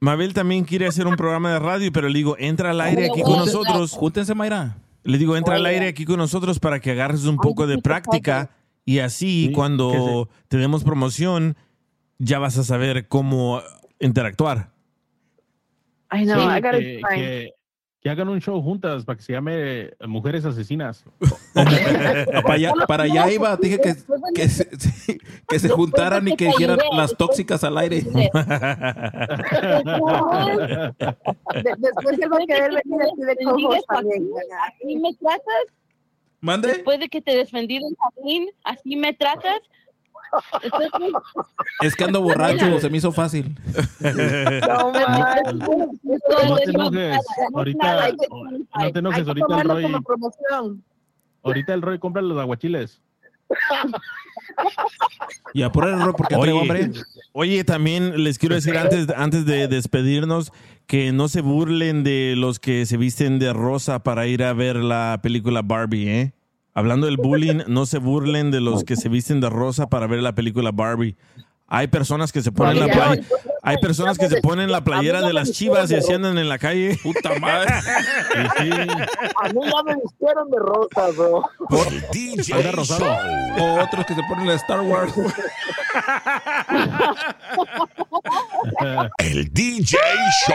Mabel 0.00 0.34
también 0.34 0.64
quiere 0.64 0.86
hacer 0.86 1.06
un 1.06 1.16
programa 1.16 1.52
de 1.52 1.58
radio, 1.58 1.90
pero 1.92 2.08
le 2.08 2.18
digo, 2.18 2.36
entra 2.38 2.70
al 2.70 2.80
aire 2.80 3.06
aquí 3.10 3.22
con 3.22 3.38
nosotros. 3.38 3.92
Júntense, 3.92 4.34
Mayra. 4.34 4.76
Le 5.04 5.18
digo, 5.18 5.36
entra 5.36 5.54
al 5.56 5.66
aire 5.66 5.88
aquí 5.88 6.04
con 6.04 6.18
nosotros 6.18 6.58
para 6.58 6.80
que 6.80 6.90
agarres 6.90 7.24
un 7.24 7.36
poco 7.36 7.66
de 7.66 7.78
práctica 7.78 8.50
y 8.84 8.98
así 8.98 9.50
cuando 9.54 10.28
te 10.48 10.56
demos 10.58 10.84
promoción 10.84 11.56
ya 12.18 12.38
vas 12.38 12.58
a 12.58 12.64
saber 12.64 13.08
cómo 13.08 13.60
interactuar. 14.00 14.70
I 16.12 16.24
know, 16.24 16.40
Sí, 16.40 16.46
I 16.46 16.60
gotta 16.60 16.78
que, 16.78 17.00
find- 17.00 17.14
que- 17.14 17.50
que 18.06 18.10
hagan 18.10 18.28
un 18.28 18.40
show 18.40 18.62
juntas 18.62 19.04
para 19.04 19.16
que 19.16 19.22
se 19.24 19.32
llame 19.32 19.52
eh, 19.54 19.90
Mujeres 20.06 20.44
Asesinas. 20.44 21.04
Para 21.54 22.52
allá, 22.54 22.72
para 22.86 23.02
allá 23.04 23.32
iba, 23.32 23.56
dije 23.56 23.80
que, 23.80 23.94
que, 24.34 24.48
se, 24.48 24.68
que 25.48 25.58
se 25.58 25.68
juntaran 25.70 26.28
y 26.28 26.36
que 26.36 26.44
dijeran 26.46 26.78
las 26.92 27.16
tóxicas 27.16 27.64
al 27.64 27.78
aire. 27.78 28.02
De- 31.54 31.74
Después 31.78 32.18
él 32.18 32.32
va 32.32 32.36
a 32.36 32.46
querer 32.46 32.70
venir 32.84 33.02
aquí 33.02 33.22
de 33.22 33.36
cojos 33.44 33.84
también. 33.88 34.28
¿Así 34.68 34.96
me 34.96 35.14
tratas? 35.14 35.64
¿Mande? 36.40 36.68
Después 36.68 37.00
de 37.00 37.08
que 37.08 37.20
te 37.22 37.34
defendí 37.36 37.78
del 37.80 37.96
jardín, 37.98 38.48
¿así 38.64 38.94
me 38.96 39.12
tratas? 39.14 39.60
Entonces, 40.62 40.90
Es 41.82 41.96
que 41.96 42.04
ando 42.04 42.20
borracho, 42.22 42.80
se 42.80 42.90
me 42.90 42.98
hizo 42.98 43.12
fácil. 43.12 43.56
No. 44.00 44.92
No 46.48 46.56
te 46.56 46.70
enojes, 46.70 47.18
ahorita, 47.54 48.12
no 48.78 48.92
te 48.92 48.98
enojes, 48.98 49.28
ahorita 49.28 49.60
el 49.60 49.68
Roy, 49.68 49.96
ahorita 51.42 51.74
el 51.74 51.82
Roy 51.82 51.98
compra 51.98 52.22
los 52.22 52.38
aguachiles. 52.38 53.00
Y 55.54 55.62
apura 55.62 55.88
el 55.88 55.94
error 56.00 56.14
porque 56.16 56.34
traigo 56.34 56.60
Oye, 56.60 56.70
hambre. 56.82 56.90
oye, 57.32 57.64
también 57.64 58.24
les 58.24 58.38
quiero 58.38 58.54
decir 58.56 58.76
antes, 58.76 59.08
antes 59.16 59.46
de 59.46 59.68
despedirnos 59.68 60.52
que 60.86 61.12
no 61.12 61.28
se 61.28 61.40
burlen 61.40 62.02
de 62.04 62.34
los 62.36 62.58
que 62.58 62.86
se 62.86 62.96
visten 62.96 63.38
de 63.38 63.52
rosa 63.52 64.02
para 64.02 64.26
ir 64.26 64.42
a 64.42 64.52
ver 64.52 64.76
la 64.76 65.20
película 65.22 65.62
Barbie, 65.62 66.08
¿eh? 66.08 66.32
Hablando 66.76 67.06
del 67.06 67.16
bullying, 67.16 67.62
no 67.68 67.86
se 67.86 67.96
burlen 67.96 68.50
de 68.50 68.60
los 68.60 68.84
que 68.84 68.96
se 68.96 69.08
visten 69.08 69.40
de 69.40 69.48
rosa 69.48 69.88
para 69.88 70.06
ver 70.06 70.20
la 70.20 70.34
película 70.34 70.72
Barbie. 70.72 71.16
Hay 71.68 71.88
personas 71.88 72.30
que 72.32 72.42
se 72.42 72.52
ponen 72.52 72.78
la 72.78 72.86
playa, 72.86 73.22
hay 73.62 73.78
personas 73.78 74.18
que 74.18 74.28
se 74.28 74.40
ponen 74.40 74.70
la 74.70 74.84
playera 74.84 75.20
de 75.22 75.32
las 75.32 75.50
chivas 75.50 75.90
y 75.90 75.96
así 75.96 76.12
andan 76.12 76.36
en 76.38 76.48
la 76.50 76.58
calle. 76.58 76.96
Puta 77.02 77.36
madre. 77.40 77.72
A 77.74 78.62
mí 78.62 78.70
ya 79.64 79.82
me 79.84 79.96
vistieron 79.96 80.50
de 80.50 80.58
rosa, 80.58 81.08
bro. 81.16 81.42
DJ 82.12 82.54
Anda 82.54 82.72
rosado. 82.72 83.06
O 83.58 83.82
otros 83.82 84.06
que 84.06 84.14
se 84.14 84.22
ponen 84.28 84.46
la 84.46 84.54
Star 84.54 84.82
Wars. 84.82 85.12
El 89.18 89.52
DJ 89.52 89.96
Show. 90.46 90.54